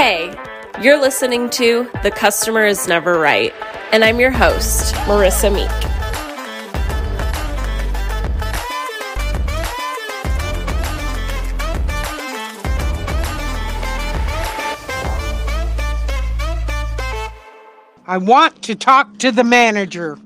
Hey, 0.00 0.32
you're 0.80 1.00
listening 1.00 1.50
to 1.50 1.90
The 2.04 2.12
Customer 2.12 2.64
is 2.64 2.86
Never 2.86 3.18
Right, 3.18 3.52
and 3.90 4.04
I'm 4.04 4.20
your 4.20 4.30
host, 4.30 4.94
Marissa 5.08 5.52
Meek. 5.52 5.68
I 18.06 18.18
want 18.18 18.62
to 18.62 18.76
talk 18.76 19.18
to 19.18 19.32
the 19.32 19.42
manager. 19.42 20.16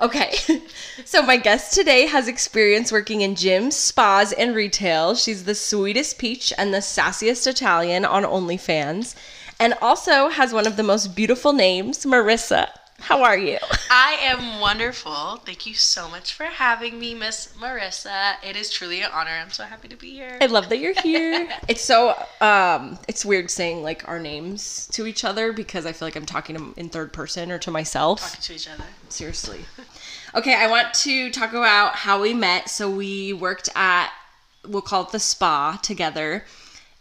Okay, 0.00 0.34
so 1.04 1.22
my 1.22 1.36
guest 1.38 1.72
today 1.72 2.06
has 2.06 2.28
experience 2.28 2.92
working 2.92 3.22
in 3.22 3.34
gyms, 3.34 3.72
spas, 3.72 4.32
and 4.32 4.54
retail. 4.54 5.14
She's 5.14 5.44
the 5.44 5.54
sweetest 5.54 6.18
peach 6.18 6.52
and 6.58 6.74
the 6.74 6.78
sassiest 6.78 7.46
Italian 7.46 8.04
on 8.04 8.24
OnlyFans, 8.24 9.14
and 9.58 9.74
also 9.80 10.28
has 10.28 10.52
one 10.52 10.66
of 10.66 10.76
the 10.76 10.82
most 10.82 11.16
beautiful 11.16 11.52
names, 11.52 12.04
Marissa. 12.04 12.68
How 12.98 13.22
are 13.22 13.36
you? 13.36 13.58
I 13.90 14.18
am 14.22 14.58
wonderful. 14.60 15.36
Thank 15.44 15.66
you 15.66 15.74
so 15.74 16.08
much 16.08 16.32
for 16.32 16.44
having 16.44 16.98
me, 16.98 17.14
Miss 17.14 17.52
Marissa. 17.58 18.36
It 18.42 18.56
is 18.56 18.70
truly 18.70 19.02
an 19.02 19.10
honor. 19.12 19.30
I'm 19.30 19.50
so 19.50 19.64
happy 19.64 19.88
to 19.88 19.96
be 19.96 20.10
here. 20.10 20.38
I 20.40 20.46
love 20.46 20.68
that 20.70 20.78
you're 20.78 20.98
here. 21.02 21.48
it's 21.68 21.84
so 21.84 22.14
um 22.40 22.98
it's 23.06 23.24
weird 23.24 23.50
saying 23.50 23.82
like 23.82 24.08
our 24.08 24.18
names 24.18 24.88
to 24.92 25.06
each 25.06 25.24
other 25.24 25.52
because 25.52 25.84
I 25.86 25.92
feel 25.92 26.06
like 26.06 26.16
I'm 26.16 26.26
talking 26.26 26.56
to, 26.56 26.74
in 26.76 26.88
third 26.88 27.12
person 27.12 27.52
or 27.52 27.58
to 27.58 27.70
myself. 27.70 28.20
Talking 28.20 28.40
to 28.40 28.54
each 28.54 28.68
other. 28.68 28.84
Seriously. 29.08 29.60
Okay, 30.34 30.54
I 30.54 30.66
want 30.68 30.92
to 30.94 31.30
talk 31.30 31.50
about 31.50 31.94
how 31.94 32.20
we 32.20 32.34
met. 32.34 32.68
So 32.68 32.90
we 32.90 33.32
worked 33.32 33.68
at 33.74 34.10
we'll 34.66 34.82
call 34.82 35.04
it 35.04 35.10
the 35.12 35.20
spa 35.20 35.78
together 35.82 36.44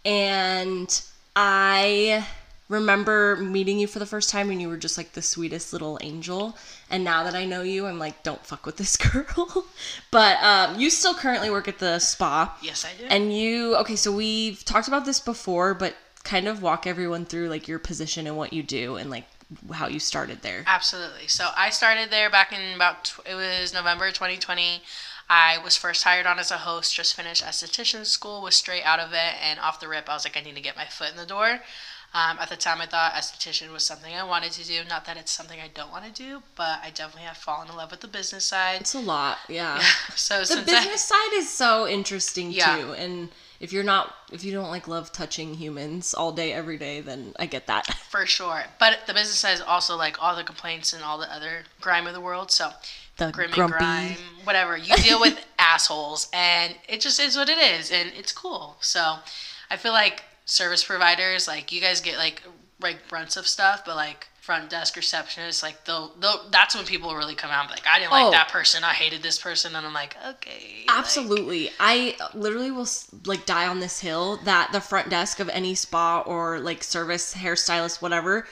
and 0.06 1.02
I 1.36 2.26
remember 2.70 3.36
meeting 3.38 3.80
you 3.80 3.88
for 3.88 3.98
the 4.00 4.06
first 4.06 4.30
time 4.30 4.50
and 4.52 4.62
you 4.62 4.70
were 4.70 4.78
just 4.78 4.98
like 4.98 5.14
the 5.14 5.22
sweetest 5.22 5.74
little 5.74 5.98
angel 6.02 6.56
and 6.90 7.04
now 7.04 7.24
that 7.24 7.36
i 7.36 7.46
know 7.46 7.62
you 7.62 7.86
i'm 7.86 8.00
like 8.00 8.24
don't 8.24 8.44
fuck 8.44 8.66
with 8.66 8.78
this 8.78 8.98
girl 9.12 9.66
but 10.10 10.38
um, 10.44 10.80
you 10.80 10.90
still 10.90 11.14
currently 11.14 11.50
work 11.52 11.68
at 11.68 11.78
the 11.78 12.00
spa 12.00 12.56
Yes, 12.64 12.84
I 12.84 13.00
do. 13.00 13.06
and 13.08 13.32
you 13.36 13.76
okay 13.78 13.96
so 13.96 14.12
we've 14.12 14.64
talked 14.66 14.88
about 14.88 15.06
this 15.06 15.20
before 15.20 15.74
but 15.76 15.96
kind 16.24 16.48
of 16.48 16.64
walk 16.64 16.88
everyone 16.88 17.26
through 17.26 17.50
like 17.50 17.68
your 17.68 17.78
position 17.80 18.26
and 18.26 18.36
what 18.36 18.52
you 18.52 18.64
do 18.64 18.96
and 18.96 19.12
like 19.12 19.26
how 19.74 19.88
you 19.88 20.00
started 20.00 20.42
there 20.42 20.64
Absolutely. 20.68 21.28
So 21.28 21.50
I 21.56 21.70
started 21.70 22.10
there 22.12 22.30
back 22.30 22.52
in 22.52 22.76
about 22.76 23.14
it 23.30 23.36
was 23.36 23.74
November 23.74 24.10
2020. 24.12 24.82
I 25.30 25.58
was 25.64 25.76
first 25.76 26.04
hired 26.04 26.26
on 26.28 26.38
as 26.40 26.52
a 26.52 26.58
host, 26.58 26.94
just 26.96 27.16
finished 27.16 27.44
esthetician 27.44 28.06
school, 28.06 28.42
was 28.42 28.56
straight 28.56 28.84
out 28.84 29.00
of 29.00 29.12
it, 29.14 29.34
and 29.44 29.60
off 29.60 29.80
the 29.80 29.88
rip, 29.88 30.08
I 30.10 30.14
was 30.14 30.24
like, 30.26 30.38
I 30.38 30.42
need 30.42 30.56
to 30.56 30.62
get 30.62 30.76
my 30.76 30.86
foot 30.86 31.10
in 31.12 31.18
the 31.18 31.26
door. 31.26 31.62
Um, 32.14 32.38
at 32.40 32.50
the 32.50 32.56
time, 32.56 32.80
I 32.80 32.86
thought 32.86 33.14
esthetician 33.14 33.74
was 33.74 33.84
something 33.86 34.14
I 34.14 34.24
wanted 34.24 34.52
to 34.54 34.64
do. 34.64 34.82
Not 34.88 35.06
that 35.06 35.18
it's 35.18 35.32
something 35.32 35.60
I 35.60 35.68
don't 35.74 35.92
want 35.92 36.06
to 36.06 36.12
do, 36.12 36.44
but 36.56 36.80
I 36.84 36.92
definitely 36.94 37.24
have 37.28 37.38
fallen 37.38 37.70
in 37.70 37.76
love 37.76 37.92
with 37.92 38.02
the 38.02 38.08
business 38.08 38.46
side. 38.46 38.82
it's 38.82 38.94
a 38.94 39.00
lot 39.00 39.38
yeah 39.50 39.80
So 40.16 40.46
the 40.46 40.62
business 40.62 41.04
side 41.04 41.34
is 41.34 41.52
so 41.52 41.88
interesting 41.88 42.52
Yeah. 42.52 42.78
too 42.78 42.94
and 42.94 43.30
if 43.66 43.74
you're 43.74 43.84
not 43.84 44.16
if 44.32 44.44
you 44.44 44.52
don't 44.54 44.70
like 44.70 44.88
love 44.88 45.12
touching 45.12 45.56
humans 45.56 46.14
all 46.14 46.32
day 46.32 46.54
every 46.54 46.78
day 46.78 47.02
then 47.02 47.34
i 47.40 47.46
get 47.46 47.68
that 47.68 47.86
for 48.16 48.26
sure, 48.26 48.64
but 48.80 49.00
the 49.08 49.14
business 49.14 49.38
side 49.38 49.56
is 49.56 49.62
also 49.62 49.98
like 49.98 50.24
all 50.24 50.38
the 50.38 50.44
complaints 50.44 50.94
and 50.94 51.04
all 51.04 51.18
the 51.18 51.34
other 51.34 51.64
grime 51.82 52.08
of 52.08 52.14
the 52.14 52.22
world. 52.22 52.50
So 52.50 52.70
the 53.18 53.30
grim 53.30 53.48
and 53.48 53.54
grumpy 53.54 53.78
grime, 53.78 54.18
whatever. 54.46 54.78
You 54.78 54.96
deal 54.96 55.20
with 55.20 55.38
assholes, 55.60 56.30
and 56.32 56.76
it 56.88 57.02
just 57.02 57.20
is 57.20 57.36
what 57.36 57.50
it 57.50 57.58
is, 57.58 57.92
and 57.92 58.12
it's 58.18 58.32
cool. 58.32 58.78
So, 58.80 59.18
I 59.70 59.76
feel 59.76 59.92
like 59.92 60.24
service 60.46 60.84
providers, 60.84 61.46
like 61.46 61.74
you 61.74 61.82
guys 61.82 62.00
get 62.00 62.18
like 62.18 62.44
like 62.82 63.08
brunts 63.10 63.36
of 63.36 63.48
stuff, 63.48 63.84
but 63.86 63.98
like 63.98 64.28
front 64.46 64.70
desk 64.70 64.96
receptionists, 64.96 65.64
like 65.64 65.84
they'll, 65.86 66.14
they'll 66.20 66.48
that's 66.52 66.76
when 66.76 66.86
people 66.86 67.16
really 67.16 67.34
come 67.36 67.50
out 67.52 67.70
like, 67.72 67.88
I 67.88 67.98
didn't 68.00 68.12
like 68.12 68.26
Oh. 68.26 68.32
that 68.32 68.50
person, 68.50 68.84
I 68.84 68.94
hated 68.94 69.24
this 69.24 69.40
person, 69.40 69.76
and 69.76 69.86
I'm 69.86 69.94
like, 69.94 70.16
okay, 70.28 70.86
like- 70.88 70.98
Absolutely. 70.98 71.72
I 71.80 72.16
literally 72.36 72.70
will 72.72 72.88
like 73.26 73.46
die 73.48 73.68
on 73.68 73.80
this 73.80 74.00
hill 74.00 74.38
that 74.44 74.72
the 74.72 74.80
front 74.82 75.10
desk 75.10 75.40
of 75.40 75.50
any 75.50 75.74
spa 75.76 76.22
or 76.22 76.60
like 76.60 76.84
service 76.84 77.34
hairstylist 77.34 78.02
whatever, 78.02 78.46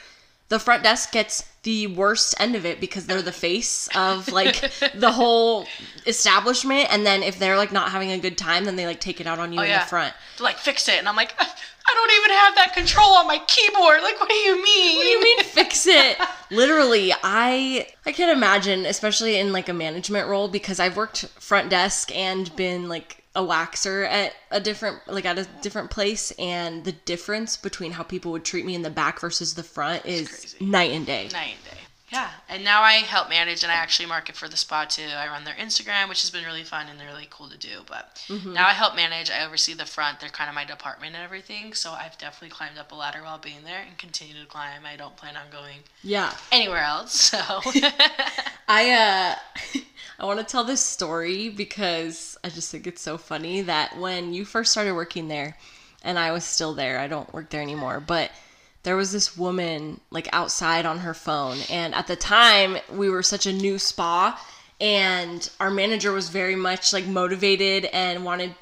the 0.48 0.58
front 0.58 0.82
desk 0.82 1.12
gets 1.12 1.44
the 1.62 1.86
worst 1.86 2.34
end 2.38 2.54
of 2.54 2.66
it 2.66 2.80
because 2.80 3.06
they're 3.06 3.22
the 3.22 3.32
face 3.48 3.88
of 3.94 4.28
like 4.32 4.70
the 4.94 5.12
whole 5.12 5.66
establishment 6.06 6.86
and 6.92 7.06
then 7.06 7.22
if 7.22 7.38
they're 7.38 7.56
like 7.56 7.72
not 7.72 7.90
having 7.90 8.10
a 8.10 8.18
good 8.18 8.36
time 8.36 8.64
then 8.64 8.76
they 8.76 8.84
like 8.86 9.00
take 9.00 9.20
it 9.20 9.26
out 9.26 9.38
on 9.38 9.52
you 9.52 9.60
oh, 9.60 9.62
in 9.62 9.68
Oh, 9.70 9.72
yeah. 9.72 9.84
the 9.84 9.88
front. 9.88 10.14
They're 10.36 10.44
like 10.44 10.58
fix 10.58 10.88
it, 10.88 10.98
and 10.98 11.08
I'm 11.08 11.16
like, 11.16 11.34
I 11.86 11.94
don't 11.94 12.12
even 12.18 12.36
have 12.38 12.54
that 12.56 12.72
control 12.74 13.14
on 13.14 13.26
my 13.26 13.38
keyboard. 13.46 14.02
Like, 14.02 14.18
what 14.18 14.28
do 14.28 14.34
you 14.34 14.62
mean? 14.62 14.96
What 14.96 15.02
do 15.02 15.08
you 15.08 15.22
mean 15.22 15.38
fix 15.54 15.86
it? 15.86 16.16
Literally, 16.50 17.12
I 17.22 17.86
I 18.06 18.12
can't 18.12 18.36
imagine, 18.36 18.86
especially 18.86 19.38
in 19.38 19.52
like 19.52 19.68
a 19.68 19.72
management 19.72 20.28
role, 20.28 20.48
because 20.48 20.80
I've 20.80 20.96
worked 20.96 21.26
front 21.38 21.70
desk 21.70 22.14
and 22.14 22.54
been 22.56 22.88
like 22.88 23.22
a 23.36 23.42
waxer 23.42 24.06
at 24.06 24.32
a 24.50 24.60
different 24.60 24.98
like 25.06 25.24
at 25.24 25.38
a 25.38 25.46
different 25.62 25.90
place, 25.90 26.30
and 26.32 26.84
the 26.84 26.92
difference 26.92 27.56
between 27.56 27.92
how 27.92 28.02
people 28.02 28.32
would 28.32 28.44
treat 28.44 28.64
me 28.64 28.74
in 28.74 28.82
the 28.82 28.90
back 28.90 29.20
versus 29.20 29.54
the 29.54 29.62
front 29.62 30.04
is 30.06 30.56
night 30.60 30.90
and 30.92 31.06
day. 31.06 31.28
night 31.32 31.54
and 31.54 31.64
day. 31.64 31.73
Yeah, 32.14 32.30
and 32.48 32.62
now 32.62 32.82
I 32.82 32.94
help 32.94 33.28
manage 33.28 33.62
and 33.64 33.72
I 33.72 33.76
actually 33.76 34.06
market 34.06 34.36
for 34.36 34.48
the 34.48 34.56
spa 34.56 34.84
too. 34.84 35.02
I 35.16 35.26
run 35.26 35.44
their 35.44 35.54
Instagram, 35.54 36.08
which 36.08 36.20
has 36.22 36.30
been 36.30 36.44
really 36.44 36.62
fun 36.62 36.86
and 36.88 37.00
really 37.00 37.26
cool 37.28 37.48
to 37.48 37.56
do. 37.58 37.80
But 37.86 38.20
Mm-hmm. 38.28 38.54
now 38.54 38.66
I 38.68 38.72
help 38.72 38.94
manage. 38.94 39.30
I 39.30 39.44
oversee 39.44 39.74
the 39.74 39.84
front. 39.86 40.20
They're 40.20 40.28
kind 40.28 40.48
of 40.48 40.54
my 40.54 40.64
department 40.64 41.14
and 41.16 41.24
everything. 41.24 41.72
So 41.74 41.92
I've 41.92 42.16
definitely 42.18 42.50
climbed 42.50 42.78
up 42.78 42.92
a 42.92 42.94
ladder 42.94 43.22
while 43.22 43.38
being 43.38 43.64
there 43.64 43.82
and 43.86 43.98
continue 43.98 44.40
to 44.40 44.46
climb. 44.46 44.86
I 44.86 44.96
don't 44.96 45.16
plan 45.16 45.36
on 45.36 45.50
going 45.50 45.80
Yeah, 46.02 46.34
anywhere 46.52 46.84
else. 46.84 47.14
So 47.14 47.38
I 48.68 48.90
uh 48.90 49.34
I 50.18 50.24
want 50.24 50.38
to 50.38 50.44
tell 50.44 50.64
this 50.64 50.80
story 50.80 51.48
because 51.48 52.36
I 52.44 52.48
just 52.48 52.70
think 52.70 52.86
it's 52.86 53.02
so 53.02 53.18
funny 53.18 53.62
that 53.62 53.96
when 53.98 54.32
you 54.32 54.44
first 54.44 54.70
started 54.72 54.94
working 54.94 55.28
there 55.28 55.56
and 56.02 56.18
I 56.18 56.30
was 56.32 56.44
still 56.44 56.72
there, 56.74 56.98
I 56.98 57.08
don't 57.08 57.32
work 57.34 57.50
there 57.50 57.62
anymore, 57.62 57.98
but 58.00 58.30
there 58.84 58.96
was 58.96 59.12
this 59.12 59.36
woman 59.36 60.00
like 60.10 60.28
outside 60.32 60.86
on 60.86 61.00
her 61.00 61.14
phone 61.14 61.58
and 61.68 61.94
at 61.94 62.06
the 62.06 62.16
time 62.16 62.76
we 62.92 63.10
were 63.10 63.22
such 63.22 63.46
a 63.46 63.52
new 63.52 63.78
spa 63.78 64.40
and 64.80 65.50
our 65.60 65.70
manager 65.70 66.12
was 66.12 66.28
very 66.28 66.56
much 66.56 66.92
like 66.92 67.06
motivated 67.06 67.86
and 67.86 68.24
wanted 68.24 68.54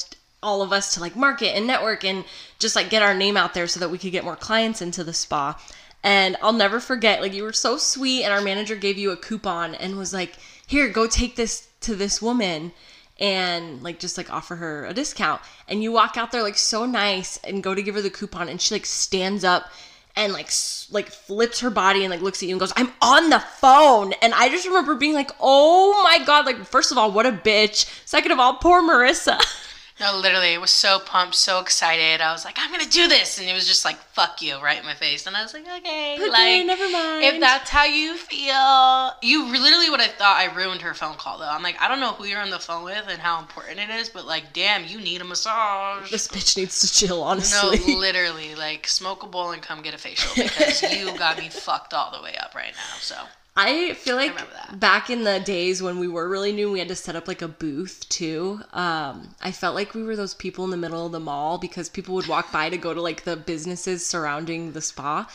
all 0.42 0.62
of 0.62 0.72
us 0.72 0.94
to 0.94 1.00
like 1.00 1.14
market 1.14 1.56
and 1.56 1.66
network 1.66 2.04
and 2.04 2.24
just 2.58 2.74
like 2.76 2.90
get 2.90 3.02
our 3.02 3.14
name 3.14 3.36
out 3.36 3.54
there 3.54 3.66
so 3.66 3.80
that 3.80 3.90
we 3.90 3.98
could 3.98 4.12
get 4.12 4.24
more 4.24 4.36
clients 4.36 4.82
into 4.82 5.04
the 5.04 5.12
spa. 5.12 5.60
And 6.04 6.36
I'll 6.42 6.52
never 6.52 6.80
forget, 6.80 7.20
like 7.20 7.32
you 7.32 7.44
were 7.44 7.52
so 7.52 7.78
sweet, 7.78 8.24
and 8.24 8.32
our 8.32 8.40
manager 8.40 8.74
gave 8.74 8.98
you 8.98 9.12
a 9.12 9.16
coupon 9.16 9.76
and 9.76 9.96
was 9.96 10.12
like, 10.12 10.34
"Here, 10.66 10.88
go 10.88 11.06
take 11.06 11.36
this 11.36 11.68
to 11.82 11.94
this 11.94 12.20
woman." 12.20 12.72
And 13.20 13.84
like 13.84 14.00
just 14.00 14.18
like 14.18 14.32
offer 14.32 14.56
her 14.56 14.84
a 14.84 14.94
discount, 14.94 15.40
and 15.68 15.80
you 15.80 15.92
walk 15.92 16.16
out 16.16 16.32
there 16.32 16.42
like 16.42 16.58
so 16.58 16.86
nice, 16.86 17.36
and 17.44 17.62
go 17.62 17.72
to 17.72 17.82
give 17.82 17.94
her 17.94 18.02
the 18.02 18.10
coupon, 18.10 18.48
and 18.48 18.60
she 18.60 18.74
like 18.74 18.84
stands 18.84 19.44
up 19.44 19.70
and 20.16 20.32
like 20.32 20.50
like 20.90 21.10
flips 21.10 21.60
her 21.60 21.70
body 21.70 22.04
and 22.04 22.10
like 22.10 22.20
looks 22.20 22.42
at 22.42 22.48
you 22.48 22.54
and 22.54 22.60
goes, 22.60 22.72
"I'm 22.76 22.92
on 23.00 23.30
the 23.30 23.40
phone." 23.40 24.12
And 24.22 24.34
I 24.34 24.48
just 24.48 24.66
remember 24.66 24.94
being 24.94 25.14
like, 25.14 25.30
"Oh 25.40 26.02
my 26.04 26.24
god!" 26.24 26.46
Like 26.46 26.64
first 26.64 26.92
of 26.92 26.98
all, 26.98 27.10
what 27.12 27.26
a 27.26 27.32
bitch. 27.32 27.90
Second 28.04 28.32
of 28.32 28.38
all, 28.38 28.54
poor 28.54 28.82
Marissa. 28.82 29.40
no, 30.02 30.18
literally, 30.18 30.52
it 30.52 30.60
was 30.60 30.72
so 30.72 30.98
pumped, 30.98 31.36
so 31.36 31.60
excited. 31.60 32.20
I 32.20 32.32
was 32.32 32.44
like, 32.44 32.56
I'm 32.58 32.70
gonna 32.72 32.90
do 32.90 33.06
this, 33.06 33.38
and 33.38 33.48
it 33.48 33.54
was 33.54 33.66
just 33.68 33.84
like, 33.84 33.96
fuck 33.96 34.42
you, 34.42 34.60
right 34.60 34.78
in 34.78 34.84
my 34.84 34.94
face. 34.94 35.26
And 35.26 35.36
I 35.36 35.42
was 35.42 35.54
like, 35.54 35.62
okay, 35.62 36.16
Okay, 36.18 36.28
like 36.28 36.66
never 36.66 36.90
mind. 36.90 37.24
If 37.24 37.40
that's 37.40 37.70
how 37.70 37.84
you 37.84 38.16
feel, 38.16 39.12
you 39.22 39.46
literally 39.50 39.88
would 39.90 40.00
have 40.00 40.12
thought 40.12 40.36
I 40.36 40.52
ruined 40.54 40.82
her 40.82 40.94
phone 40.94 41.14
call 41.14 41.38
though. 41.38 41.48
I'm 41.48 41.62
like, 41.62 41.80
I 41.80 41.88
don't 41.88 42.00
know 42.00 42.12
who 42.12 42.24
you're 42.24 42.40
on 42.40 42.50
the 42.50 42.58
phone 42.58 42.84
with 42.84 43.04
and 43.08 43.20
how 43.20 43.38
important 43.38 43.78
it 43.78 43.90
is, 43.90 44.08
but 44.08 44.26
like, 44.26 44.52
damn, 44.52 44.84
you 44.84 44.98
need 45.00 45.20
a 45.20 45.24
massage. 45.24 46.10
This 46.10 46.28
bitch 46.28 46.56
needs 46.56 46.80
to 46.80 46.92
chill, 46.92 47.22
honestly. 47.22 47.78
No, 47.78 47.98
literally, 47.98 48.54
like 48.54 48.86
smoke 48.86 49.22
a 49.22 49.26
bowl 49.26 49.52
and 49.52 49.62
come 49.62 49.82
get 49.82 49.94
a 49.94 49.98
facial 49.98 50.32
because 50.34 50.82
you 50.82 51.16
got 51.16 51.38
me 51.38 51.48
fucked 51.50 51.94
all 51.94 52.10
the 52.10 52.22
way 52.22 52.34
up 52.36 52.54
right 52.54 52.72
now. 52.72 52.96
So 53.00 53.16
I 53.54 53.92
feel 53.94 54.16
like 54.16 54.34
that. 54.36 54.80
back 54.80 55.10
in 55.10 55.24
the 55.24 55.38
days 55.38 55.82
when 55.82 55.98
we 55.98 56.08
were 56.08 56.26
really 56.28 56.52
new, 56.52 56.72
we 56.72 56.78
had 56.78 56.88
to 56.88 56.96
set 56.96 57.16
up 57.16 57.28
like 57.28 57.42
a 57.42 57.48
booth 57.48 58.08
too. 58.08 58.60
Um, 58.72 59.34
I 59.42 59.52
felt 59.52 59.74
like 59.74 59.94
we 59.94 60.02
were 60.02 60.16
those 60.16 60.32
people 60.32 60.64
in 60.64 60.70
the 60.70 60.78
middle 60.78 61.04
of 61.04 61.12
the 61.12 61.20
mall 61.20 61.58
because 61.58 61.90
people 61.90 62.14
would 62.14 62.28
walk 62.28 62.50
by 62.50 62.70
to 62.70 62.78
go 62.78 62.94
to 62.94 63.02
like 63.02 63.24
the 63.24 63.36
businesses 63.36 64.06
surrounding 64.06 64.72
the 64.72 64.80
spa. 64.80 65.28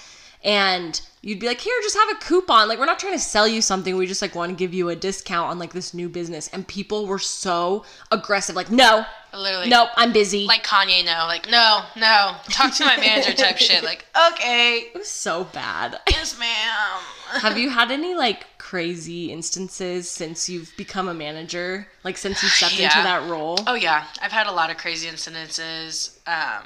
And 0.44 1.00
you'd 1.22 1.39
be 1.39 1.48
like, 1.48 1.60
here, 1.60 1.74
just 1.81 1.98
have 1.98 2.10
a 2.10 2.16
coupon. 2.16 2.68
Like, 2.68 2.80
we're 2.80 2.86
not 2.86 3.00
trying 3.00 3.13
to 3.13 3.19
sell 3.19 3.48
you 3.48 3.62
something. 3.62 3.95
We 3.98 4.07
just 4.07 4.22
like 4.22 4.36
want 4.36 4.51
to 4.51 4.56
give 4.56 4.74
you 4.74 4.89
a 4.89 4.95
discount 4.95 5.50
on 5.50 5.60
like 5.60 5.74
this 5.74 5.94
new 5.94 6.10
business. 6.10 6.48
And 6.50 6.68
people 6.68 7.06
were 7.06 7.19
so 7.19 7.86
aggressive. 8.12 8.56
Like, 8.56 8.72
no, 8.72 9.06
literally, 9.34 9.69
nope, 9.69 9.89
I'm 9.95 10.12
busy. 10.13 10.45
Like 10.45 10.63
Kanye, 10.63 11.06
no, 11.06 11.25
like 11.28 11.50
no, 11.50 11.81
no, 11.95 12.36
talk 12.50 12.74
to 12.75 12.86
my 12.86 12.98
manager 12.98 13.34
type 13.44 13.57
shit. 13.57 13.84
Like 13.84 14.06
okay, 14.34 14.89
it 14.94 14.98
was 14.98 15.07
so 15.07 15.45
bad. 15.45 16.00
yes, 16.10 16.38
ma'am. 16.40 17.00
Have 17.42 17.57
you 17.57 17.69
had 17.69 17.92
any 17.92 18.16
like 18.16 18.45
crazy 18.57 19.31
instances 19.31 20.10
since 20.10 20.50
you've 20.50 20.72
become 20.78 21.07
a 21.07 21.13
manager? 21.13 21.88
Like 22.04 22.18
since 22.18 22.42
you 22.44 22.50
stepped 22.50 22.80
into 22.80 23.01
that 23.04 23.30
role? 23.30 23.60
Oh 23.68 23.75
yeah, 23.75 24.06
I've 24.22 24.31
had 24.31 24.48
a 24.48 24.51
lot 24.51 24.69
of 24.69 24.78
crazy 24.78 25.10
incidences. 25.10 26.18
Um, 26.28 26.63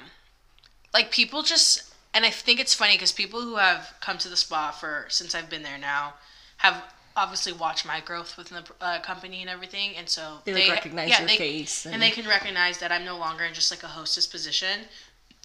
like 0.94 1.12
people 1.12 1.42
just 1.42 1.91
and 2.14 2.26
I 2.26 2.30
think 2.30 2.60
it's 2.60 2.74
funny 2.74 2.96
because 2.96 3.12
people 3.12 3.42
who 3.42 3.56
have 3.56 3.94
come 4.02 4.18
to 4.20 4.30
the 4.30 4.38
spa 4.38 4.72
for 4.72 5.06
since 5.10 5.34
I've 5.36 5.50
been 5.50 5.64
there 5.64 5.78
now 5.78 6.16
have 6.58 6.84
obviously 7.16 7.52
watched 7.52 7.86
my 7.86 8.00
growth 8.00 8.38
within 8.38 8.64
the 8.64 8.86
uh, 8.86 9.00
company 9.02 9.42
and 9.42 9.50
everything, 9.50 9.96
and 9.98 10.08
so 10.08 10.38
They, 10.46 10.54
like, 10.54 10.70
recognize 10.70 11.20
your 11.20 11.28
they, 11.28 11.38
face 11.38 11.86
and, 11.86 11.94
and- 11.96 12.04
they 12.04 12.10
can 12.12 12.28
recognize 12.28 12.78
that 12.80 12.92
I'm 12.92 13.06
no 13.06 13.18
longer 13.18 13.44
in 13.44 13.54
just 13.54 13.72
like 13.72 13.84
a 13.84 13.88
hostess 13.88 14.28
position. 14.28 14.82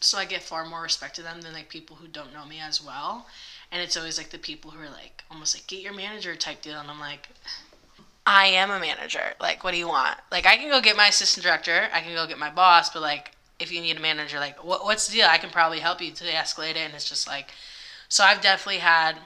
So 0.03 0.19
I 0.19 0.27
get 0.27 0.43
far 0.43 0.67
more 0.67 0.83
respect 0.83 1.17
to 1.17 1.23
them 1.23 1.41
than 1.41 1.55
like 1.55 1.71
people 1.71 1.97
who 1.97 2.07
don't 2.07 2.33
know 2.33 2.45
me 2.45 2.61
as 2.61 2.85
well. 2.85 3.27
And 3.73 3.81
it's 3.83 3.97
always 3.97 4.19
like 4.19 4.29
the 4.31 4.39
people 4.39 4.71
who 4.71 4.81
are 4.81 4.91
like 4.91 5.25
almost 5.31 5.57
like 5.57 5.67
get 5.67 5.81
your 5.81 5.95
manager 5.95 6.37
type 6.37 6.63
deal, 6.63 6.79
and 6.79 6.91
I'm 6.91 7.01
like, 7.01 7.29
I 8.27 8.47
am 8.49 8.71
a 8.71 8.79
manager. 8.79 9.35
Like, 9.41 9.65
what 9.65 9.71
do 9.73 9.79
you 9.79 9.89
want? 9.89 10.19
Like, 10.31 10.47
I 10.47 10.57
can 10.57 10.69
go 10.69 10.81
get 10.81 10.97
my 10.97 11.09
assistant 11.09 11.45
director, 11.45 11.89
I 11.93 12.01
can 12.01 12.13
go 12.15 12.27
get 12.27 12.39
my 12.39 12.51
boss, 12.51 12.91
but 12.91 13.01
like, 13.03 13.33
if 13.58 13.73
you 13.73 13.81
need 13.81 13.97
a 13.97 14.00
manager, 14.00 14.38
like, 14.38 14.62
what, 14.62 14.85
what's 14.85 15.06
the 15.06 15.14
deal? 15.14 15.26
I 15.29 15.38
can 15.38 15.50
probably 15.50 15.81
help 15.81 16.00
you 16.00 16.11
to 16.12 16.25
escalate 16.25 16.70
it. 16.73 16.79
And 16.79 16.94
it's 16.94 17.08
just 17.08 17.26
like, 17.26 17.53
so 18.08 18.25
I've 18.25 18.41
definitely 18.41 18.81
had 18.81 19.17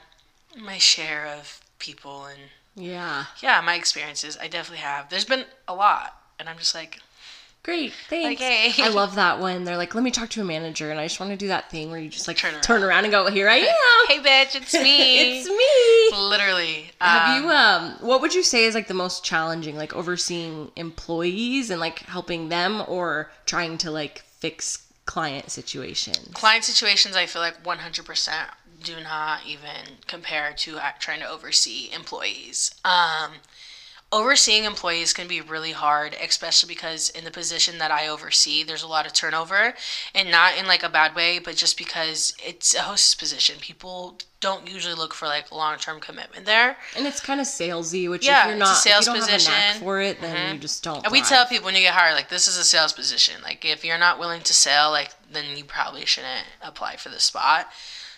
my 0.57 0.77
share 0.77 1.25
of 1.27 1.59
people 1.79 2.25
and 2.25 2.39
Yeah. 2.75 3.25
yeah, 3.41 3.61
my 3.61 3.75
experiences. 3.75 4.37
I 4.41 4.47
definitely 4.47 4.83
have. 4.83 5.09
There's 5.09 5.25
been 5.25 5.45
a 5.67 5.73
lot, 5.75 6.15
and 6.39 6.47
I'm 6.49 6.57
just 6.57 6.75
like, 6.75 6.99
Great, 7.63 7.93
thanks. 8.09 8.41
Okay. 8.41 8.73
I 8.79 8.87
love 8.93 9.15
that 9.15 9.39
when 9.39 9.65
they're 9.65 9.77
like, 9.77 9.93
"Let 9.93 10.03
me 10.03 10.09
talk 10.09 10.29
to 10.29 10.41
a 10.41 10.43
manager," 10.43 10.89
and 10.89 10.99
I 10.99 11.05
just 11.05 11.19
want 11.19 11.31
to 11.31 11.37
do 11.37 11.49
that 11.49 11.69
thing 11.69 11.91
where 11.91 11.99
you 11.99 12.09
just 12.09 12.27
like 12.27 12.37
Turn 12.37 12.59
turn 12.61 12.81
around. 12.81 12.89
around, 12.89 13.03
and 13.05 13.11
go, 13.11 13.29
"Here 13.29 13.47
I 13.47 13.57
am." 13.57 14.07
hey, 14.07 14.17
bitch, 14.19 14.55
it's 14.55 14.73
me. 14.73 15.39
it's 15.39 15.47
me. 15.47 16.17
Literally. 16.19 16.91
Have 16.99 17.37
um, 17.37 17.43
you 17.43 17.49
um 17.51 17.97
what 18.01 18.21
would 18.21 18.33
you 18.33 18.41
say 18.41 18.65
is 18.65 18.73
like 18.73 18.87
the 18.87 18.95
most 18.95 19.23
challenging 19.23 19.75
like 19.77 19.93
overseeing 19.95 20.71
employees 20.75 21.69
and 21.69 21.79
like 21.79 21.99
helping 21.99 22.49
them 22.49 22.83
or 22.87 23.31
trying 23.45 23.77
to 23.79 23.91
like 23.91 24.23
fix 24.39 24.87
client 25.05 25.51
situations? 25.51 26.29
client 26.33 26.63
situations? 26.63 27.15
I 27.15 27.27
feel 27.27 27.41
like 27.43 27.63
100% 27.63 28.31
do 28.83 28.95
not 29.03 29.45
even 29.45 29.97
compare 30.07 30.53
to 30.57 30.77
uh, 30.77 30.91
trying 30.99 31.19
to 31.19 31.29
oversee 31.29 31.91
employees. 31.93 32.73
Um, 32.83 33.33
overseeing 34.11 34.65
employees 34.65 35.13
can 35.13 35.27
be 35.27 35.41
really 35.41 35.71
hard, 35.71 36.15
especially 36.21 36.67
because 36.67 37.09
in 37.09 37.23
the 37.23 37.31
position 37.31 37.77
that 37.77 37.91
I 37.91 38.07
oversee, 38.07 38.63
there's 38.63 38.83
a 38.83 38.87
lot 38.87 39.05
of 39.05 39.13
turnover, 39.13 39.73
and 40.13 40.29
not 40.29 40.57
in 40.57 40.67
like 40.67 40.83
a 40.83 40.89
bad 40.89 41.15
way, 41.15 41.39
but 41.39 41.55
just 41.55 41.77
because 41.77 42.35
it's 42.45 42.75
a 42.75 42.81
hostess 42.81 43.15
position. 43.15 43.57
People 43.59 44.17
don't 44.41 44.69
usually 44.69 44.95
look 44.95 45.13
for 45.13 45.27
like 45.27 45.51
long 45.51 45.77
term 45.77 45.99
commitment 45.99 46.45
there. 46.45 46.75
And 46.97 47.07
it's 47.07 47.19
kind 47.21 47.39
of 47.39 47.47
salesy, 47.47 48.09
which 48.09 48.25
Yeah, 48.25 48.43
if 48.43 48.49
you're 48.49 48.57
not 48.57 48.75
sales 48.77 49.07
you 49.07 49.13
don't 49.13 49.21
have 49.21 49.29
a 49.29 49.31
knack 49.31 49.37
position. 49.37 49.53
Mm-hmm. 49.53 49.79
for 49.83 50.01
it, 50.01 50.21
then 50.21 50.55
you 50.55 50.59
just 50.59 50.83
don't. 50.83 51.03
And 51.03 51.11
we 51.11 51.19
thrive. 51.19 51.29
tell 51.29 51.45
people 51.45 51.65
when 51.65 51.75
you 51.75 51.81
get 51.81 51.93
hired, 51.93 52.15
like 52.15 52.29
this 52.29 52.47
is 52.47 52.57
a 52.57 52.63
sales 52.63 52.91
position. 52.93 53.41
Like 53.43 53.63
if 53.63 53.85
you're 53.85 53.97
not 53.97 54.19
willing 54.19 54.41
to 54.41 54.53
sell, 54.53 54.91
like 54.91 55.11
then 55.31 55.55
you 55.55 55.63
probably 55.63 56.05
shouldn't 56.05 56.47
apply 56.61 56.97
for 56.97 57.09
the 57.09 57.19
spot. 57.19 57.67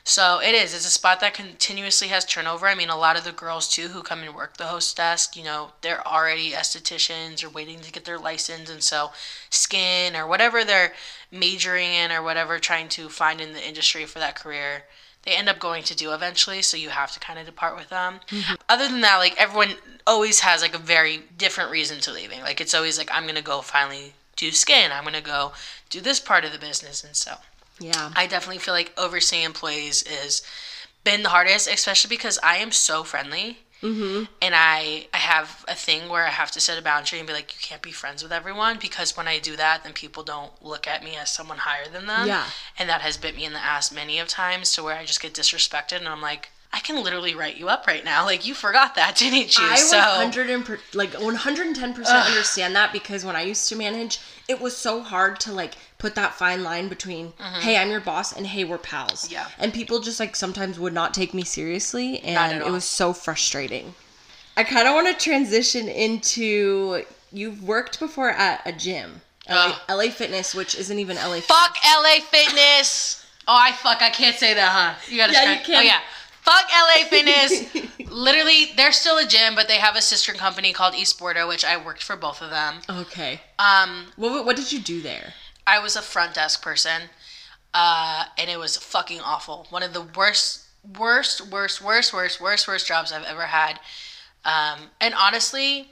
So 0.05 0.39
it 0.39 0.53
is. 0.53 0.73
It's 0.73 0.85
a 0.85 0.91
spot 0.91 1.21
that 1.21 1.33
continuously 1.33 2.09
has 2.09 2.25
turnover. 2.25 2.67
I 2.67 2.75
mean, 2.75 2.89
a 2.89 2.97
lot 2.97 3.17
of 3.17 3.23
the 3.23 3.31
girls 3.31 3.69
too 3.69 3.88
who 3.88 4.03
come 4.03 4.21
and 4.21 4.35
work 4.35 4.57
the 4.57 4.65
host 4.65 4.97
desk, 4.97 5.38
you 5.38 5.44
know, 5.44 5.71
they're 5.81 6.05
already 6.05 6.51
estheticians 6.51 7.41
or 7.44 7.50
waiting 7.50 7.79
to 7.79 7.91
get 7.91 8.03
their 8.03 8.19
license, 8.19 8.69
and 8.69 8.83
so 8.83 9.11
skin 9.50 10.15
or 10.15 10.27
whatever 10.27 10.65
they're 10.65 10.94
majoring 11.31 11.91
in 11.91 12.11
or 12.11 12.21
whatever 12.21 12.59
trying 12.59 12.89
to 12.89 13.07
find 13.07 13.39
in 13.39 13.53
the 13.53 13.65
industry 13.65 14.05
for 14.05 14.19
that 14.19 14.35
career. 14.35 14.83
They 15.23 15.31
end 15.31 15.47
up 15.47 15.57
going 15.57 15.83
to 15.83 15.95
do 15.95 16.13
eventually, 16.13 16.61
so 16.61 16.75
you 16.75 16.89
have 16.89 17.13
to 17.13 17.19
kind 17.19 17.39
of 17.39 17.45
depart 17.45 17.77
with 17.77 17.88
them. 17.88 18.19
Mm-hmm. 18.27 18.55
Other 18.67 18.89
than 18.89 19.00
that, 19.01 19.17
like 19.17 19.39
everyone 19.39 19.75
always 20.05 20.41
has 20.41 20.61
like 20.61 20.75
a 20.75 20.79
very 20.79 21.21
different 21.38 21.71
reason 21.71 22.01
to 22.01 22.11
leaving. 22.11 22.41
Like 22.41 22.59
it's 22.59 22.73
always 22.73 22.97
like 22.97 23.09
I'm 23.13 23.25
gonna 23.25 23.41
go 23.41 23.61
finally 23.61 24.15
do 24.35 24.51
skin. 24.51 24.91
I'm 24.91 25.05
gonna 25.05 25.21
go 25.21 25.53
do 25.89 26.01
this 26.01 26.19
part 26.19 26.44
of 26.44 26.51
the 26.51 26.59
business, 26.59 27.05
and 27.05 27.15
so 27.15 27.35
Yeah. 27.80 28.12
I 28.16 28.28
definitely 28.28 28.60
feel 28.60 28.74
like 28.74 28.94
overseeing 28.98 29.44
employees 29.44 30.04
is 30.04 30.42
been 31.04 31.24
the 31.24 31.30
hardest, 31.30 31.68
especially 31.68 32.10
because 32.10 32.40
I 32.44 32.58
am 32.58 32.72
so 32.72 33.04
friendly. 33.04 33.60
Mm-hmm. 33.81 34.24
And 34.42 34.56
I, 34.56 35.08
I 35.14 35.18
have 35.18 35.66
a 35.68 35.75
thing 35.75 36.08
where 36.08 36.25
I 36.25 36.30
have 36.30 36.52
to 36.52 36.62
set 36.62 36.80
a 36.80 36.81
boundary 36.81 37.20
and 37.20 37.28
be 37.28 37.34
like, 37.34 37.54
you 37.54 37.60
can't 37.62 37.81
be 37.81 37.92
friends 37.92 38.24
with 38.24 38.31
everyone 38.31 38.78
because 38.80 39.18
when 39.18 39.28
I 39.28 39.40
do 39.40 39.58
that, 39.58 39.84
then 39.84 39.92
people 39.92 40.24
don't 40.24 40.54
look 40.64 40.88
at 40.88 41.04
me 41.04 41.18
as 41.18 41.30
someone 41.30 41.58
higher 41.58 41.90
than 41.92 42.08
them. 42.08 42.28
Yeah. 42.28 42.46
And 42.80 42.90
that 42.90 43.02
has 43.02 43.18
bit 43.18 43.36
me 43.36 43.44
in 43.44 43.52
the 43.52 43.60
ass 43.60 43.92
many 43.92 44.20
of 44.20 44.30
times 44.30 44.74
to 44.75 44.84
where 44.84 44.96
I 44.96 45.04
just 45.04 45.22
get 45.22 45.34
disrespected 45.34 45.98
and 45.98 46.08
I'm 46.08 46.22
like, 46.22 46.50
I 46.72 46.80
can 46.80 47.04
literally 47.04 47.36
write 47.36 47.58
you 47.58 47.70
up 47.70 47.86
right 47.86 48.04
now. 48.04 48.24
Like 48.34 48.48
you 48.48 48.54
forgot 48.54 48.96
that, 48.96 49.16
didn't 49.18 49.58
you? 49.58 49.64
I 49.64 49.75
so 49.75 49.98
100 49.98 50.50
and 50.50 50.66
per, 50.66 50.80
like 50.94 51.14
110 51.14 51.94
percent 51.94 52.25
understand 52.25 52.75
that 52.75 52.92
because 52.94 53.25
when 53.25 53.36
I 53.36 53.44
used 53.44 53.68
to 53.70 53.75
manage, 53.75 54.20
it 54.48 54.60
was 54.60 54.75
so 54.75 55.02
hard 55.02 55.40
to 55.42 55.52
like 55.52 55.74
put 56.03 56.15
that 56.15 56.33
fine 56.33 56.63
line 56.63 56.89
between 56.89 57.31
hey 57.61 57.77
I'm 57.77 57.89
your 57.89 58.01
boss 58.01 58.35
and 58.35 58.45
hey 58.45 58.65
we're 58.65 58.77
pals. 58.77 59.23
Mm-hmm. 59.23 59.33
Yeah. 59.35 59.47
And 59.57 59.73
people 59.73 60.01
just 60.01 60.19
like 60.19 60.35
sometimes 60.35 60.77
would 60.77 60.91
not 60.94 61.13
take 61.13 61.33
me 61.33 61.44
seriously, 61.45 62.19
and 62.19 62.61
it 62.61 62.69
was 62.69 62.83
so 62.83 63.13
frustrating. 63.13 63.95
I 64.57 64.63
kind 64.65 64.85
of 64.88 64.94
want 64.95 65.07
to 65.07 65.23
transition 65.29 65.88
into 65.88 67.03
you've 67.31 67.63
worked 67.63 68.00
before 68.00 68.31
at 68.31 68.61
a 68.65 68.73
gym, 68.73 69.21
LA. 69.50 69.77
LA 69.89 70.09
Fitness, 70.09 70.53
which 70.53 70.75
isn't 70.75 71.00
even 71.00 71.15
LA. 71.15 71.39
Fuck 71.39 71.77
LA 71.85 72.19
Fitness. 72.29 73.25
Oh, 73.47 73.55
I 73.57 73.71
fuck. 73.71 74.01
I 74.01 74.09
can't 74.09 74.35
say 74.35 74.53
that, 74.53 74.69
huh? 74.71 74.94
You 75.09 75.17
gotta. 75.17 75.33
Yeah, 75.33 75.41
start- 75.41 75.59
you 75.59 75.65
can. 75.65 75.75
Oh 75.77 75.81
yeah. 75.81 76.00
Fuck 76.41 76.65
LA 76.69 77.05
Fitness. 77.13 78.11
Literally, 78.11 78.71
they're 78.75 78.91
still 78.91 79.17
a 79.17 79.25
gym, 79.25 79.55
but 79.55 79.69
they 79.69 79.77
have 79.77 79.95
a 79.95 80.01
sister 80.01 80.33
company 80.33 80.73
called 80.73 80.94
Esporta, 80.95 81.47
which 81.47 81.63
I 81.63 81.77
worked 81.77 82.03
for 82.03 82.17
both 82.17 82.41
of 82.41 82.50
them. 82.50 82.75
Okay. 82.89 83.39
Um, 83.57 84.07
What 84.17 84.45
what 84.45 84.57
did 84.57 84.71
you 84.73 84.79
do 84.79 85.01
there? 85.01 85.33
I 85.65 85.80
was 85.80 85.95
a 85.95 86.01
front 86.01 86.33
desk 86.36 86.62
person, 86.62 87.04
uh, 87.74 88.25
and 88.38 88.50
it 88.50 88.60
was 88.60 88.77
fucking 88.77 89.21
awful. 89.21 89.68
One 89.69 89.83
of 89.83 89.94
the 89.94 90.01
worst, 90.01 90.65
worst, 90.98 91.50
worst, 91.50 91.81
worst, 91.81 92.13
worst, 92.13 92.42
worst, 92.42 92.68
worst 92.68 92.88
jobs 92.88 93.12
I've 93.12 93.25
ever 93.25 93.44
had. 93.44 93.80
Um, 94.45 94.89
and 95.00 95.13
honestly, 95.13 95.89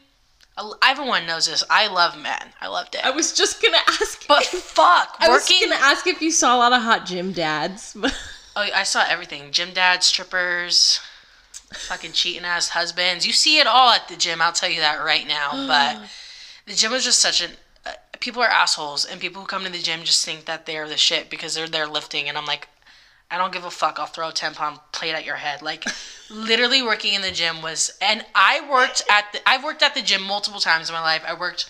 everyone 0.83 1.25
knows 1.25 1.47
this. 1.47 1.63
I 1.69 1.87
love 1.87 2.21
men. 2.21 2.53
I 2.59 2.67
loved 2.67 2.95
it. 2.95 3.05
I 3.05 3.11
was 3.11 3.33
just 3.33 3.61
gonna 3.61 3.77
ask. 3.87 4.27
But 4.27 4.43
fuck, 4.45 5.15
I 5.19 5.29
was 5.29 5.47
gonna 5.47 5.75
ask 5.75 6.05
if 6.07 6.21
you 6.21 6.31
saw 6.31 6.55
a 6.55 6.59
lot 6.59 6.73
of 6.73 6.81
hot 6.81 7.05
gym 7.05 7.31
dads. 7.31 7.95
Oh, 8.53 8.67
I 8.75 8.83
saw 8.83 9.05
everything. 9.07 9.53
Gym 9.53 9.71
dads, 9.71 10.05
strippers, 10.07 10.99
fucking 11.73 12.11
cheating 12.11 12.43
ass 12.43 12.67
husbands. 12.67 13.25
You 13.25 13.31
see 13.31 13.59
it 13.59 13.65
all 13.65 13.91
at 13.91 14.09
the 14.09 14.17
gym. 14.17 14.41
I'll 14.41 14.51
tell 14.51 14.69
you 14.69 14.81
that 14.81 14.97
right 14.97 15.25
now. 15.25 15.51
But 15.67 16.01
the 16.65 16.73
gym 16.73 16.91
was 16.91 17.05
just 17.05 17.21
such 17.21 17.41
an. 17.41 17.51
People 18.21 18.41
are 18.41 18.47
assholes, 18.47 19.03
and 19.03 19.19
people 19.19 19.41
who 19.41 19.47
come 19.47 19.65
to 19.65 19.69
the 19.69 19.79
gym 19.79 20.03
just 20.03 20.23
think 20.23 20.45
that 20.45 20.65
they're 20.65 20.87
the 20.87 20.95
shit 20.95 21.29
because 21.29 21.53
they're 21.53 21.67
there 21.67 21.87
lifting. 21.87 22.29
And 22.29 22.37
I'm 22.37 22.45
like, 22.45 22.69
I 23.29 23.37
don't 23.37 23.51
give 23.51 23.65
a 23.65 23.71
fuck. 23.71 23.99
I'll 23.99 24.05
throw 24.05 24.29
a 24.29 24.33
10 24.33 24.53
pound 24.53 24.79
plate 24.93 25.13
at 25.13 25.25
your 25.25 25.35
head. 25.35 25.61
Like, 25.61 25.85
literally 26.29 26.81
working 26.81 27.13
in 27.13 27.21
the 27.21 27.31
gym 27.31 27.61
was. 27.61 27.97
And 28.01 28.25
I 28.33 28.65
worked 28.71 29.03
at 29.09 29.25
the. 29.33 29.39
I've 29.47 29.63
worked 29.63 29.83
at 29.83 29.93
the 29.93 30.01
gym 30.01 30.23
multiple 30.23 30.61
times 30.61 30.89
in 30.89 30.93
my 30.93 31.01
life. 31.01 31.23
I 31.27 31.33
worked 31.33 31.69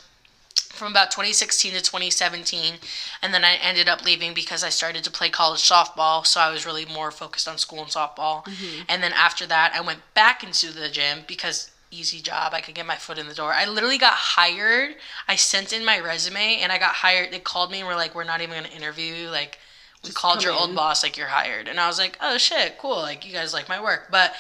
from 0.81 0.91
about 0.91 1.12
2016 1.12 1.74
to 1.74 1.81
2017 1.81 2.75
and 3.22 3.34
then 3.34 3.43
i 3.43 3.53
ended 3.62 3.88
up 3.88 4.03
leaving 4.03 4.34
because 4.34 4.63
i 4.63 4.70
started 4.70 5.03
to 5.03 5.12
play 5.12 5.29
college 5.29 5.60
softball 5.60 6.25
so 6.25 6.39
i 6.39 6.50
was 6.50 6.65
really 6.65 6.86
more 6.86 7.12
focused 7.12 7.48
on 7.48 7.58
school 7.58 7.81
and 7.81 7.89
softball 7.89 8.43
mm-hmm. 8.46 8.81
and 8.89 9.03
then 9.03 9.12
after 9.13 9.46
that 9.46 9.74
i 9.75 9.81
went 9.81 10.00
back 10.15 10.43
into 10.43 10.72
the 10.72 10.89
gym 10.89 11.20
because 11.27 11.70
easy 11.91 12.21
job. 12.21 12.53
I 12.53 12.62
could 12.62 12.75
get 12.75 12.86
my 12.86 12.95
foot 12.95 13.17
in 13.17 13.27
the 13.27 13.33
door. 13.33 13.53
I 13.53 13.65
literally 13.65 13.98
got 13.98 14.13
hired. 14.13 14.95
I 15.27 15.36
sent 15.36 15.74
in 15.74 15.86
my 15.86 16.00
resume 16.00 16.60
and 16.62 16.71
i 16.71 16.77
got 16.77 16.95
hired. 16.95 17.31
They 17.31 17.39
called 17.39 17.71
me 17.71 17.79
and 17.79 17.88
were 17.88 17.95
like 17.95 18.15
we're 18.15 18.24
not 18.24 18.41
even 18.41 18.57
going 18.57 18.69
to 18.69 18.75
interview 18.75 19.13
you. 19.13 19.29
Like 19.29 19.60
we 20.03 20.12
called 20.12 20.39
come 20.39 20.45
your 20.45 20.53
old 20.53 20.75
boss 20.75 21.03
like 21.03 21.17
you're 21.17 21.27
hired. 21.27 21.67
And 21.67 21.79
i 21.79 21.88
was 21.88 22.00
like 22.00 22.17
oh 22.21 22.38
shit 22.38 22.77
cool. 22.77 22.98
Like 22.98 23.25
you 23.25 23.33
guys 23.33 23.53
like 23.53 23.69
my 23.69 23.81
work. 23.81 24.07
But 24.10 24.33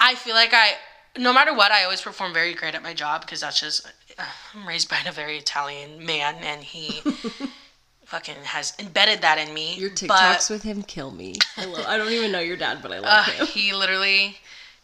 I 0.00 0.14
feel 0.14 0.34
like 0.34 0.52
I, 0.52 0.74
no 1.18 1.32
matter 1.32 1.54
what, 1.54 1.72
I 1.72 1.84
always 1.84 2.00
perform 2.00 2.32
very 2.34 2.54
great 2.54 2.74
at 2.74 2.82
my 2.82 2.92
job 2.92 3.22
because 3.22 3.40
that's 3.40 3.60
just, 3.60 3.86
uh, 4.18 4.24
I'm 4.54 4.66
raised 4.66 4.90
by 4.90 4.98
a 5.06 5.12
very 5.12 5.38
Italian 5.38 6.04
man 6.04 6.36
and 6.42 6.62
he 6.62 7.00
fucking 8.04 8.36
has 8.44 8.74
embedded 8.78 9.22
that 9.22 9.38
in 9.38 9.54
me. 9.54 9.74
Your 9.76 9.90
But, 9.90 9.98
TikToks 9.98 10.50
with 10.50 10.62
him 10.62 10.82
kill 10.82 11.10
me. 11.10 11.36
I 11.56 11.64
love. 11.64 11.86
I 11.86 11.96
don't 11.96 12.12
even 12.12 12.30
know 12.32 12.40
your 12.40 12.56
dad, 12.56 12.80
but 12.82 12.92
I 12.92 12.98
uh, 12.98 13.02
love 13.02 13.26
him. 13.26 13.46
he 13.46 13.72
literally, 13.72 14.36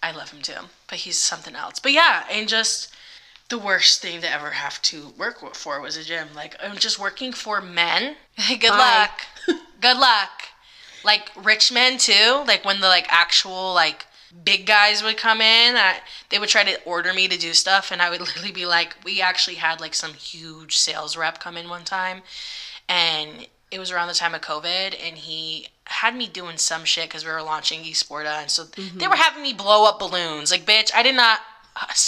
I 0.02 0.12
love 0.12 0.30
him 0.30 0.40
too, 0.42 0.54
but 0.92 0.99
he's 0.99 1.16
something 1.16 1.56
else. 1.56 1.78
But 1.78 1.92
yeah, 1.92 2.25
and 2.30 2.46
just 2.46 2.94
the 3.49 3.56
worst 3.56 4.02
thing 4.02 4.20
to 4.20 4.30
ever 4.30 4.50
have 4.50 4.82
to 4.82 5.08
work 5.16 5.54
for 5.54 5.80
was 5.80 5.96
a 5.96 6.04
gym. 6.04 6.28
Like, 6.37 6.54
I'm 6.62 6.76
just 6.76 6.99
working 6.99 7.32
for 7.32 7.62
men. 7.62 8.16
Good 8.46 8.61
Bye. 8.61 9.08
luck. 9.08 9.22
Good 9.80 9.96
luck. 9.96 10.42
Like 11.02 11.30
rich 11.34 11.72
men 11.72 11.96
too. 11.96 12.44
Like 12.46 12.66
when 12.66 12.82
the 12.82 12.88
like 12.88 13.06
actual 13.08 13.72
like 13.72 14.04
big 14.44 14.66
guys 14.66 15.02
would 15.02 15.16
come 15.16 15.40
in, 15.40 15.76
I, 15.76 16.00
they 16.28 16.38
would 16.38 16.50
try 16.50 16.62
to 16.62 16.82
order 16.84 17.14
me 17.14 17.26
to 17.26 17.38
do 17.38 17.54
stuff, 17.54 17.90
and 17.90 18.02
I 18.02 18.11
would 18.11 18.20
literally 18.26 18.52
be 18.52 18.66
like, 18.66 18.94
we 19.02 19.22
actually 19.22 19.56
had 19.56 19.80
like 19.80 19.94
some 19.94 20.12
huge 20.12 20.76
sales 20.76 21.16
rep 21.16 21.40
come 21.40 21.56
in 21.56 21.70
one 21.70 21.84
time, 21.84 22.20
and 22.87 23.46
it 23.72 23.78
was 23.78 23.90
around 23.90 24.08
the 24.08 24.14
time 24.14 24.34
of 24.34 24.42
COVID, 24.42 24.94
and 25.02 25.16
he 25.16 25.68
had 25.84 26.14
me 26.14 26.26
doing 26.26 26.58
some 26.58 26.84
shit 26.84 27.08
because 27.08 27.24
we 27.24 27.32
were 27.32 27.42
launching 27.42 27.80
Esporta, 27.80 28.42
and 28.42 28.50
so 28.50 28.64
they 28.64 28.82
mm-hmm. 28.82 29.10
were 29.10 29.16
having 29.16 29.42
me 29.42 29.52
blow 29.52 29.86
up 29.86 29.98
balloons. 29.98 30.50
Like, 30.50 30.66
bitch, 30.66 30.90
I 30.94 31.02
did 31.02 31.16
not. 31.16 31.40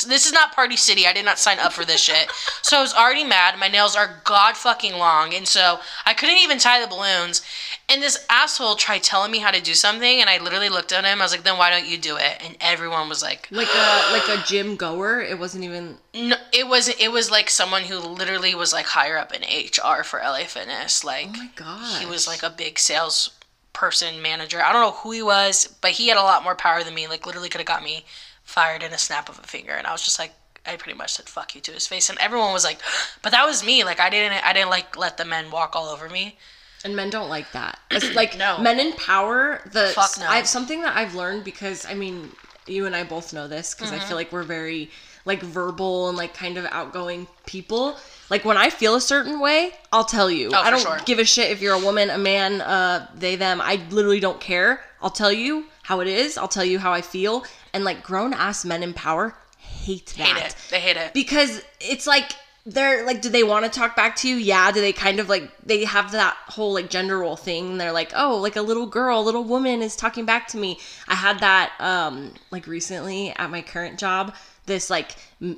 This 0.06 0.26
is 0.26 0.32
not 0.32 0.54
Party 0.54 0.76
City. 0.76 1.06
I 1.06 1.14
did 1.14 1.24
not 1.24 1.38
sign 1.38 1.58
up 1.58 1.72
for 1.72 1.86
this 1.86 2.02
shit. 2.02 2.30
So 2.60 2.76
I 2.76 2.82
was 2.82 2.92
already 2.92 3.24
mad. 3.24 3.58
My 3.58 3.68
nails 3.68 3.96
are 3.96 4.20
god 4.24 4.58
fucking 4.58 4.92
long, 4.92 5.32
and 5.32 5.48
so 5.48 5.80
I 6.04 6.12
couldn't 6.12 6.36
even 6.36 6.58
tie 6.58 6.82
the 6.82 6.86
balloons. 6.86 7.40
And 7.88 8.02
this 8.02 8.24
asshole 8.30 8.76
tried 8.76 9.02
telling 9.02 9.30
me 9.30 9.38
how 9.40 9.50
to 9.50 9.60
do 9.60 9.74
something, 9.74 10.20
and 10.20 10.30
I 10.30 10.38
literally 10.38 10.70
looked 10.70 10.90
at 10.92 11.04
him. 11.04 11.20
I 11.20 11.24
was 11.24 11.32
like, 11.32 11.42
"Then 11.44 11.58
why 11.58 11.68
don't 11.70 11.86
you 11.86 11.98
do 11.98 12.16
it?" 12.16 12.42
And 12.44 12.56
everyone 12.60 13.08
was 13.10 13.22
like, 13.22 13.46
Like 13.50 13.68
a 13.74 14.12
like 14.12 14.28
a 14.28 14.42
gym 14.46 14.76
goer. 14.76 15.20
It 15.20 15.38
wasn't 15.38 15.64
even. 15.64 15.98
No, 16.14 16.36
it 16.52 16.66
was 16.66 16.88
it 16.88 17.12
was 17.12 17.30
like 17.30 17.50
someone 17.50 17.82
who 17.82 17.98
literally 17.98 18.54
was 18.54 18.72
like 18.72 18.86
higher 18.86 19.18
up 19.18 19.32
in 19.34 19.42
HR 19.42 20.02
for 20.02 20.18
LA 20.18 20.44
Fitness. 20.46 21.04
Like, 21.04 21.28
Oh 21.34 21.36
my 21.38 21.50
god. 21.56 22.00
he 22.00 22.06
was 22.06 22.26
like 22.26 22.42
a 22.42 22.50
big 22.50 22.78
sales 22.78 23.30
person 23.74 24.22
manager. 24.22 24.62
I 24.62 24.72
don't 24.72 24.82
know 24.82 24.92
who 24.92 25.10
he 25.12 25.22
was, 25.22 25.66
but 25.80 25.90
he 25.92 26.08
had 26.08 26.16
a 26.16 26.22
lot 26.22 26.42
more 26.44 26.54
power 26.54 26.82
than 26.84 26.94
me. 26.94 27.06
Like, 27.06 27.26
literally 27.26 27.48
could 27.48 27.60
have 27.60 27.66
got 27.66 27.82
me 27.82 28.04
fired 28.44 28.82
in 28.82 28.92
a 28.92 28.98
snap 28.98 29.28
of 29.28 29.38
a 29.38 29.42
finger. 29.42 29.72
And 29.72 29.86
I 29.86 29.92
was 29.92 30.02
just 30.02 30.18
like, 30.18 30.32
I 30.64 30.76
pretty 30.76 30.96
much 30.96 31.12
said 31.12 31.28
"fuck 31.28 31.54
you" 31.54 31.60
to 31.62 31.72
his 31.72 31.86
face, 31.86 32.08
and 32.08 32.18
everyone 32.18 32.54
was 32.54 32.64
like, 32.64 32.78
"But 33.20 33.32
that 33.32 33.44
was 33.44 33.62
me. 33.62 33.84
Like, 33.84 34.00
I 34.00 34.08
didn't 34.08 34.42
I 34.46 34.54
didn't 34.54 34.70
like 34.70 34.96
let 34.96 35.18
the 35.18 35.26
men 35.26 35.50
walk 35.50 35.76
all 35.76 35.88
over 35.90 36.08
me." 36.08 36.38
And 36.84 36.94
men 36.94 37.10
don't 37.10 37.28
like 37.28 37.50
that. 37.52 37.78
It's 37.90 38.14
like 38.14 38.36
No. 38.36 38.58
men 38.58 38.78
in 38.78 38.92
power. 38.92 39.60
The 39.72 39.88
Fuck 39.94 40.18
no. 40.18 40.26
I 40.26 40.36
have 40.36 40.46
something 40.46 40.82
that 40.82 40.96
I've 40.96 41.14
learned 41.14 41.44
because 41.44 41.86
I 41.86 41.94
mean, 41.94 42.30
you 42.66 42.86
and 42.86 42.94
I 42.94 43.04
both 43.04 43.32
know 43.32 43.48
this 43.48 43.74
because 43.74 43.90
Mm-hmm. 43.90 44.00
I 44.00 44.04
feel 44.08 44.16
like 44.16 44.32
we're 44.32 44.42
very 44.42 44.90
like 45.26 45.40
verbal 45.42 46.08
and 46.10 46.18
like 46.18 46.34
kind 46.34 46.58
of 46.58 46.66
outgoing 46.66 47.26
people. 47.46 47.96
Like 48.28 48.44
when 48.44 48.58
I 48.58 48.68
feel 48.68 48.94
a 48.94 49.00
certain 49.00 49.40
way, 49.40 49.72
I'll 49.90 50.04
tell 50.04 50.30
you. 50.30 50.50
Oh, 50.52 50.60
I 50.60 50.70
don't 50.70 50.80
sure. 50.82 50.98
give 51.06 51.18
a 51.18 51.24
shit 51.24 51.50
if 51.50 51.62
you're 51.62 51.74
a 51.74 51.78
woman, 51.78 52.10
a 52.10 52.18
man, 52.18 52.60
uh, 52.60 53.08
they, 53.14 53.34
them. 53.36 53.60
I 53.62 53.76
literally 53.90 54.20
don't 54.20 54.38
care. 54.40 54.82
I'll 55.00 55.08
tell 55.10 55.32
you 55.32 55.64
how 55.82 56.00
it 56.00 56.08
is. 56.08 56.36
I'll 56.36 56.48
tell 56.48 56.64
you 56.64 56.78
how 56.78 56.92
I 56.92 57.00
feel. 57.00 57.44
And 57.72 57.84
like 57.84 58.02
grown 58.02 58.34
ass 58.34 58.64
men 58.66 58.82
in 58.82 58.92
power 58.92 59.34
hate 59.58 60.12
that 60.18 60.26
Hate 60.26 60.46
it. 60.46 60.56
They 60.70 60.80
hate 60.80 60.96
it. 60.98 61.14
because 61.14 61.62
it's 61.80 62.06
like 62.06 62.32
they're 62.66 63.04
like 63.04 63.20
do 63.20 63.28
they 63.28 63.42
want 63.42 63.64
to 63.64 63.70
talk 63.70 63.94
back 63.94 64.16
to 64.16 64.26
you 64.28 64.36
yeah 64.36 64.72
do 64.72 64.80
they 64.80 64.92
kind 64.92 65.20
of 65.20 65.28
like 65.28 65.50
they 65.66 65.84
have 65.84 66.12
that 66.12 66.34
whole 66.46 66.72
like 66.72 66.88
gender 66.88 67.18
role 67.18 67.36
thing 67.36 67.76
they're 67.76 67.92
like 67.92 68.10
oh 68.16 68.38
like 68.38 68.56
a 68.56 68.62
little 68.62 68.86
girl 68.86 69.20
a 69.20 69.22
little 69.22 69.44
woman 69.44 69.82
is 69.82 69.94
talking 69.94 70.24
back 70.24 70.48
to 70.48 70.56
me 70.56 70.78
i 71.06 71.14
had 71.14 71.38
that 71.40 71.72
um 71.78 72.32
like 72.50 72.66
recently 72.66 73.30
at 73.36 73.50
my 73.50 73.60
current 73.60 73.98
job 73.98 74.34
this 74.64 74.88
like 74.88 75.14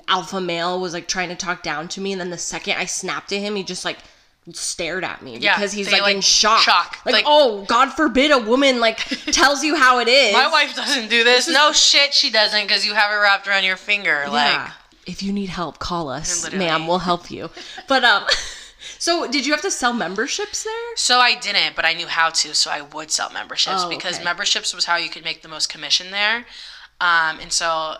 alpha 0.08 0.40
male 0.40 0.80
was 0.80 0.92
like 0.92 1.06
trying 1.06 1.28
to 1.28 1.36
talk 1.36 1.62
down 1.62 1.86
to 1.86 2.00
me 2.00 2.10
and 2.10 2.20
then 2.20 2.30
the 2.30 2.38
second 2.38 2.76
i 2.76 2.84
snapped 2.84 3.32
at 3.32 3.38
him 3.38 3.54
he 3.54 3.62
just 3.62 3.84
like 3.84 3.98
stared 4.52 5.02
at 5.04 5.22
me 5.22 5.36
Yeah, 5.38 5.56
because 5.56 5.72
he's 5.72 5.90
they, 5.90 6.00
like, 6.00 6.14
in 6.14 6.20
shock. 6.20 6.60
shock. 6.62 6.98
like, 7.04 7.12
Like- 7.14 7.24
oh 7.26 7.64
god 7.64 7.90
forbid 7.92 8.30
a 8.30 8.38
woman 8.38 8.78
like 8.80 8.98
tells 9.32 9.64
you 9.64 9.74
how 9.76 9.98
it 9.98 10.06
is 10.08 10.32
My 10.32 10.48
wife 10.48 10.74
doesn't 10.76 11.08
do 11.08 11.24
this. 11.24 11.48
no 11.52 11.72
shit, 11.72 12.14
she 12.14 12.30
doesn't 12.30 12.62
because 12.62 12.86
you 12.86 12.94
have 12.94 13.10
it 13.12 13.16
wrapped 13.16 13.48
around 13.48 13.64
your 13.64 13.76
finger. 13.76 14.22
Yeah. 14.26 14.30
Like, 14.30 14.70
if 15.06 15.22
you 15.22 15.32
need 15.32 15.48
help, 15.48 15.78
call 15.78 16.08
us, 16.08 16.50
ma'am. 16.52 16.86
We'll 16.86 16.98
help 16.98 17.30
you. 17.30 17.50
But 17.88 18.04
um, 18.04 18.24
so 18.98 19.30
did 19.30 19.46
you 19.46 19.52
have 19.52 19.62
to 19.62 19.70
sell 19.70 19.92
memberships 19.92 20.64
there? 20.64 20.96
So 20.96 21.18
I 21.18 21.34
didn't, 21.36 21.76
but 21.76 21.84
I 21.84 21.94
knew 21.94 22.06
how 22.08 22.30
to, 22.30 22.54
so 22.54 22.70
I 22.70 22.80
would 22.82 23.10
sell 23.10 23.30
memberships 23.32 23.84
Oh, 23.84 23.88
because 23.88 24.16
okay. 24.16 24.24
memberships 24.24 24.74
was 24.74 24.84
how 24.86 24.96
you 24.96 25.08
could 25.08 25.24
make 25.24 25.42
the 25.42 25.48
most 25.48 25.68
commission 25.68 26.10
there. 26.10 26.46
Um, 27.00 27.38
and 27.40 27.52
so 27.52 27.96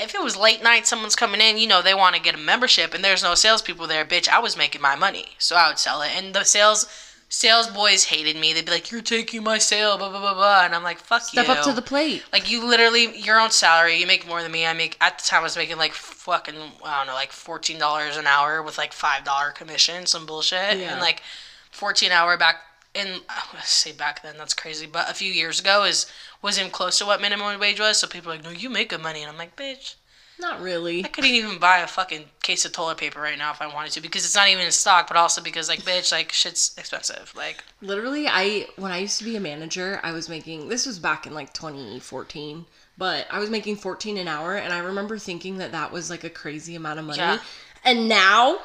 if 0.00 0.14
it 0.14 0.22
was 0.22 0.36
late 0.36 0.62
night, 0.62 0.86
someone's 0.86 1.16
coming 1.16 1.40
in, 1.40 1.58
you 1.58 1.66
know, 1.66 1.82
they 1.82 1.94
want 1.94 2.16
to 2.16 2.22
get 2.22 2.34
a 2.34 2.38
membership, 2.38 2.94
and 2.94 3.04
there's 3.04 3.22
no 3.22 3.34
salespeople 3.34 3.86
there, 3.86 4.04
bitch. 4.04 4.28
I 4.28 4.38
was 4.38 4.56
making 4.56 4.80
my 4.80 4.96
money, 4.96 5.30
so 5.38 5.56
I 5.56 5.68
would 5.68 5.78
sell 5.78 6.02
it. 6.02 6.10
And 6.14 6.34
the 6.34 6.44
sales 6.44 6.86
sales 7.32 7.66
boys 7.66 8.04
hated 8.04 8.36
me. 8.36 8.52
They'd 8.52 8.66
be 8.66 8.70
like, 8.70 8.90
"You're 8.90 9.00
taking 9.00 9.42
my 9.42 9.56
sale," 9.56 9.96
blah 9.96 10.10
blah 10.10 10.20
blah 10.20 10.34
blah, 10.34 10.64
and 10.66 10.74
I'm 10.74 10.82
like, 10.82 10.98
"Fuck 10.98 11.22
Step 11.22 11.46
you." 11.46 11.52
Step 11.52 11.58
up 11.58 11.64
to 11.64 11.72
the 11.72 11.82
plate. 11.82 12.22
Like 12.30 12.50
you 12.50 12.64
literally 12.64 13.18
your 13.18 13.40
own 13.40 13.50
salary, 13.50 13.96
you 13.96 14.06
make 14.06 14.26
more 14.26 14.42
than 14.42 14.52
me. 14.52 14.66
I 14.66 14.74
make 14.74 14.98
at 15.00 15.18
the 15.18 15.24
time 15.24 15.40
I 15.40 15.44
was 15.44 15.56
making 15.56 15.78
like 15.78 15.94
fucking 15.94 16.54
I 16.84 16.98
don't 16.98 17.06
know, 17.06 17.14
like 17.14 17.32
fourteen 17.32 17.78
dollars 17.78 18.18
an 18.18 18.26
hour 18.26 18.62
with 18.62 18.76
like 18.76 18.92
five 18.92 19.24
dollar 19.24 19.50
commission, 19.50 20.04
some 20.04 20.26
bullshit. 20.26 20.78
Yeah. 20.78 20.92
And 20.92 21.00
like 21.00 21.22
fourteen 21.70 22.12
hour 22.12 22.36
back 22.36 22.56
in 22.94 23.20
I 23.28 23.60
say 23.64 23.92
back 23.92 24.22
then, 24.22 24.36
that's 24.36 24.54
crazy, 24.54 24.86
but 24.86 25.10
a 25.10 25.14
few 25.14 25.32
years 25.32 25.58
ago 25.58 25.84
is 25.84 26.06
wasn't 26.42 26.72
close 26.72 26.98
to 26.98 27.06
what 27.06 27.22
minimum 27.22 27.58
wage 27.58 27.80
was, 27.80 27.98
so 27.98 28.06
people 28.06 28.30
are 28.30 28.36
like, 28.36 28.44
No, 28.44 28.50
you 28.50 28.68
make 28.68 28.90
good 28.90 29.00
money 29.00 29.22
and 29.22 29.30
I'm 29.30 29.38
like, 29.38 29.56
bitch, 29.56 29.94
Not 30.40 30.60
really. 30.60 31.04
I 31.04 31.08
couldn't 31.08 31.30
even 31.30 31.58
buy 31.58 31.78
a 31.78 31.86
fucking 31.86 32.24
case 32.42 32.64
of 32.64 32.72
toilet 32.72 32.98
paper 32.98 33.20
right 33.20 33.38
now 33.38 33.52
if 33.52 33.60
I 33.62 33.66
wanted 33.72 33.92
to 33.92 34.00
because 34.00 34.24
it's 34.24 34.34
not 34.34 34.48
even 34.48 34.64
in 34.64 34.72
stock, 34.72 35.06
but 35.08 35.16
also 35.16 35.40
because 35.40 35.68
like 35.68 35.82
bitch, 35.82 36.10
like 36.10 36.32
shit's 36.32 36.76
expensive. 36.76 37.32
Like 37.36 37.62
Literally, 37.80 38.26
I 38.28 38.66
when 38.76 38.90
I 38.90 38.98
used 38.98 39.18
to 39.18 39.24
be 39.24 39.36
a 39.36 39.40
manager, 39.40 40.00
I 40.02 40.12
was 40.12 40.28
making 40.28 40.68
this 40.68 40.86
was 40.86 40.98
back 40.98 41.26
in 41.26 41.34
like 41.34 41.52
2014, 41.52 42.64
but 42.98 43.26
I 43.30 43.38
was 43.38 43.50
making 43.50 43.76
14 43.76 44.16
an 44.16 44.26
hour, 44.28 44.56
and 44.56 44.72
I 44.72 44.78
remember 44.78 45.16
thinking 45.18 45.58
that 45.58 45.72
that 45.72 45.92
was 45.92 46.10
like 46.10 46.24
a 46.24 46.30
crazy 46.30 46.74
amount 46.74 46.98
of 46.98 47.04
money. 47.04 47.18
Yeah. 47.18 47.38
And 47.84 48.08
now. 48.08 48.58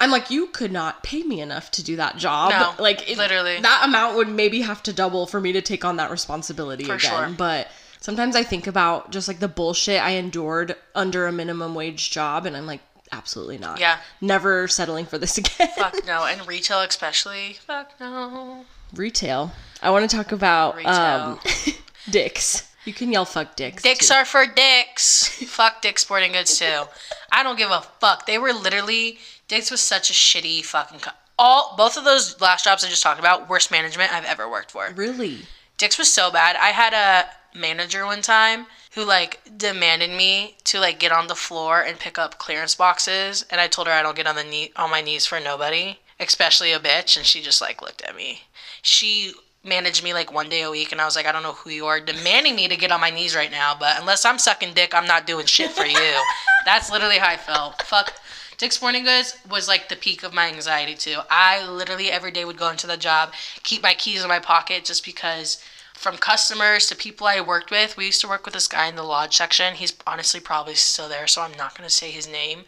I'm 0.00 0.10
like, 0.10 0.30
you 0.32 0.48
could 0.48 0.72
not 0.72 1.04
pay 1.04 1.22
me 1.22 1.40
enough 1.40 1.70
to 1.72 1.84
do 1.84 1.94
that 1.96 2.16
job. 2.16 2.50
No, 2.50 2.82
like, 2.82 3.08
it- 3.08 3.16
literally. 3.18 3.60
that 3.60 3.82
amount 3.84 4.16
would 4.16 4.28
maybe 4.28 4.62
have 4.62 4.82
to 4.84 4.92
double 4.92 5.26
for 5.28 5.40
me 5.40 5.52
to 5.52 5.62
take 5.62 5.84
on 5.84 5.96
that 5.98 6.10
responsibility 6.10 6.82
For 6.84 6.94
again. 6.94 7.10
sure. 7.10 7.28
But 7.36 7.68
sometimes 8.02 8.36
I 8.36 8.42
think 8.42 8.66
about 8.66 9.10
just 9.10 9.26
like 9.28 9.38
the 9.38 9.48
bullshit 9.48 10.02
I 10.02 10.10
endured 10.10 10.76
under 10.94 11.26
a 11.26 11.32
minimum 11.32 11.74
wage 11.74 12.10
job, 12.10 12.44
and 12.44 12.54
I'm 12.56 12.66
like, 12.66 12.80
absolutely 13.10 13.56
not. 13.58 13.80
Yeah. 13.80 13.98
Never 14.20 14.68
settling 14.68 15.06
for 15.06 15.16
this 15.16 15.38
again. 15.38 15.68
fuck 15.76 15.94
no. 16.06 16.26
And 16.26 16.46
retail 16.46 16.80
especially. 16.80 17.54
Fuck 17.66 17.92
no. 17.98 18.66
Retail. 18.94 19.52
I 19.82 19.90
want 19.90 20.08
to 20.08 20.14
talk 20.14 20.32
about 20.32 20.76
Retail. 20.76 20.92
um, 20.92 21.40
dicks. 22.10 22.68
You 22.84 22.92
can 22.92 23.12
yell 23.12 23.24
fuck 23.24 23.54
dicks. 23.56 23.82
Dicks 23.82 24.08
too. 24.08 24.14
are 24.14 24.24
for 24.24 24.44
dicks. 24.46 25.28
fuck 25.46 25.80
Dick's 25.82 26.02
Sporting 26.02 26.32
Goods 26.32 26.58
too. 26.58 26.82
I 27.30 27.42
don't 27.42 27.56
give 27.56 27.70
a 27.70 27.80
fuck. 28.00 28.26
They 28.26 28.38
were 28.38 28.52
literally 28.52 29.18
Dick's 29.48 29.70
was 29.70 29.80
such 29.80 30.10
a 30.10 30.12
shitty 30.12 30.64
fucking. 30.64 30.98
Co- 31.00 31.10
all 31.38 31.74
both 31.76 31.96
of 31.96 32.04
those 32.04 32.40
last 32.40 32.64
jobs 32.64 32.84
I 32.84 32.88
just 32.88 33.02
talked 33.02 33.18
about, 33.20 33.48
worst 33.48 33.70
management 33.70 34.12
I've 34.12 34.24
ever 34.24 34.48
worked 34.50 34.70
for. 34.72 34.90
really. 34.96 35.40
Dick's 35.78 35.96
was 35.98 36.12
so 36.12 36.30
bad. 36.30 36.56
I 36.56 36.68
had 36.70 36.92
a 36.92 37.28
manager 37.54 38.04
one 38.04 38.22
time 38.22 38.66
who 38.94 39.04
like 39.04 39.40
demanded 39.56 40.10
me 40.10 40.56
to 40.64 40.78
like 40.78 40.98
get 40.98 41.12
on 41.12 41.26
the 41.26 41.34
floor 41.34 41.80
and 41.80 41.98
pick 41.98 42.18
up 42.18 42.38
clearance 42.38 42.74
boxes, 42.74 43.44
and 43.50 43.60
I 43.60 43.68
told 43.68 43.86
her 43.86 43.92
I 43.92 44.02
don't 44.02 44.16
get 44.16 44.26
on 44.26 44.36
the 44.36 44.44
knee 44.44 44.72
on 44.76 44.90
my 44.90 45.00
knees 45.00 45.26
for 45.26 45.40
nobody, 45.40 45.98
especially 46.20 46.72
a 46.72 46.78
bitch, 46.78 47.16
and 47.16 47.26
she 47.26 47.42
just 47.42 47.60
like 47.60 47.80
looked 47.80 48.02
at 48.02 48.16
me. 48.16 48.42
She 48.82 49.32
managed 49.64 50.02
me 50.02 50.12
like 50.12 50.32
one 50.32 50.48
day 50.48 50.62
a 50.62 50.70
week, 50.70 50.92
and 50.92 51.00
I 51.00 51.04
was 51.04 51.16
like, 51.16 51.26
I 51.26 51.32
don't 51.32 51.42
know 51.42 51.52
who 51.52 51.70
you 51.70 51.86
are 51.86 52.00
demanding 52.00 52.56
me 52.56 52.68
to 52.68 52.76
get 52.76 52.92
on 52.92 53.00
my 53.00 53.10
knees 53.10 53.34
right 53.34 53.50
now, 53.50 53.74
but 53.78 53.98
unless 53.98 54.24
I'm 54.24 54.38
sucking 54.38 54.74
dick, 54.74 54.94
I'm 54.94 55.06
not 55.06 55.26
doing 55.26 55.46
shit 55.46 55.70
for 55.70 55.84
you. 55.84 56.22
That's 56.64 56.90
literally 56.90 57.18
how 57.18 57.28
I 57.28 57.36
felt. 57.36 57.82
Fuck. 57.82 58.14
Dick's 58.58 58.76
Sporting 58.76 59.02
Goods 59.02 59.36
was 59.50 59.66
like 59.66 59.88
the 59.88 59.96
peak 59.96 60.22
of 60.22 60.32
my 60.32 60.46
anxiety 60.46 60.94
too. 60.94 61.18
I 61.28 61.66
literally 61.66 62.10
every 62.10 62.30
day 62.30 62.44
would 62.44 62.58
go 62.58 62.70
into 62.70 62.86
the 62.86 62.96
job, 62.96 63.32
keep 63.64 63.82
my 63.82 63.94
keys 63.94 64.22
in 64.22 64.28
my 64.28 64.38
pocket 64.38 64.84
just 64.84 65.04
because 65.04 65.60
from 65.94 66.16
customers 66.16 66.86
to 66.88 66.96
people 66.96 67.26
I 67.26 67.40
worked 67.40 67.70
with, 67.70 67.96
we 67.96 68.06
used 68.06 68.20
to 68.22 68.28
work 68.28 68.44
with 68.44 68.54
this 68.54 68.68
guy 68.68 68.86
in 68.86 68.96
the 68.96 69.02
lodge 69.02 69.36
section. 69.36 69.74
He's 69.74 69.94
honestly 70.06 70.40
probably 70.40 70.74
still 70.74 71.08
there, 71.08 71.26
so 71.26 71.42
I'm 71.42 71.56
not 71.56 71.76
gonna 71.76 71.90
say 71.90 72.10
his 72.10 72.26
name 72.28 72.64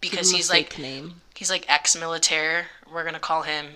because 0.00 0.28
Give 0.28 0.30
him 0.30 0.34
a 0.34 0.36
he's 0.38 0.50
like 0.50 0.78
name. 0.78 1.14
he's 1.34 1.50
like 1.50 1.64
ex-military. 1.68 2.64
We're 2.92 3.04
gonna 3.04 3.20
call 3.20 3.42
him. 3.42 3.66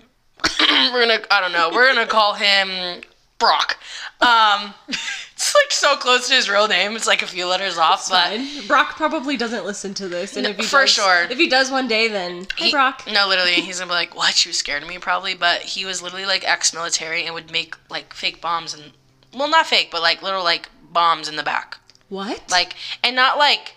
we're 0.61 1.07
gonna 1.07 1.21
I 1.31 1.41
don't 1.41 1.53
know. 1.53 1.71
We're 1.73 1.93
gonna 1.95 2.07
call 2.07 2.35
him 2.35 3.03
Brock. 3.39 3.79
Um, 4.21 4.75
it's 5.47 5.55
like 5.55 5.73
so 5.73 5.97
close 5.97 6.29
to 6.29 6.35
his 6.35 6.49
real 6.51 6.67
name. 6.69 6.97
It's 6.97 7.07
like 7.07 7.23
a 7.23 7.27
few 7.27 7.47
letters 7.47 7.79
off, 7.79 8.09
but 8.09 8.27
Fine. 8.37 8.67
Brock 8.67 8.97
probably 8.97 9.37
doesn't 9.37 9.65
listen 9.65 9.95
to 9.95 10.09
this, 10.09 10.37
and 10.37 10.45
No, 10.45 10.51
if 10.51 10.57
he 10.57 10.63
for 10.65 10.81
does, 10.83 10.91
sure. 10.91 11.23
if 11.31 11.39
he 11.39 11.49
does 11.49 11.71
one 11.71 11.87
day, 11.89 12.09
then 12.09 12.47
hi 12.57 12.67
He- 12.67 12.71
Brock. 12.73 13.05
No, 13.11 13.29
literally, 13.29 13.53
he's 13.63 13.79
gonna 13.79 13.91
be 13.91 13.95
like, 13.95 14.15
"What? 14.17 14.45
You 14.45 14.53
scared 14.53 14.83
of 14.83 14.89
me, 14.89 14.99
probably." 14.99 15.35
But 15.35 15.63
he 15.63 15.85
was 15.85 16.03
literally 16.03 16.27
like 16.27 16.47
ex-military 16.47 17.25
and 17.25 17.35
would 17.35 17.51
make 17.53 17.77
like 17.91 18.13
fake 18.13 18.41
bombs 18.41 18.75
and, 18.75 18.93
well, 19.33 19.49
not 19.49 19.67
fake, 19.67 19.91
but 19.93 20.03
like 20.03 20.23
little 20.23 20.43
like 20.45 20.69
bombs 20.93 21.29
in 21.29 21.37
the 21.37 21.43
back, 21.43 21.79
What? 22.09 22.51
like 22.51 22.75
and 23.05 23.15
not 23.15 23.39
like 23.39 23.76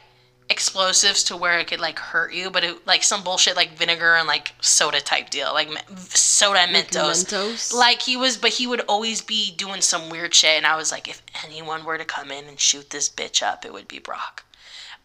explosives 0.49 1.23
to 1.25 1.37
where 1.37 1.59
it 1.59 1.67
could 1.67 1.79
like 1.79 1.99
hurt 1.99 2.33
you, 2.33 2.49
but 2.49 2.63
it 2.63 2.87
like 2.87 3.03
some 3.03 3.23
bullshit 3.23 3.55
like 3.55 3.77
vinegar 3.77 4.15
and 4.15 4.27
like 4.27 4.53
soda 4.61 4.99
type 4.99 5.29
deal, 5.29 5.53
like 5.53 5.69
soda 5.97 6.59
and 6.61 6.75
Mentos. 6.75 7.25
Mentos? 7.25 7.73
Like 7.73 8.01
he 8.01 8.17
was, 8.17 8.37
but 8.37 8.51
he 8.51 8.65
would 8.65 8.81
always 8.81 9.21
be 9.21 9.53
doing 9.55 9.81
some 9.81 10.09
weird 10.09 10.33
shit, 10.33 10.57
and 10.57 10.65
I 10.65 10.75
was 10.75 10.91
like, 10.91 11.07
if 11.07 11.21
anyone 11.45 11.85
were 11.85 11.97
to 11.97 12.05
come 12.05 12.31
in 12.31 12.45
and 12.45 12.59
shoot 12.59 12.89
this 12.89 13.09
bitch 13.09 13.43
up, 13.43 13.63
it 13.63 13.73
would 13.73 13.87
be 13.87 13.99
Brock. 13.99 14.43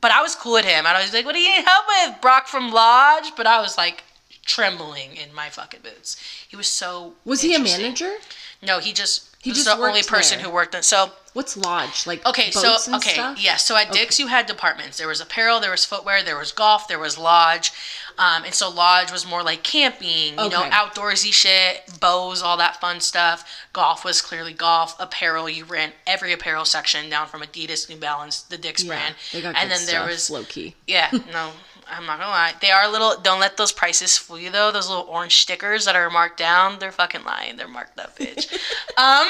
But 0.01 0.13
I 0.13 0.23
was 0.23 0.35
cool 0.35 0.55
with 0.55 0.65
him. 0.67 0.87
I 0.87 1.01
was 1.01 1.15
like, 1.15 1.25
"What 1.25 1.35
do 1.35 1.41
you 1.41 1.49
need 1.57 1.65
help 1.65 1.87
with, 1.89 2.21
Brock 2.21 2.47
from 2.47 2.71
Lodge?" 2.73 3.33
But 3.37 3.47
I 3.47 3.61
was 3.61 3.79
like 3.79 4.05
trembling 4.45 5.17
in 5.17 5.35
my 5.35 5.49
fucking 5.49 5.81
boots. 5.83 6.23
He 6.47 6.57
was 6.57 6.67
so. 6.67 7.15
was 7.25 7.41
he 7.41 7.55
a 7.55 7.59
manager? 7.59 8.13
No, 8.63 8.81
he 8.81 8.93
just. 8.93 9.35
He 9.39 9.45
He 9.45 9.51
was 9.51 9.65
just 9.65 9.77
the 9.77 9.83
only 9.83 10.03
person 10.03 10.39
there. 10.39 10.47
who 10.47 10.53
worked. 10.53 10.75
In, 10.75 10.83
so 10.83 11.11
What's 11.35 11.57
lodge 11.57 12.07
like? 12.07 12.25
okay, 12.26 12.50
so 12.50 12.76
okay, 12.97 13.11
stuff? 13.14 13.43
yeah. 13.43 13.57
So 13.57 13.76
at 13.76 13.93
Dick's, 13.93 14.19
you 14.19 14.29
had 14.29 14.47
departments. 14.47 14.99
There 14.99 15.09
was 15.09 15.21
apparel, 15.21 15.61
there 15.61 15.73
was 15.73 15.85
footwear, 15.85 16.23
there 16.23 16.38
was 16.38 16.53
golf, 16.53 16.88
there 16.88 16.99
was 16.99 17.19
lodge, 17.19 17.73
um, 18.17 18.45
and 18.45 18.55
so 18.55 18.71
lodge 18.71 19.11
was 19.11 19.26
more 19.26 19.43
like 19.43 19.64
camping, 19.64 20.31
you 20.38 20.49
know, 20.49 20.62
outdoorsy 20.71 21.33
shit, 21.33 21.83
bows, 22.00 22.41
all 22.41 22.57
that 22.59 22.81
fun 22.81 23.00
stuff. 23.00 23.45
Golf 23.73 24.05
was 24.05 24.23
clearly 24.23 24.53
golf. 24.53 24.95
Apparel, 25.00 25.49
you 25.50 25.64
ran 25.64 25.93
every 26.07 26.33
apparel 26.33 26.64
section 26.64 27.11
down 27.11 27.26
from 27.26 27.43
Adidas, 27.43 27.88
New 27.88 27.97
Balance, 27.97 28.43
the 28.43 28.57
Dick's 28.57 28.85
Yeah, 28.85 28.88
brand, 28.88 29.14
they 29.33 29.43
got 29.43 29.57
and 29.57 29.69
good 29.69 29.79
then 29.79 29.87
there 29.87 29.97
stuff, 30.03 30.09
was 30.09 30.31
low 30.31 30.45
key. 30.45 30.76
yeah, 30.87 31.11
no, 31.33 31.50
I'm 31.91 32.07
not 32.07 32.19
gonna 32.19 32.31
lie. 32.31 32.53
They 32.61 32.71
are 32.71 32.85
a 32.85 32.88
little. 32.91 33.17
Don't 33.21 33.41
let 33.41 33.57
those 33.57 33.73
prices 33.73 34.17
fool 34.17 34.38
you 34.38 34.50
though. 34.50 34.71
Those 34.73 34.88
little 34.88 35.05
orange 35.05 35.37
stickers 35.37 35.85
that 35.85 35.95
are 35.97 36.09
marked 36.11 36.38
down, 36.38 36.79
they're 36.79 36.93
fucking 36.93 37.25
lying. 37.25 37.57
They're 37.57 37.69
marked 37.69 37.99
up, 37.99 38.19
bitch. 38.19 38.53
um, 38.97 39.26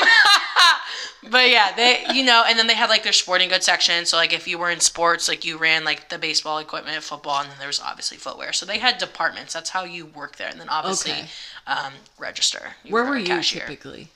but 1.31 1.51
yeah, 1.51 1.75
they, 1.75 2.05
you 2.13 2.25
know, 2.25 2.45
and 2.47 2.59
then 2.59 2.67
they 2.67 2.75
had 2.75 2.89
like 2.91 3.03
their 3.03 3.13
sporting 3.13 3.49
goods 3.49 3.67
section. 3.67 4.05
So 4.07 4.17
like 4.17 4.33
if 4.33 4.47
you 4.47 4.59
were 4.59 4.71
in 4.71 4.81
sports, 4.81 5.29
like 5.29 5.45
you 5.45 5.59
ran 5.59 5.85
like 5.85 6.09
the 6.09 6.19
baseball 6.19 6.59
equipment, 6.59 7.03
football, 7.03 7.41
and 7.41 7.51
then 7.51 7.57
there 7.59 7.67
was 7.69 7.81
obviously 7.81 8.17
footwear. 8.17 8.53
So 8.53 8.65
they 8.67 8.79
had 8.79 8.99
departments. 8.99 9.53
That's 9.53 9.71
how 9.71 9.85
you 9.85 10.07
work 10.07 10.37
there. 10.37 10.49
And 10.49 10.61
then 10.61 10.69
obviously, 10.69 11.13
Okay. 11.13 11.27
um, 11.67 11.93
register. 12.19 12.75
You 12.85 12.93
Where 12.93 13.05
were 13.05 13.11
were 13.11 13.19
you 13.19 13.27
cashier 13.27 13.63
typically? 13.67 14.09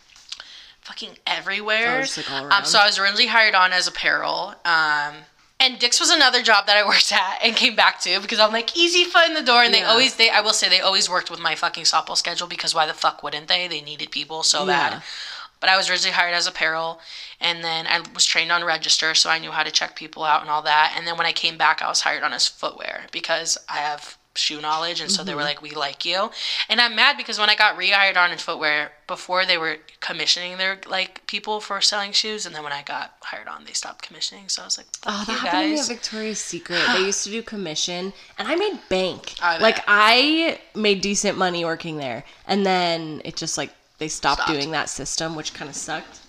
fucking 0.82 1.18
everywhere. 1.26 1.98
Oh, 1.98 2.02
just, 2.02 2.16
like, 2.16 2.30
Um, 2.52 2.64
so 2.64 2.78
I 2.78 2.86
was 2.86 2.98
originally 2.98 3.26
hired 3.26 3.54
on 3.54 3.72
as 3.72 3.86
apparel. 3.86 4.54
Um, 4.64 5.16
and 5.60 5.78
Dick's 5.78 6.00
was 6.00 6.10
another 6.10 6.42
job 6.42 6.66
that 6.66 6.76
I 6.76 6.86
worked 6.86 7.12
at 7.12 7.38
and 7.42 7.56
came 7.56 7.74
back 7.74 8.00
to 8.02 8.20
because 8.20 8.38
I'm 8.38 8.52
like 8.52 8.76
easy 8.76 9.04
foot 9.04 9.26
in 9.26 9.34
the 9.34 9.42
door. 9.42 9.62
And 9.62 9.74
they 9.74 9.82
always, 9.82 10.16
they, 10.16 10.30
I 10.30 10.40
will 10.40 10.52
say, 10.52 10.68
they 10.68 10.80
always 10.80 11.08
worked 11.10 11.30
with 11.30 11.40
my 11.40 11.54
fucking 11.54 11.84
softball 11.84 12.16
schedule 12.16 12.46
because 12.46 12.74
why 12.74 12.86
the 12.86 12.94
fuck 12.94 13.22
wouldn't 13.22 13.48
they? 13.48 13.66
They 13.68 13.80
needed 13.80 14.10
people 14.10 14.42
so 14.42 14.60
Yeah. 14.66 14.90
bad. 14.90 15.02
But 15.60 15.70
I 15.70 15.76
was 15.76 15.90
originally 15.90 16.14
hired 16.14 16.34
as 16.34 16.46
apparel, 16.46 17.00
and 17.40 17.64
then 17.64 17.88
I 17.88 18.00
was 18.14 18.24
trained 18.24 18.52
on 18.52 18.62
register, 18.62 19.12
so 19.16 19.28
I 19.28 19.40
knew 19.40 19.50
how 19.50 19.64
to 19.64 19.72
check 19.72 19.96
people 19.96 20.22
out 20.22 20.40
and 20.40 20.48
all 20.48 20.62
that. 20.62 20.94
And 20.96 21.04
then 21.04 21.16
when 21.18 21.26
I 21.26 21.32
came 21.32 21.58
back, 21.58 21.82
I 21.82 21.88
was 21.88 22.02
hired 22.02 22.22
on 22.22 22.32
as 22.32 22.46
footwear 22.46 23.06
because 23.10 23.58
I 23.68 23.78
have 23.78 24.16
shoe 24.38 24.60
knowledge, 24.60 25.00
and 25.00 25.10
so 25.10 25.24
they 25.24 25.34
were 25.34 25.40
mm-hmm. 25.40 25.48
like, 25.48 25.62
"We 25.62 25.70
like 25.70 26.04
you." 26.04 26.30
And 26.68 26.80
I'm 26.80 26.94
mad 26.96 27.16
because 27.16 27.38
when 27.38 27.50
I 27.50 27.54
got 27.54 27.76
rehired 27.76 28.16
on 28.16 28.30
in 28.32 28.38
footwear, 28.38 28.92
before 29.06 29.44
they 29.44 29.58
were 29.58 29.78
commissioning 30.00 30.58
their 30.58 30.78
like 30.86 31.26
people 31.26 31.60
for 31.60 31.80
selling 31.80 32.12
shoes, 32.12 32.46
and 32.46 32.54
then 32.54 32.62
when 32.62 32.72
I 32.72 32.82
got 32.82 33.14
hired 33.20 33.48
on, 33.48 33.64
they 33.64 33.72
stopped 33.72 34.02
commissioning. 34.02 34.48
So 34.48 34.62
I 34.62 34.64
was 34.64 34.78
like, 34.78 34.86
Oh, 35.06 35.24
"Fuck 35.26 35.26
that 35.26 35.32
you 35.32 35.38
happened 35.38 35.62
to 35.62 35.74
me 35.74 35.80
at. 35.80 35.86
Victoria's 35.88 36.38
Secret. 36.38 36.80
They 36.94 37.04
used 37.04 37.24
to 37.24 37.30
do 37.30 37.42
commission, 37.42 38.12
and 38.38 38.48
I 38.48 38.56
made 38.56 38.78
bank. 38.88 39.34
I 39.42 39.58
like 39.58 39.82
I 39.86 40.60
made 40.74 41.00
decent 41.00 41.36
money 41.36 41.64
working 41.64 41.96
there, 41.98 42.24
and 42.46 42.64
then 42.64 43.22
it 43.24 43.36
just 43.36 43.58
like 43.58 43.72
they 43.98 44.08
stopped, 44.08 44.42
Stopped. 44.42 44.52
doing 44.52 44.70
that 44.70 44.88
system, 44.88 45.34
which 45.34 45.54
kind 45.54 45.68
of 45.68 45.74
sucked. 45.76 46.20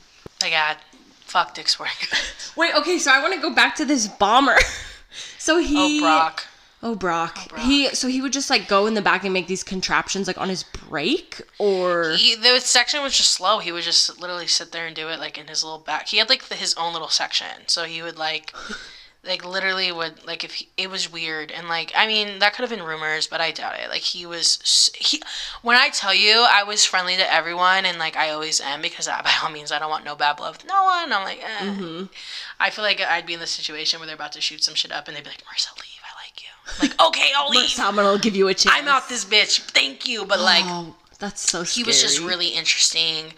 Like, 0.41 0.51
God, 0.51 0.77
fuck 1.21 1.53
Dick's 1.53 1.75
Goods. 1.75 2.53
Wait, 2.55 2.73
okay, 2.75 2.97
so 2.97 3.11
I 3.11 3.21
want 3.21 3.33
to 3.35 3.41
go 3.41 3.53
back 3.53 3.75
to 3.75 3.85
this 3.85 4.07
bomber. 4.07 4.57
so 5.37 5.57
Oh, 5.57 5.59
he, 5.59 5.99
Brock. 6.01 6.47
Oh 6.81 6.95
Brock. 6.95 7.49
Brock. 7.49 7.61
he, 7.61 7.89
so 7.89 8.07
he 8.07 8.21
would 8.21 8.33
just 8.33 8.49
like 8.49 8.67
go 8.67 8.85
in 8.85 8.93
the 8.93 9.01
back 9.01 9.23
and 9.23 9.33
make 9.33 9.47
these 9.47 9.63
contraptions 9.63 10.27
like 10.27 10.37
on 10.37 10.49
his 10.49 10.63
break, 10.63 11.41
or 11.57 12.11
He, 12.17 12.35
the 12.35 12.59
section 12.59 13.01
was 13.01 13.15
just 13.15 13.31
slow. 13.31 13.59
He 13.59 13.71
would 13.71 13.83
just 13.83 14.19
literally 14.19 14.47
sit 14.47 14.71
there 14.71 14.87
and 14.87 14.95
do 14.95 15.09
it 15.09 15.19
like 15.19 15.37
in 15.37 15.47
his 15.47 15.63
little 15.63 15.79
back. 15.79 16.07
He 16.07 16.17
had 16.17 16.29
like 16.29 16.45
the, 16.45 16.55
his 16.55 16.73
own 16.75 16.93
little 16.93 17.09
section, 17.09 17.67
so 17.67 17.83
he 17.83 18.01
would 18.01 18.17
like, 18.17 18.53
like 19.25 19.43
literally 19.43 19.91
would 19.91 20.25
like 20.25 20.43
if 20.43 20.53
he, 20.55 20.69
it 20.77 20.89
was 20.89 21.11
weird 21.11 21.51
and 21.51 21.67
like 21.67 21.91
I 21.93 22.07
mean 22.07 22.39
that 22.39 22.53
could 22.53 22.61
have 22.61 22.69
been 22.69 22.85
rumors, 22.85 23.27
but 23.27 23.41
I 23.41 23.51
doubt 23.51 23.79
it. 23.79 23.89
Like 23.89 24.01
he 24.01 24.25
was 24.25 24.89
he. 24.97 25.21
When 25.61 25.75
I 25.75 25.89
tell 25.89 26.13
you 26.13 26.45
I 26.49 26.63
was 26.63 26.85
friendly 26.85 27.17
to 27.17 27.33
everyone 27.33 27.85
and 27.85 27.99
like 27.99 28.15
I 28.15 28.29
always 28.29 28.61
am 28.61 28.81
because 28.81 29.07
I, 29.07 29.21
by 29.23 29.33
all 29.43 29.51
means 29.51 29.71
I 29.71 29.79
don't 29.79 29.89
want 29.89 30.05
no 30.05 30.15
bad 30.15 30.37
blood 30.37 30.53
with 30.53 30.65
no 30.65 30.83
one. 30.83 31.11
I'm 31.11 31.23
like, 31.23 31.43
eh. 31.43 32.05
I 32.59 32.69
feel 32.69 32.83
like 32.83 33.01
I'd 33.01 33.25
be 33.25 33.33
in 33.33 33.39
the 33.39 33.47
situation 33.47 33.99
where 33.99 34.07
they're 34.07 34.15
about 34.15 34.31
to 34.33 34.41
shoot 34.41 34.63
some 34.63 34.75
shit 34.75 34.91
up 34.91 35.07
and 35.07 35.15
they'd 35.15 35.23
be 35.23 35.29
like. 35.29 35.43
I 35.51 35.57
like 36.81 36.89
you. 36.89 36.95
I'm 36.95 36.97
like, 36.99 37.07
okay, 37.07 37.31
I'll 37.35 37.49
leave. 37.49 37.69
someone 37.69 38.05
will 38.05 38.17
give 38.17 38.35
you 38.35 38.47
a 38.47 38.53
chance. 38.53 38.75
I'm 38.77 38.87
out 38.87 39.09
this 39.09 39.25
bitch. 39.25 39.59
Thank 39.59 40.07
you, 40.07 40.25
but 40.25 40.39
like 40.39 40.65
oh, 40.65 40.95
that's 41.19 41.49
so. 41.49 41.63
he 41.63 41.83
was 41.83 42.01
just 42.01 42.19
really 42.19 42.49
interesting 42.49 43.33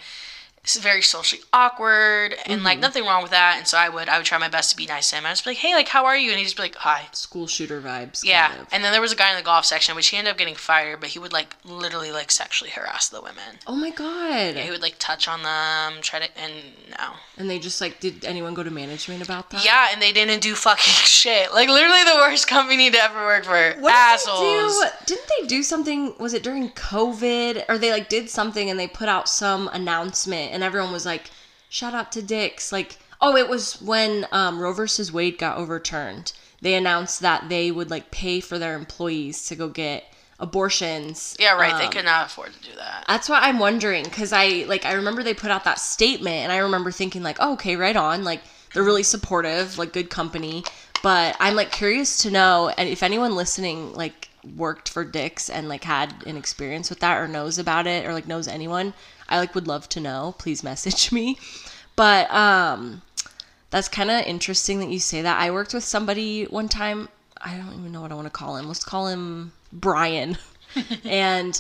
s- 0.64 0.78
very 0.78 1.02
socially 1.02 1.42
awkward 1.54 2.36
and 2.46 2.58
Mm-hmm. 2.58 2.66
like 2.66 2.80
nothing 2.80 3.04
wrong 3.06 3.22
with 3.24 3.32
that 3.32 3.56
and 3.58 3.68
so 3.68 3.78
i 3.78 3.88
would 3.90 4.08
i 4.10 4.18
would 4.18 4.26
try 4.26 4.38
my 4.38 4.48
best 4.50 4.70
to 4.72 4.78
be 4.78 4.86
nice 4.86 5.10
to 5.10 5.16
him 5.16 5.26
i 5.26 5.30
was 5.30 5.46
like 5.46 5.58
hey 5.58 5.74
like 5.74 5.88
how 5.88 6.06
are 6.06 6.18
you 6.18 6.30
and 6.30 6.38
he'd 6.38 6.44
just 6.46 6.56
be 6.58 6.64
like 6.64 6.76
hi 6.76 7.08
school 7.14 7.48
shooter 7.48 7.82
vibes. 7.82 8.24
yeah 8.24 8.50
kind 8.50 8.62
of. 8.62 8.68
and 8.72 8.84
then 8.84 8.92
there 8.92 9.02
was 9.02 9.12
a 9.12 9.16
guy 9.16 9.32
in 9.32 9.38
the 9.38 9.44
golf 9.44 9.66
section 9.66 9.96
which 9.96 10.08
he 10.10 10.18
ended 10.18 10.32
up 10.32 10.38
getting 10.38 10.54
fired 10.56 11.00
but 11.00 11.10
he 11.10 11.20
would 11.20 11.34
like 11.34 11.56
literally 11.64 12.12
like 12.12 12.30
sexually 12.30 12.70
harass 12.72 13.10
the 13.10 13.22
women 13.22 13.58
Oh 13.68 13.76
my 13.76 13.90
god. 13.90 14.56
he 14.56 14.70
would 14.70 14.82
like 14.82 14.96
touch 15.00 15.28
on 15.28 15.42
them 15.44 16.02
try 16.02 16.20
to 16.20 16.38
and 16.40 16.54
no 16.92 17.14
And 17.38 17.50
they 17.50 17.58
just 17.60 17.82
like, 17.82 18.00
did 18.00 18.26
anyone 18.26 18.54
go 18.54 18.64
to 18.64 18.72
management 18.72 19.24
about 19.24 19.50
that? 19.52 19.64
yeah 19.66 19.88
and 19.92 20.02
they 20.02 20.12
didn't 20.12 20.42
do 20.42 20.54
fucking 20.56 20.84
shit 21.06 21.52
like 21.54 21.70
literally 21.70 22.04
the 22.04 22.16
worst 22.18 22.48
company 22.48 22.92
to 22.92 22.98
ever 23.02 23.24
work 23.26 23.46
for 23.46 23.74
What 23.80 23.94
assholes 23.94 24.80
Did 24.80 24.82
they, 24.82 24.90
do? 25.06 25.16
Didn't 25.16 25.30
they 25.42 25.48
do 25.48 25.64
something? 25.64 26.14
Was 26.20 26.34
it 26.34 26.44
during 26.44 26.70
COVID? 26.72 27.66
Or 27.70 27.78
they 27.78 27.92
like 27.92 28.10
did 28.10 28.30
something 28.30 28.70
and 28.70 28.80
they 28.80 28.88
put 28.88 29.08
out 29.10 29.28
some 29.30 29.68
announcement 29.74 30.51
and 30.52 30.64
everyone 30.64 30.92
was 30.92 31.06
like, 31.06 31.30
shout 31.70 31.94
out 31.94 32.12
to 32.14 32.22
Dick's. 32.22 32.72
Like, 32.72 32.98
oh, 33.20 33.36
it 33.36 33.50
was 33.50 33.82
when 33.82 34.28
um, 34.32 34.60
Roe 34.60 34.74
versus 34.74 35.12
Wade 35.12 35.38
got 35.38 35.58
overturned. 35.58 36.34
They 36.62 36.76
announced 36.76 37.22
that 37.22 37.50
they 37.50 37.72
would 37.72 37.90
like 37.90 38.12
pay 38.12 38.40
for 38.40 38.60
their 38.60 38.76
employees 38.76 39.46
to 39.48 39.56
go 39.56 39.68
get 39.68 40.06
abortions. 40.40 41.36
yeah 41.40 41.54
right 41.54 41.78
they 41.78 41.86
um, 41.86 41.92
could 41.92 42.04
not 42.06 42.26
afford 42.26 42.52
to 42.52 42.62
do 42.64 42.76
that 42.76 43.06
That's 43.08 43.30
what 43.30 43.44
I'm 43.44 43.60
wondering 43.60 44.04
because 44.04 44.34
I 44.34 44.66
like 44.68 44.86
I 44.86 44.94
remember 44.94 45.22
they 45.22 45.36
put 45.36 45.52
out 45.52 45.66
that 45.66 45.78
statement 45.78 46.38
and 46.38 46.52
I 46.52 46.58
remember 46.58 46.92
thinking 46.92 47.22
like, 47.22 47.38
oh, 47.40 47.54
okay, 47.54 47.76
right 47.76 47.96
on, 47.96 48.24
like 48.24 48.42
they're 48.74 48.84
really 48.84 49.04
supportive, 49.04 49.78
like 49.78 49.94
good 49.94 50.10
company. 50.10 50.64
But 51.04 51.36
I'm 51.40 51.56
like 51.56 51.72
curious 51.72 52.22
to 52.24 52.32
know, 52.32 52.72
and 52.78 52.88
if 52.90 53.04
anyone 53.04 53.36
listening 53.36 53.94
like 53.94 54.30
worked 54.56 54.90
for 54.90 55.04
Dick's 55.04 55.50
and 55.50 55.70
like 55.70 55.84
had 55.84 56.26
an 56.26 56.38
experience 56.38 56.90
with 56.90 57.00
that 57.00 57.18
or 57.18 57.28
knows 57.28 57.60
about 57.60 57.86
it 57.88 58.06
or 58.06 58.14
like 58.14 58.28
knows 58.28 58.48
anyone, 58.48 58.94
I 59.32 59.40
like 59.40 59.56
would 59.56 59.68
love 59.68 59.90
to 59.90 60.00
know. 60.00 60.36
Please 60.38 60.64
message 60.64 61.12
me. 61.12 61.38
But 61.96 62.32
um, 62.34 63.02
that's 63.70 63.88
kind 63.88 64.12
of 64.12 64.26
interesting 64.26 64.80
that 64.80 64.90
you 64.90 65.00
say 65.00 65.22
that. 65.22 65.40
I 65.40 65.52
worked 65.52 65.74
with 65.74 65.84
somebody 65.84 66.46
one 66.46 66.70
time. 66.70 67.10
I 67.40 67.58
don't 67.58 67.74
even 67.74 67.92
know 67.92 68.02
what 68.02 68.12
I 68.12 68.16
want 68.16 68.28
to 68.28 68.32
call 68.32 68.58
him. 68.58 68.68
Let's 68.68 68.84
call 68.84 69.08
him 69.08 69.54
Brian. 69.74 70.38
and 71.06 71.60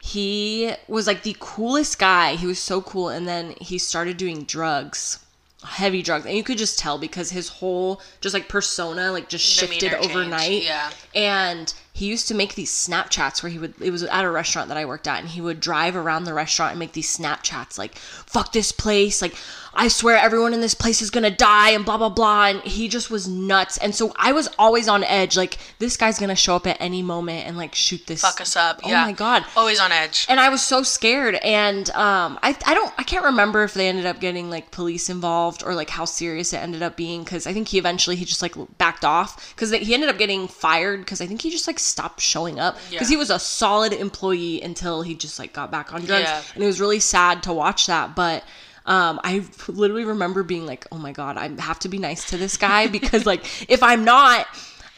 he 0.00 0.72
was 0.86 1.06
like 1.06 1.22
the 1.22 1.36
coolest 1.38 1.98
guy. 1.98 2.36
He 2.36 2.46
was 2.46 2.58
so 2.58 2.80
cool. 2.80 3.08
And 3.08 3.26
then 3.26 3.54
he 3.60 3.78
started 3.78 4.16
doing 4.16 4.44
drugs, 4.44 5.24
heavy 5.64 6.02
drugs. 6.02 6.26
And 6.26 6.36
you 6.36 6.44
could 6.44 6.58
just 6.58 6.78
tell 6.78 6.98
because 6.98 7.30
his 7.30 7.48
whole 7.48 8.00
just 8.20 8.34
like 8.34 8.48
persona 8.48 9.12
like 9.12 9.28
just 9.28 9.44
shifted 9.44 9.94
overnight. 9.94 10.62
yeah. 10.62 10.90
And 11.14 11.74
he 11.98 12.06
used 12.06 12.28
to 12.28 12.34
make 12.34 12.54
these 12.54 12.70
Snapchats 12.70 13.42
where 13.42 13.50
he 13.50 13.58
would, 13.58 13.74
it 13.80 13.90
was 13.90 14.04
at 14.04 14.24
a 14.24 14.30
restaurant 14.30 14.68
that 14.68 14.76
I 14.76 14.84
worked 14.84 15.08
at, 15.08 15.18
and 15.18 15.28
he 15.28 15.40
would 15.40 15.58
drive 15.58 15.96
around 15.96 16.24
the 16.24 16.32
restaurant 16.32 16.70
and 16.70 16.78
make 16.78 16.92
these 16.92 17.18
Snapchats 17.18 17.76
like, 17.76 17.96
fuck 17.98 18.52
this 18.52 18.70
place. 18.70 19.20
Like, 19.20 19.34
I 19.74 19.88
swear 19.88 20.16
everyone 20.16 20.54
in 20.54 20.60
this 20.60 20.74
place 20.74 21.02
is 21.02 21.10
gonna 21.10 21.30
die 21.30 21.70
and 21.70 21.84
blah, 21.84 21.96
blah, 21.96 22.08
blah. 22.08 22.46
And 22.46 22.60
he 22.62 22.88
just 22.88 23.10
was 23.10 23.28
nuts. 23.28 23.76
And 23.78 23.94
so 23.94 24.12
I 24.16 24.32
was 24.32 24.48
always 24.58 24.88
on 24.88 25.04
edge. 25.04 25.36
Like, 25.36 25.58
this 25.78 25.96
guy's 25.96 26.18
gonna 26.18 26.36
show 26.36 26.56
up 26.56 26.66
at 26.66 26.76
any 26.80 27.02
moment 27.02 27.46
and 27.46 27.56
like 27.56 27.74
shoot 27.74 28.06
this. 28.06 28.20
fuck 28.22 28.40
us 28.40 28.56
up 28.56 28.80
Oh 28.84 28.88
yeah 28.88 29.04
my 29.04 29.12
God. 29.12 29.44
always 29.56 29.80
on 29.80 29.92
edge 29.92 30.26
And 30.28 30.40
I 30.40 30.48
was 30.48 30.62
so 30.62 30.82
scared. 30.82 31.36
And 31.36 31.88
um, 31.90 32.38
I, 32.42 32.56
I 32.66 32.74
don't, 32.74 32.92
I 32.98 33.02
can't 33.02 33.24
remember 33.24 33.62
if 33.64 33.74
they 33.74 33.88
ended 33.88 34.06
up 34.06 34.20
getting 34.20 34.50
like 34.50 34.70
police 34.70 35.08
involved 35.08 35.62
or 35.64 35.74
like 35.74 35.90
how 35.90 36.04
serious 36.04 36.52
it 36.52 36.58
ended 36.58 36.82
up 36.82 36.96
being. 36.96 37.24
Cause 37.24 37.46
I 37.46 37.52
think 37.52 37.68
he 37.68 37.78
eventually, 37.78 38.16
he 38.16 38.24
just 38.24 38.42
like 38.42 38.54
backed 38.78 39.04
off. 39.04 39.54
Cause 39.56 39.70
he 39.70 39.94
ended 39.94 40.08
up 40.08 40.18
getting 40.18 40.48
fired. 40.48 41.06
Cause 41.06 41.20
I 41.20 41.26
think 41.26 41.42
he 41.42 41.50
just 41.50 41.66
like 41.66 41.78
stopped 41.78 42.20
showing 42.20 42.58
up. 42.58 42.76
Yeah. 42.90 42.98
Cause 42.98 43.08
he 43.08 43.16
was 43.16 43.30
a 43.30 43.38
solid 43.38 43.92
employee 43.92 44.60
until 44.62 45.02
he 45.02 45.14
just 45.14 45.38
like 45.38 45.52
got 45.52 45.70
back 45.70 45.92
on 45.92 46.04
drugs. 46.04 46.24
Yeah. 46.24 46.42
And 46.54 46.62
it 46.62 46.66
was 46.66 46.80
really 46.80 47.00
sad 47.00 47.42
to 47.44 47.52
watch 47.52 47.86
that. 47.86 48.14
But 48.16 48.44
um, 48.88 49.20
I 49.22 49.44
literally 49.68 50.06
remember 50.06 50.42
being 50.42 50.64
like, 50.64 50.86
oh 50.90 50.96
my 50.96 51.12
God, 51.12 51.36
I 51.36 51.48
have 51.60 51.78
to 51.80 51.90
be 51.90 51.98
nice 51.98 52.30
to 52.30 52.38
this 52.38 52.56
guy 52.56 52.86
because 52.88 53.26
like 53.26 53.44
if 53.70 53.82
I'm 53.82 54.04
not, 54.04 54.46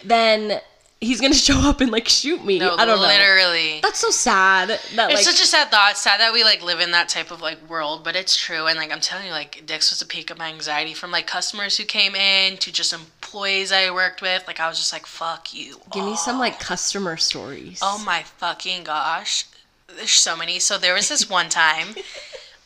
then 0.05 0.61
he's 1.01 1.21
gonna 1.21 1.35
show 1.51 1.59
up 1.59 1.81
and 1.81 1.91
like 1.91 2.07
shoot 2.07 2.45
me. 2.45 2.61
no 2.61 2.77
I 2.77 2.85
don't 2.85 3.01
know. 3.01 3.07
literally 3.07 3.81
That's 3.83 3.99
so 3.99 4.11
sad. 4.11 4.69
That 4.69 5.11
It's 5.11 5.27
like 5.27 5.35
such 5.35 5.43
a 5.43 5.47
sad 5.47 5.73
thought. 5.73 5.99
Sad 5.99 6.21
that 6.21 6.33
we 6.33 6.45
like 6.45 6.63
live 6.63 6.79
in 6.79 6.93
that 6.93 7.09
type 7.09 7.33
of 7.33 7.41
like 7.41 7.69
world, 7.69 8.05
but 8.05 8.15
it's 8.15 8.37
true. 8.37 8.69
And 8.69 8.79
like 8.79 8.93
I'm 8.93 9.01
telling 9.01 9.27
you, 9.27 9.33
like 9.33 9.65
Dick's 9.67 9.91
was 9.91 10.01
a 10.01 10.07
peak 10.07 10.31
of 10.31 10.39
my 10.39 10.49
anxiety 10.49 10.95
from 10.95 11.11
like 11.11 11.27
customers 11.27 11.77
who 11.77 11.85
came 11.85 12.15
in 12.15 12.59
to 12.59 12.73
just 12.73 12.93
employees 12.93 13.73
I 13.73 13.91
worked 13.91 14.23
with. 14.23 14.45
Like 14.47 14.61
I 14.61 14.69
was 14.69 14.79
just 14.79 14.93
like, 14.93 15.05
"Fuck 15.05 15.53
you." 15.53 15.81
give 15.91 16.05
me 16.05 16.15
some 16.15 16.39
like 16.39 16.61
customer 16.61 17.17
stories. 17.17 17.81
Oh 17.83 18.01
my 18.07 18.23
fucking 18.23 18.85
gosh. 18.85 19.47
There's 19.89 20.13
so 20.13 20.37
many. 20.37 20.61
So 20.61 20.79
there 20.79 20.95
was 20.95 21.09
this 21.09 21.29
one 21.29 21.49
time. 21.49 21.97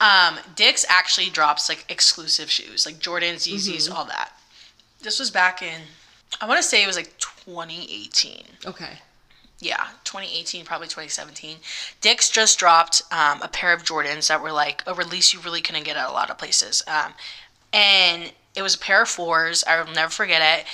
Um, 0.00 0.38
Dick's 0.56 0.84
actually 0.88 1.30
drops 1.30 1.68
like 1.68 1.84
exclusive 1.88 2.50
shoes, 2.50 2.84
like 2.84 2.96
Jordans, 2.96 3.48
Yeezys, 3.50 3.90
all 3.90 4.04
that. 4.06 4.32
This 5.02 5.18
was 5.18 5.30
back 5.30 5.62
in, 5.62 5.82
I 6.40 6.46
want 6.46 6.58
to 6.58 6.62
say 6.68 6.82
it 6.82 6.86
was 6.86 6.96
like 6.96 7.16
2018 7.18 8.44
Okay. 8.66 8.98
yeah, 9.60 9.86
2018, 10.04 10.64
probably 10.64 10.88
2017. 10.88 11.58
Dick's 12.00 12.28
just 12.28 12.58
dropped 12.58 13.02
um, 13.12 13.40
a 13.42 13.48
pair 13.48 13.72
of 13.72 13.84
Jordans 13.84 14.28
that 14.28 14.42
were 14.42 14.52
like 14.52 14.82
a 14.86 14.94
release 14.94 15.32
you 15.32 15.40
really 15.40 15.60
couldn't 15.60 15.84
get 15.84 15.96
at 15.96 16.08
a 16.08 16.12
lot 16.12 16.30
of 16.30 16.38
places. 16.38 16.82
Um, 16.86 17.12
and 17.72 18.32
it 18.56 18.62
was 18.62 18.74
a 18.74 18.78
pair 18.78 19.02
of 19.02 19.08
fours. 19.08 19.62
I 19.66 19.80
will 19.82 19.92
never 19.92 20.10
forget 20.10 20.42
it. 20.60 20.66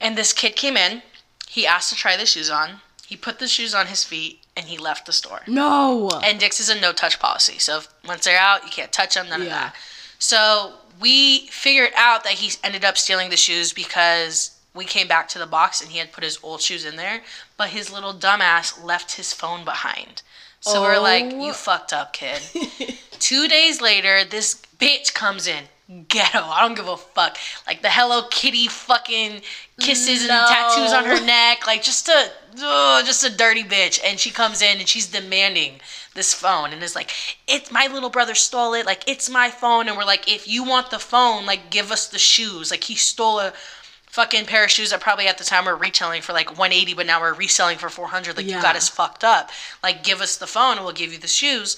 And 0.00 0.16
this 0.16 0.32
kid 0.32 0.56
came 0.56 0.76
in. 0.76 1.02
He 1.48 1.66
asked 1.66 1.90
to 1.90 1.94
try 1.96 2.16
the 2.16 2.26
shoes 2.26 2.50
on. 2.50 2.80
He 3.06 3.16
put 3.16 3.38
the 3.38 3.48
shoes 3.48 3.74
on 3.74 3.86
his 3.86 4.04
feet 4.04 4.41
and 4.56 4.66
he 4.66 4.76
left 4.78 5.06
the 5.06 5.12
store. 5.12 5.40
No. 5.46 6.10
And 6.22 6.38
Dick's 6.38 6.60
is 6.60 6.68
a 6.68 6.80
no 6.80 6.92
touch 6.92 7.18
policy. 7.18 7.58
So 7.58 7.78
if, 7.78 7.88
once 8.06 8.24
they're 8.24 8.38
out, 8.38 8.64
you 8.64 8.70
can't 8.70 8.92
touch 8.92 9.14
them, 9.14 9.28
none 9.28 9.42
of 9.42 9.48
that. 9.48 9.74
So 10.18 10.74
we 11.00 11.46
figured 11.48 11.90
out 11.96 12.22
that 12.24 12.34
he 12.34 12.52
ended 12.62 12.84
up 12.84 12.96
stealing 12.98 13.30
the 13.30 13.36
shoes 13.36 13.72
because 13.72 14.58
we 14.74 14.84
came 14.84 15.08
back 15.08 15.28
to 15.28 15.38
the 15.38 15.46
box 15.46 15.80
and 15.80 15.90
he 15.90 15.98
had 15.98 16.12
put 16.12 16.24
his 16.24 16.38
old 16.42 16.60
shoes 16.60 16.84
in 16.84 16.96
there, 16.96 17.22
but 17.56 17.68
his 17.70 17.92
little 17.92 18.12
dumbass 18.14 18.82
left 18.82 19.16
his 19.16 19.32
phone 19.32 19.64
behind. 19.64 20.22
So 20.60 20.80
we're 20.82 21.00
like, 21.00 21.24
Oh. 21.26 21.46
you 21.46 21.52
fucked 21.52 21.92
up, 21.92 22.12
kid. 22.12 22.40
Two 23.18 23.48
days 23.48 23.80
later, 23.80 24.24
this 24.24 24.62
bitch 24.78 25.12
comes 25.12 25.46
in. 25.48 25.64
Ghetto. 26.08 26.38
I 26.42 26.60
don't 26.60 26.74
give 26.74 26.88
a 26.88 26.96
fuck. 26.96 27.36
Like 27.66 27.82
the 27.82 27.90
Hello 27.90 28.22
Kitty 28.30 28.68
fucking 28.68 29.42
kisses 29.80 30.26
No. 30.26 30.38
and 30.38 30.46
tattoos 30.48 30.92
on 30.92 31.04
her 31.04 31.24
neck. 31.24 31.66
Like 31.66 31.82
just 31.82 32.08
a, 32.08 32.30
ugh, 32.62 33.04
just 33.04 33.24
a 33.24 33.34
dirty 33.36 33.64
bitch. 33.64 34.00
And 34.04 34.18
she 34.18 34.30
comes 34.30 34.62
in 34.62 34.78
and 34.78 34.88
she's 34.88 35.06
demanding 35.06 35.80
this 36.14 36.32
phone 36.34 36.72
and 36.72 36.82
is 36.82 36.94
like, 36.94 37.10
"It's 37.46 37.70
my 37.70 37.88
little 37.88 38.10
brother 38.10 38.34
stole 38.34 38.74
it. 38.74 38.86
Like 38.86 39.04
it's 39.06 39.28
my 39.28 39.50
phone." 39.50 39.88
And 39.88 39.96
we're 39.96 40.04
like, 40.04 40.30
"If 40.32 40.46
you 40.48 40.64
want 40.64 40.90
the 40.90 40.98
phone, 40.98 41.46
like 41.46 41.70
give 41.70 41.90
us 41.90 42.08
the 42.08 42.18
shoes." 42.18 42.70
Like 42.70 42.84
he 42.84 42.94
stole 42.94 43.40
a 43.40 43.52
fucking 44.06 44.44
pair 44.44 44.62
of 44.64 44.70
shoes 44.70 44.90
that 44.90 45.00
probably 45.00 45.26
at 45.26 45.38
the 45.38 45.44
time 45.44 45.64
were 45.64 45.74
retailing 45.74 46.20
for 46.20 46.34
like 46.34 46.50
180 46.50 46.92
but 46.92 47.06
now 47.06 47.18
we're 47.18 47.32
reselling 47.32 47.78
for 47.78 47.88
400 47.88 48.36
like 48.36 48.44
you 48.44 48.60
got 48.60 48.76
us 48.76 48.86
fucked 48.86 49.24
up 49.24 49.48
like 49.82 50.04
give 50.04 50.20
us 50.20 50.36
the 50.36 50.46
phone 50.46 50.76
and 50.76 50.84
we'll 50.84 50.92
give 50.92 51.14
you 51.14 51.18
the 51.18 51.26
shoes 51.26 51.76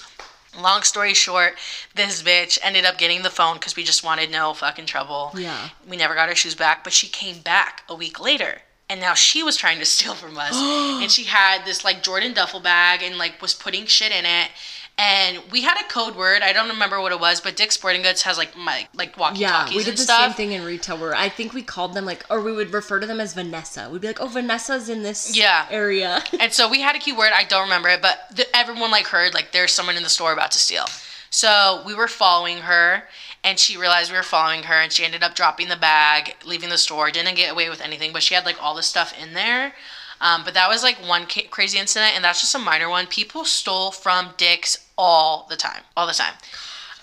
long 0.59 0.81
story 0.83 1.13
short 1.13 1.55
this 1.95 2.21
bitch 2.23 2.57
ended 2.63 2.85
up 2.85 2.97
getting 2.97 3.21
the 3.23 3.29
phone 3.29 3.55
because 3.55 3.75
we 3.75 3.83
just 3.83 4.03
wanted 4.03 4.31
no 4.31 4.53
fucking 4.53 4.85
trouble 4.85 5.31
Yeah. 5.35 5.69
we 5.87 5.97
never 5.97 6.15
got 6.15 6.29
our 6.29 6.35
shoes 6.35 6.55
back 6.55 6.83
but 6.83 6.93
she 6.93 7.07
came 7.07 7.39
back 7.39 7.83
a 7.89 7.95
week 7.95 8.19
later 8.19 8.61
and 8.89 8.99
now 9.01 9.13
she 9.13 9.41
was 9.43 9.57
trying 9.57 9.79
to 9.79 9.85
steal 9.95 10.13
from 10.13 10.37
us 10.37 10.53
and 11.01 11.11
she 11.11 11.25
had 11.25 11.65
this 11.65 11.83
like 11.83 12.03
jordan 12.03 12.33
duffel 12.33 12.59
bag 12.59 13.01
and 13.03 13.17
like 13.17 13.41
was 13.41 13.53
putting 13.53 13.85
shit 13.85 14.11
in 14.11 14.25
it 14.25 14.49
and 14.97 15.39
we 15.51 15.61
had 15.61 15.77
a 15.79 15.87
code 15.89 16.15
word 16.15 16.41
i 16.41 16.53
don't 16.53 16.69
remember 16.69 17.01
what 17.01 17.11
it 17.11 17.19
was 17.19 17.41
but 17.41 17.55
dick's 17.57 17.75
sporting 17.75 18.01
goods 18.01 18.21
has 18.21 18.37
like 18.37 18.55
my 18.55 18.87
like 18.93 19.17
walkie 19.17 19.39
Yeah, 19.39 19.67
we 19.69 19.83
did 19.83 19.95
the 19.95 20.01
stuff 20.03 20.21
same 20.21 20.33
thing 20.33 20.51
in 20.53 20.63
retail 20.63 20.97
where 20.97 21.13
I 21.13 21.27
think 21.29 21.53
we 21.53 21.61
called 21.63 21.93
them 21.93 22.05
like, 22.05 22.25
or 22.29 22.39
we 22.41 22.51
would 22.53 22.71
refer 22.71 22.99
to 23.01 23.05
them 23.07 23.19
as 23.19 23.33
Vanessa. 23.33 23.89
We'd 23.91 24.01
be 24.01 24.07
like, 24.07 24.21
oh, 24.21 24.27
Vanessa's 24.27 24.87
in 24.87 25.03
this 25.03 25.35
Yeah. 25.35 25.65
area. 25.69 26.23
and 26.39 26.53
so 26.53 26.69
we 26.69 26.79
had 26.81 26.95
a 26.95 26.99
keyword 26.99 27.31
i 27.35 27.43
don't 27.43 27.63
remember 27.63 27.89
it 27.89 28.01
but 28.01 28.19
the, 28.35 28.45
everyone 28.55 28.91
like 28.91 29.07
heard 29.07 29.33
like 29.33 29.51
there's 29.51 29.71
someone 29.73 29.97
in 29.97 30.03
the 30.03 30.09
store 30.09 30.31
about 30.31 30.51
to 30.51 30.59
steal 30.59 30.85
so 31.29 31.81
we 31.85 31.93
were 31.93 32.07
following 32.07 32.59
her 32.59 33.03
and 33.43 33.59
she 33.59 33.75
realized 33.77 34.11
we 34.11 34.17
were 34.17 34.23
following 34.23 34.63
her 34.63 34.75
and 34.75 34.91
she 34.93 35.03
ended 35.03 35.23
up 35.23 35.35
dropping 35.35 35.67
the 35.67 35.75
bag 35.75 36.35
leaving 36.45 36.69
the 36.69 36.77
store 36.77 37.11
didn't 37.11 37.35
get 37.35 37.51
away 37.51 37.69
with 37.69 37.81
anything 37.81 38.13
but 38.13 38.23
she 38.23 38.33
had 38.33 38.45
like 38.45 38.61
all 38.63 38.73
this 38.75 38.87
stuff 38.87 39.13
in 39.21 39.33
there 39.33 39.73
um, 40.21 40.43
but 40.43 40.53
that 40.53 40.69
was 40.69 40.83
like 40.83 40.97
one 40.97 41.25
ca- 41.29 41.47
crazy 41.49 41.77
incident 41.77 42.13
and 42.15 42.23
that's 42.23 42.41
just 42.41 42.55
a 42.55 42.59
minor 42.59 42.89
one. 42.89 43.07
People 43.07 43.45
stole 43.45 43.91
from 43.91 44.33
Dick's 44.37 44.89
all 44.97 45.45
the 45.49 45.55
time 45.57 45.81
all 45.97 46.07
the 46.07 46.13
time 46.13 46.33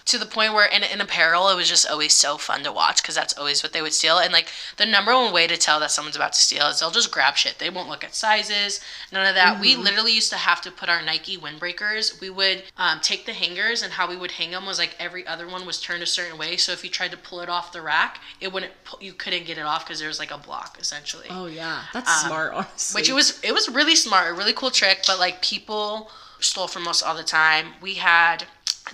to 0.06 0.18
the 0.18 0.26
point 0.26 0.52
where 0.54 0.66
in, 0.66 0.82
in 0.82 1.00
apparel 1.00 1.48
it 1.48 1.56
was 1.56 1.68
just 1.68 1.88
always 1.88 2.12
so 2.12 2.36
fun 2.36 2.62
to 2.64 2.72
watch 2.72 3.02
because 3.02 3.14
that's 3.14 3.36
always 3.36 3.62
what 3.62 3.72
they 3.72 3.82
would 3.82 3.92
steal. 3.92 4.18
And 4.18 4.32
like 4.32 4.48
the 4.76 4.86
number 4.86 5.12
one 5.14 5.32
way 5.32 5.46
to 5.46 5.56
tell 5.56 5.80
that 5.80 5.90
someone's 5.90 6.16
about 6.16 6.32
to 6.32 6.40
steal 6.40 6.66
is 6.66 6.80
they'll 6.80 6.90
just 6.90 7.12
grab 7.12 7.36
shit. 7.36 7.58
They 7.58 7.70
won't 7.70 7.88
look 7.88 8.04
at 8.04 8.14
sizes 8.14 8.80
none 9.12 9.26
of 9.26 9.34
that. 9.34 9.60
We 9.60 9.76
literally 9.76 10.12
used 10.12 10.30
to 10.30 10.36
have 10.36 10.60
to 10.62 10.70
put 10.70 10.88
our 10.88 11.02
nike 11.02 11.36
windbreakers. 11.36 12.20
We 12.20 12.30
would 12.30 12.64
um, 12.76 13.00
take 13.00 13.26
the 13.26 13.32
hangers 13.32 13.82
and 13.82 13.92
how 13.92 14.08
we 14.08 14.16
would 14.16 14.32
hang 14.32 14.50
them 14.50 14.66
was 14.66 14.78
like 14.78 14.96
every 14.98 15.26
other 15.26 15.46
one 15.46 15.66
was 15.66 15.80
turned 15.80 16.02
a 16.02 16.06
certain 16.06 16.38
way. 16.38 16.56
So 16.56 16.72
if 16.72 16.84
you 16.84 16.90
tried 16.90 17.10
to 17.12 17.16
pull 17.16 17.40
it 17.40 17.48
off 17.48 17.72
the 17.72 17.82
rack 17.82 18.20
it 18.40 18.52
wouldn't 18.52 18.72
you 19.00 19.12
couldn't 19.12 19.46
get 19.46 19.58
it 19.58 19.64
off 19.64 19.84
because 19.84 19.98
there 19.98 20.08
was 20.08 20.18
like 20.18 20.30
a 20.30 20.38
block 20.38 20.78
essentially. 20.80 21.26
Oh 21.30 21.46
yeah, 21.46 21.82
that's 21.92 22.22
smart, 22.22 22.52
honestly. 22.54 23.00
which 23.00 23.08
it 23.08 23.12
was 23.12 23.40
it 23.42 23.52
was 23.52 23.68
really 23.68 23.96
smart 23.96 24.30
a 24.30 24.34
really 24.34 24.52
cool 24.52 24.70
trick. 24.70 25.04
But 25.06 25.18
like 25.18 25.42
people 25.42 26.10
stole 26.40 26.68
from 26.68 26.88
us 26.88 27.02
all 27.02 27.14
the 27.14 27.22
time. 27.22 27.68
We 27.80 27.94
had 27.94 28.44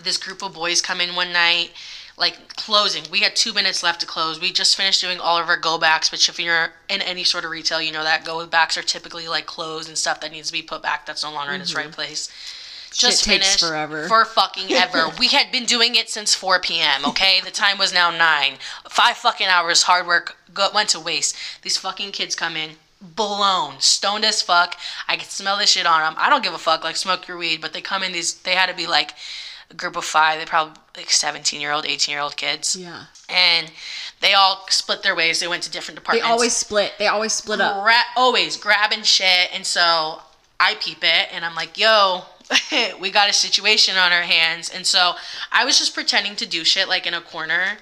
this 0.05 0.17
group 0.17 0.43
of 0.43 0.55
boys 0.55 0.81
come 0.83 1.01
in 1.01 1.15
one 1.15 1.33
night 1.33 1.71
like 2.17 2.57
closing 2.57 3.05
we 3.11 3.21
had 3.21 3.35
two 3.37 3.53
minutes 3.53 3.83
left 3.83 4.01
to 4.01 4.07
close 4.07 4.41
we 4.41 4.51
just 4.53 4.77
finished 4.77 5.01
doing 5.01 5.19
all 5.21 5.39
of 5.39 5.49
our 5.49 5.57
go 5.57 5.79
backs 5.79 6.11
which 6.11 6.29
if 6.29 6.39
you're 6.39 6.73
in 6.89 7.01
any 7.03 7.23
sort 7.25 7.45
of 7.45 7.51
retail 7.51 7.81
you 7.81 7.93
know 7.93 8.03
that 8.03 8.25
go 8.25 8.45
backs 8.47 8.77
are 8.77 8.83
typically 8.83 9.29
like 9.29 9.47
clothes 9.47 9.89
and 9.89 9.97
stuff 9.97 10.21
that 10.21 10.33
needs 10.33 10.49
to 10.49 10.53
be 10.53 10.63
put 10.63 10.83
back 10.83 11.07
that's 11.07 11.23
no 11.23 11.33
longer 11.33 11.53
in 11.53 11.61
its 11.61 11.75
right 11.75 11.93
place 11.93 12.29
just 12.91 13.23
Mm-hmm. 13.23 13.31
takes 13.33 13.47
finished 13.47 13.61
forever. 13.61 14.09
for 14.09 14.25
fucking 14.25 14.73
ever. 14.73 15.11
we 15.19 15.29
had 15.29 15.53
been 15.53 15.67
doing 15.67 15.95
it 15.95 16.09
since 16.09 16.35
4 16.35 16.59
p.m. 16.61 17.05
Okay, 17.05 17.39
the 17.45 17.51
time 17.51 17.77
was 17.77 17.93
now 17.93 18.11
nine. 18.11 18.55
Five 18.89 19.19
fucking 19.19 19.47
hours 19.47 19.83
hard 19.83 20.07
work 20.07 20.39
go, 20.55 20.69
went 20.75 20.89
to 20.91 21.01
waste. 21.01 21.37
These 21.61 21.77
fucking 21.77 22.13
kids 22.13 22.35
come 22.35 22.57
in 22.57 22.71
blown, 23.01 23.75
stoned 23.79 24.25
as 24.25 24.41
fuck. 24.43 24.75
I 25.07 25.17
could 25.17 25.29
smell 25.29 25.59
this 25.59 25.71
shit 25.71 25.87
on 25.87 26.01
them. 26.01 26.15
I 26.17 26.31
don't 26.31 26.43
give 26.43 26.55
a 26.55 26.59
fuck. 26.59 26.83
Like 26.83 26.97
smoke 26.97 27.29
your 27.29 27.37
weed, 27.37 27.61
but 27.61 27.73
they 27.75 27.83
come 27.83 28.03
in 28.03 28.13
these. 28.13 28.35
They 28.35 28.55
had 28.55 28.71
to 28.71 28.75
be 28.75 28.87
like 28.87 29.13
a 29.71 29.75
group 29.75 29.97
of 29.97 30.05
five. 30.05 30.39
They 30.39 30.47
probably 30.47 30.75
like 30.97 31.11
17 31.11 31.61
year 31.61 31.73
old, 31.73 31.87
18 31.87 32.13
year 32.13 32.23
old 32.23 32.37
kids, 32.37 32.77
yeah. 32.77 33.05
and 33.29 33.71
they 34.21 34.35
all 34.35 34.67
split 34.69 35.03
their 35.03 35.15
ways. 35.15 35.41
They 35.41 35.49
went 35.49 35.63
to 35.65 35.71
different 35.71 35.99
departments. 35.99 36.27
They 36.27 36.31
always 36.31 36.57
split. 36.57 36.93
They 36.99 37.07
always 37.07 37.33
split 37.33 37.61
up. 37.61 37.83
gra- 37.83 38.03
always 38.17 38.57
grabbing 38.57 39.03
shit. 39.03 39.55
And 39.55 39.65
so 39.65 40.21
I 40.59 40.75
peep 40.81 40.99
it 41.03 41.29
and 41.33 41.45
I'm 41.45 41.55
like, 41.55 41.79
yo, 41.79 42.23
we 43.01 43.11
got 43.11 43.31
a 43.31 43.33
situation 43.33 43.97
on 43.97 44.13
our 44.13 44.23
hands. 44.23 44.71
And 44.71 44.87
so 44.87 45.15
I 45.53 45.65
was 45.65 45.79
just 45.79 45.95
pretending 45.95 46.37
to 46.37 46.47
do 46.47 46.65
shit 46.65 46.89
like 46.89 47.07
in 47.07 47.15
a 47.15 47.21
corner. 47.21 47.79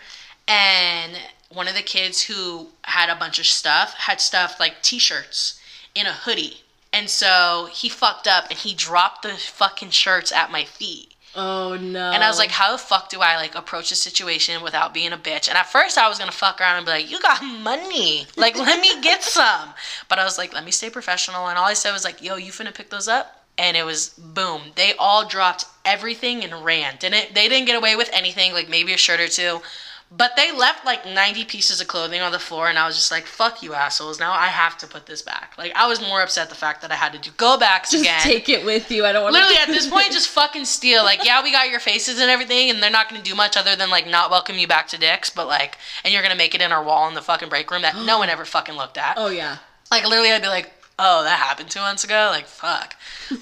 And 0.46 1.12
one 1.48 1.68
of 1.68 1.74
the 1.74 1.82
kids 1.82 2.22
who 2.22 2.68
had 2.82 3.08
a 3.08 3.18
bunch 3.18 3.38
of 3.38 3.46
stuff 3.46 3.94
had 3.94 4.20
stuff 4.20 4.60
like 4.60 4.82
t 4.82 4.98
shirts 4.98 5.60
in 5.94 6.06
a 6.06 6.12
hoodie. 6.12 6.62
And 6.92 7.08
so 7.10 7.68
he 7.72 7.88
fucked 7.88 8.26
up 8.26 8.46
and 8.50 8.58
he 8.58 8.74
dropped 8.74 9.22
the 9.22 9.30
fucking 9.30 9.90
shirts 9.90 10.32
at 10.32 10.50
my 10.50 10.64
feet. 10.64 11.14
Oh 11.38 11.76
no. 11.76 12.12
And 12.12 12.24
I 12.24 12.28
was 12.28 12.38
like, 12.38 12.50
how 12.50 12.72
the 12.72 12.78
fuck 12.78 13.10
do 13.10 13.20
I 13.20 13.36
like 13.36 13.54
approach 13.54 13.92
a 13.92 13.94
situation 13.94 14.62
without 14.62 14.94
being 14.94 15.12
a 15.12 15.18
bitch? 15.18 15.48
And 15.48 15.58
at 15.58 15.66
first 15.66 15.98
I 15.98 16.08
was 16.08 16.18
gonna 16.18 16.32
fuck 16.32 16.60
around 16.60 16.78
and 16.78 16.86
be 16.86 16.92
like, 16.92 17.10
you 17.10 17.20
got 17.20 17.44
money. 17.44 18.26
Like, 18.36 18.56
let 18.56 18.80
me 18.80 19.00
get 19.02 19.22
some. 19.38 19.74
But 20.08 20.18
I 20.18 20.24
was 20.24 20.38
like, 20.38 20.54
let 20.54 20.64
me 20.64 20.70
stay 20.70 20.88
professional. 20.88 21.48
And 21.48 21.58
all 21.58 21.66
I 21.66 21.74
said 21.74 21.92
was 21.92 22.04
like, 22.04 22.22
yo, 22.22 22.36
you 22.36 22.52
finna 22.52 22.74
pick 22.74 22.88
those 22.88 23.06
up? 23.06 23.44
And 23.58 23.76
it 23.76 23.84
was 23.84 24.10
boom. 24.10 24.62
They 24.76 24.94
all 24.98 25.26
dropped 25.26 25.66
everything 25.84 26.42
and 26.42 26.64
ran. 26.64 26.96
Didn't 26.98 27.34
they 27.34 27.48
didn't 27.48 27.66
get 27.66 27.76
away 27.76 27.96
with 27.96 28.08
anything, 28.14 28.54
like 28.54 28.70
maybe 28.70 28.94
a 28.94 28.98
shirt 28.98 29.20
or 29.20 29.28
two. 29.28 29.60
But 30.08 30.36
they 30.36 30.52
left 30.52 30.86
like 30.86 31.04
90 31.04 31.44
pieces 31.46 31.80
of 31.80 31.88
clothing 31.88 32.20
on 32.20 32.30
the 32.30 32.38
floor, 32.38 32.68
and 32.68 32.78
I 32.78 32.86
was 32.86 32.94
just 32.94 33.10
like, 33.10 33.26
fuck 33.26 33.60
you 33.60 33.74
assholes. 33.74 34.20
Now 34.20 34.32
I 34.32 34.46
have 34.46 34.78
to 34.78 34.86
put 34.86 35.06
this 35.06 35.20
back. 35.20 35.54
Like, 35.58 35.72
I 35.74 35.88
was 35.88 36.00
more 36.00 36.22
upset 36.22 36.48
the 36.48 36.54
fact 36.54 36.80
that 36.82 36.92
I 36.92 36.94
had 36.94 37.12
to 37.14 37.18
do 37.18 37.30
go 37.36 37.58
backs 37.58 37.90
just 37.90 38.04
again. 38.04 38.20
take 38.20 38.48
it 38.48 38.64
with 38.64 38.88
you. 38.90 39.04
I 39.04 39.10
don't 39.12 39.24
want 39.24 39.34
to. 39.34 39.40
Literally 39.40 39.56
to. 39.56 39.62
at 39.62 39.68
this 39.68 39.86
point, 39.90 40.12
just 40.12 40.28
fucking 40.28 40.64
steal. 40.64 41.02
Like, 41.02 41.24
yeah, 41.24 41.42
we 41.42 41.50
got 41.50 41.70
your 41.70 41.80
faces 41.80 42.20
and 42.20 42.30
everything, 42.30 42.70
and 42.70 42.80
they're 42.80 42.88
not 42.88 43.08
gonna 43.08 43.20
do 43.22 43.34
much 43.34 43.56
other 43.56 43.74
than 43.74 43.90
like 43.90 44.06
not 44.06 44.30
welcome 44.30 44.56
you 44.58 44.68
back 44.68 44.86
to 44.88 44.98
Dick's, 44.98 45.28
but 45.28 45.48
like, 45.48 45.76
and 46.04 46.14
you're 46.14 46.22
gonna 46.22 46.36
make 46.36 46.54
it 46.54 46.60
in 46.62 46.70
our 46.70 46.84
wall 46.84 47.08
in 47.08 47.14
the 47.14 47.22
fucking 47.22 47.48
break 47.48 47.68
room 47.72 47.82
that 47.82 47.96
no 47.96 48.18
one 48.18 48.28
ever 48.28 48.44
fucking 48.44 48.76
looked 48.76 48.98
at. 48.98 49.14
Oh 49.18 49.28
yeah. 49.28 49.58
Like, 49.90 50.04
literally, 50.04 50.30
I'd 50.30 50.40
be 50.40 50.48
like, 50.48 50.72
oh, 51.00 51.24
that 51.24 51.38
happened 51.40 51.70
two 51.70 51.80
months 51.80 52.04
ago. 52.04 52.28
Like, 52.30 52.46
fuck. 52.46 52.94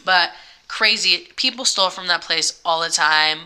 But 0.05 0.31
crazy. 0.67 1.29
People 1.37 1.65
stole 1.67 1.91
from 1.91 2.07
that 2.07 2.23
place 2.23 2.61
all 2.65 2.81
the 2.81 2.89
time. 2.89 3.41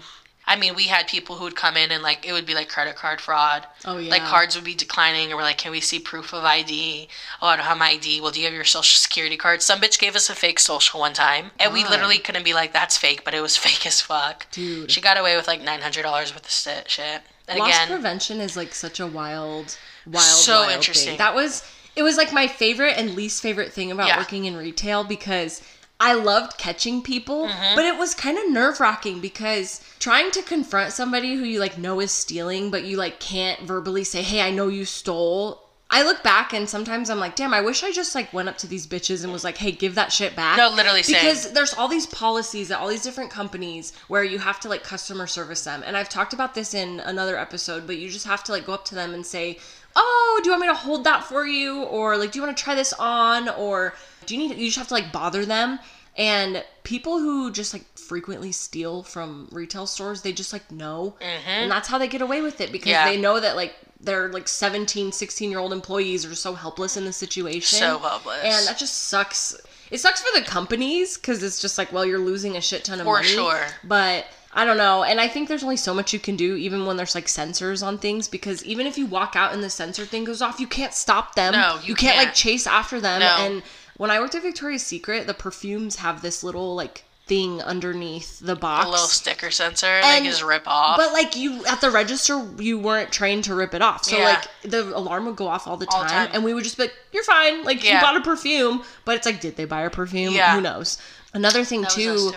I 0.49 0.57
mean, 0.57 0.75
we 0.75 0.85
had 0.85 1.07
people 1.07 1.37
who 1.37 1.45
would 1.45 1.55
come 1.55 1.77
in 1.77 1.93
and 1.93 2.03
like 2.03 2.27
it 2.27 2.33
would 2.33 2.47
be 2.47 2.55
like 2.55 2.69
credit 2.71 2.97
card 2.97 3.21
fraud. 3.21 3.67
Oh, 3.85 3.99
yeah. 3.99 4.11
Like 4.11 4.23
cards 4.25 4.57
would 4.57 4.65
be 4.65 4.75
declining, 4.75 5.27
and 5.29 5.37
we're 5.37 5.43
like, 5.43 5.59
"Can 5.59 5.71
we 5.71 5.81
see 5.81 5.99
proof 5.99 6.33
of 6.33 6.43
ID?" 6.43 7.09
Oh, 7.43 7.47
I 7.49 7.57
don't 7.57 7.67
have 7.67 7.77
my 7.79 7.91
ID. 7.91 8.21
Well, 8.23 8.31
do 8.33 8.41
you 8.41 8.47
have 8.47 8.55
your 8.55 8.65
social 8.65 8.97
security 8.99 9.37
card? 9.37 9.61
Some 9.63 9.79
bitch 9.81 9.99
gave 9.99 10.17
us 10.17 10.31
a 10.31 10.35
fake 10.35 10.59
social 10.59 11.01
one 11.01 11.13
time, 11.13 11.51
and 11.61 11.73
we 11.73 11.85
literally 11.85 12.19
couldn't 12.19 12.45
be 12.45 12.55
like, 12.55 12.73
"That's 12.73 12.97
fake," 12.97 13.25
but 13.25 13.35
it 13.35 13.43
was 13.43 13.57
fake 13.67 13.87
as 13.87 14.01
fuck. 14.01 14.47
Dude. 14.51 14.91
she 14.91 15.01
got 15.03 15.19
away 15.19 15.37
with 15.37 15.47
like 15.47 15.61
nine 15.61 15.83
hundred 15.83 16.03
dollars 16.03 16.33
worth 16.33 16.47
of 16.47 16.89
shit. 16.91 17.23
And 17.47 17.59
Loss 17.59 17.69
again, 17.69 17.89
prevention 17.89 18.41
is 18.41 18.57
like 18.57 18.75
such 18.75 19.01
a 19.01 19.07
wild, 19.07 19.77
wild, 20.07 20.25
So 20.25 20.61
wild 20.63 20.73
interesting. 20.73 21.11
Thing. 21.11 21.19
That 21.19 21.35
was 21.35 21.63
it 21.95 22.03
was 22.03 22.17
like 22.17 22.33
my 22.33 22.47
favorite 22.47 22.95
and 22.97 23.15
least 23.15 23.43
favorite 23.43 23.73
thing 23.73 23.91
about 23.91 24.07
Yeah. 24.09 24.19
working 24.19 24.45
in 24.47 24.57
retail 24.57 25.05
because 25.05 25.63
I 26.01 26.13
loved 26.15 26.59
catching 26.59 27.03
people, 27.03 27.47
Mm-hmm. 27.49 27.75
but 27.75 27.85
it 27.85 27.99
was 27.99 28.15
kind 28.15 28.39
of 28.39 28.51
nerve 28.51 28.79
wracking 28.81 29.21
because 29.21 29.81
trying 29.99 30.31
to 30.33 30.43
confront 30.43 30.93
somebody 30.93 31.35
who 31.35 31.45
you 31.45 31.59
like 31.61 31.77
know 31.79 32.01
is 32.01 32.13
stealing, 32.13 32.71
but 32.71 32.85
you 32.85 32.97
like 32.97 33.19
can't 33.21 33.61
verbally 33.63 34.05
say, 34.05 34.23
"Hey, 34.23 34.41
I 34.41 34.51
know 34.51 34.69
you 34.69 34.85
stole." 34.85 35.65
I 35.91 36.03
look 36.03 36.23
back 36.23 36.53
and 36.53 36.69
sometimes 36.69 37.09
I'm 37.09 37.19
like, 37.19 37.35
damn, 37.35 37.55
I 37.55 37.63
wish 37.63 37.83
I 37.83 37.91
just 37.93 38.15
like 38.15 38.31
went 38.35 38.47
up 38.51 38.59
to 38.59 38.67
these 38.67 38.87
bitches 38.87 39.25
and 39.25 39.33
was 39.33 39.43
like, 39.43 39.57
hey, 39.57 39.73
give 39.73 39.95
that 39.95 40.13
shit 40.13 40.37
back. 40.37 40.59
No, 40.59 40.69
literally 40.69 41.03
same. 41.03 41.15
Because 41.15 41.51
there's 41.53 41.73
all 41.73 41.89
these 41.89 42.05
policies 42.05 42.71
at 42.71 42.79
all 42.79 42.89
these 42.89 43.03
different 43.03 43.31
companies 43.31 43.95
where 44.07 44.23
you 44.23 44.39
have 44.39 44.61
to 44.61 44.69
like 44.69 44.83
customer 44.85 45.27
service 45.27 45.65
them. 45.65 45.83
And 45.87 45.97
I've 45.97 46.11
talked 46.11 46.35
about 46.35 46.55
this 46.55 46.75
in 46.75 47.01
another 47.01 47.39
episode, 47.39 47.87
but 47.87 47.97
you 47.97 48.11
just 48.11 48.27
have 48.27 48.45
to 48.45 48.53
like 48.53 48.67
go 48.67 48.75
up 48.75 48.85
to 48.85 48.95
them 48.95 49.15
and 49.15 49.25
say, 49.25 49.59
oh, 49.97 50.41
do 50.43 50.51
you 50.51 50.53
want 50.53 50.61
me 50.61 50.69
to 50.69 50.75
hold 50.75 51.05
that 51.05 51.25
for 51.25 51.47
you? 51.47 51.83
Or 51.85 52.19
like, 52.19 52.33
do 52.33 52.39
you 52.39 52.45
want 52.45 52.55
to 52.55 52.63
try 52.63 52.75
this 52.75 52.93
on? 52.93 53.49
Or 53.49 53.95
do 54.29 54.37
you 54.37 54.49
need, 54.49 54.59
you 54.59 54.67
just 54.67 54.79
have 54.79 54.89
to 54.89 54.95
like 54.95 55.11
bother 55.13 55.45
them. 55.45 55.79
And 56.17 56.65
people 56.83 57.19
who 57.21 57.53
just 57.53 57.73
like 57.73 57.85
frequently 57.97 58.51
steal 58.51 59.05
from 59.05 59.49
retail 59.53 59.87
stores, 59.87 60.23
they 60.23 60.33
just 60.33 60.53
like 60.53 60.71
know. 60.73 61.15
And 61.47 61.71
that's 61.71 61.87
how 61.89 61.97
they 61.99 62.09
get 62.09 62.23
away 62.23 62.43
with 62.43 62.61
it 62.61 62.73
because 62.73 62.93
Mm-hmm. 62.93 63.07
Yeah. 63.07 63.11
they 63.13 63.21
know 63.21 63.39
that 63.39 63.55
like 63.57 63.75
their 64.01 64.29
like 64.33 64.49
17, 64.49 65.13
16 65.13 65.51
year 65.51 65.61
old 65.61 65.73
employees 65.73 66.27
are 66.27 66.35
so 66.35 66.55
helpless 66.55 66.97
in 66.97 67.05
the 67.05 67.13
situation. 67.13 67.79
So 67.79 67.99
helpless. 68.01 68.43
And 68.43 68.67
that 68.67 68.79
just 68.79 68.95
sucks. 69.09 69.57
It 69.93 69.99
sucks 70.01 70.21
for 70.21 70.39
the 70.39 70.45
companies 70.45 71.17
because 71.17 71.43
it's 71.43 71.61
just 71.61 71.79
like, 71.79 71.93
well, 71.93 72.05
you're 72.05 72.19
losing 72.19 72.57
a 72.57 72.61
shit 72.61 72.85
ton 72.85 72.99
of 73.01 73.05
For 73.07 73.15
money. 73.15 73.29
sure. 73.29 73.67
But 73.85 74.27
I 74.53 74.65
don't 74.65 74.77
know. 74.77 75.05
And 75.05 75.21
I 75.21 75.29
think 75.29 75.47
there's 75.49 75.63
only 75.63 75.77
so 75.77 75.95
much 75.95 76.13
you 76.13 76.19
can 76.19 76.35
do 76.35 76.57
even 76.57 76.85
when 76.85 76.97
there's 76.97 77.15
like 77.15 77.27
sensors 77.27 77.87
on 77.87 77.97
things 77.97 78.27
because 78.27 78.65
even 78.65 78.89
if 78.89 78.99
you 78.99 79.07
walk 79.07 79.37
out 79.37 79.53
and 79.55 79.63
the 79.63 79.71
sensor 79.71 80.05
thing 80.05 80.25
goes 80.25 80.43
off, 80.43 80.59
you 80.59 80.67
can't 80.67 80.95
stop 80.95 81.37
them. 81.37 81.53
No, 81.53 81.79
you 81.85 81.95
can't, 81.95 82.17
like 82.17 82.17
can't. 82.17 82.27
like 82.29 82.35
chase 82.35 82.67
after 82.67 83.01
them. 83.01 83.21
No. 83.21 83.37
And 83.39 83.63
when 83.99 84.11
I 84.11 84.19
worked 84.21 84.35
at 84.35 84.43
Victoria's 84.43 84.85
Secret, 84.87 85.27
the 85.27 85.35
perfumes 85.35 85.97
have 85.97 86.23
this 86.23 86.43
little 86.43 86.75
like 86.75 87.05
thing 87.27 87.61
underneath 87.61 88.41
the 88.41 88.57
box. 88.57 88.87
A 88.87 88.89
little 88.89 89.07
sticker 89.07 89.51
sensor, 89.51 89.87
and 89.87 90.25
they 90.25 90.27
just 90.31 90.43
rip 90.43 90.63
off. 90.67 90.97
But 90.97 91.13
like 91.13 91.37
you 91.37 91.63
at 91.67 91.83
the 91.83 91.91
register, 91.91 92.43
you 92.59 92.79
weren't 92.79 93.13
trained 93.13 93.45
to 93.45 93.55
rip 93.55 93.75
it 93.75 93.83
off. 93.83 94.05
So 94.05 94.17
Yeah. 94.17 94.25
like 94.25 94.49
the 94.63 94.97
alarm 94.97 95.27
would 95.27 95.37
go 95.37 95.47
off 95.47 95.67
all 95.67 95.77
the 95.77 95.87
All 95.93 96.01
time, 96.05 96.09
time. 96.09 96.31
and 96.33 96.43
we 96.43 96.55
would 96.55 96.65
just 96.65 96.79
be 96.79 96.85
like, 96.85 96.95
"You're 97.13 97.25
fine." 97.25 97.65
Like 97.65 97.85
you 97.85 97.93
bought 98.01 98.17
a 98.17 98.23
perfume, 98.23 98.83
but 99.05 99.17
it's 99.17 99.27
like, 99.27 99.43
did 99.43 99.57
they 99.57 99.67
buy 99.67 99.83
a 99.83 99.91
perfume? 99.91 100.33
Yeah. 100.33 100.55
Who 100.55 100.63
knows? 100.63 100.97
Another 101.35 101.63
thing 101.65 101.85
too, 101.85 102.31
too. 102.31 102.37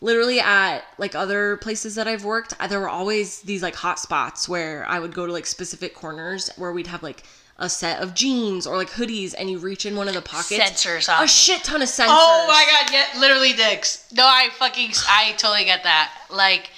literally 0.00 0.40
at 0.40 0.80
like 0.98 1.14
other 1.14 1.56
places 1.58 1.94
that 1.94 2.08
I've 2.08 2.24
worked, 2.24 2.54
there 2.68 2.80
were 2.80 2.88
always 2.88 3.42
these 3.42 3.62
like 3.62 3.76
hot 3.76 4.00
spots 4.00 4.48
where 4.48 4.84
I 4.88 4.98
would 4.98 5.14
go 5.14 5.24
to 5.26 5.32
like 5.32 5.46
specific 5.46 5.94
corners 5.94 6.50
where 6.56 6.72
we'd 6.72 6.88
have 6.88 7.04
like 7.04 7.22
a 7.62 7.68
set 7.68 8.02
of 8.02 8.12
jeans 8.12 8.66
or 8.66 8.76
like 8.76 8.90
hoodies, 8.90 9.36
and 9.38 9.48
you 9.48 9.56
reach 9.56 9.86
in 9.86 9.94
one 9.94 10.08
of 10.08 10.14
the 10.14 10.20
pockets, 10.20 10.60
Sensors 10.60 11.08
on. 11.08 11.24
a 11.24 11.28
shit 11.28 11.62
ton 11.62 11.80
of 11.80 11.88
sensors. 11.88 12.08
Oh 12.08 12.44
my 12.48 12.66
god, 12.68 12.92
yeah, 12.92 13.20
literally 13.20 13.52
Dick's. 13.52 14.12
No, 14.12 14.26
I 14.26 14.48
fucking, 14.58 14.90
I 15.08 15.32
totally 15.38 15.64
get 15.64 15.84
that. 15.84 16.12
Like, 16.28 16.70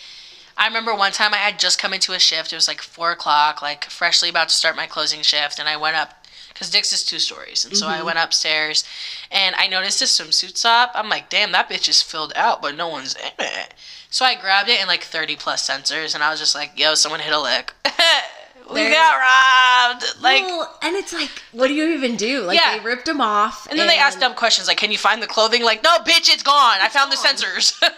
I 0.58 0.66
remember 0.66 0.94
one 0.94 1.10
time 1.10 1.32
I 1.32 1.38
had 1.38 1.58
just 1.58 1.80
come 1.80 1.94
into 1.94 2.12
a 2.12 2.18
shift. 2.18 2.52
It 2.52 2.56
was 2.56 2.68
like 2.68 2.82
four 2.82 3.12
o'clock, 3.12 3.62
like 3.62 3.84
freshly 3.84 4.28
about 4.28 4.50
to 4.50 4.54
start 4.54 4.76
my 4.76 4.86
closing 4.86 5.22
shift, 5.22 5.58
and 5.58 5.70
I 5.70 5.78
went 5.78 5.96
up 5.96 6.26
because 6.52 6.68
Dick's 6.68 6.92
is 6.92 7.02
two 7.02 7.18
stories, 7.18 7.64
and 7.64 7.74
so 7.74 7.88
I 7.88 7.96
mm-hmm. 7.96 8.06
went 8.06 8.18
upstairs, 8.18 8.84
and 9.32 9.56
I 9.56 9.66
noticed 9.66 10.02
a 10.02 10.04
swimsuit 10.04 10.60
shop. 10.60 10.92
I'm 10.94 11.08
like, 11.08 11.30
damn, 11.30 11.52
that 11.52 11.70
bitch 11.70 11.88
is 11.88 12.02
filled 12.02 12.34
out, 12.36 12.60
but 12.60 12.76
no 12.76 12.88
one's 12.88 13.14
in 13.14 13.32
it. 13.38 13.72
So 14.10 14.26
I 14.26 14.34
grabbed 14.34 14.68
it 14.68 14.80
and 14.80 14.86
like 14.86 15.02
30 15.02 15.36
plus 15.36 15.66
sensors, 15.66 16.14
and 16.14 16.22
I 16.22 16.30
was 16.30 16.40
just 16.40 16.54
like, 16.54 16.78
yo, 16.78 16.94
someone 16.94 17.20
hit 17.20 17.32
a 17.32 17.40
lick. 17.40 17.72
we 18.70 18.74
There- 18.80 18.92
got 18.92 19.18
robbed. 19.18 20.04
Like, 20.22 20.42
well, 20.44 20.78
and 20.82 20.96
it's 20.96 21.12
like, 21.12 21.30
what 21.52 21.68
do 21.68 21.74
you 21.74 21.88
even 21.94 22.16
do? 22.16 22.42
Like 22.42 22.58
Yeah. 22.58 22.78
they 22.78 22.84
ripped 22.84 23.06
them 23.06 23.20
off, 23.20 23.66
and 23.70 23.78
then 23.78 23.86
they 23.86 23.98
asked 23.98 24.20
dumb 24.20 24.34
questions 24.34 24.68
like, 24.68 24.78
"Can 24.78 24.90
you 24.90 24.98
find 24.98 25.22
the 25.22 25.26
clothing?" 25.26 25.62
Like, 25.62 25.82
no, 25.82 25.98
bitch, 25.98 26.28
it's 26.32 26.42
gone. 26.42 26.78
I 26.80 26.88
found 26.88 27.12
the 27.12 27.16
sensors. 27.16 27.80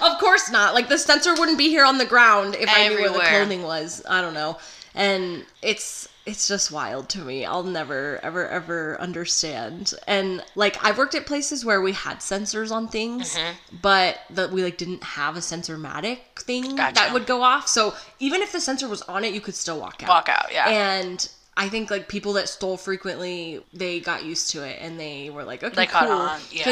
Of 0.00 0.18
course 0.18 0.50
not. 0.50 0.74
Like 0.74 0.88
the 0.88 0.98
sensor 0.98 1.32
wouldn't 1.34 1.56
be 1.58 1.68
here 1.68 1.84
on 1.84 1.96
the 1.98 2.04
ground 2.04 2.56
if 2.56 2.68
I 2.68 2.88
knew 2.88 2.96
where 2.96 3.08
the 3.12 3.20
clothing 3.20 3.62
was. 3.62 4.02
I 4.08 4.20
don't 4.20 4.34
know. 4.34 4.58
And 4.94 5.44
it's 5.62 6.08
it's 6.26 6.48
just 6.48 6.72
wild 6.72 7.08
to 7.10 7.18
me. 7.20 7.44
I'll 7.44 7.62
never 7.62 8.18
ever 8.22 8.48
ever 8.48 9.00
understand. 9.00 9.94
And 10.06 10.42
like 10.56 10.82
I've 10.84 10.98
worked 10.98 11.14
at 11.14 11.24
places 11.24 11.64
where 11.64 11.80
we 11.80 11.92
had 11.92 12.18
sensors 12.18 12.70
on 12.72 12.88
things, 12.88 13.34
Mm-hmm. 13.36 13.76
but 13.80 14.18
that 14.30 14.50
we 14.50 14.62
like 14.64 14.76
didn't 14.76 15.02
have 15.04 15.36
a 15.36 15.40
sensormatic 15.40 16.18
thing 16.38 16.76
that 16.76 17.10
would 17.12 17.26
go 17.26 17.42
off. 17.42 17.68
So 17.68 17.94
even 18.18 18.42
if 18.42 18.52
the 18.52 18.60
sensor 18.60 18.88
was 18.88 19.02
on 19.02 19.24
it, 19.24 19.32
you 19.34 19.40
could 19.40 19.54
still 19.54 19.78
walk 19.80 20.02
out. 20.02 20.08
Walk 20.08 20.28
out, 20.28 20.46
yeah. 20.52 20.68
And 20.68 21.28
I 21.56 21.68
think 21.68 21.90
like 21.90 22.08
people 22.08 22.34
that 22.34 22.48
stole 22.48 22.76
frequently, 22.76 23.62
they 23.72 24.00
got 24.00 24.24
used 24.24 24.50
to 24.50 24.62
it 24.62 24.78
and 24.80 24.98
they 25.00 25.30
were 25.30 25.44
like, 25.44 25.62
okay, 25.62 25.74
They 25.74 25.86
cool. 25.86 26.00
caught 26.00 26.10
on, 26.10 26.40
yeah. 26.50 26.64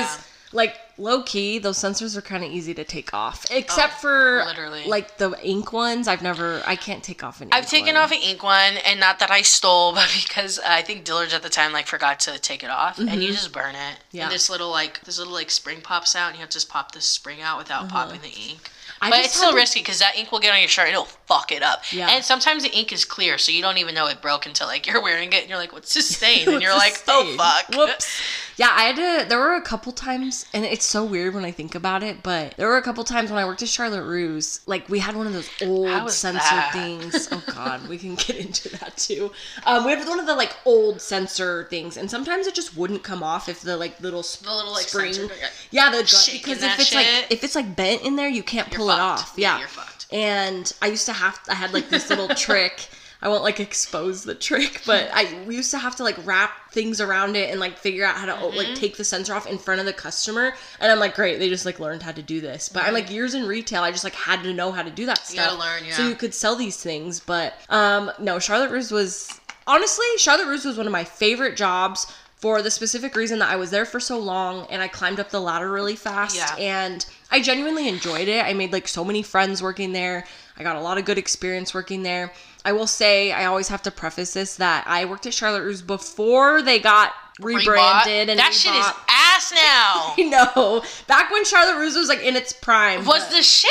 Like 0.54 0.76
low 0.96 1.22
key, 1.24 1.58
those 1.58 1.76
sensors 1.78 2.16
are 2.16 2.22
kind 2.22 2.44
of 2.44 2.50
easy 2.52 2.72
to 2.74 2.84
take 2.84 3.12
off, 3.12 3.44
except 3.50 3.94
for 4.00 4.40
Oh, 4.42 4.46
literally. 4.46 4.84
like 4.86 5.18
the 5.18 5.34
ink 5.42 5.72
ones. 5.72 6.06
I've 6.06 6.22
never, 6.22 6.62
I 6.64 6.76
can't 6.76 7.02
take 7.02 7.24
off 7.24 7.40
an. 7.40 7.48
Ink. 7.48 7.54
I've 7.54 7.66
taken 7.68 7.94
one. 7.96 8.04
off 8.04 8.12
an 8.12 8.18
ink 8.22 8.42
one, 8.42 8.74
and 8.86 9.00
not 9.00 9.18
that 9.18 9.30
I 9.32 9.42
stole, 9.42 9.92
but 9.94 10.08
because 10.24 10.60
I 10.60 10.82
think 10.82 11.04
Dillard's 11.04 11.34
at 11.34 11.42
the 11.42 11.48
time 11.48 11.72
like 11.72 11.86
forgot 11.88 12.20
to 12.20 12.38
take 12.38 12.62
it 12.62 12.70
off, 12.70 12.98
and 12.98 13.22
you 13.22 13.32
just 13.32 13.52
burn 13.52 13.74
it. 13.74 13.78
Mm-hmm. 13.78 14.16
Yeah. 14.16 14.22
And 14.24 14.32
this 14.32 14.48
little 14.48 14.70
like 14.70 15.00
this 15.02 15.18
little 15.18 15.34
like 15.34 15.50
spring 15.50 15.80
pops 15.82 16.14
out, 16.14 16.28
and 16.28 16.36
you 16.36 16.40
have 16.40 16.50
to 16.50 16.54
just 16.56 16.68
pop 16.68 16.92
this 16.92 17.04
spring 17.06 17.42
out 17.42 17.58
without 17.58 17.88
popping 17.88 18.20
the 18.20 18.28
ink. 18.28 18.70
I 19.02 19.10
but 19.10 19.18
it's 19.18 19.34
still 19.34 19.46
haven't- 19.46 19.56
risky 19.60 19.80
because 19.80 19.98
that 19.98 20.16
ink 20.16 20.30
will 20.32 20.38
get 20.38 20.54
on 20.54 20.60
your 20.60 20.68
shirt 20.68 20.84
and 20.86 20.92
it'll 20.92 21.04
fuck 21.04 21.50
it 21.52 21.62
up. 21.62 21.82
Yeah. 21.92 22.08
And 22.10 22.24
sometimes 22.24 22.62
the 22.62 22.70
ink 22.70 22.90
is 22.92 23.04
clear, 23.04 23.36
so 23.38 23.50
you 23.52 23.60
don't 23.60 23.76
even 23.76 23.94
know 23.94 24.06
it 24.06 24.22
broke 24.22 24.46
until 24.46 24.66
like 24.68 24.86
you're 24.90 25.02
wearing 25.02 25.32
it 25.32 25.40
and 25.40 25.48
you're 25.48 25.58
like, 25.58 25.72
"What's 25.72 25.92
this 25.92 26.08
stain?" 26.16 26.48
And 26.48 26.62
you're 26.62 26.72
like, 26.76 27.04
the 27.04 27.12
"Oh 27.12 27.34
fuck." 27.36 27.74
Whoops. 27.76 28.20
Yeah, 28.56 28.68
I 28.70 28.82
had 28.84 28.96
to. 28.96 29.28
There 29.28 29.38
were 29.38 29.54
a 29.54 29.60
couple 29.62 29.90
times, 29.92 30.46
and 30.54 30.64
it's 30.64 30.84
so 30.86 31.04
weird 31.04 31.34
when 31.34 31.44
I 31.44 31.50
think 31.50 31.74
about 31.74 32.02
it. 32.02 32.22
But 32.22 32.56
there 32.56 32.68
were 32.68 32.76
a 32.76 32.82
couple 32.82 33.02
times 33.02 33.30
when 33.30 33.38
I 33.38 33.44
worked 33.44 33.62
at 33.62 33.68
Charlotte 33.68 34.04
Russe, 34.04 34.60
like 34.66 34.88
we 34.88 35.00
had 35.00 35.16
one 35.16 35.26
of 35.26 35.32
those 35.32 35.50
old 35.62 36.10
sensor 36.10 36.38
that? 36.38 36.72
things. 36.72 37.28
Oh 37.32 37.42
God, 37.54 37.88
we 37.88 37.98
can 37.98 38.14
get 38.14 38.36
into 38.36 38.68
that 38.78 38.96
too. 38.96 39.32
Um, 39.66 39.84
we 39.84 39.90
had 39.92 40.06
one 40.08 40.20
of 40.20 40.26
the 40.26 40.34
like 40.36 40.56
old 40.64 41.00
sensor 41.00 41.66
things, 41.68 41.96
and 41.96 42.10
sometimes 42.10 42.46
it 42.46 42.54
just 42.54 42.76
wouldn't 42.76 43.02
come 43.02 43.22
off 43.22 43.48
if 43.48 43.60
the 43.62 43.76
like 43.76 44.00
little 44.00 44.22
The 44.22 44.52
little 44.52 44.72
like 44.72 44.86
spring. 44.88 45.12
sensor- 45.14 45.34
Yeah, 45.70 45.90
the 45.90 46.02
gut 46.02 46.30
because 46.32 46.62
if 46.62 46.78
it's 46.78 46.88
shit. 46.88 46.96
like 47.22 47.32
if 47.32 47.42
it's 47.44 47.54
like 47.56 47.74
bent 47.74 48.02
in 48.02 48.16
there, 48.16 48.28
you 48.28 48.42
can't 48.42 48.68
You're 48.70 48.78
pull 48.78 48.90
it 48.90 48.96
fucked. 48.96 49.22
off. 49.22 49.34
Yeah, 49.36 49.54
Yeah, 49.54 49.58
you're 49.60 49.68
fucked. 49.68 50.06
And 50.12 50.72
I 50.80 50.86
used 50.86 51.06
to 51.06 51.12
have 51.12 51.40
I 51.48 51.54
had 51.54 51.72
like 51.72 51.88
this 51.88 52.08
little 52.08 52.28
trick. 52.36 52.88
I 53.24 53.28
won't 53.28 53.42
like 53.42 53.58
expose 53.58 54.22
the 54.22 54.34
trick, 54.34 54.82
but 54.86 55.08
I 55.12 55.42
we 55.46 55.56
used 55.56 55.70
to 55.72 55.78
have 55.78 55.96
to 55.96 56.04
like 56.04 56.16
wrap 56.26 56.70
things 56.72 57.00
around 57.00 57.34
it 57.36 57.50
and 57.50 57.58
like 57.58 57.78
figure 57.78 58.04
out 58.04 58.16
how 58.16 58.26
to 58.26 58.32
Mm-hmm. 58.34 58.56
like 58.56 58.74
take 58.74 58.96
the 58.96 59.04
sensor 59.04 59.32
off 59.34 59.46
in 59.46 59.58
front 59.58 59.80
of 59.80 59.86
the 59.86 59.92
customer. 59.92 60.52
And 60.80 60.92
I'm 60.92 60.98
like, 60.98 61.14
great, 61.14 61.38
they 61.38 61.48
just 61.48 61.64
like 61.64 61.80
learned 61.80 62.02
how 62.02 62.12
to 62.12 62.22
do 62.22 62.40
this. 62.40 62.68
But 62.68 62.84
I'm 62.84 62.92
like 62.94 63.10
years 63.10 63.32
in 63.34 63.46
retail, 63.46 63.82
I 63.82 63.90
just 63.90 64.04
like 64.04 64.14
had 64.14 64.42
to 64.42 64.52
know 64.52 64.70
how 64.70 64.82
to 64.82 64.90
do 64.90 65.06
that 65.06 65.18
stuff. 65.26 65.46
Mm-hmm. 65.50 65.58
gotta 65.58 65.84
learn, 65.84 65.92
So 65.92 66.06
you 66.08 66.14
could 66.14 66.34
sell 66.34 66.54
these 66.54 66.76
things, 66.76 67.18
but 67.20 67.54
um 67.70 68.10
no, 68.18 68.38
Charlotte 68.38 68.70
Russe 68.70 68.90
was 68.90 69.40
honestly 69.66 70.04
Charlotte 70.18 70.46
Russe 70.48 70.64
was 70.66 70.76
one 70.76 70.86
of 70.86 70.92
my 70.92 71.04
favorite 71.04 71.56
jobs 71.56 72.06
for 72.36 72.60
the 72.60 72.70
specific 72.70 73.16
reason 73.16 73.38
that 73.38 73.48
I 73.48 73.56
was 73.56 73.70
there 73.70 73.86
for 73.86 73.98
so 74.00 74.18
long 74.18 74.66
and 74.68 74.82
I 74.82 74.88
climbed 74.88 75.18
up 75.18 75.30
the 75.30 75.40
ladder 75.40 75.70
really 75.70 75.96
fast 75.96 76.36
Yeah. 76.36 76.54
and 76.58 77.06
I 77.30 77.40
genuinely 77.40 77.88
enjoyed 77.88 78.28
it. 78.28 78.44
I 78.44 78.52
made 78.52 78.70
like 78.72 78.86
so 78.86 79.02
many 79.02 79.22
friends 79.22 79.62
working 79.62 79.92
there. 79.92 80.26
I 80.56 80.62
got 80.62 80.76
a 80.76 80.80
lot 80.80 80.98
of 80.98 81.04
good 81.04 81.18
experience 81.18 81.74
working 81.74 82.02
there. 82.02 82.32
I 82.64 82.72
will 82.72 82.86
say 82.86 83.32
I 83.32 83.46
always 83.46 83.68
have 83.68 83.82
to 83.82 83.90
preface 83.90 84.32
this 84.34 84.56
that 84.56 84.84
I 84.86 85.04
worked 85.04 85.26
at 85.26 85.34
Charlotte 85.34 85.64
Russe 85.64 85.82
before 85.82 86.62
they 86.62 86.78
got 86.78 87.12
rebranded 87.40 87.74
Rebought. 87.74 88.28
and 88.30 88.38
that 88.38 88.54
shit 88.54 88.72
is 88.74 88.86
ass 89.08 89.52
now. 89.52 90.14
I 90.18 90.22
know. 90.54 90.82
Back 91.08 91.30
when 91.32 91.44
Charlotte 91.44 91.80
Russe 91.80 91.96
was 91.96 92.08
like 92.08 92.22
in 92.22 92.36
its 92.36 92.52
prime. 92.52 93.04
Was 93.04 93.28
the 93.30 93.42
shit? 93.42 93.70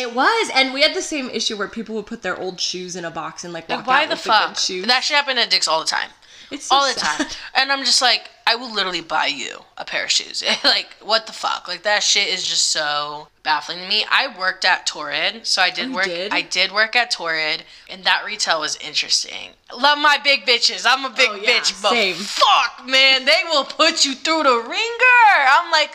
it 0.00 0.12
was, 0.12 0.50
and 0.54 0.74
we 0.74 0.82
had 0.82 0.94
the 0.94 1.02
same 1.02 1.30
issue 1.30 1.56
where 1.56 1.68
people 1.68 1.94
would 1.94 2.06
put 2.06 2.22
their 2.22 2.36
old 2.36 2.60
shoes 2.60 2.96
in 2.96 3.04
a 3.04 3.10
box 3.12 3.44
and 3.44 3.52
like 3.52 3.68
walk 3.68 3.78
Like, 3.80 3.86
why 3.86 4.02
out 4.02 4.08
the 4.08 4.14
with 4.14 4.24
the 4.24 4.28
good 4.30 4.34
fuck? 4.48 4.56
shoes. 4.58 4.86
That 4.86 5.04
shit 5.04 5.16
happened 5.16 5.38
at 5.38 5.50
Dick's 5.50 5.68
all 5.68 5.78
the 5.78 5.86
time. 5.86 6.10
so 6.58 6.74
all 6.74 6.86
the 6.86 6.98
sad. 6.98 7.18
time. 7.20 7.26
And 7.54 7.72
I'm 7.72 7.84
just 7.84 8.00
like, 8.02 8.30
I 8.46 8.56
will 8.56 8.72
literally 8.72 9.02
buy 9.02 9.26
you 9.26 9.58
a 9.76 9.84
pair 9.84 10.04
of 10.04 10.10
shoes. 10.10 10.42
like, 10.64 10.94
what 11.02 11.26
the 11.26 11.32
fuck? 11.32 11.68
Like 11.68 11.82
that 11.82 12.02
shit 12.02 12.28
is 12.28 12.42
just 12.46 12.68
so 12.68 13.28
baffling 13.42 13.78
to 13.80 13.88
me. 13.88 14.04
I 14.10 14.34
worked 14.38 14.64
at 14.64 14.86
Torrid, 14.86 15.46
so 15.46 15.60
I 15.60 15.70
did 15.70 15.90
Oh, 15.90 15.94
work. 15.96 16.04
did? 16.04 16.32
I 16.32 16.40
did 16.42 16.72
work 16.72 16.96
at 16.96 17.10
Torrid, 17.10 17.64
and 17.90 18.04
that 18.04 18.24
retail 18.24 18.60
was 18.60 18.76
interesting. 18.76 19.50
Love 19.76 19.98
my 19.98 20.16
big 20.24 20.46
bitches. 20.46 20.86
I'm 20.88 21.04
a 21.04 21.10
big 21.14 21.28
Oh, 21.30 21.34
yeah, 21.36 21.50
bitch, 21.60 21.82
but 21.82 21.90
same. 21.90 22.14
fuck, 22.14 22.86
man, 22.86 23.24
they 23.26 23.42
will 23.50 23.64
put 23.64 24.04
you 24.06 24.14
through 24.14 24.44
the 24.44 24.56
ringer. 24.66 25.48
I'm 25.50 25.70
like, 25.70 25.90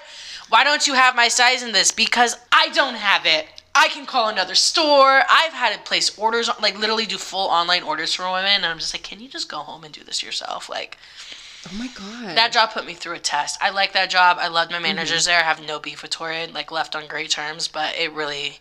why 0.49 0.63
don't 0.63 0.85
you 0.85 0.93
have 0.93 1.15
my 1.15 1.29
size 1.29 1.63
in 1.63 1.71
this? 1.71 1.91
Because 1.91 2.35
I 2.51 2.69
don't 2.69 2.93
have 2.95 3.25
it. 3.25 3.47
I 3.75 3.87
can 3.89 4.05
call 4.05 4.29
another 4.29 4.55
store. 4.55 5.23
I've 5.29 5.53
had 5.53 5.73
to 5.73 5.79
place 5.79 6.15
orders, 6.17 6.49
like 6.61 6.77
literally 6.77 7.05
do 7.05 7.17
full 7.17 7.47
online 7.49 7.83
orders 7.83 8.13
for 8.13 8.23
women, 8.25 8.45
and 8.51 8.65
I'm 8.65 8.77
just 8.79 8.93
like, 8.93 9.03
can 9.03 9.19
you 9.19 9.27
just 9.27 9.49
go 9.49 9.57
home 9.59 9.83
and 9.83 9.93
do 9.93 10.03
this 10.03 10.21
yourself? 10.21 10.69
Like, 10.69 10.97
Oh 11.71 11.75
my 11.77 11.87
god. 11.87 12.35
that 12.37 12.51
job 12.51 12.71
put 12.71 12.85
me 12.85 12.93
through 12.93 13.15
a 13.15 13.19
test. 13.19 13.57
I 13.61 13.69
like 13.71 13.93
that 13.93 14.09
job. 14.09 14.37
I 14.39 14.47
loved 14.47 14.69
my 14.71 14.77
Mm-hmm. 14.77 14.83
managers 14.83 15.25
there. 15.25 15.39
I 15.39 15.43
have 15.43 15.61
no 15.65 15.79
beef 15.79 16.01
with 16.01 16.11
Torrid. 16.11 16.53
Like 16.53 16.71
left 16.71 16.95
on 16.95 17.07
great 17.07 17.31
terms, 17.31 17.67
but 17.67 17.95
it 17.97 18.11
really 18.11 18.59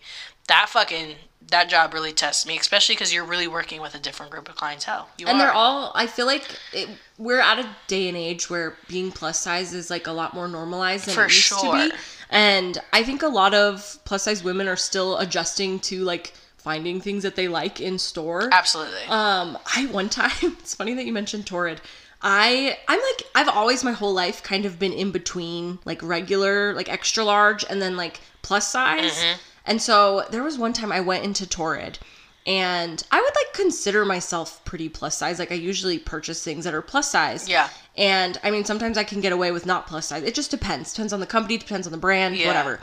that 0.49 0.69
fucking 0.69 1.17
that 1.49 1.69
job 1.69 1.93
really 1.93 2.13
tests 2.13 2.47
me, 2.47 2.57
especially 2.57 2.95
because 2.95 3.13
you're 3.13 3.25
really 3.25 3.49
working 3.49 3.81
with 3.81 3.95
a 3.95 3.99
different 3.99 4.31
group 4.33 4.49
of 4.49 4.55
clientele. 4.55 5.09
You 5.19 5.27
and 5.27 5.37
are. 5.37 5.39
they're 5.39 5.53
all 5.53 5.93
i 5.95 6.07
feel 6.07 6.27
like 6.27 6.45
it, 6.73 6.89
we're 7.19 7.41
at 7.41 7.59
a 7.59 7.69
day 7.89 8.09
and 8.09 8.17
age 8.17 8.49
where 8.49 8.77
being 8.89 9.11
plus 9.13 9.41
size 9.41 9.75
is 9.75 9.91
like 9.91 10.07
a 10.07 10.13
lot 10.13 10.33
more 10.35 10.49
normalized 10.49 11.07
than 11.07 11.15
For 11.15 11.25
it 11.27 11.33
used 11.35 11.49
to 11.61 11.73
be 11.73 11.93
and 12.33 12.79
i 12.93 13.03
think 13.03 13.23
a 13.23 13.29
lot 13.29 13.55
of 13.55 13.99
plus 14.05 14.25
size 14.25 14.43
women 14.43 14.67
are 14.67 14.77
still 14.77 15.19
adjusting 15.19 15.79
to 15.79 16.03
like 16.03 16.33
finding 16.57 17.01
things 17.01 17.23
that 17.23 17.37
they 17.37 17.49
like 17.49 17.81
in 17.81 17.99
store 17.99 18.49
absolutely. 18.53 19.03
um 19.09 19.59
i 19.77 19.87
one 19.91 20.09
time 20.09 20.31
it's 20.43 20.75
funny 20.75 20.95
that 20.95 21.07
you 21.07 21.13
mentioned 21.13 21.47
torrid 21.47 21.81
I 22.23 22.79
I'm 22.87 23.01
like 23.01 23.27
I've 23.35 23.49
always 23.49 23.83
my 23.83 23.93
whole 23.93 24.15
life 24.15 24.43
kind 24.43 24.65
of 24.65 24.79
been 24.79 24.93
in 24.93 25.11
between 25.11 25.81
like 25.85 26.01
regular 26.03 26.73
like 26.75 26.89
extra 26.89 27.25
large 27.25 27.65
and 27.69 27.83
then 27.83 27.97
like 27.97 28.21
plus 28.43 28.69
size. 28.69 29.13
Mm-hmm. 29.13 29.39
And 29.67 29.83
so 29.83 30.27
there 30.31 30.43
was 30.43 30.59
one 30.59 30.73
time 30.73 30.93
I 30.93 31.01
went 31.01 31.25
into 31.25 31.49
Torrid 31.49 31.99
and 32.47 33.03
I 33.11 33.21
would 33.21 33.35
like 33.35 33.53
consider 33.55 34.05
myself 34.05 34.65
pretty 34.65 34.89
plus 34.89 35.17
size. 35.17 35.39
Like 35.39 35.53
I 35.53 35.57
usually 35.57 35.99
purchase 35.99 36.43
things 36.43 36.65
that 36.65 36.75
are 36.75 36.83
plus 36.83 37.11
size. 37.11 37.49
Yeah. 37.49 37.69
And 37.97 38.39
I 38.43 38.51
mean 38.51 38.65
sometimes 38.65 38.97
I 38.97 39.05
can 39.05 39.21
get 39.21 39.33
away 39.33 39.53
with 39.53 39.67
not 39.67 39.87
plus 39.87 40.07
size. 40.07 40.23
It 40.23 40.35
just 40.35 40.51
depends. 40.51 40.93
Depends 40.93 41.13
on 41.13 41.21
the 41.21 41.27
company, 41.27 41.59
depends 41.59 41.87
on 41.87 41.93
the 41.93 41.99
brand, 41.99 42.37
Yeah. 42.37 42.47
whatever. 42.49 42.81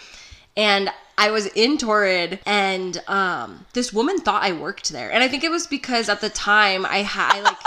And 0.57 0.91
I 1.17 1.31
was 1.31 1.47
in 1.47 1.77
Torrid 1.77 2.39
and 2.45 3.01
um 3.07 3.65
this 3.73 3.91
woman 3.93 4.19
thought 4.19 4.43
I 4.43 4.51
worked 4.51 4.89
there. 4.89 5.11
And 5.11 5.23
I 5.23 5.27
think 5.27 5.43
it 5.43 5.51
was 5.51 5.67
because 5.67 6.09
at 6.09 6.21
the 6.21 6.29
time 6.29 6.85
I 6.85 6.97
had 6.99 7.35
I 7.35 7.41
like 7.41 7.57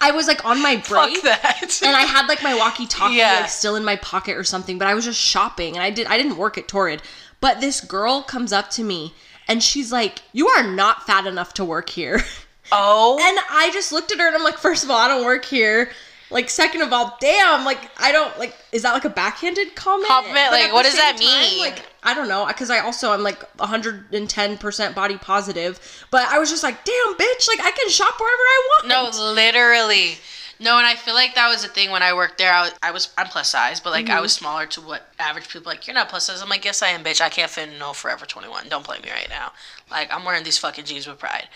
I 0.00 0.10
was 0.12 0.26
like 0.26 0.44
on 0.44 0.60
my 0.62 0.76
break 0.88 1.16
Fuck 1.18 1.22
that. 1.24 1.80
and 1.84 1.94
I 1.96 2.02
had 2.02 2.26
like 2.26 2.42
my 2.42 2.54
walkie-talkie 2.54 3.14
Yeah. 3.16 3.40
like 3.42 3.50
still 3.50 3.76
in 3.76 3.84
my 3.84 3.96
pocket 3.96 4.36
or 4.36 4.44
something, 4.44 4.78
but 4.78 4.88
I 4.88 4.94
was 4.94 5.04
just 5.04 5.20
shopping 5.20 5.74
and 5.76 5.82
I 5.82 5.90
did 5.90 6.06
I 6.06 6.16
didn't 6.16 6.36
work 6.36 6.56
at 6.58 6.68
Torrid. 6.68 7.02
But 7.40 7.60
this 7.60 7.80
girl 7.80 8.22
comes 8.22 8.52
up 8.52 8.70
to 8.70 8.84
me 8.84 9.14
and 9.48 9.60
she's 9.62 9.90
like, 9.90 10.22
"You 10.32 10.46
are 10.46 10.62
not 10.62 11.04
fat 11.06 11.26
enough 11.26 11.52
to 11.54 11.64
work 11.64 11.90
here." 11.90 12.22
Oh. 12.74 13.18
And 13.20 13.38
I 13.50 13.70
just 13.74 13.92
looked 13.92 14.12
at 14.12 14.18
her 14.18 14.26
and 14.26 14.34
I'm 14.34 14.42
like, 14.44 14.56
first 14.56 14.82
of 14.82 14.90
all, 14.90 14.96
I 14.96 15.06
don't 15.08 15.26
work 15.26 15.44
here. 15.44 15.90
Like, 16.32 16.50
second 16.50 16.82
of 16.82 16.92
all, 16.92 17.16
damn, 17.20 17.64
like, 17.64 17.78
I 17.98 18.10
don't, 18.10 18.36
like, 18.38 18.56
is 18.72 18.82
that 18.82 18.92
like 18.92 19.04
a 19.04 19.10
backhanded 19.10 19.74
comment? 19.74 20.08
Compliment? 20.08 20.50
But 20.50 20.60
Like, 20.60 20.72
what 20.72 20.84
does 20.84 20.96
that 20.96 21.18
mean? 21.18 21.60
like, 21.60 21.82
I 22.02 22.14
don't 22.14 22.28
know, 22.28 22.46
because 22.46 22.70
I 22.70 22.80
also 22.80 23.12
am 23.12 23.22
like 23.22 23.40
110% 23.58 24.94
body 24.94 25.18
positive. 25.18 26.06
But 26.10 26.26
I 26.28 26.38
was 26.38 26.50
just 26.50 26.62
like, 26.62 26.84
damn, 26.84 27.14
bitch, 27.14 27.48
like, 27.48 27.60
I 27.60 27.70
can 27.70 27.88
shop 27.88 28.14
wherever 28.18 28.42
I 28.42 28.68
want. 28.68 28.88
No, 28.88 29.32
literally. 29.32 30.16
No, 30.62 30.78
and 30.78 30.86
I 30.86 30.94
feel 30.94 31.14
like 31.14 31.34
that 31.34 31.48
was 31.48 31.62
the 31.62 31.68
thing 31.68 31.90
when 31.90 32.02
I 32.02 32.14
worked 32.14 32.38
there. 32.38 32.52
I 32.52 32.62
was, 32.62 32.72
I 32.82 32.90
was 32.92 33.08
I'm 33.18 33.26
plus 33.26 33.50
size, 33.50 33.80
but 33.80 33.90
like 33.90 34.08
I 34.08 34.20
was 34.20 34.32
smaller 34.32 34.66
to 34.66 34.80
what 34.80 35.12
average 35.18 35.48
people 35.48 35.70
like. 35.70 35.86
You're 35.86 35.94
not 35.94 36.08
plus 36.08 36.26
size. 36.26 36.40
I'm 36.40 36.48
like, 36.48 36.64
yes, 36.64 36.82
I 36.82 36.88
am, 36.88 37.02
bitch. 37.02 37.20
I 37.20 37.28
can't 37.28 37.50
fit 37.50 37.68
in 37.68 37.78
no 37.78 37.92
Forever 37.92 38.26
21. 38.26 38.68
Don't 38.68 38.84
play 38.84 38.98
me 39.00 39.10
right 39.10 39.28
now. 39.28 39.52
Like 39.90 40.12
I'm 40.14 40.24
wearing 40.24 40.44
these 40.44 40.58
fucking 40.58 40.84
jeans 40.84 41.06
with 41.06 41.18
pride. 41.18 41.48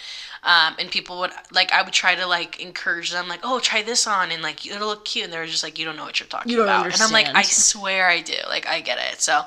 Um, 0.42 0.74
and 0.78 0.90
people 0.90 1.18
would 1.20 1.32
like 1.52 1.72
I 1.72 1.82
would 1.82 1.92
try 1.92 2.14
to 2.14 2.26
like 2.26 2.60
encourage 2.60 3.10
them, 3.10 3.28
like, 3.28 3.40
oh, 3.42 3.58
try 3.58 3.82
this 3.82 4.06
on, 4.06 4.30
and 4.30 4.42
like 4.42 4.66
it'll 4.66 4.88
look 4.88 5.04
cute. 5.04 5.24
And 5.24 5.32
they 5.32 5.38
were 5.38 5.46
just 5.46 5.64
like, 5.64 5.78
you 5.78 5.84
don't 5.84 5.96
know 5.96 6.04
what 6.04 6.20
you're 6.20 6.28
talking 6.28 6.52
You 6.52 6.62
about. 6.62 6.86
And 6.86 7.00
I'm 7.00 7.10
like, 7.10 7.28
I 7.34 7.42
swear 7.42 8.08
I 8.08 8.20
do. 8.20 8.34
Like 8.48 8.66
I 8.68 8.80
get 8.80 8.98
it. 9.12 9.20
So 9.20 9.42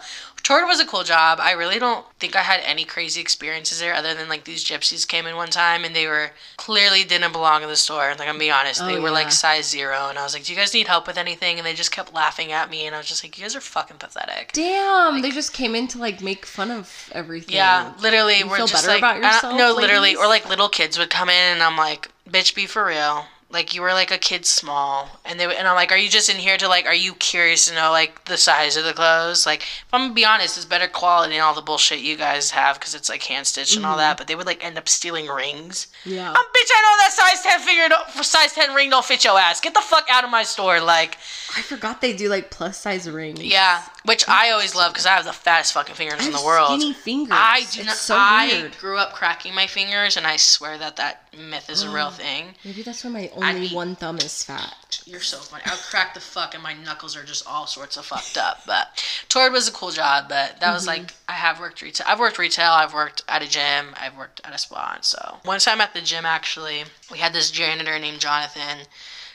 Torrid 0.50 0.66
was 0.68 0.80
a 0.80 0.86
cool 0.88 1.04
job. 1.04 1.38
I 1.40 1.52
really 1.52 1.78
don't 1.78 2.04
think 2.20 2.36
I 2.36 2.42
had 2.42 2.62
any 2.66 2.84
crazy 2.84 3.22
experiences 3.22 3.80
there 3.80 3.94
other 3.94 4.16
than 4.16 4.28
like 4.30 4.46
these 4.46 4.66
gypsies 4.66 5.08
came 5.08 5.28
in 5.28 5.36
one 5.36 5.50
time 5.50 5.86
and 5.86 5.96
they 5.96 6.08
were 6.08 6.32
clearly 6.58 7.04
didn't 7.04 7.34
belong 7.34 7.62
in 7.62 7.70
the 7.70 7.76
store. 7.76 8.16
Like 8.18 8.28
I'm 8.28 8.40
being 8.40 8.52
honest. 8.52 8.80
They 8.84 8.98
Oh, 8.98 9.02
were 9.02 9.10
yeah. 9.10 9.14
like 9.14 9.32
size 9.32 9.70
zero 9.70 10.08
and 10.10 10.18
I 10.18 10.24
was 10.24 10.34
like, 10.34 10.46
Do 10.46 10.52
you 10.52 10.58
guys 10.58 10.74
need 10.74 10.88
help 10.88 11.06
with 11.06 11.20
anything? 11.20 11.58
And 11.60 11.68
they 11.68 11.76
just 11.76 11.92
kept 11.92 12.16
laughing 12.16 12.52
at 12.52 12.72
me 12.72 12.88
and 12.88 12.96
I 12.96 12.98
was 12.98 13.08
just 13.08 13.24
like, 13.24 13.38
You 13.38 13.44
guys 13.44 13.56
are 13.56 13.62
fucking 13.62 13.98
pathetic. 13.98 14.50
Damn, 14.54 15.22
they 15.22 15.30
just 15.30 15.54
came 15.54 15.76
in 15.76 15.88
to 15.90 16.00
like 16.00 16.20
make 16.24 16.48
fun 16.48 16.72
of 16.72 17.12
everything. 17.12 17.54
Yeah, 17.56 17.94
literally, 18.02 18.40
You 18.40 18.48
we're 18.50 18.58
feel 18.58 18.66
just 18.66 18.88
better 18.88 19.00
like 19.00 19.20
about 19.20 19.34
yourself, 19.34 19.56
no, 19.56 19.76
literally, 19.76 20.16
or 20.16 20.26
like 20.26 20.50
little 20.50 20.68
kids 20.70 20.98
would 20.98 21.12
come 21.12 21.30
in, 21.30 21.36
and 21.54 21.62
I'm 21.62 21.78
like, 21.78 22.10
"Bitch, 22.28 22.56
be 22.56 22.66
for 22.66 22.86
real." 22.88 23.26
Like 23.52 23.74
you 23.74 23.82
were 23.82 23.94
like 23.94 24.12
a 24.12 24.20
kid 24.20 24.46
small, 24.46 25.10
and 25.26 25.40
they 25.40 25.46
and 25.46 25.68
I'm 25.68 25.74
like, 25.74 25.92
"Are 25.92 25.98
you 25.98 26.08
just 26.08 26.30
in 26.30 26.36
here 26.36 26.56
to 26.58 26.68
like? 26.68 26.86
Are 26.86 26.94
you 26.94 27.16
curious 27.16 27.66
to 27.68 27.74
know 27.74 27.90
like 27.90 28.26
the 28.26 28.38
size 28.38 28.78
of 28.78 28.84
the 28.86 28.94
clothes? 28.94 29.48
Like, 29.48 29.64
if 29.64 29.86
I'm 29.92 30.02
gonna 30.02 30.14
be 30.14 30.24
honest, 30.24 30.56
it's 30.56 30.68
better 30.68 30.88
quality 30.88 31.34
than 31.34 31.42
all 31.42 31.56
the 31.56 31.64
bullshit 31.64 31.98
you 31.98 32.16
guys 32.16 32.52
have 32.52 32.78
because 32.80 32.94
it's 32.94 33.10
like 33.10 33.24
hand 33.24 33.48
stitched 33.48 33.76
and 33.76 33.88
all 33.88 33.94
Mm-hmm. 33.94 34.00
that. 34.02 34.18
But 34.20 34.28
they 34.28 34.36
would 34.36 34.46
like 34.46 34.64
end 34.64 34.78
up 34.78 34.88
stealing 34.88 35.26
rings. 35.28 35.88
Yeah. 36.06 36.30
Um, 36.30 36.36
bitch, 36.36 36.70
I 36.72 36.82
know 36.84 36.98
that 37.00 37.12
size 37.12 37.42
ten 37.42 37.90
don't, 37.90 38.24
size 38.24 38.54
ten 38.54 38.76
ring 38.76 38.92
don't 38.92 39.04
fit 39.04 39.24
your 39.24 39.40
ass. 39.40 39.60
Get 39.62 39.74
the 39.74 39.82
fuck 39.82 40.06
out 40.12 40.24
of 40.24 40.30
my 40.30 40.44
store. 40.44 40.80
Like, 40.80 41.16
I 41.58 41.64
forgot 41.64 42.02
they 42.02 42.14
do 42.14 42.30
like 42.30 42.52
plus 42.52 42.78
size 42.80 43.10
rings. 43.10 43.42
yeah, 43.44 43.82
which 44.06 44.28
I 44.28 44.52
always 44.52 44.76
love 44.76 44.94
because 44.94 45.06
I 45.06 45.12
have 45.12 45.26
the 45.26 45.34
fattest 45.34 45.74
fucking 45.74 45.96
fingers 45.96 46.26
in 46.26 46.32
the 46.32 46.44
world. 46.44 46.80
Skinny 46.80 46.94
fingers. 46.94 47.32
I 47.32 47.60
do 47.72 47.82
It's 47.82 47.86
not. 47.86 47.96
So 47.96 48.16
I 48.18 48.48
weird. 48.48 48.78
grew 48.78 48.98
up 48.98 49.14
cracking 49.14 49.54
my 49.54 49.68
fingers, 49.68 50.16
and 50.16 50.26
I 50.26 50.38
swear 50.38 50.78
that 50.78 50.96
that 50.96 51.24
myth 51.38 51.70
is 51.70 51.84
a 51.84 51.90
real 51.90 52.08
oh, 52.08 52.12
thing. 52.12 52.56
Maybe 52.64 52.82
that's 52.82 53.04
why 53.04 53.10
my 53.10 53.32
only 53.36 53.70
be- 53.70 53.76
one 53.76 53.96
thumb 53.96 54.18
is 54.18 54.44
fat. 54.44 55.02
You're 55.06 55.20
so 55.20 55.38
funny. 55.38 55.64
I'll 55.66 55.78
crack 55.78 56.14
the 56.14 56.20
fuck, 56.20 56.54
and 56.54 56.64
my 56.64 56.74
knuckles 56.74 57.18
are 57.18 57.24
just 57.24 57.48
all 57.48 57.68
sorts 57.68 57.98
of 57.98 58.06
fucked 58.06 58.38
up. 58.38 58.62
But 58.66 59.04
Torrid 59.28 59.54
was 59.54 59.68
a 59.68 59.72
cool 59.72 59.92
job, 59.92 60.30
but 60.30 60.60
that 60.60 60.74
was 60.74 60.88
mm-hmm. 60.88 61.02
like 61.04 61.14
I 61.28 61.34
have 61.34 61.60
worked 61.60 61.82
retail. 61.82 62.08
I've 62.10 62.20
worked 62.20 62.40
retail. 62.40 62.72
I've 62.72 62.94
worked 62.94 63.24
at 63.28 63.44
a 63.44 63.50
gym. 63.50 63.96
I've 64.00 64.18
worked 64.18 64.42
at 64.44 64.54
a 64.54 64.58
spa. 64.58 64.94
And 64.96 65.04
so 65.04 65.38
one 65.44 65.60
time 65.60 65.82
at 65.82 65.94
the 65.94 66.02
gym, 66.02 66.26
actually, 66.26 66.84
we 67.12 67.18
had 67.18 67.34
this 67.34 67.52
janitor 67.52 68.00
named 68.00 68.20
Jonathan. 68.20 68.88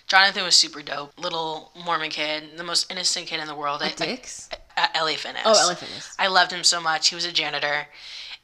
Jonathan 0.07 0.45
was 0.45 0.55
super 0.55 0.83
dope. 0.83 1.13
Little 1.19 1.73
Mormon 1.85 2.11
kid, 2.11 2.57
the 2.57 2.65
most 2.65 2.91
innocent 2.91 3.27
kid 3.27 3.41
in 3.41 3.47
the 3.47 3.55
world. 3.55 3.83
I- 3.83 3.87
I- 3.87 3.91
Dicks. 3.91 4.49
at 4.77 4.95
LA 4.95 5.15
Fitness. 5.17 5.43
Oh, 5.45 5.53
LA 5.69 5.75
Fitness. 5.75 6.15
I 6.19 6.27
loved 6.27 6.53
him 6.53 6.65
so 6.65 6.81
much. 6.81 7.09
He 7.09 7.15
was 7.15 7.25
a 7.25 7.33
janitor. 7.33 7.87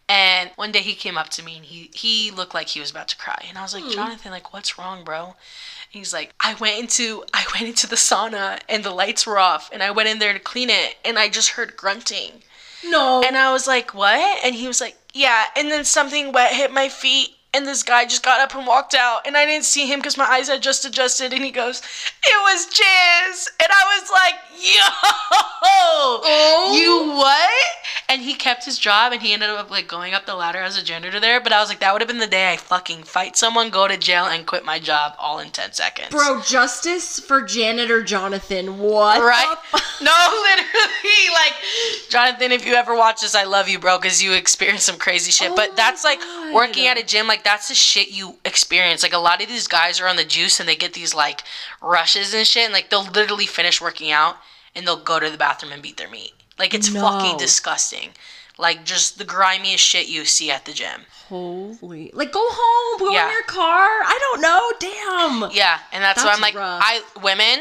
And 0.08 0.50
one 0.56 0.72
day 0.72 0.80
he 0.80 0.94
came 0.94 1.16
up 1.16 1.28
to 1.30 1.42
me 1.44 1.56
and 1.56 1.64
he, 1.64 1.88
he 1.94 2.32
looked 2.32 2.52
like 2.54 2.68
he 2.68 2.80
was 2.80 2.90
about 2.90 3.06
to 3.08 3.16
cry. 3.16 3.44
And 3.48 3.56
I 3.56 3.62
was 3.62 3.74
like, 3.74 3.84
hmm. 3.84 3.90
Jonathan, 3.90 4.32
like, 4.32 4.52
what's 4.52 4.76
wrong, 4.76 5.04
bro? 5.04 5.24
And 5.26 5.34
he's 5.90 6.12
like, 6.12 6.34
I 6.40 6.54
went 6.54 6.78
into 6.80 7.24
I 7.32 7.44
went 7.54 7.66
into 7.68 7.86
the 7.86 7.96
sauna 7.96 8.58
and 8.68 8.82
the 8.84 8.90
lights 8.90 9.26
were 9.26 9.38
off 9.38 9.70
and 9.72 9.82
I 9.82 9.90
went 9.92 10.08
in 10.08 10.18
there 10.18 10.32
to 10.32 10.40
clean 10.40 10.68
it 10.70 10.96
and 11.04 11.16
I 11.18 11.28
just 11.28 11.50
heard 11.50 11.76
grunting. 11.76 12.42
No. 12.84 13.22
And 13.24 13.36
I 13.36 13.52
was 13.52 13.66
like, 13.68 13.94
What? 13.94 14.44
And 14.44 14.54
he 14.54 14.66
was 14.66 14.80
like, 14.80 14.96
Yeah, 15.14 15.44
and 15.56 15.70
then 15.70 15.84
something 15.84 16.32
wet 16.32 16.54
hit 16.54 16.72
my 16.72 16.88
feet 16.88 17.30
and 17.52 17.66
this 17.66 17.82
guy 17.82 18.04
just 18.04 18.22
got 18.22 18.40
up 18.40 18.54
and 18.56 18.66
walked 18.66 18.94
out 18.94 19.26
and 19.26 19.36
I 19.36 19.44
didn't 19.44 19.64
see 19.64 19.86
him 19.86 19.98
because 19.98 20.16
my 20.16 20.24
eyes 20.24 20.48
had 20.48 20.62
just 20.62 20.84
adjusted 20.84 21.32
and 21.32 21.42
he 21.44 21.50
goes, 21.50 21.80
It 21.80 22.36
was 22.42 22.66
jizz 22.66 23.48
and 23.60 23.68
I 23.70 24.00
was 24.00 24.10
like, 24.10 24.34
Yo 24.62 25.40
Oh. 25.62 26.72
You 26.76 27.12
what? 27.16 27.50
And 28.10 28.22
he 28.22 28.34
kept 28.34 28.64
his 28.64 28.76
job 28.76 29.12
and 29.12 29.22
he 29.22 29.32
ended 29.32 29.50
up 29.50 29.70
like 29.70 29.86
going 29.86 30.14
up 30.14 30.26
the 30.26 30.34
ladder 30.34 30.58
as 30.58 30.76
a 30.76 30.82
janitor 30.82 31.20
there. 31.20 31.40
But 31.40 31.52
I 31.52 31.60
was 31.60 31.68
like, 31.68 31.78
that 31.78 31.92
would 31.92 32.02
have 32.02 32.08
been 32.08 32.18
the 32.18 32.26
day 32.26 32.52
I 32.52 32.56
fucking 32.56 33.04
fight 33.04 33.36
someone, 33.36 33.70
go 33.70 33.86
to 33.86 33.96
jail, 33.96 34.24
and 34.24 34.44
quit 34.44 34.64
my 34.64 34.80
job 34.80 35.14
all 35.16 35.38
in 35.38 35.50
ten 35.50 35.72
seconds. 35.72 36.10
Bro, 36.10 36.40
justice 36.40 37.20
for 37.20 37.40
janitor 37.40 38.02
Jonathan. 38.02 38.78
What? 38.78 39.20
Right? 39.20 39.56
No, 40.02 40.42
literally. 40.42 41.28
Like, 41.34 41.52
Jonathan, 42.08 42.52
if 42.52 42.64
you 42.64 42.72
ever 42.72 42.96
watch 42.96 43.20
this, 43.20 43.34
I 43.34 43.44
love 43.44 43.68
you, 43.68 43.78
bro, 43.78 43.98
because 43.98 44.22
you 44.22 44.32
experience 44.32 44.82
some 44.82 44.96
crazy 44.96 45.30
shit. 45.30 45.50
Oh 45.50 45.54
but 45.56 45.76
that's 45.76 46.04
like 46.04 46.20
God. 46.20 46.54
working 46.54 46.86
at 46.86 46.98
a 46.98 47.04
gym, 47.04 47.26
like, 47.26 47.44
that's 47.44 47.68
the 47.68 47.74
shit 47.74 48.10
you 48.10 48.36
experience. 48.46 49.02
Like, 49.02 49.12
a 49.12 49.18
lot 49.18 49.42
of 49.42 49.48
these 49.48 49.68
guys 49.68 50.00
are 50.00 50.08
on 50.08 50.16
the 50.16 50.24
juice 50.24 50.58
and 50.58 50.66
they 50.66 50.74
get 50.74 50.94
these, 50.94 51.14
like, 51.14 51.42
rushes 51.82 52.32
and 52.32 52.46
shit. 52.46 52.64
And, 52.64 52.72
like, 52.72 52.88
they'll 52.88 53.04
literally 53.04 53.44
finish 53.44 53.78
working 53.80 54.10
out 54.10 54.36
and 54.74 54.86
they'll 54.86 54.96
go 54.96 55.20
to 55.20 55.28
the 55.28 55.36
bathroom 55.36 55.72
and 55.72 55.82
beat 55.82 55.98
their 55.98 56.10
meat. 56.10 56.32
Like, 56.60 56.74
it's 56.74 56.90
No. 56.92 57.00
fucking 57.00 57.38
disgusting. 57.38 58.10
Like, 58.58 58.84
just 58.84 59.16
the 59.16 59.24
grimiest 59.24 59.82
shit 59.82 60.08
you 60.08 60.26
see 60.26 60.50
at 60.50 60.66
the 60.66 60.72
gym. 60.72 61.06
Holy. 61.30 62.10
Like, 62.12 62.30
go 62.32 62.44
home. 62.44 62.98
Go 62.98 63.10
Yeah. 63.10 63.24
in 63.26 63.32
your 63.32 63.42
car. 63.44 63.88
I 63.88 64.18
don't 64.20 64.40
know. 64.42 64.72
Damn. 64.78 65.50
Yeah, 65.52 65.78
and 65.90 66.04
that's, 66.04 66.22
why 66.22 66.32
I'm 66.32 66.40
like, 66.42 66.54
rough. 66.54 66.82
I 66.84 67.00
women. 67.22 67.60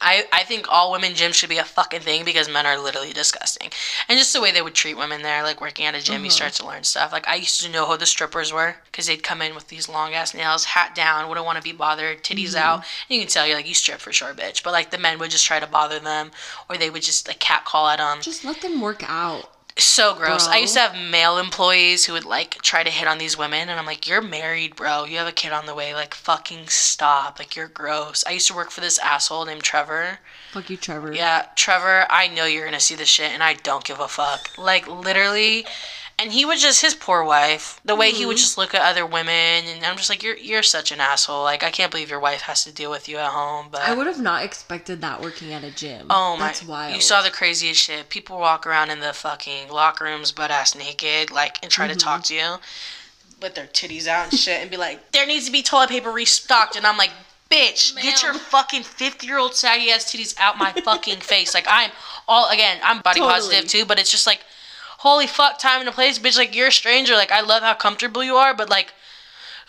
I, 0.00 0.24
I 0.32 0.44
think 0.44 0.66
all 0.68 0.92
women 0.92 1.12
gyms 1.12 1.34
should 1.34 1.48
be 1.48 1.58
a 1.58 1.64
fucking 1.64 2.00
thing 2.00 2.24
because 2.24 2.48
men 2.48 2.66
are 2.66 2.78
literally 2.78 3.12
disgusting. 3.12 3.70
And 4.08 4.18
just 4.18 4.32
the 4.32 4.40
way 4.40 4.52
they 4.52 4.62
would 4.62 4.74
treat 4.74 4.96
women 4.96 5.22
there, 5.22 5.42
like 5.42 5.60
working 5.60 5.84
at 5.86 5.94
a 5.94 6.00
gym, 6.02 6.16
Uh-huh. 6.16 6.24
you 6.24 6.30
start 6.30 6.52
to 6.54 6.66
learn 6.66 6.84
stuff. 6.84 7.12
Like 7.12 7.28
I 7.28 7.36
used 7.36 7.62
to 7.62 7.70
know 7.70 7.86
who 7.86 7.96
the 7.96 8.06
strippers 8.06 8.52
were 8.52 8.76
because 8.86 9.06
they'd 9.06 9.22
come 9.22 9.42
in 9.42 9.54
with 9.54 9.68
these 9.68 9.88
long 9.88 10.14
ass 10.14 10.34
nails, 10.34 10.64
hat 10.64 10.94
down, 10.94 11.28
wouldn't 11.28 11.46
want 11.46 11.56
to 11.58 11.62
be 11.62 11.72
bothered, 11.72 12.22
titties 12.22 12.48
Mm-hmm. 12.54 12.58
out. 12.58 12.78
And 12.78 13.16
you 13.16 13.20
can 13.20 13.28
tell 13.28 13.46
you're 13.46 13.56
like, 13.56 13.68
you 13.68 13.74
strip 13.74 13.98
for 14.00 14.12
sure, 14.12 14.32
bitch. 14.34 14.62
But 14.62 14.72
like 14.72 14.90
the 14.90 14.98
men 14.98 15.18
would 15.18 15.30
just 15.30 15.46
try 15.46 15.60
to 15.60 15.66
bother 15.66 15.98
them 15.98 16.30
or 16.68 16.76
they 16.76 16.90
would 16.90 17.02
just 17.02 17.28
like 17.28 17.38
cat 17.38 17.64
call 17.64 17.88
at 17.88 17.98
them. 17.98 18.20
Just 18.22 18.44
let 18.44 18.60
them 18.60 18.80
work 18.80 19.02
out. 19.08 19.50
So 19.78 20.14
gross. 20.14 20.48
I 20.48 20.58
used 20.58 20.74
to 20.74 20.80
have 20.80 21.10
male 21.10 21.38
employees 21.38 22.04
who 22.04 22.12
would 22.12 22.24
like 22.24 22.60
try 22.62 22.82
to 22.82 22.90
hit 22.90 23.06
on 23.06 23.18
these 23.18 23.38
women, 23.38 23.68
and 23.68 23.78
I'm 23.78 23.86
like, 23.86 24.08
you're 24.08 24.20
married, 24.20 24.74
bro. 24.74 25.04
You 25.04 25.18
have 25.18 25.28
a 25.28 25.32
kid 25.32 25.52
on 25.52 25.66
the 25.66 25.74
way. 25.74 25.94
Like, 25.94 26.14
fucking 26.14 26.66
stop. 26.66 27.38
Like, 27.38 27.54
you're 27.54 27.68
gross. 27.68 28.24
I 28.26 28.32
used 28.32 28.48
to 28.48 28.54
work 28.54 28.70
for 28.70 28.80
this 28.80 28.98
asshole 28.98 29.44
named 29.44 29.62
Trevor. 29.62 30.18
Fuck 30.52 30.68
you, 30.70 30.76
Trevor. 30.76 31.12
Yeah, 31.12 31.46
Trevor, 31.54 32.06
I 32.10 32.26
know 32.26 32.44
you're 32.44 32.64
gonna 32.64 32.80
see 32.80 32.96
this 32.96 33.08
shit, 33.08 33.30
and 33.30 33.42
I 33.42 33.54
don't 33.54 33.84
give 33.84 34.00
a 34.00 34.08
fuck. 34.08 34.50
Like, 34.58 34.88
literally. 34.88 35.64
And 36.20 36.32
he 36.32 36.44
would 36.44 36.58
just 36.58 36.80
his 36.82 36.94
poor 36.94 37.22
wife, 37.22 37.80
the 37.84 37.94
way 37.94 38.10
he 38.10 38.26
would 38.26 38.36
just 38.38 38.58
look 38.58 38.74
at 38.74 38.82
other 38.82 39.06
women, 39.06 39.32
and 39.66 39.84
I'm 39.86 39.96
just 39.96 40.10
like, 40.10 40.20
you're 40.24 40.36
you're 40.36 40.64
such 40.64 40.90
an 40.90 40.98
asshole. 41.00 41.44
Like, 41.44 41.62
I 41.62 41.70
can't 41.70 41.92
believe 41.92 42.10
your 42.10 42.18
wife 42.18 42.40
has 42.42 42.64
to 42.64 42.72
deal 42.72 42.90
with 42.90 43.08
you 43.08 43.18
at 43.18 43.30
home. 43.30 43.68
But 43.70 43.82
I 43.82 43.94
would 43.94 44.08
have 44.08 44.18
not 44.20 44.42
expected 44.42 45.00
that 45.02 45.20
working 45.20 45.52
at 45.52 45.62
a 45.62 45.70
gym. 45.70 46.06
Oh 46.10 46.36
my! 46.36 46.46
That's 46.46 46.64
wild. 46.64 46.96
You 46.96 47.00
saw 47.02 47.22
the 47.22 47.30
craziest 47.30 47.80
shit. 47.80 48.08
People 48.08 48.38
walk 48.40 48.66
around 48.66 48.90
in 48.90 48.98
the 48.98 49.12
fucking 49.12 49.68
locker 49.70 50.04
rooms 50.06 50.32
butt 50.32 50.50
ass 50.50 50.74
naked, 50.74 51.30
like, 51.30 51.58
and 51.62 51.70
try 51.70 51.86
to 51.86 51.94
talk 51.94 52.22
Mm-hmm. 52.22 52.34
to 52.34 52.34
you 52.34 52.56
with 53.40 53.54
their 53.54 53.66
titties 53.68 54.08
out 54.08 54.30
and 54.32 54.38
shit, 54.38 54.60
and 54.60 54.68
be 54.72 54.76
like, 54.76 55.12
"There 55.12 55.24
needs 55.24 55.46
to 55.46 55.52
be 55.52 55.62
toilet 55.62 55.90
paper 55.90 56.10
restocked," 56.10 56.74
and 56.74 56.84
I'm 56.84 56.96
like, 56.96 57.10
"Bitch, 57.48 57.94
get 58.02 58.24
your 58.24 58.34
fucking 58.34 58.82
fifty 58.82 59.28
year 59.28 59.38
old 59.38 59.54
saggy 59.54 59.92
ass 59.92 60.12
titties 60.12 60.34
out 60.40 60.58
my 60.58 60.72
fucking 60.84 61.18
face!" 61.20 61.54
Like, 61.54 61.66
I'm 61.68 61.92
all 62.26 62.50
again, 62.50 62.80
I'm 62.82 63.02
body 63.02 63.20
Totally. 63.20 63.34
positive 63.34 63.70
too, 63.70 63.84
but 63.84 64.00
it's 64.00 64.10
just 64.10 64.26
like, 64.26 64.40
holy 64.98 65.26
fuck, 65.26 65.58
time 65.58 65.80
and 65.80 65.88
a 65.88 65.92
place, 65.92 66.18
bitch. 66.20 66.38
Like, 66.38 66.54
you're 66.54 66.68
a 66.68 66.72
stranger. 66.72 67.14
Like, 67.14 67.32
I 67.32 67.40
love 67.40 67.62
how 67.62 67.74
comfortable 67.74 68.22
you 68.22 68.36
are, 68.36 68.54
but 68.54 68.70
like. 68.70 68.92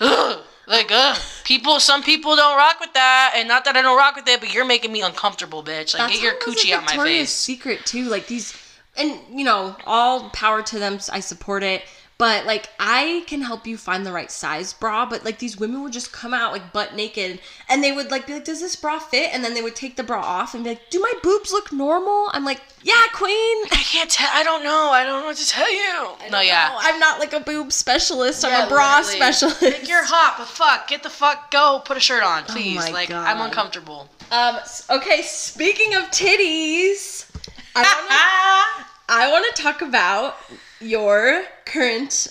Ugh, 0.02 0.40
like, 0.66 0.88
ugh. 0.92 1.18
People, 1.44 1.80
some 1.82 2.02
people 2.04 2.34
don't 2.36 2.56
rock 2.56 2.80
with 2.80 2.94
that, 2.94 3.34
and 3.36 3.50
not 3.50 3.66
that 3.66 3.76
I 3.76 3.82
don't 3.82 3.98
rock 3.98 4.16
with 4.16 4.26
it, 4.30 4.40
but 4.40 4.54
you're 4.54 4.64
making 4.66 4.94
me 4.94 5.02
uncomfortable, 5.02 5.62
bitch. 5.62 5.98
Like, 5.98 6.10
get 6.12 6.22
your 6.22 6.32
how 6.32 6.38
it 6.38 6.46
was 6.46 6.56
coochie 6.56 6.72
out 6.72 6.86
my 6.86 7.04
face. 7.04 7.32
Secret 7.32 7.86
too, 7.86 8.06
like 8.06 8.28
these, 8.28 8.56
and 8.96 9.20
you 9.30 9.44
know, 9.44 9.76
all 9.86 10.30
power 10.30 10.62
to 10.62 10.80
them. 10.80 11.00
I 11.12 11.20
support 11.20 11.64
it, 11.64 11.84
but 12.20 12.46
like 12.46 12.70
I 12.78 13.24
can 13.28 13.42
help 13.42 13.66
you 13.66 13.78
find 13.78 14.06
the 14.06 14.12
right 14.12 14.30
size 14.30 14.74
bra. 14.74 15.06
But 15.06 15.24
like 15.24 15.40
these 15.40 15.58
women 15.58 15.82
would 15.82 15.94
just 15.94 16.12
come 16.12 16.34
out 16.34 16.52
like 16.52 16.74
butt 16.74 16.94
naked, 16.94 17.40
and 17.70 17.82
they 17.82 17.94
would 17.94 18.12
like 18.12 18.28
be 18.28 18.34
like, 18.34 18.44
"Does 18.44 18.60
this 18.60 18.76
bra 18.76 19.00
fit?" 19.00 19.34
And 19.34 19.44
then 19.44 19.54
they 19.54 19.62
would 19.62 19.76
take 19.76 19.96
the 19.96 20.04
bra 20.04 20.22
off 20.22 20.54
and 20.54 20.66
be 20.66 20.72
like, 20.72 20.90
"Do 20.90 21.00
my 21.00 21.14
boobs 21.24 21.52
look 21.52 21.72
normal?" 21.72 22.30
I'm 22.34 22.44
like, 22.44 22.62
"Yeah, 22.84 23.06
queen." 23.14 23.64
I 23.72 23.78
can't 23.78 24.12
tell. 24.12 24.30
I 24.34 24.44
don't 24.44 24.64
know. 24.64 24.90
I 24.92 25.06
don't 25.06 25.22
know 25.22 25.28
what 25.28 25.38
to 25.38 25.48
tell 25.48 25.72
you. 25.72 26.30
No, 26.30 26.42
yeah. 26.42 26.72
No, 26.74 26.78
I'm 26.82 27.00
not 27.00 27.20
like 27.20 27.32
a 27.32 27.40
boob 27.40 27.72
specialist. 27.72 28.44
I'm 28.44 28.66
a 28.66 28.70
bra 28.70 28.98
literally. 28.98 29.16
specialist. 29.16 29.62
Like, 29.62 29.88
you're 29.88 30.06
hot, 30.06 30.36
but 30.38 30.48
fuck, 30.48 30.90
get 30.90 31.04
the 31.04 31.10
fuck, 31.10 31.52
go, 31.52 31.82
put 31.86 31.96
a 31.96 32.02
shirt 32.02 32.24
on, 32.24 32.44
please. 32.44 32.76
my 32.76 32.92
like, 32.92 33.10
God. 33.10 33.26
I'm 33.26 33.40
uncomfortable. 33.40 34.10
Um. 34.30 34.58
Okay. 34.90 35.22
Speaking 35.22 35.96
of 35.96 36.04
titties, 36.12 37.32
I 37.78 38.84
I 39.10 39.32
want 39.32 39.56
to 39.56 39.62
talk 39.62 39.82
about 39.82 40.38
your 40.80 41.44
current, 41.66 42.28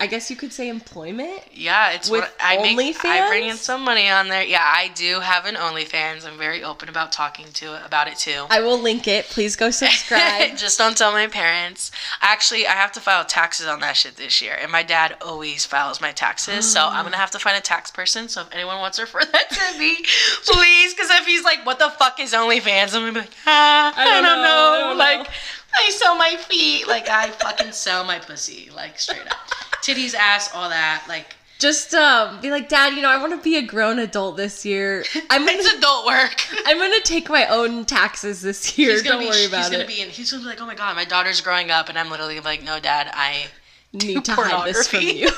I 0.00 0.06
guess 0.08 0.28
you 0.30 0.36
could 0.36 0.52
say, 0.52 0.68
employment. 0.68 1.40
Yeah, 1.52 1.92
it's 1.92 2.10
With 2.10 2.22
what 2.22 2.34
I 2.40 2.56
make. 2.74 2.96
I 3.04 3.28
bring 3.28 3.48
in 3.48 3.56
some 3.56 3.82
money 3.84 4.08
on 4.08 4.28
there. 4.28 4.42
Yeah, 4.42 4.62
I 4.64 4.90
do 4.94 5.20
have 5.20 5.44
an 5.46 5.54
OnlyFans. 5.54 6.26
I'm 6.26 6.36
very 6.38 6.64
open 6.64 6.88
about 6.88 7.12
talking 7.12 7.46
to 7.54 7.84
about 7.86 8.08
it 8.08 8.16
too. 8.16 8.46
I 8.50 8.60
will 8.60 8.78
link 8.80 9.06
it. 9.06 9.26
Please 9.26 9.54
go 9.56 9.70
subscribe. 9.70 10.56
Just 10.56 10.78
don't 10.78 10.96
tell 10.96 11.12
my 11.12 11.26
parents. 11.28 11.92
Actually, 12.22 12.66
I 12.66 12.72
have 12.72 12.92
to 12.92 13.00
file 13.00 13.24
taxes 13.24 13.66
on 13.66 13.80
that 13.80 13.96
shit 13.96 14.16
this 14.16 14.42
year, 14.42 14.56
and 14.60 14.72
my 14.72 14.82
dad 14.82 15.16
always 15.24 15.64
files 15.64 16.00
my 16.00 16.12
taxes. 16.12 16.70
So 16.70 16.80
I'm 16.80 17.04
gonna 17.04 17.16
have 17.24 17.30
to 17.32 17.38
find 17.38 17.56
a 17.56 17.60
tax 17.60 17.90
person. 17.90 18.28
So 18.28 18.40
if 18.40 18.48
anyone 18.52 18.78
wants 18.78 18.96
to 18.96 19.02
refer 19.04 19.20
that 19.32 19.50
to 19.50 19.78
me, 19.78 19.96
please, 20.44 20.94
because 20.94 21.10
if 21.10 21.26
he's 21.26 21.44
like, 21.44 21.64
"What 21.64 21.78
the 21.78 21.90
fuck 21.90 22.18
is 22.18 22.32
OnlyFans?" 22.32 22.94
I'm 22.96 23.02
gonna 23.02 23.12
be 23.12 23.20
like, 23.20 23.30
"Ah, 23.46 23.92
I 23.96 24.04
don't, 24.04 24.22
don't 24.24 24.38
know. 24.38 24.42
know, 24.42 24.74
I 24.74 24.78
don't 24.88 24.98
Like, 24.98 25.18
know. 25.28 25.34
I 25.74 25.90
sell 25.90 26.16
my 26.16 26.36
feet. 26.36 26.86
Like 26.88 27.08
I 27.08 27.30
fucking 27.30 27.72
sell 27.72 28.04
my 28.04 28.18
pussy. 28.18 28.70
Like 28.74 28.98
straight 28.98 29.26
up, 29.26 29.38
titties, 29.82 30.14
ass, 30.14 30.50
all 30.54 30.68
that. 30.68 31.04
Like 31.08 31.34
Just 31.58 31.94
um, 31.94 32.40
be 32.40 32.50
like, 32.50 32.68
Dad. 32.68 32.94
You 32.94 33.02
know, 33.02 33.08
I 33.10 33.18
want 33.18 33.32
to 33.32 33.42
be 33.42 33.56
a 33.56 33.62
grown 33.62 33.98
adult 33.98 34.36
this 34.36 34.64
year. 34.66 35.04
I'm 35.30 35.46
gonna, 35.46 35.58
it's 35.58 35.72
adult 35.78 36.06
work. 36.06 36.36
I'm 36.66 36.78
gonna 36.78 37.00
take 37.00 37.28
my 37.28 37.46
own 37.46 37.84
taxes 37.84 38.42
this 38.42 38.76
year. 38.78 39.00
Don't 39.02 39.18
be, 39.20 39.26
worry 39.26 39.46
about 39.46 39.58
he's 39.62 39.70
gonna 39.70 39.84
it. 39.84 39.88
be, 39.88 40.00
in, 40.02 40.08
he's 40.08 40.30
gonna 40.30 40.42
be 40.42 40.48
like, 40.48 40.60
oh 40.60 40.66
my 40.66 40.74
god, 40.74 40.94
my 40.96 41.04
daughter's 41.04 41.40
growing 41.40 41.70
up, 41.70 41.88
and 41.88 41.98
I'm 41.98 42.10
literally 42.10 42.40
like, 42.40 42.62
no, 42.62 42.78
dad, 42.80 43.10
I 43.12 43.46
Need 43.94 44.24
to 44.24 44.32
hide 44.34 44.66
this 44.66 44.88
from 44.88 45.02
you. 45.02 45.28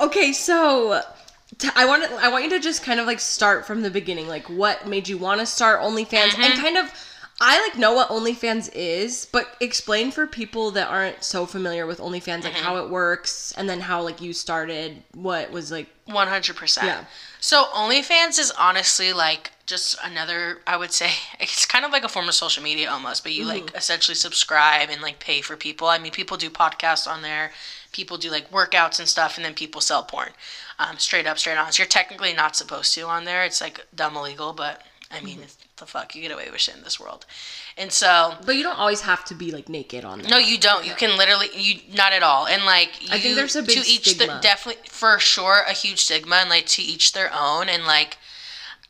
okay, 0.00 0.32
so. 0.32 1.02
t- 1.58 1.68
I 1.76 1.84
want 1.86 2.04
to, 2.04 2.14
I 2.16 2.28
want 2.28 2.44
you 2.44 2.50
to 2.50 2.58
just 2.60 2.82
kind 2.82 2.98
of 3.00 3.06
like 3.06 3.20
start 3.20 3.66
from 3.66 3.82
the 3.82 3.90
beginning. 3.90 4.28
Like, 4.28 4.48
what 4.48 4.86
made 4.86 5.06
you 5.08 5.18
want 5.18 5.40
to 5.40 5.46
start 5.46 5.80
OnlyFans, 5.82 6.30
Mm-hmm. 6.30 6.42
and 6.42 6.54
kind 6.54 6.76
of, 6.78 6.90
I 7.40 7.60
like 7.60 7.76
know 7.78 7.92
what 7.92 8.10
OnlyFans 8.10 8.70
is, 8.74 9.26
but 9.32 9.56
explain 9.60 10.12
for 10.12 10.26
people 10.26 10.70
that 10.72 10.88
aren't 10.88 11.24
so 11.24 11.46
familiar 11.46 11.84
with 11.86 11.98
OnlyFans, 11.98 12.44
like 12.44 12.52
Mm-hmm. 12.54 12.64
how 12.64 12.76
it 12.76 12.88
works, 12.90 13.52
and 13.56 13.68
then 13.68 13.80
how 13.80 14.02
like 14.02 14.20
you 14.20 14.32
started. 14.32 15.02
What 15.14 15.50
was 15.50 15.72
like, 15.72 15.88
One 16.06 16.28
hundred 16.28 16.56
percent. 16.56 16.86
Yeah. 16.86 17.04
So 17.40 17.64
OnlyFans 17.74 18.38
is 18.38 18.52
honestly 18.58 19.12
like 19.12 19.50
just 19.66 19.96
another. 20.04 20.60
I 20.66 20.76
would 20.76 20.92
say 20.92 21.10
it's 21.40 21.66
kind 21.66 21.84
of 21.84 21.90
like 21.90 22.04
a 22.04 22.08
form 22.08 22.28
of 22.28 22.34
social 22.34 22.62
media 22.62 22.88
almost, 22.90 23.24
but 23.24 23.32
you 23.32 23.44
like 23.44 23.74
essentially 23.74 24.14
subscribe 24.14 24.88
and 24.90 25.02
like 25.02 25.18
pay 25.18 25.40
for 25.40 25.56
people. 25.56 25.88
I 25.88 25.98
mean, 25.98 26.12
people 26.12 26.36
do 26.36 26.50
podcasts 26.50 27.10
on 27.10 27.22
there. 27.22 27.50
People 27.90 28.16
do 28.16 28.30
like 28.30 28.50
workouts 28.52 28.98
and 29.00 29.08
stuff, 29.08 29.36
and 29.36 29.44
then 29.44 29.54
people 29.54 29.80
sell 29.80 30.04
porn. 30.04 30.30
Um, 30.78 30.98
straight 30.98 31.26
up, 31.26 31.38
straight 31.38 31.56
on. 31.56 31.72
So 31.72 31.82
you're 31.82 31.88
technically 31.88 32.32
not 32.32 32.54
supposed 32.56 32.94
to 32.94 33.02
on 33.06 33.24
there. 33.24 33.44
It's 33.44 33.60
like 33.60 33.86
dumb 33.94 34.16
illegal, 34.16 34.52
but 34.52 34.82
I 35.10 35.20
mean, 35.20 35.40
it's 35.42 35.56
the 35.76 35.86
fuck 35.86 36.14
you 36.14 36.22
get 36.22 36.30
away 36.30 36.48
with 36.50 36.60
shit 36.60 36.76
in 36.76 36.84
this 36.84 37.00
world. 37.00 37.26
And 37.76 37.90
so 37.90 38.34
but 38.44 38.56
you 38.56 38.62
don't 38.62 38.78
always 38.78 39.00
have 39.02 39.24
to 39.26 39.34
be 39.34 39.50
like 39.50 39.68
naked 39.68 40.04
on 40.04 40.20
there. 40.20 40.30
no, 40.30 40.38
you 40.38 40.58
don't. 40.58 40.86
You 40.86 40.94
can 40.94 41.16
literally 41.18 41.48
you 41.54 41.80
not 41.94 42.12
at 42.12 42.22
all. 42.22 42.46
And 42.46 42.64
like 42.64 43.02
you, 43.02 43.08
I 43.10 43.18
think 43.18 43.34
there's 43.34 43.56
a 43.56 43.62
big 43.62 43.82
to 43.82 43.90
each 43.90 44.10
stigma. 44.10 44.34
the, 44.34 44.40
definitely 44.40 44.82
for 44.88 45.18
sure 45.18 45.64
a 45.68 45.72
huge 45.72 46.00
stigma 46.00 46.36
and 46.36 46.50
like 46.50 46.66
to 46.66 46.82
each 46.82 47.12
their 47.12 47.30
own 47.34 47.68
and 47.68 47.84
like 47.84 48.18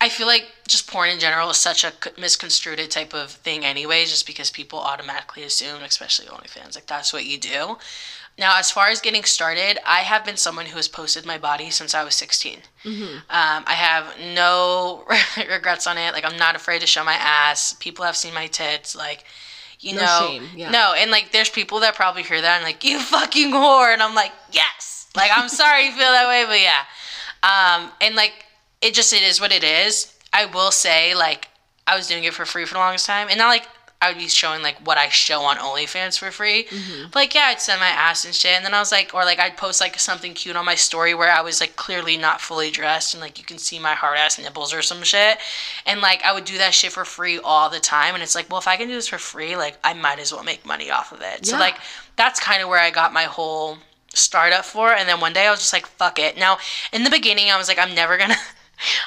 I 0.01 0.09
feel 0.11 0.27
like 0.27 0.47
just 0.69 0.87
porn 0.91 1.09
in 1.09 1.19
general 1.19 1.51
is 1.51 1.57
such 1.57 1.85
a 1.85 1.93
misconstrued 2.19 2.91
type 2.91 3.15
of 3.15 3.31
thing 3.31 3.65
anyways 3.65 4.11
just 4.11 4.27
because 4.27 4.51
people 4.51 4.79
automatically 4.79 5.45
assume 5.45 5.83
especially 5.83 6.27
OnlyFans 6.27 6.75
like 6.75 6.87
that's 6.87 7.13
what 7.13 7.25
you 7.25 7.39
do. 7.39 7.79
Now, 8.37 8.59
as 8.59 8.71
far 8.71 8.89
as 8.89 9.01
getting 9.01 9.23
started, 9.23 9.79
I 9.87 10.01
have 10.01 10.25
been 10.25 10.37
someone 10.37 10.67
who 10.67 10.77
has 10.77 10.89
posted 10.89 11.25
my 11.25 11.39
body 11.39 11.71
since 11.71 11.95
I 11.95 12.03
was 12.03 12.17
16. 12.17 12.59
Um, 12.85 13.23
I 13.31 13.75
have 13.75 14.13
no 14.35 15.05
regrets 15.49 15.87
on 15.87 15.99
it. 15.99 16.13
Like, 16.13 16.25
I'm 16.25 16.37
not 16.37 16.57
afraid 16.57 16.81
to 16.81 16.87
show 16.87 17.05
my 17.05 17.15
ass. 17.15 17.75
People 17.75 18.05
have 18.05 18.17
seen 18.17 18.35
my 18.35 18.49
tits. 18.49 18.97
Like, 18.97 19.25
you 19.79 19.95
No 19.95 20.01
know, 20.03 20.27
shame, 20.29 20.49
yeah. 20.57 20.71
no, 20.71 20.95
and 20.97 21.11
like, 21.11 21.31
there's 21.31 21.51
people 21.51 21.81
that 21.81 21.95
probably 21.95 22.23
hear 22.23 22.41
that 22.41 22.57
and 22.57 22.65
like, 22.65 22.83
you 22.85 22.99
fucking 23.01 23.51
whore, 23.53 23.93
and 23.93 24.03
I'm 24.03 24.15
like, 24.15 24.33
yes. 24.51 25.09
Like, 25.15 25.31
I'm 25.35 25.49
sorry 25.61 25.87
you 25.87 25.93
feel 25.93 26.01
that 26.01 26.27
way, 26.27 26.45
but 26.47 26.61
yeah. 26.61 26.85
Um, 27.43 27.93
and 28.01 28.17
like, 28.17 28.33
it 28.81 28.95
just 28.95 29.13
it 29.13 29.23
is 29.23 29.41
what 29.41 29.53
it 29.53 29.63
is. 29.63 30.13
I 30.33 30.47
will 30.47 30.71
say, 30.73 31.15
like, 31.15 31.49
I 31.87 31.97
was 31.97 32.07
doing 32.09 32.25
it 32.25 32.35
for 32.35 32.45
free 32.45 32.65
for 32.65 32.75
the 32.75 32.81
longest 32.81 33.07
time, 33.07 33.29
and 33.29 33.39
not 33.39 33.49
like 33.49 33.69
I 34.03 34.09
would 34.09 34.19
be 34.19 34.29
showing 34.29 34.63
like 34.63 34.87
what 34.87 34.99
I 34.99 35.09
show 35.09 35.41
on 35.43 35.57
OnlyFans 35.57 36.19
for 36.19 36.31
free. 36.31 36.65
Mm-hmm. 36.65 37.07
But 37.11 37.15
like, 37.15 37.35
yeah, 37.35 37.47
I'd 37.47 37.61
send 37.61 37.81
my 37.81 37.89
ass 37.89 38.25
and 38.27 38.35
shit, 38.35 38.53
and 38.53 38.65
then 38.65 38.75
I 38.75 38.79
was 38.79 38.93
like, 38.93 39.15
or 39.15 39.25
like 39.25 39.39
I'd 39.39 39.57
post 39.57 39.81
like 39.81 39.99
something 39.99 40.35
cute 40.35 40.57
on 40.57 40.67
my 40.67 40.75
story 40.75 41.15
where 41.15 41.33
I 41.33 41.41
was 41.41 41.61
like 41.61 41.77
clearly 41.77 42.17
not 42.17 42.41
fully 42.41 42.71
dressed, 42.71 43.15
and 43.15 43.21
like 43.21 43.39
you 43.39 43.45
can 43.45 43.57
see 43.57 43.79
my 43.79 43.95
hard 43.95 44.19
ass 44.19 44.39
nipples 44.39 44.75
or 44.75 44.83
some 44.83 45.03
shit, 45.03 45.39
and 45.87 46.01
like 46.01 46.23
I 46.23 46.35
would 46.35 46.45
do 46.45 46.59
that 46.59 46.75
shit 46.75 46.93
for 46.93 47.05
free 47.05 47.39
all 47.39 47.71
the 47.71 47.81
time, 47.81 48.15
and 48.15 48.23
it's 48.23 48.35
like, 48.35 48.51
well, 48.51 48.59
if 48.59 48.69
I 48.69 48.77
can 48.77 48.89
do 48.89 48.95
this 48.95 49.09
for 49.09 49.19
free, 49.19 49.57
like 49.57 49.79
I 49.83 49.95
might 49.95 50.19
as 50.19 50.33
well 50.33 50.45
make 50.45 50.67
money 50.67 50.91
off 50.91 51.13
of 51.13 51.23
it. 51.23 51.47
So 51.47 51.57
like 51.59 51.77
that's 52.17 52.41
kind 52.41 52.63
of 52.63 52.69
where 52.69 52.81
I 52.81 52.91
got 52.91 53.13
my 53.13 53.25
whole 53.25 53.79
startup 54.13 54.67
for, 54.67 54.93
and 54.93 55.09
then 55.09 55.21
one 55.21 55.33
day 55.33 55.47
I 55.47 55.51
was 55.51 55.61
just 55.61 55.73
like, 55.73 55.87
fuck 55.87 56.19
it. 56.19 56.37
Now 56.37 56.59
in 56.93 57.05
the 57.05 57.11
beginning, 57.11 57.51
I 57.51 57.57
was 57.57 57.69
like, 57.69 57.79
I'm 57.79 57.95
never 57.95 58.19
gonna. 58.19 58.37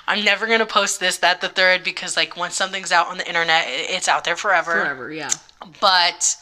I'm 0.07 0.23
never 0.23 0.47
gonna 0.47 0.65
post 0.65 0.99
this, 0.99 1.17
that, 1.17 1.41
the 1.41 1.49
third, 1.49 1.84
because 1.84 2.15
like 2.17 2.38
once 2.38 2.55
something's 2.55 2.91
out 2.91 3.07
on 3.07 3.17
the 3.17 3.28
internet, 3.28 3.65
it's 3.67 4.07
out 4.07 4.23
there 4.23 4.36
forever. 4.36 4.71
forever. 4.71 5.11
Yeah. 5.11 5.30
But 5.80 6.38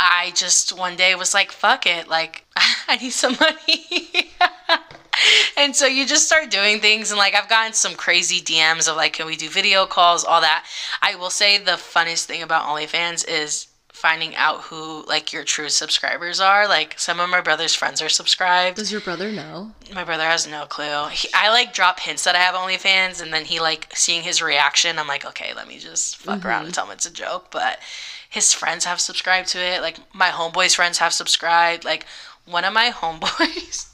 I 0.00 0.32
just 0.34 0.76
one 0.76 0.96
day 0.96 1.14
was 1.14 1.34
like, 1.34 1.52
fuck 1.52 1.86
it, 1.86 2.08
like 2.08 2.44
I 2.88 2.96
need 2.96 3.10
some 3.10 3.36
money. 3.40 4.32
and 5.56 5.74
so 5.74 5.86
you 5.86 6.06
just 6.06 6.26
start 6.26 6.50
doing 6.50 6.80
things 6.80 7.10
and 7.10 7.18
like 7.18 7.34
I've 7.34 7.48
gotten 7.48 7.72
some 7.72 7.94
crazy 7.94 8.40
DMs 8.40 8.88
of 8.88 8.96
like, 8.96 9.14
can 9.14 9.26
we 9.26 9.36
do 9.36 9.48
video 9.48 9.86
calls, 9.86 10.24
all 10.24 10.40
that. 10.40 10.66
I 11.02 11.14
will 11.14 11.30
say 11.30 11.58
the 11.58 11.72
funnest 11.72 12.24
thing 12.24 12.42
about 12.42 12.64
OnlyFans 12.64 13.24
is 13.28 13.67
finding 13.98 14.36
out 14.36 14.62
who 14.62 15.04
like 15.06 15.32
your 15.32 15.42
true 15.42 15.68
subscribers 15.68 16.38
are. 16.38 16.68
Like 16.68 16.98
some 16.98 17.18
of 17.18 17.28
my 17.28 17.40
brother's 17.40 17.74
friends 17.74 18.00
are 18.00 18.08
subscribed. 18.08 18.76
Does 18.76 18.92
your 18.92 19.00
brother 19.00 19.32
know? 19.32 19.72
My 19.92 20.04
brother 20.04 20.22
has 20.22 20.46
no 20.46 20.66
clue. 20.66 21.08
He, 21.08 21.28
I 21.34 21.50
like 21.50 21.74
drop 21.74 21.98
hints 21.98 22.22
that 22.24 22.36
I 22.36 22.38
have 22.38 22.54
OnlyFans, 22.54 23.20
and 23.20 23.32
then 23.32 23.44
he 23.44 23.60
like 23.60 23.88
seeing 23.94 24.22
his 24.22 24.40
reaction. 24.40 24.98
I'm 24.98 25.08
like, 25.08 25.24
okay, 25.24 25.52
let 25.54 25.66
me 25.66 25.78
just 25.78 26.16
fuck 26.18 26.44
around 26.44 26.60
and 26.60 26.68
mm-hmm. 26.68 26.74
tell 26.74 26.86
him 26.86 26.92
it's 26.92 27.06
a 27.06 27.12
joke. 27.12 27.50
But 27.50 27.80
his 28.30 28.52
friends 28.52 28.84
have 28.84 29.00
subscribed 29.00 29.48
to 29.48 29.58
it. 29.58 29.82
Like 29.82 29.98
my 30.14 30.28
homeboys' 30.28 30.76
friends 30.76 30.98
have 30.98 31.12
subscribed. 31.12 31.84
Like 31.84 32.06
one 32.46 32.64
of 32.64 32.72
my 32.72 32.90
homeboys. 32.94 33.90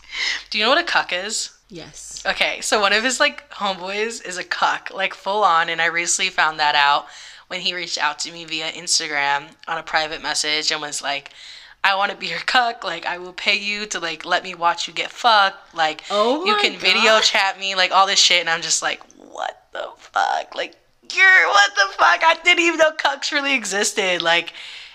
Do 0.51 0.59
you 0.59 0.65
know 0.65 0.71
what 0.71 0.79
a 0.79 0.85
cuck 0.85 1.13
is? 1.13 1.51
Yes. 1.71 2.23
Okay, 2.27 2.61
so 2.61 2.79
one 2.81 2.93
of 2.93 3.03
his 3.03 3.19
like 3.19 3.51
homeboys 3.51 4.25
is 4.25 4.37
a 4.37 4.45
cuck, 4.45 4.91
like 4.95 5.15
full 5.15 5.43
on, 5.43 5.71
and 5.71 5.81
I 5.81 5.87
recently 5.87 6.31
found 6.31 6.61
that 6.61 6.75
out 6.75 7.07
when 7.55 7.63
he 7.63 7.73
reached 7.73 7.99
out 7.99 8.19
to 8.19 8.33
me 8.33 8.45
via 8.45 8.73
Instagram 8.73 9.45
on 9.69 9.79
a 9.79 9.83
private 9.85 10.21
message 10.21 10.73
and 10.73 10.81
was 10.81 11.01
like, 11.01 11.31
"I 11.85 11.95
want 11.95 12.11
to 12.11 12.17
be 12.17 12.27
your 12.27 12.41
cuck. 12.41 12.83
Like, 12.83 13.07
I 13.07 13.19
will 13.19 13.33
pay 13.33 13.55
you 13.55 13.87
to 13.87 14.01
like 14.01 14.25
let 14.25 14.43
me 14.43 14.57
watch 14.57 14.89
you 14.89 14.93
get 14.93 15.13
fucked. 15.13 15.73
Like, 15.73 16.03
Oh 16.11 16.45
you 16.45 16.57
can 16.57 16.77
video 16.77 17.21
chat 17.21 17.61
me, 17.61 17.77
like 17.77 17.93
all 17.93 18.09
this 18.09 18.19
shit." 18.19 18.41
And 18.41 18.51
I'm 18.51 18.61
just 18.61 18.83
like, 18.83 19.01
"What 19.17 19.69
the 19.73 19.89
fuck? 19.99 20.57
Like, 20.57 20.75
you're 21.15 21.47
what 21.47 21.71
the 21.77 21.93
fuck? 21.93 22.25
I 22.25 22.37
didn't 22.43 22.65
even 22.65 22.79
know 22.79 22.91
cucks 22.91 23.31
really 23.31 23.55
existed. 23.55 24.21
Like." 24.21 24.53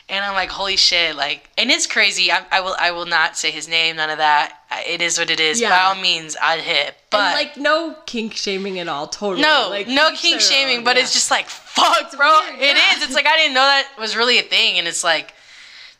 And 0.10 0.26
I'm 0.26 0.34
like, 0.34 0.50
holy 0.50 0.76
shit! 0.76 1.16
Like, 1.16 1.50
and 1.58 1.70
it's 1.70 1.86
crazy. 1.86 2.32
I, 2.32 2.44
I 2.52 2.62
will, 2.62 2.76
I 2.80 2.92
will 2.92 3.06
not 3.06 3.38
say 3.38 3.52
his 3.52 3.68
name. 3.68 3.98
None 3.98 4.10
of 4.10 4.18
that. 4.18 4.58
It 4.88 5.02
is 5.02 5.18
what 5.20 5.30
it 5.30 5.40
is. 5.40 5.62
Yeah. 5.62 5.70
By 5.70 5.84
all 5.86 6.02
means, 6.02 6.36
I'd 6.42 6.62
hit. 6.62 6.96
But 7.12 7.20
and 7.22 7.34
like 7.36 7.58
no 7.58 7.96
kink 8.06 8.34
shaming 8.34 8.80
at 8.80 8.88
all. 8.88 9.08
Totally. 9.08 9.42
no, 9.42 9.68
like, 9.70 9.88
no 9.88 10.12
kink 10.16 10.42
shaming, 10.42 10.80
own, 10.80 10.84
but 10.84 10.96
yeah. 10.96 11.04
it's 11.04 11.14
just 11.14 11.30
like 11.30 11.48
fuck, 11.48 12.16
bro. 12.18 12.40
weird, 12.50 12.60
yeah. 12.78 12.96
is. 12.98 13.04
It's 13.04 13.14
like 13.14 13.28
I 13.28 13.38
didn't 13.38 13.54
know 13.54 13.62
that 13.62 13.88
was 14.00 14.16
really 14.16 14.40
a 14.40 14.44
thing, 14.44 14.80
and 14.80 14.88
it's 14.88 15.04
like, 15.04 15.34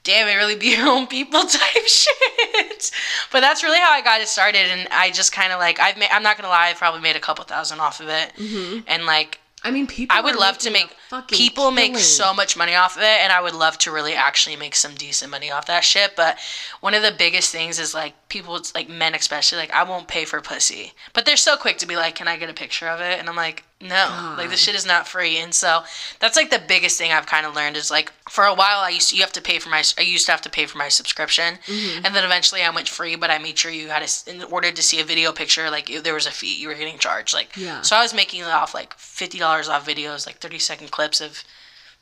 damn, 0.04 0.28
it 0.28 0.36
really 0.36 0.56
be 0.56 0.68
your 0.76 0.88
own 0.88 1.06
people 1.08 1.42
type 1.46 1.88
shit. 1.88 2.92
But 3.32 3.42
that's 3.42 3.64
really 3.64 3.80
how 3.80 3.92
I 3.92 4.02
got 4.02 4.22
it 4.22 4.28
started, 4.28 4.68
and 4.72 4.88
I 4.92 5.12
just 5.12 5.32
kind 5.32 5.54
of 5.54 5.60
like 5.60 5.80
I've 5.80 5.98
made. 5.98 6.10
I'm 6.12 6.24
not 6.24 6.36
gonna 6.38 6.50
lie, 6.50 6.68
I've 6.70 6.78
probably 6.78 7.02
made 7.02 7.16
a 7.16 7.20
couple 7.20 7.44
thousand 7.46 7.80
off 7.80 8.00
of 8.00 8.08
it, 8.10 8.34
Mm-hmm. 8.38 8.80
and 8.88 9.06
like 9.06 9.40
I 9.64 9.72
mean, 9.72 9.88
people. 9.88 10.16
I 10.18 10.22
would 10.22 10.36
love 10.36 10.58
to 10.60 10.72
make 10.72 10.96
fucking 11.10 11.38
people 11.38 11.72
make 11.72 11.98
so 11.98 12.34
much 12.34 12.56
money 12.56 12.76
off 12.76 12.96
of 12.96 13.02
it 13.02 13.20
and 13.24 13.32
I 13.34 13.42
would 13.42 13.56
love 13.56 13.78
to 13.80 13.92
really 13.92 14.14
actually 14.14 14.56
make 14.56 14.76
some 14.76 14.94
decent 14.96 15.32
money 15.32 15.52
off 15.52 15.66
that 15.68 15.84
shit 15.84 16.16
but 16.16 16.38
one 16.82 16.94
of 16.94 17.02
the 17.04 17.12
biggest 17.12 17.52
things 17.52 17.80
is 17.80 17.94
like 17.94 18.14
people 18.30 18.60
like 18.76 18.88
men 18.90 19.16
especially 19.16 19.58
like 19.58 19.72
I 19.74 19.84
won't 19.84 20.08
pay 20.08 20.24
for 20.24 20.40
pussy. 20.40 20.94
But 21.14 21.26
they're 21.26 21.36
so 21.36 21.58
quick 21.58 21.78
to 21.80 21.88
be 21.88 21.96
like 21.96 22.14
can 22.16 22.28
I 22.28 22.38
get 22.38 22.50
a 22.50 22.54
picture 22.54 22.88
of 22.88 23.00
it? 23.02 23.20
And 23.20 23.28
I'm 23.28 23.36
like 23.36 23.64
no 23.82 24.36
like 24.38 24.50
this 24.50 24.60
shit 24.60 24.76
is 24.76 24.86
not 24.86 25.08
free. 25.08 25.38
And 25.38 25.52
so 25.54 25.82
that's 26.20 26.36
like 26.36 26.52
the 26.52 26.62
biggest 26.68 26.98
thing 27.00 27.12
I've 27.12 27.26
kind 27.26 27.46
of 27.46 27.56
learned 27.56 27.76
is 27.78 27.90
like 27.90 28.12
for 28.30 28.44
a 28.44 28.54
while 28.54 28.80
I 28.82 28.90
used 28.90 29.10
to, 29.10 29.16
you 29.16 29.22
have 29.24 29.32
to 29.32 29.42
pay 29.42 29.58
for 29.58 29.70
my 29.70 29.82
I 29.98 30.02
used 30.04 30.26
to 30.28 30.32
have 30.32 30.42
to 30.42 30.50
pay 30.50 30.68
for 30.68 30.78
my 30.78 30.90
subscription 30.90 31.56
Mm-hmm. 31.66 32.06
and 32.06 32.14
then 32.14 32.24
eventually 32.24 32.62
I 32.62 32.70
went 32.70 32.88
free 32.88 33.16
but 33.16 33.32
I 33.32 33.40
made 33.40 33.58
sure 33.58 33.72
you 33.72 33.88
had 33.88 34.06
to 34.08 34.30
in 34.32 34.44
order 34.44 34.72
to 34.72 34.82
see 34.84 35.00
a 35.02 35.04
video 35.04 35.32
picture 35.32 35.72
like 35.72 35.90
there 36.04 36.14
was 36.14 36.28
a 36.28 36.32
fee 36.32 36.56
you 36.62 36.68
were 36.68 36.76
getting 36.76 37.00
charged 37.00 37.34
like 37.34 37.56
Yeah. 37.58 37.82
so 37.82 37.96
I 37.96 38.02
was 38.04 38.14
making 38.14 38.42
it 38.42 38.48
off 38.48 38.76
like 38.76 38.94
fifty 38.96 39.40
dollars 39.40 39.68
off 39.70 39.88
videos, 39.88 40.28
like 40.28 40.38
thirty 40.38 40.60
second 40.60 40.92
clips 41.00 41.22
of 41.22 41.46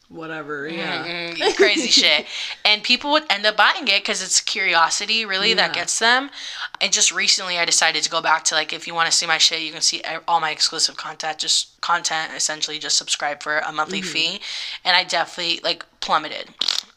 whatever. 0.09 0.67
Yeah. 0.67 1.33
mm, 1.35 1.55
crazy 1.55 1.87
shit, 2.01 2.25
and 2.65 2.81
people 2.81 3.11
would 3.11 3.25
end 3.29 3.45
up 3.45 3.55
buying 3.55 3.87
it 3.87 4.01
because 4.01 4.23
it's 4.23 4.41
curiosity 4.41 5.23
really 5.23 5.53
that 5.53 5.71
gets 5.71 5.99
them. 5.99 6.31
And 6.81 6.91
just 6.91 7.11
recently, 7.11 7.59
I 7.59 7.65
decided 7.65 8.01
to 8.01 8.09
go 8.09 8.23
back 8.23 8.43
to 8.45 8.55
like, 8.55 8.73
if 8.73 8.87
you 8.87 8.95
want 8.95 9.11
to 9.11 9.15
see 9.15 9.27
my 9.27 9.37
shit, 9.37 9.61
you 9.61 9.71
can 9.71 9.81
see 9.81 10.01
all 10.27 10.39
my 10.39 10.49
exclusive 10.49 10.97
content. 10.97 11.37
Just 11.37 11.79
content, 11.81 12.31
essentially, 12.35 12.79
just 12.79 12.97
subscribe 12.97 13.43
for 13.43 13.59
a 13.59 13.71
monthly 13.71 14.01
fee, 14.01 14.41
and 14.83 14.97
I 14.97 15.03
definitely 15.03 15.59
like 15.63 15.85
plummeted. 15.99 16.47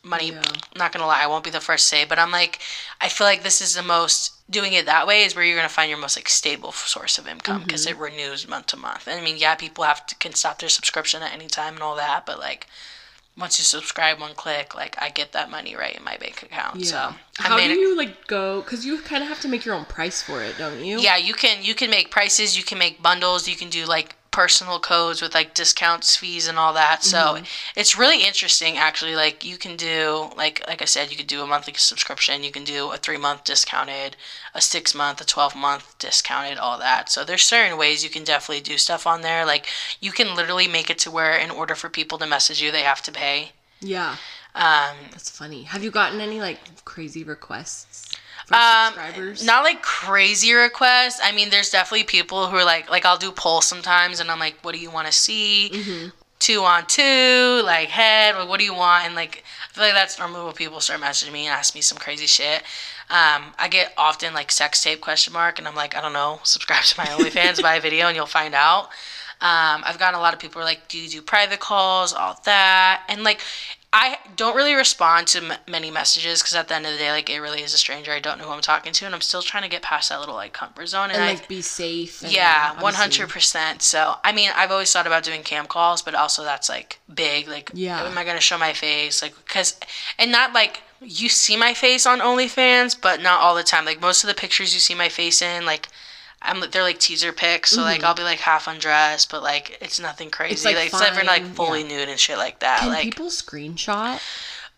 Money. 0.03 0.29
Yeah. 0.31 0.43
Not 0.77 0.93
gonna 0.93 1.07
lie, 1.07 1.23
I 1.23 1.27
won't 1.27 1.45
be 1.45 1.51
the 1.51 1.61
first 1.61 1.89
to 1.91 1.97
say, 1.97 2.05
but 2.05 2.19
I'm 2.19 2.31
like, 2.31 2.59
I 3.01 3.09
feel 3.09 3.27
like 3.27 3.43
this 3.43 3.61
is 3.61 3.75
the 3.75 3.83
most 3.83 4.35
doing 4.51 4.73
it 4.73 4.87
that 4.87 5.07
way 5.07 5.23
is 5.23 5.37
where 5.37 5.45
you're 5.45 5.57
gonna 5.57 5.69
find 5.69 5.89
your 5.91 5.99
most 5.99 6.17
like 6.17 6.29
stable 6.29 6.73
source 6.73 7.19
of 7.19 7.29
income 7.29 7.63
because 7.63 7.87
Mm-hmm. 7.87 8.03
it 8.03 8.11
renews 8.11 8.49
month 8.49 8.67
to 8.69 8.77
month. 8.77 9.07
And 9.07 9.21
I 9.21 9.23
mean, 9.23 9.37
yeah, 9.37 9.55
people 9.55 9.85
have 9.85 10.07
to 10.07 10.15
can 10.17 10.35
stop 10.35 10.59
their 10.59 10.69
subscription 10.69 11.23
at 11.23 11.33
any 11.33 11.47
time 11.47 11.75
and 11.75 11.83
all 11.83 11.97
that, 11.97 12.27
but 12.27 12.39
like. 12.39 12.67
Once 13.39 13.59
you 13.59 13.65
subscribe 13.65 14.21
one 14.21 14.35
click, 14.35 14.75
like 14.75 15.01
I 15.01 15.09
get 15.09 15.33
that 15.33 15.51
money 15.51 15.75
right 15.75 15.97
in 15.97 16.05
my 16.05 16.17
bank 16.19 16.43
account. 16.43 16.85
So 16.85 16.97
I 16.99 17.15
How 17.39 17.57
do 17.57 17.63
you 17.73 17.97
like 17.97 18.27
go? 18.27 18.61
Because 18.61 18.85
you 18.85 18.99
kind 18.99 19.23
of 19.23 19.29
have 19.29 19.41
to 19.41 19.49
make 19.49 19.65
your 19.65 19.77
own 19.77 19.87
price 19.87 20.21
for 20.21 20.43
it, 20.43 20.59
don't 20.59 20.85
you? 20.85 20.99
yeah 20.99 21.17
you 21.17 21.33
can 21.33 21.63
you 21.63 21.75
can 21.75 21.89
make 21.91 22.11
prices 22.11 22.59
you 22.59 22.65
can 22.65 22.77
make 22.77 23.01
bundles 23.01 23.49
you 23.49 23.57
can 23.57 23.71
do 23.71 23.87
like 23.87 24.17
personal 24.31 24.79
codes 24.79 25.21
with 25.21 25.35
like 25.35 25.55
discounts 25.55 26.15
fees 26.17 26.47
and 26.47 26.59
all 26.59 26.73
that 26.73 27.03
so 27.03 27.39
Mm-hmm. 27.39 27.45
it's 27.77 27.99
really 27.99 28.23
interesting 28.25 28.77
actually 28.77 29.15
like 29.17 29.45
you 29.45 29.57
can 29.57 29.77
do 29.77 30.31
like 30.37 30.63
like 30.69 30.81
i 30.81 30.85
said 30.85 31.11
you 31.11 31.17
could 31.17 31.27
do 31.27 31.43
a 31.43 31.47
monthly 31.47 31.75
subscription 31.77 32.45
you 32.45 32.53
can 32.53 32.63
do 32.65 32.93
a 32.93 32.97
three 32.97 33.17
month 33.17 33.43
discounted 33.45 34.17
a 34.55 34.61
six 34.61 34.95
month 34.95 35.21
a 35.21 35.25
12 35.25 35.57
month 35.57 35.99
discounted 35.99 36.59
all 36.59 36.79
that 36.79 37.11
so 37.11 37.25
there's 37.25 37.43
certain 37.43 37.77
ways 37.77 38.05
you 38.05 38.11
can 38.11 38.25
definitely 38.25 38.61
do 38.63 38.79
stuff 38.79 39.07
on 39.07 39.23
there 39.23 39.45
like 39.45 39.67
you 40.01 40.13
can 40.13 40.37
literally 40.37 40.69
make 40.69 40.91
it 40.91 40.99
to 40.99 41.11
where 41.11 41.37
in 41.37 41.51
order 41.51 41.75
for 41.75 41.89
people 41.89 42.19
to 42.19 42.27
message 42.27 42.63
you 42.63 42.71
they 42.71 42.83
have 42.83 43.03
to 43.03 43.13
pay 43.13 43.53
Yeah. 43.81 44.19
um 44.55 44.97
That's 45.11 45.31
funny. 45.31 45.65
Have 45.65 45.83
you 45.83 45.91
gotten 45.91 46.21
any 46.21 46.41
like 46.41 46.85
crazy 46.85 47.25
requests 47.25 48.10
Um, 48.53 48.93
subscribers? 48.95 49.45
not 49.45 49.65
like 49.65 49.83
crazy 49.83 50.53
requests. 50.53 51.21
I 51.23 51.33
mean, 51.33 51.51
there's 51.51 51.71
definitely 51.71 52.05
people 52.05 52.49
who 52.49 52.57
are 52.57 52.65
like, 52.65 52.91
like 52.91 53.05
I'll 53.05 53.19
do 53.19 53.31
polls 53.33 53.67
sometimes, 53.67 54.21
and 54.21 54.31
I'm 54.31 54.39
like, 54.39 54.57
what 54.63 54.75
do 54.75 54.81
you 54.81 54.91
want 54.91 55.07
to 55.07 55.13
see? 55.13 55.71
Mm-hmm. 55.73 56.09
Two 56.39 56.63
on 56.63 56.87
two, 56.87 57.63
like 57.65 57.91
head. 57.91 58.35
Like, 58.35 58.49
what 58.49 58.59
do 58.59 58.65
you 58.65 58.75
want? 58.75 59.05
And 59.05 59.15
like, 59.15 59.45
I 59.69 59.73
feel 59.75 59.85
like 59.85 59.93
that's 59.93 60.19
normally 60.19 60.45
when 60.45 60.55
people 60.55 60.81
start 60.81 61.01
messaging 61.01 61.33
me 61.33 61.47
and 61.47 61.55
ask 61.55 61.75
me 61.75 61.83
some 61.83 61.99
crazy 61.99 62.27
shit. 62.27 62.63
Um, 63.11 63.53
I 63.59 63.69
get 63.69 63.93
often 63.99 64.33
like 64.35 64.51
sex 64.53 64.83
tape 64.83 65.01
question 65.01 65.33
mark, 65.33 65.59
and 65.59 65.69
I'm 65.69 65.75
like, 65.75 65.97
I 65.97 66.01
don't 66.01 66.13
know. 66.13 66.41
Subscribe 66.45 66.85
to 66.85 66.95
my 66.99 67.07
OnlyFans, 67.07 67.63
buy 67.63 67.75
a 67.75 67.81
video, 67.81 68.07
and 68.07 68.17
you'll 68.17 68.27
find 68.27 68.55
out. 68.55 68.91
Um, 69.43 69.83
I've 69.87 69.99
gotten 69.99 70.19
a 70.19 70.23
lot 70.23 70.35
of 70.35 70.39
people 70.39 70.61
who 70.61 70.67
are 70.67 70.71
like, 70.71 70.87
do 70.89 70.99
you 70.99 71.09
do 71.09 71.23
private 71.23 71.61
calls, 71.61 72.13
all 72.13 72.39
that, 72.45 73.05
and 73.09 73.25
like, 73.25 73.41
I 73.93 74.19
don't 74.37 74.55
really 74.55 74.75
respond 74.75 75.27
to 75.29 75.43
m- 75.43 75.59
many 75.67 75.91
messages 75.91 76.41
because 76.41 76.55
at 76.55 76.69
the 76.69 76.77
end 76.77 76.87
of 76.87 76.93
the 76.93 76.99
day, 76.99 77.11
like, 77.11 77.29
it 77.29 77.41
really 77.41 77.61
is 77.63 77.75
a 77.75 77.77
stranger. 77.77 78.13
I 78.13 78.21
don't 78.21 78.39
know 78.39 78.45
who 78.45 78.53
I'm 78.53 78.61
talking 78.61 78.93
to, 78.93 79.05
and 79.05 79.13
I'm 79.13 79.21
still 79.21 79.43
trying 79.43 79.65
to 79.65 79.69
get 79.69 79.83
past 79.83 80.11
that 80.11 80.21
little 80.21 80.37
like 80.37 80.53
comfort 80.53 80.87
zone. 80.87 81.07
And, 81.11 81.15
and 81.15 81.25
I, 81.25 81.33
like 81.35 81.49
be 81.49 81.61
safe. 81.61 82.23
And 82.23 82.33
yeah, 82.33 82.75
hundred 82.77 83.29
percent. 83.31 83.83
So 83.83 84.15
I 84.23 84.31
mean, 84.31 84.51
I've 84.55 84.71
always 84.71 84.93
thought 84.93 85.09
about 85.09 85.25
doing 85.25 85.43
cam 85.43 85.67
calls, 85.67 86.03
but 86.03 86.15
also 86.15 86.45
that's 86.45 86.69
like 86.69 87.01
big. 87.13 87.49
Like, 87.49 87.73
Yeah. 87.75 88.05
am 88.05 88.17
I 88.17 88.25
gonna 88.25 88.41
show 88.41 88.59
my 88.59 88.73
face? 88.75 89.23
Like, 89.23 89.35
cause, 89.47 89.79
and 90.21 90.31
not 90.31 90.53
like 90.53 90.83
you 91.03 91.29
see 91.29 91.57
my 91.57 91.75
face 91.75 92.07
on 92.07 92.21
OnlyFans, 92.21 92.97
but 93.01 93.21
not 93.21 93.41
all 93.41 93.57
the 93.57 93.65
time. 93.65 93.85
Like 93.85 94.01
most 94.01 94.23
of 94.23 94.29
the 94.29 94.35
pictures 94.35 94.73
you 94.73 94.79
see 94.81 94.95
my 94.95 95.09
face 95.09 95.43
in, 95.43 95.67
like. 95.67 95.89
I'm 96.43 96.63
they're 96.71 96.83
like 96.83 96.99
teaser 96.99 97.33
pics, 97.33 97.71
so 97.71 97.83
like 97.83 98.03
I'll 98.03 98.15
be 98.15 98.23
like 98.23 98.39
half 98.39 98.67
undressed, 98.67 99.31
but 99.31 99.43
like 99.43 99.79
it's 99.81 100.01
nothing 100.01 100.31
crazy. 100.31 100.57
Mm-hmm. 100.57 100.67
like, 100.67 100.77
like, 100.77 100.87
it's 100.87 101.01
never 101.01 101.27
like 101.27 101.45
fully 101.55 101.83
yeah. 101.83 101.89
nude 101.89 102.09
and 102.09 102.19
shit 102.19 102.39
like 102.39 102.61
that. 102.61 102.81
Can 102.81 102.89
like 102.89 103.05
people 103.05 103.27
screenshot? 103.27 104.21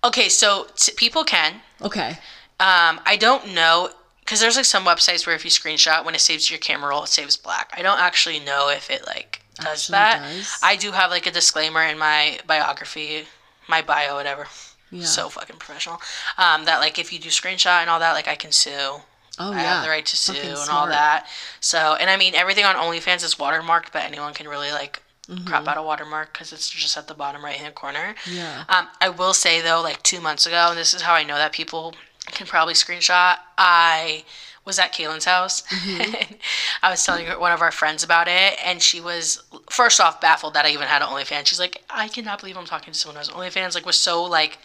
okay, 0.04 0.28
so 0.28 0.66
t- 0.76 0.92
people 0.96 1.24
can. 1.24 1.60
Okay. 1.80 2.18
Um, 2.58 3.00
I 3.06 3.16
don't 3.18 3.54
know 3.54 3.90
because 4.20 4.40
there's 4.40 4.56
like 4.56 4.64
some 4.64 4.84
websites 4.84 5.26
where 5.26 5.34
if 5.34 5.44
you 5.44 5.50
screenshot 5.50 6.04
when 6.04 6.14
it 6.14 6.20
saves 6.20 6.50
your 6.50 6.58
camera 6.58 6.90
roll, 6.90 7.04
it 7.04 7.08
saves 7.08 7.36
black. 7.36 7.72
I 7.76 7.82
don't 7.82 8.00
actually 8.00 8.40
know 8.40 8.68
if 8.68 8.90
it 8.90 9.06
like 9.06 9.42
does 9.56 9.66
Actually 9.66 9.92
that. 9.92 10.22
does? 10.22 10.58
I 10.62 10.76
do 10.76 10.92
have 10.92 11.10
like 11.10 11.26
a 11.26 11.30
disclaimer 11.30 11.82
in 11.82 11.98
my 11.98 12.38
biography, 12.46 13.24
my 13.68 13.82
bio, 13.82 14.14
whatever. 14.14 14.46
Yeah. 14.90 15.04
So 15.04 15.28
fucking 15.28 15.56
professional. 15.56 16.00
Um, 16.38 16.64
that 16.66 16.78
like 16.78 16.98
if 16.98 17.12
you 17.12 17.18
do 17.18 17.28
screenshot 17.28 17.80
and 17.80 17.90
all 17.90 17.98
that, 18.00 18.12
like 18.12 18.28
I 18.28 18.34
can 18.34 18.52
sue. 18.52 19.00
Oh 19.39 19.53
I 19.53 19.57
yeah. 19.57 19.74
have 19.74 19.85
the 19.85 19.89
right 19.91 20.05
to 20.07 20.16
sue 20.16 20.33
Fucking 20.35 20.49
and 20.51 20.59
all 20.59 20.64
smart. 20.64 20.91
that. 20.91 21.26
So, 21.61 21.97
and 21.99 22.11
I 22.11 22.16
mean, 22.16 22.35
everything 22.35 22.64
on 22.64 22.74
OnlyFans 22.76 23.24
is 23.24 23.37
watermarked, 23.37 23.93
but 23.93 24.03
anyone 24.05 24.35
can 24.35 24.49
really 24.49 24.70
like 24.72 25.03
Mm-hmm. 25.28 25.47
crop 25.47 25.68
out 25.68 25.78
a 25.78 25.83
watermark 25.83 26.33
because 26.33 26.53
it's 26.53 26.68
just 26.68 26.97
at 26.97 27.07
the 27.07 27.14
bottom 27.14 27.45
right 27.45 27.55
hand 27.55 27.76
corner. 27.76 28.16
Yeah. 28.28 28.64
Um, 28.68 28.89
I 29.01 29.09
will 29.09 29.33
say 29.33 29.61
though, 29.62 29.80
like 29.80 30.03
two 30.03 30.20
months 30.20 30.47
ago, 30.47 30.66
and 30.70 30.76
this 30.76 30.93
is 30.95 31.03
how 31.03 31.14
I 31.14 31.22
know 31.22 31.37
that 31.37 31.53
people 31.53 31.95
can 32.33 32.49
probably 32.49 32.74
screenshot. 32.74 33.37
I 33.57 34.24
was 34.64 34.80
at 34.80 34.93
Kaylin's 34.93 35.24
house. 35.24 35.62
Mm-hmm. 35.62 36.35
I 36.83 36.91
was 36.91 37.07
telling 37.07 37.26
her, 37.26 37.39
one 37.39 37.53
of 37.53 37.62
our 37.62 37.70
friends 37.70 38.03
about 38.03 38.26
it, 38.26 38.59
and 38.64 38.83
she 38.83 39.01
was 39.01 39.45
first 39.70 40.01
off 40.01 40.20
baffled 40.20 40.55
that 40.55 40.64
I 40.66 40.70
even 40.70 40.89
had 40.89 41.03
an 41.03 41.09
OnlyFans. 41.09 41.47
She's 41.47 41.61
like, 41.61 41.85
I 41.89 42.09
cannot 42.09 42.41
believe 42.41 42.59
I'm 42.59 42.66
talking 42.66 42.93
to 42.93 42.99
someone 42.99 43.14
who 43.14 43.18
has 43.20 43.28
OnlyFans. 43.30 43.76
Like, 43.76 43.87
was 43.87 43.97
so 43.97 44.24
like 44.24 44.59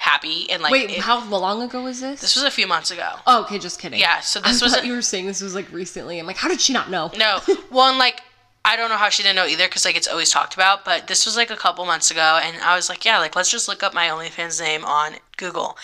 happy 0.00 0.50
and 0.50 0.62
like. 0.62 0.72
Wait, 0.72 0.90
it- 0.90 0.98
how 1.00 1.22
long 1.28 1.62
ago 1.62 1.82
was 1.82 2.00
this? 2.00 2.20
This 2.20 2.34
was 2.34 2.44
a 2.44 2.50
few 2.50 2.66
months 2.66 2.90
ago. 2.90 3.10
oh, 3.26 3.42
okay, 3.44 3.58
just 3.58 3.78
kidding. 3.80 4.00
Yeah, 4.00 4.20
so 4.20 4.40
this 4.40 4.60
I 4.62 4.64
was 4.64 4.76
a- 4.76 4.86
you 4.86 4.94
were 4.94 5.02
saying 5.02 5.26
this 5.26 5.40
was 5.42 5.54
like 5.54 5.70
recently. 5.72 6.18
I'm 6.18 6.26
like, 6.26 6.36
how 6.38 6.48
did 6.48 6.60
she 6.60 6.72
not 6.72 6.90
know? 6.90 7.10
No, 7.16 7.40
well, 7.70 7.88
and 7.88 7.98
like 7.98 8.22
I 8.62 8.76
don't 8.76 8.90
know 8.90 8.96
how 8.98 9.08
she 9.08 9.22
didn't 9.22 9.36
know 9.36 9.46
either 9.46 9.66
because 9.66 9.84
like 9.86 9.96
it's 9.96 10.08
always 10.08 10.30
talked 10.30 10.52
about. 10.54 10.84
But 10.84 11.06
this 11.06 11.24
was 11.24 11.36
like 11.36 11.50
a 11.50 11.56
couple 11.56 11.84
months 11.86 12.10
ago, 12.10 12.40
and 12.42 12.56
I 12.62 12.76
was 12.76 12.88
like, 12.88 13.04
yeah, 13.04 13.18
like 13.18 13.34
let's 13.36 13.50
just 13.50 13.68
look 13.68 13.82
up 13.82 13.94
my 13.94 14.08
OnlyFans 14.08 14.60
name 14.60 14.84
on 14.84 15.12
Google, 15.38 15.76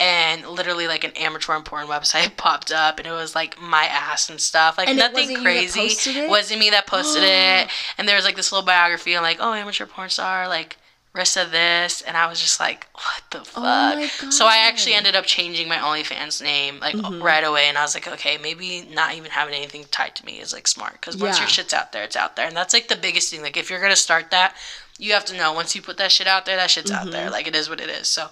and 0.00 0.46
literally 0.46 0.86
like 0.86 1.04
an 1.04 1.12
amateur 1.12 1.58
porn 1.60 1.86
website 1.86 2.36
popped 2.36 2.72
up, 2.72 2.98
and 2.98 3.06
it 3.06 3.12
was 3.12 3.34
like 3.34 3.60
my 3.60 3.84
ass 3.84 4.30
and 4.30 4.40
stuff, 4.40 4.78
like 4.78 4.88
And 4.88 4.96
nothing 4.98 5.28
wasn't 5.28 5.42
crazy. 5.42 5.80
it? 5.80 6.28
Wasn't 6.30 6.58
me 6.60 6.70
that 6.70 6.86
posted 6.86 7.22
it, 7.22 7.68
and 7.98 8.08
there 8.08 8.16
was 8.16 8.24
like 8.24 8.36
this 8.36 8.50
little 8.52 8.64
biography 8.66 9.12
and 9.14 9.22
like, 9.22 9.36
oh, 9.40 9.52
amateur 9.54 9.86
porn 9.86 10.08
star, 10.10 10.48
like. 10.48 10.76
Rissa 11.14 11.50
this, 11.50 12.00
and 12.00 12.16
I 12.16 12.26
was 12.26 12.40
just 12.40 12.58
like, 12.58 12.86
"What 12.94 13.22
the 13.30 13.44
fuck?" 13.44 13.62
Oh 13.64 14.30
So 14.30 14.46
I 14.46 14.58
actually 14.68 14.94
ended 14.94 15.14
up 15.14 15.26
changing 15.26 15.68
my 15.68 15.76
OnlyFans 15.76 16.40
name 16.42 16.78
like 16.80 16.94
Mm-hmm. 16.94 17.22
right 17.22 17.44
away, 17.44 17.68
and 17.68 17.76
I 17.76 17.82
was 17.82 17.94
like, 17.94 18.08
"Okay, 18.08 18.38
maybe 18.38 18.88
not 18.90 19.14
even 19.14 19.30
having 19.30 19.54
anything 19.54 19.84
tied 19.90 20.14
to 20.16 20.24
me 20.24 20.40
is 20.40 20.52
like 20.54 20.66
smart 20.66 20.94
because 20.94 21.16
once 21.18 21.36
Yeah. 21.36 21.42
your 21.42 21.48
shit's 21.50 21.74
out 21.74 21.92
there, 21.92 22.02
it's 22.04 22.16
out 22.16 22.36
there, 22.36 22.46
and 22.46 22.56
that's 22.56 22.72
like 22.72 22.88
the 22.88 22.96
biggest 22.96 23.30
thing. 23.30 23.42
Like 23.42 23.58
if 23.58 23.68
you're 23.68 23.80
gonna 23.80 23.94
start 23.96 24.30
that, 24.30 24.56
you 24.98 25.12
have 25.12 25.24
to 25.26 25.36
know 25.36 25.52
once 25.52 25.74
you 25.76 25.82
put 25.82 25.98
that 25.98 26.12
shit 26.12 26.26
out 26.26 26.46
there, 26.46 26.56
that 26.56 26.70
shit's 26.70 26.90
out 26.90 27.10
there. 27.10 27.28
Like 27.30 27.46
it 27.46 27.54
is 27.54 27.68
what 27.68 27.80
it 27.80 27.90
is. 27.90 28.08
So 28.08 28.28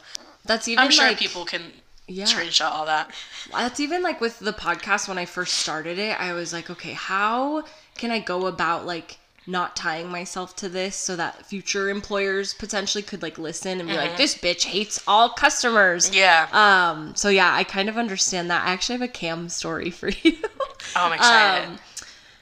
That's 0.47 0.67
even 0.69 0.85
I'm 0.85 0.91
sure 0.91 1.07
like 1.07 1.19
people 1.19 1.45
can 1.45 1.73
yeah. 2.09 2.25
screenshot 2.25 2.71
all 2.71 2.87
that. 2.87 3.11
That's 3.53 3.79
even 3.79 4.03
like 4.03 4.23
with 4.23 4.39
the 4.39 4.53
podcast 4.55 5.07
when 5.07 5.19
I 5.19 5.27
first 5.27 5.55
started 5.59 5.99
it, 5.99 6.19
I 6.19 6.33
was 6.33 6.53
like, 6.55 6.71
okay, 6.71 6.93
how 6.95 7.65
can 7.99 8.11
I 8.11 8.21
go 8.21 8.47
about 8.47 8.87
like 8.87 9.19
not 9.47 9.75
tying 9.75 10.09
myself 10.09 10.55
to 10.57 10.69
this 10.69 10.95
so 10.95 11.17
that 11.17 11.47
future 11.47 11.89
employers 11.89 12.55
potentially 12.55 13.03
could 13.03 13.23
like 13.23 13.39
listen 13.39 13.81
and 13.81 13.89
be 13.89 13.97
like, 13.97 14.17
this 14.17 14.37
bitch 14.37 14.65
hates 14.65 15.03
all 15.09 15.31
customers. 15.31 16.15
Yeah. 16.15 16.47
Um, 16.53 17.15
so 17.17 17.29
yeah, 17.29 17.53
I 17.55 17.65
kind 17.65 17.89
of 17.89 17.97
understand 17.97 18.51
that. 18.51 18.67
I 18.67 18.73
actually 18.73 18.99
have 18.99 19.09
a 19.09 19.13
cam 19.13 19.49
story 19.49 19.91
for 20.01 20.09
you. 20.09 20.37
oh, 20.43 20.49
I'm 20.97 21.13
excited. 21.15 21.69
um, 21.69 21.79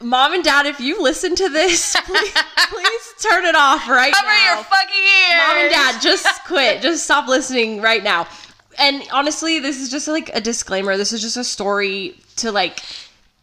Mom 0.01 0.33
and 0.33 0.45
dad, 0.45 0.67
if 0.67 0.79
you 0.81 1.03
listen 1.03 1.35
to 1.35 1.49
this, 1.49 1.97
please, 2.05 2.33
please 2.71 3.15
turn 3.21 3.45
it 3.45 3.57
off 3.57 3.89
right 3.89 4.13
Cover 4.13 4.27
now. 4.29 4.55
your 4.55 4.65
fucking 4.65 5.05
ears. 5.05 5.39
Mom 5.39 5.57
and 5.57 5.71
dad, 5.71 6.01
just 6.01 6.45
quit. 6.47 6.83
Just 6.83 7.05
stop 7.05 7.27
listening 7.27 7.81
right 7.81 8.05
now. 8.05 8.29
And 8.79 9.03
honestly, 9.13 9.59
this 9.59 9.81
is 9.81 9.91
just 9.91 10.07
like 10.07 10.31
a 10.35 10.41
disclaimer. 10.41 10.97
This 10.97 11.13
is 11.13 11.21
just 11.21 11.37
a 11.37 11.43
story 11.45 12.17
to 12.37 12.53
like. 12.53 12.81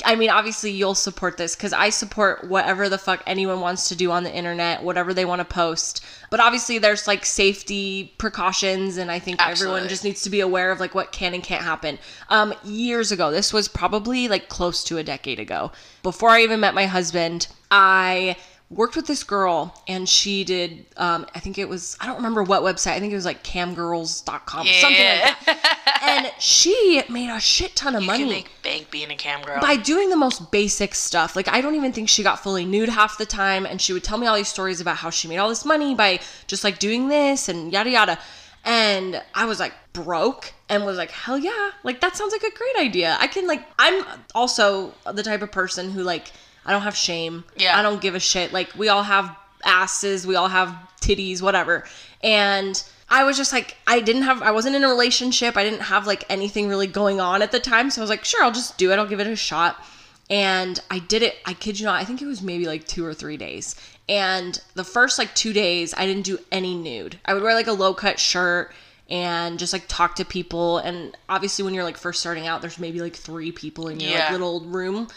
I 0.03 0.15
mean, 0.15 0.29
obviously, 0.29 0.71
you'll 0.71 0.93
support 0.93 1.37
this 1.37 1.55
because 1.55 1.71
I 1.71 1.89
support 1.89 2.49
whatever 2.49 2.89
the 2.89 2.97
fuck 2.97 3.23
anyone 3.25 3.61
wants 3.61 3.87
to 3.89 3.95
do 3.95 4.11
on 4.11 4.23
the 4.23 4.33
internet, 4.33 4.83
whatever 4.83 5.13
they 5.13 5.23
want 5.23 5.39
to 5.39 5.45
post. 5.45 6.03
But 6.29 6.41
obviously, 6.41 6.79
there's 6.79 7.07
like 7.07 7.25
safety 7.25 8.13
precautions, 8.17 8.97
and 8.97 9.09
I 9.09 9.19
think 9.19 9.41
everyone 9.41 9.87
just 9.87 10.03
needs 10.03 10.21
to 10.23 10.29
be 10.29 10.41
aware 10.41 10.71
of 10.71 10.81
like 10.81 10.95
what 10.95 11.13
can 11.13 11.33
and 11.33 11.41
can't 11.41 11.63
happen. 11.63 11.97
Um, 12.29 12.53
years 12.65 13.13
ago, 13.13 13.31
this 13.31 13.53
was 13.53 13.69
probably 13.69 14.27
like 14.27 14.49
close 14.49 14.83
to 14.85 14.97
a 14.97 15.03
decade 15.03 15.39
ago. 15.39 15.71
Before 16.03 16.29
I 16.29 16.41
even 16.41 16.59
met 16.59 16.73
my 16.73 16.87
husband, 16.87 17.47
I 17.71 18.35
worked 18.71 18.95
with 18.95 19.05
this 19.05 19.23
girl 19.23 19.79
and 19.87 20.09
she 20.09 20.43
did 20.43 20.85
um, 20.97 21.25
i 21.35 21.39
think 21.39 21.57
it 21.59 21.69
was 21.69 21.95
i 22.01 22.05
don't 22.07 22.15
remember 22.15 22.41
what 22.41 22.63
website 22.63 22.93
i 22.93 22.99
think 22.99 23.11
it 23.13 23.15
was 23.15 23.23
like 23.25 23.43
camgirls.com 23.43 24.65
something 24.65 24.65
like 24.65 24.97
Yeah. 24.97 25.35
that 25.45 26.01
and 26.03 26.31
she 26.41 27.01
made 27.09 27.29
a 27.29 27.39
shit 27.39 27.75
ton 27.75 27.95
of 27.95 28.01
You 28.01 28.07
money 28.07 28.23
can 28.23 28.29
make 28.29 28.61
bank 28.63 28.91
being 28.91 29.11
a 29.11 29.15
cam 29.15 29.41
girl. 29.43 29.59
by 29.61 29.75
doing 29.75 30.09
the 30.09 30.15
most 30.17 30.51
basic 30.51 30.93
stuff. 30.95 31.35
Like 31.35 31.47
I 31.47 31.61
don't 31.61 31.75
even 31.75 31.93
think 31.93 32.09
she 32.09 32.21
got 32.23 32.41
fully 32.43 32.65
nude 32.65 32.89
half 32.89 33.17
the 33.17 33.25
time 33.25 33.65
and 33.65 33.81
she 33.81 33.93
would 33.93 34.03
tell 34.03 34.17
me 34.17 34.27
all 34.27 34.35
these 34.35 34.47
stories 34.47 34.81
about 34.81 34.97
how 34.97 35.09
she 35.09 35.27
made 35.27 35.37
all 35.37 35.49
this 35.49 35.65
money 35.65 35.95
by 35.95 36.19
just 36.47 36.63
like 36.63 36.77
doing 36.79 37.07
this 37.07 37.49
and 37.49 37.71
yada 37.71 37.89
yada. 37.89 38.19
And 38.63 39.21
I 39.33 39.45
was 39.45 39.59
like 39.59 39.73
broke 39.93 40.53
and 40.69 40.85
was 40.85 40.97
like, 40.97 41.11
hell 41.11 41.37
yeah. 41.37 41.71
Like 41.83 42.01
that 42.01 42.15
sounds 42.15 42.33
like 42.33 42.43
a 42.43 42.55
great 42.55 42.75
idea. 42.77 43.17
I 43.19 43.27
can 43.27 43.47
like 43.47 43.63
I'm 43.79 44.03
also 44.35 44.93
the 45.11 45.23
type 45.23 45.41
of 45.41 45.51
person 45.51 45.91
who 45.91 46.03
like 46.03 46.31
I 46.65 46.71
don't 46.71 46.81
have 46.81 46.95
shame. 46.95 47.43
Yeah. 47.57 47.77
I 47.77 47.81
don't 47.81 48.01
give 48.01 48.15
a 48.15 48.19
shit. 48.19 48.51
Like 48.51 48.75
we 48.75 48.89
all 48.89 49.03
have 49.03 49.35
asses, 49.63 50.25
we 50.25 50.35
all 50.35 50.47
have 50.47 50.75
titties, 51.01 51.41
whatever. 51.41 51.85
And 52.23 52.81
I 53.09 53.23
was 53.23 53.37
just 53.37 53.53
like, 53.53 53.77
I 53.85 53.99
didn't 53.99 54.23
have, 54.23 54.41
I 54.41 54.51
wasn't 54.51 54.75
in 54.75 54.83
a 54.83 54.87
relationship. 54.87 55.57
I 55.57 55.63
didn't 55.63 55.81
have 55.81 56.07
like 56.07 56.23
anything 56.29 56.67
really 56.67 56.87
going 56.87 57.21
on 57.21 57.41
at 57.41 57.51
the 57.51 57.59
time. 57.59 57.89
So 57.91 58.01
I 58.01 58.03
was 58.03 58.09
like, 58.09 58.25
sure, 58.25 58.43
I'll 58.43 58.51
just 58.51 58.77
do 58.77 58.91
it. 58.91 58.97
I'll 58.97 59.07
give 59.07 59.19
it 59.19 59.27
a 59.27 59.35
shot. 59.35 59.83
And 60.29 60.79
I 60.89 60.99
did 60.99 61.21
it, 61.21 61.35
I 61.45 61.53
kid 61.53 61.79
you 61.79 61.85
not, 61.85 62.01
I 62.01 62.03
think 62.03 62.19
it 62.19 62.25
was 62.25 62.41
maybe 62.41 62.65
like 62.65 62.87
two 62.87 63.05
or 63.05 63.13
three 63.13 63.37
days. 63.37 63.75
And 64.09 64.59
the 64.73 64.83
first 64.83 65.19
like 65.19 65.33
two 65.35 65.53
days, 65.53 65.93
I 65.95 66.07
didn't 66.07 66.23
do 66.23 66.39
any 66.51 66.75
nude. 66.75 67.19
I 67.25 67.33
would 67.35 67.43
wear 67.43 67.53
like 67.53 67.67
a 67.67 67.73
low 67.73 67.93
cut 67.93 68.19
shirt 68.19 68.73
and 69.07 69.59
just 69.59 69.71
like 69.71 69.85
talk 69.87 70.15
to 70.15 70.25
people. 70.25 70.79
And 70.79 71.15
obviously, 71.29 71.63
when 71.63 71.73
you're 71.75 71.83
like 71.83 71.97
first 71.97 72.19
starting 72.19 72.47
out, 72.47 72.61
there's 72.61 72.79
maybe 72.79 73.01
like 73.01 73.15
three 73.15 73.51
people 73.51 73.87
in 73.87 73.99
your 73.99 74.11
like 74.19 74.31
little 74.31 74.61
room. 74.61 75.07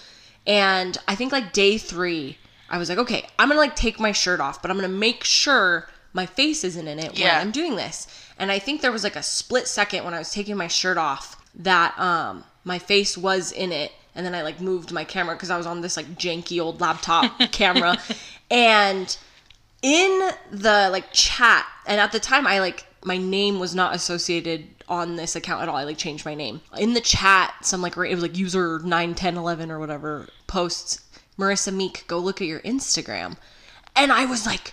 And 0.48 0.98
I 1.06 1.14
think 1.14 1.30
like 1.30 1.52
day 1.52 1.78
three, 1.78 2.38
I 2.70 2.78
was 2.78 2.88
like, 2.88 2.98
okay, 2.98 3.26
I'm 3.38 3.48
gonna 3.48 3.60
like 3.60 3.76
take 3.76 4.00
my 4.00 4.12
shirt 4.12 4.40
off, 4.40 4.60
but 4.62 4.70
I'm 4.70 4.76
gonna 4.76 4.88
make 4.88 5.22
sure 5.22 5.88
my 6.14 6.26
face 6.26 6.64
isn't 6.64 6.88
in 6.88 6.98
it 6.98 7.16
Yeah. 7.18 7.36
when 7.38 7.46
I'm 7.46 7.52
doing 7.52 7.76
this. 7.76 8.06
And 8.38 8.50
I 8.50 8.58
think 8.58 8.80
there 8.80 8.90
was 8.92 9.04
like 9.04 9.14
a 9.16 9.22
split 9.22 9.68
second 9.68 10.04
when 10.04 10.14
I 10.14 10.18
was 10.18 10.32
taking 10.32 10.56
my 10.56 10.66
shirt 10.68 10.96
off 10.98 11.36
that 11.54 11.96
um 11.98 12.44
my 12.64 12.78
face 12.78 13.16
was 13.16 13.52
in 13.52 13.70
it. 13.72 13.92
And 14.14 14.26
then 14.26 14.34
I 14.34 14.42
like 14.42 14.60
moved 14.60 14.90
my 14.90 15.04
camera 15.04 15.36
because 15.36 15.50
I 15.50 15.56
was 15.56 15.66
on 15.66 15.80
this 15.82 15.96
like 15.96 16.06
janky 16.16 16.60
old 16.60 16.80
laptop 16.80 17.38
camera. 17.52 17.96
And 18.50 19.16
in 19.82 20.30
the 20.50 20.88
like 20.90 21.12
chat 21.12 21.64
and 21.86 22.00
at 22.00 22.10
the 22.10 22.18
time 22.18 22.48
i 22.48 22.58
like 22.58 22.84
my 23.04 23.16
name 23.16 23.60
was 23.60 23.76
not 23.76 23.94
associated 23.94 24.66
on 24.88 25.14
this 25.14 25.36
account 25.36 25.62
at 25.62 25.68
all 25.68 25.76
i 25.76 25.84
like 25.84 25.96
changed 25.96 26.24
my 26.24 26.34
name 26.34 26.60
in 26.76 26.94
the 26.94 27.00
chat 27.00 27.54
some 27.62 27.80
like 27.80 27.96
it 27.96 28.12
was 28.12 28.22
like 28.22 28.36
user 28.36 28.80
9 28.80 29.14
10 29.14 29.36
11 29.36 29.70
or 29.70 29.78
whatever 29.78 30.26
posts 30.48 31.00
marissa 31.38 31.72
meek 31.72 32.04
go 32.08 32.18
look 32.18 32.40
at 32.40 32.48
your 32.48 32.60
instagram. 32.60 33.36
And 33.94 34.10
i 34.12 34.24
was 34.26 34.44
like 34.46 34.72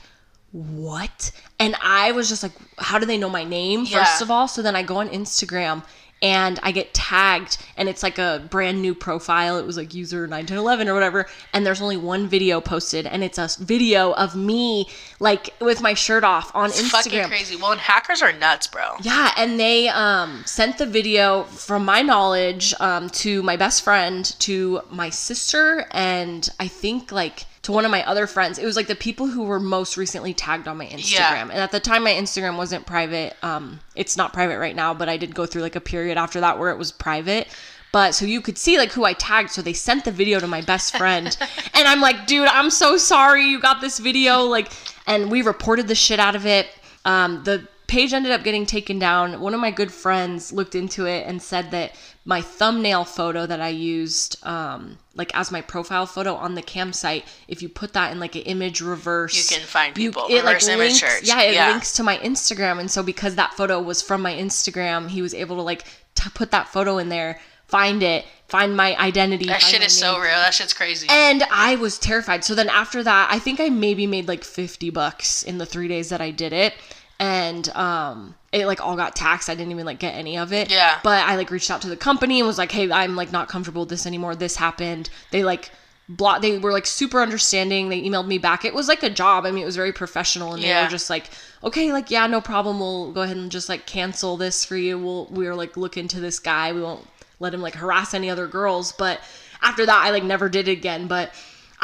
what? 0.52 1.32
And 1.60 1.76
i 1.82 2.12
was 2.12 2.30
just 2.30 2.42
like 2.44 2.54
how 2.80 2.98
do 2.98 3.06
they 3.06 3.18
know 3.18 3.30
my 3.30 3.44
name 3.44 3.86
Yeah. 3.86 4.00
first 4.00 4.22
of 4.22 4.32
all? 4.32 4.48
So 4.48 4.62
then 4.62 4.76
i 4.76 4.82
go 4.84 4.98
on 4.98 5.10
instagram 5.10 5.84
and 6.22 6.60
I 6.64 6.72
get 6.72 6.94
tagged 6.94 7.58
and 7.78 7.88
it's 7.90 8.02
like 8.02 8.18
a 8.18 8.46
brand 8.50 8.82
new 8.82 8.96
profile. 8.96 9.58
It 9.58 9.66
was 9.66 9.78
like 9.78 9.94
user 9.94 10.22
1911 10.22 10.88
or 10.88 10.94
whatever. 10.94 11.28
And 11.54 11.66
there's 11.66 11.82
only 11.82 11.98
one 11.98 12.28
video 12.28 12.62
posted 12.62 13.06
and 13.06 13.24
it's 13.24 13.38
a 13.38 13.50
video 13.60 14.14
of 14.14 14.36
me 14.36 14.88
like 15.20 15.50
with 15.60 15.82
my 15.82 15.94
shirt 15.94 16.24
off 16.24 16.52
on 16.56 16.68
It's 16.70 16.90
fucking 16.90 17.12
Instagram. 17.12 17.28
crazy. 17.28 17.56
Well, 17.56 17.74
and 17.74 17.82
hackers 17.82 18.22
are 18.22 18.34
nuts, 18.34 18.68
bro. 18.68 18.96
Yeah, 19.02 19.32
and 19.38 19.60
they 19.60 19.90
um, 19.90 20.44
sent 20.46 20.78
the 20.78 20.86
video 20.86 21.44
from 21.44 21.86
my 21.86 22.02
knowledge 22.02 22.74
um, 22.80 23.10
to 23.10 23.44
my 23.44 23.56
best 23.58 23.84
friend, 23.84 24.26
to 24.40 24.82
my 24.90 25.10
sister, 25.10 25.86
and 25.92 26.50
I 26.60 26.68
think 26.68 27.12
like 27.12 27.46
to 27.66 27.72
one 27.72 27.84
of 27.84 27.90
my 27.90 28.06
other 28.06 28.28
friends. 28.28 28.60
It 28.60 28.66
was 28.66 28.76
like 28.76 28.86
the 28.86 28.96
people 28.96 29.26
who 29.26 29.44
were 29.44 29.60
most 29.60 29.98
recently 29.98 30.36
tagged 30.36 30.68
on 30.68 30.78
my 30.78 30.86
Instagram. 30.86 31.50
And 31.50 31.54
at 31.54 31.72
the 31.72 31.80
time, 31.80 32.04
my 32.04 32.12
Instagram 32.12 32.58
wasn't 32.58 32.86
private. 32.86 33.36
Um, 33.42 33.80
it's 33.96 34.16
not 34.16 34.34
private 34.34 34.60
right 34.60 34.76
now, 34.76 34.94
but 34.94 35.10
I 35.10 35.18
did 35.18 35.34
go 35.34 35.48
through 35.48 35.64
like 35.64 35.76
a 35.76 35.82
period 35.82 36.16
after 36.16 36.40
that 36.42 36.60
where 36.60 36.70
it 36.70 36.78
was 36.78 36.92
private. 36.92 37.48
But 37.92 38.14
so 38.14 38.26
you 38.26 38.40
could 38.40 38.60
see 38.60 38.78
like 38.78 38.92
who 38.92 39.04
I 39.04 39.14
tagged. 39.14 39.50
So 39.50 39.64
they 39.64 39.74
sent 39.74 40.06
the 40.06 40.12
video 40.12 40.40
to 40.40 40.46
my 40.46 40.62
best 40.62 40.96
friend. 40.96 41.36
and 41.74 41.88
I'm 41.88 42.02
like, 42.02 42.28
dude, 42.28 42.48
I'm 42.50 42.70
so 42.70 42.98
sorry 42.98 43.48
you 43.48 43.60
got 43.60 43.82
this 43.82 43.98
video. 43.98 44.44
Like, 44.44 44.72
and 45.08 45.32
we 45.32 45.42
reported 45.42 45.88
the 45.88 45.96
shit 45.96 46.20
out 46.20 46.36
of 46.36 46.46
it. 46.46 46.68
Um, 47.04 47.44
the 47.46 47.68
page 47.88 48.14
ended 48.14 48.32
up 48.32 48.44
getting 48.44 48.66
taken 48.66 48.98
down. 49.00 49.40
One 49.42 49.54
of 49.54 49.60
my 49.60 49.72
good 49.72 49.92
friends 49.92 50.52
looked 50.52 50.76
into 50.76 51.06
it 51.06 51.26
and 51.28 51.42
said 51.42 51.72
that 51.72 51.94
my 52.26 52.42
thumbnail 52.42 53.06
photo 53.06 53.46
that 53.46 53.62
I 53.62 53.68
used, 53.70 54.38
um, 54.46 54.98
like 55.14 55.32
as 55.36 55.52
my 55.52 55.62
profile 55.62 56.06
photo 56.08 56.34
on 56.36 56.56
the 56.56 56.62
campsite, 56.62 57.26
if 57.48 57.62
you 57.62 57.70
put 57.70 57.94
that 57.94 58.12
in 58.12 58.20
like 58.20 58.36
an 58.36 58.42
image 58.44 58.82
reverse, 58.82 59.52
You 59.52 59.58
can 59.58 59.66
find 59.68 59.96
you- 59.98 60.10
people. 60.10 60.26
it 60.30 60.44
like 60.44 60.56
Reverse 60.56 60.68
image 60.68 60.80
links, 60.80 61.00
search. 61.00 61.24
yeah, 61.24 61.42
it 61.42 61.54
Yeah. 61.54 61.70
links 61.70 61.94
to 61.94 62.04
my 62.04 62.18
Instagram, 62.18 62.80
and 62.80 62.90
so 62.90 63.04
because 63.04 63.36
that 63.36 63.54
photo 63.56 63.80
was 63.82 64.02
from 64.02 64.22
my 64.22 64.34
Instagram, 64.34 65.10
he 65.10 65.22
was 65.22 65.34
able 65.34 65.56
to 65.58 65.62
like 65.62 65.84
to 66.16 66.30
put 66.32 66.50
that 66.52 66.70
photo 66.72 66.98
in 66.98 67.10
there, 67.10 67.40
find 67.68 68.02
it, 68.02 68.26
find 68.48 68.76
my 68.76 68.96
identity. 68.98 69.46
That 69.46 69.62
shit 69.62 69.84
is 69.84 69.98
so 69.98 70.14
real. 70.18 70.32
That 70.32 70.54
shit's 70.54 70.74
crazy. 70.74 71.08
And 71.10 71.44
I 71.52 71.76
was 71.76 71.98
terrified. 72.00 72.44
So 72.46 72.56
then 72.56 72.70
after 72.70 73.04
that, 73.04 73.28
I 73.32 73.38
think 73.38 73.60
I 73.60 73.70
maybe 73.70 74.08
made 74.08 74.28
like 74.28 74.44
50 74.44 74.90
bucks 74.90 75.44
in 75.44 75.58
the 75.58 75.66
3 75.66 75.88
days 75.88 76.10
that 76.10 76.22
I 76.22 76.32
did 76.32 76.54
it. 76.54 76.74
And 77.20 77.70
um 77.70 78.36
it 78.52 78.66
like 78.66 78.82
all 78.82 78.96
got 78.96 79.16
taxed. 79.16 79.50
I 79.50 79.56
didn't 79.56 79.72
even 79.72 79.86
like 79.86 80.00
get 80.00 80.16
any 80.16 80.38
of 80.38 80.54
it. 80.54 80.72
Yeah. 80.72 81.00
But 81.04 81.26
I 81.26 81.36
like 81.36 81.52
reached 81.52 81.72
out 81.72 81.82
to 81.82 81.90
the 81.90 81.98
company 81.98 82.40
and 82.40 82.48
was 82.48 82.58
like, 82.58 82.72
"Hey, 82.72 82.92
I'm 82.92 83.16
like 83.16 83.32
not 83.32 83.50
comfortable 83.50 83.82
with 83.82 83.90
this 83.90 84.06
anymore. 84.06 84.36
This 84.36 84.56
happened." 84.56 85.10
They 85.32 85.44
like 85.44 85.72
block 86.08 86.42
they 86.42 86.58
were 86.58 86.72
like 86.72 86.86
super 86.86 87.22
understanding. 87.22 87.90
They 87.90 88.02
emailed 88.02 88.28
me 88.28 88.38
back. 88.38 88.64
It 88.64 88.74
was 88.74 88.88
like 88.88 89.04
a 89.04 89.10
job. 89.10 89.46
I 89.46 89.52
mean, 89.52 89.64
it 89.64 89.66
was 89.66 89.76
very 89.76 89.92
professional 89.92 90.54
and 90.54 90.64
they 90.64 90.74
were 90.84 90.90
just 90.90 91.10
like, 91.10 91.30
"Okay, 91.64 91.92
like 91.92 92.12
yeah, 92.12 92.28
no 92.28 92.42
problem. 92.42 92.80
We'll 92.80 93.12
go 93.12 93.22
ahead 93.22 93.38
and 93.38 93.52
just 93.52 93.70
like 93.70 93.86
cancel 93.86 94.38
this 94.38 94.64
for 94.64 94.78
you. 94.78 94.98
We'll 94.98 95.26
we're 95.28 95.56
like 95.56 95.78
look 95.78 95.98
into 95.98 96.20
this 96.20 96.40
guy. 96.40 96.74
We 96.74 96.82
won't 96.82 97.08
let 97.40 97.54
him 97.54 97.62
like 97.62 97.76
harass 97.76 98.14
any 98.14 98.30
other 98.30 98.48
girls." 98.48 98.92
But 98.92 99.20
after 99.62 99.86
that, 99.86 100.06
I 100.06 100.12
like 100.12 100.24
never 100.24 100.48
did 100.48 100.68
it 100.68 100.74
again, 100.74 101.08
but 101.08 101.34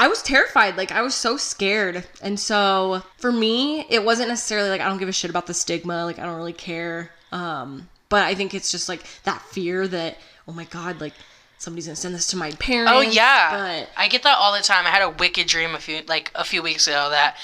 I 0.02 0.08
was 0.08 0.24
terrified. 0.24 0.78
Like 0.78 0.92
I 0.92 1.04
was 1.04 1.14
so 1.14 1.38
scared. 1.38 2.04
And 2.24 2.40
so 2.40 3.04
for 3.18 3.32
me, 3.32 3.86
it 3.88 4.04
wasn't 4.04 4.30
necessarily 4.30 4.68
like 4.68 4.82
I 4.82 4.90
don't 4.90 4.98
give 4.98 5.08
a 5.08 5.14
shit 5.14 5.30
about 5.30 5.46
the 5.46 5.54
stigma. 5.54 6.06
Like 6.06 6.18
I 6.18 6.26
don't 6.26 6.38
really 6.38 6.54
care. 6.54 7.12
Um, 7.32 7.88
but 8.10 8.24
I 8.24 8.34
think 8.34 8.56
it's 8.56 8.72
just 8.72 8.90
like 8.90 9.04
that 9.26 9.44
fear 9.44 9.88
that 9.88 10.18
oh 10.48 10.54
my 10.54 10.64
god, 10.66 11.00
like 11.00 11.14
somebody's 11.60 11.86
gonna 11.86 11.96
send 11.96 12.16
this 12.16 12.26
to 12.32 12.36
my 12.36 12.50
parents. 12.54 12.92
Oh 12.96 13.02
yeah, 13.02 13.52
But 13.52 13.90
I 13.96 14.08
get 14.08 14.24
that 14.24 14.40
all 14.40 14.54
the 14.58 14.64
time. 14.64 14.88
I 14.88 14.90
had 14.90 15.04
a 15.04 15.12
wicked 15.12 15.46
dream 15.46 15.76
a 15.76 15.80
few 15.80 16.02
like 16.08 16.32
a 16.34 16.44
few 16.44 16.64
weeks 16.64 16.88
ago 16.88 17.12
that 17.12 17.38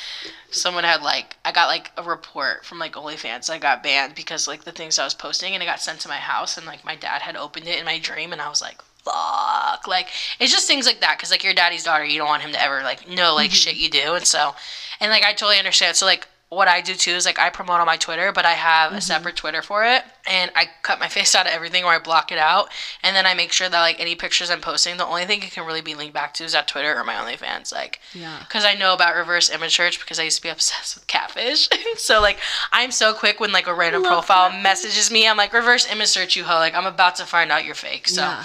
someone 0.49 0.83
had 0.83 1.03
like 1.03 1.35
I 1.45 1.51
got 1.51 1.67
like 1.67 1.91
a 1.95 2.01
report 2.01 2.65
from 2.65 2.79
like 2.79 2.93
OnlyFans. 2.93 3.51
I 3.51 3.59
got 3.59 3.83
banned 3.83 4.15
because 4.15 4.47
like 4.47 4.63
the 4.63 4.71
things 4.71 4.97
I 4.97 5.03
was 5.03 5.13
posting 5.13 5.53
and 5.53 5.61
it 5.61 5.67
got 5.67 5.79
sent 5.79 5.99
to 5.99 6.09
my 6.09 6.17
house 6.17 6.57
and 6.57 6.65
like 6.65 6.83
my 6.83 6.95
dad 6.95 7.21
had 7.21 7.35
opened 7.35 7.67
it 7.67 7.77
in 7.77 7.85
my 7.85 7.99
dream 7.99 8.33
and 8.33 8.41
I 8.41 8.49
was 8.49 8.63
like 8.63 8.81
fuck 9.11 9.87
like 9.87 10.09
it's 10.39 10.51
just 10.51 10.67
things 10.67 10.85
like 10.85 11.01
that 11.01 11.17
because 11.17 11.31
like 11.31 11.43
your 11.43 11.53
daddy's 11.53 11.83
daughter 11.83 12.05
you 12.05 12.17
don't 12.17 12.27
want 12.27 12.41
him 12.41 12.51
to 12.51 12.61
ever 12.61 12.81
like 12.83 13.07
know 13.07 13.35
like 13.35 13.49
mm-hmm. 13.49 13.55
shit 13.55 13.75
you 13.75 13.89
do 13.89 14.13
and 14.13 14.25
so 14.25 14.53
and 14.99 15.11
like 15.11 15.23
I 15.23 15.33
totally 15.33 15.57
understand 15.57 15.95
so 15.95 16.05
like 16.05 16.27
what 16.49 16.69
I 16.69 16.79
do 16.79 16.93
too 16.93 17.11
is 17.11 17.25
like 17.25 17.39
I 17.39 17.49
promote 17.49 17.81
on 17.81 17.85
my 17.85 17.97
Twitter, 17.97 18.31
but 18.31 18.45
I 18.45 18.53
have 18.53 18.91
a 18.91 18.95
mm-hmm. 18.95 19.01
separate 19.01 19.35
Twitter 19.35 19.61
for 19.61 19.83
it, 19.83 20.03
and 20.29 20.49
I 20.55 20.69
cut 20.81 20.99
my 20.99 21.07
face 21.09 21.35
out 21.35 21.45
of 21.45 21.51
everything 21.51 21.83
or 21.83 21.91
I 21.91 21.99
block 21.99 22.31
it 22.31 22.37
out, 22.37 22.69
and 23.03 23.15
then 23.15 23.25
I 23.25 23.33
make 23.33 23.51
sure 23.51 23.67
that 23.67 23.81
like 23.81 23.99
any 23.99 24.15
pictures 24.15 24.49
I'm 24.49 24.61
posting, 24.61 24.95
the 24.95 25.05
only 25.05 25.25
thing 25.25 25.43
it 25.43 25.51
can 25.51 25.65
really 25.65 25.81
be 25.81 25.95
linked 25.95 26.13
back 26.13 26.33
to 26.35 26.45
is 26.45 26.53
that 26.53 26.67
Twitter 26.67 26.95
or 26.95 27.03
my 27.03 27.15
OnlyFans, 27.15 27.73
like 27.73 27.99
Yeah. 28.13 28.39
because 28.39 28.63
I 28.63 28.75
know 28.75 28.93
about 28.93 29.15
reverse 29.15 29.49
image 29.49 29.75
search 29.75 29.99
because 29.99 30.19
I 30.19 30.23
used 30.23 30.37
to 30.37 30.43
be 30.43 30.49
obsessed 30.57 30.95
with 30.95 31.07
catfish, 31.07 31.67
so 31.97 32.21
like 32.21 32.39
I'm 32.71 32.91
so 32.91 33.13
quick 33.13 33.39
when 33.39 33.51
like 33.51 33.67
a 33.67 33.73
random 33.73 34.03
Love 34.03 34.13
profile 34.13 34.61
messages 34.61 35.11
me, 35.11 35.27
I'm 35.27 35.37
like 35.37 35.51
reverse 35.51 35.91
image 35.91 36.07
search 36.07 36.37
you 36.37 36.45
hoe, 36.45 36.55
like 36.55 36.75
I'm 36.75 36.85
about 36.85 37.17
to 37.17 37.25
find 37.25 37.51
out 37.51 37.65
you're 37.65 37.75
fake, 37.75 38.07
so. 38.07 38.21
yeah. 38.21 38.43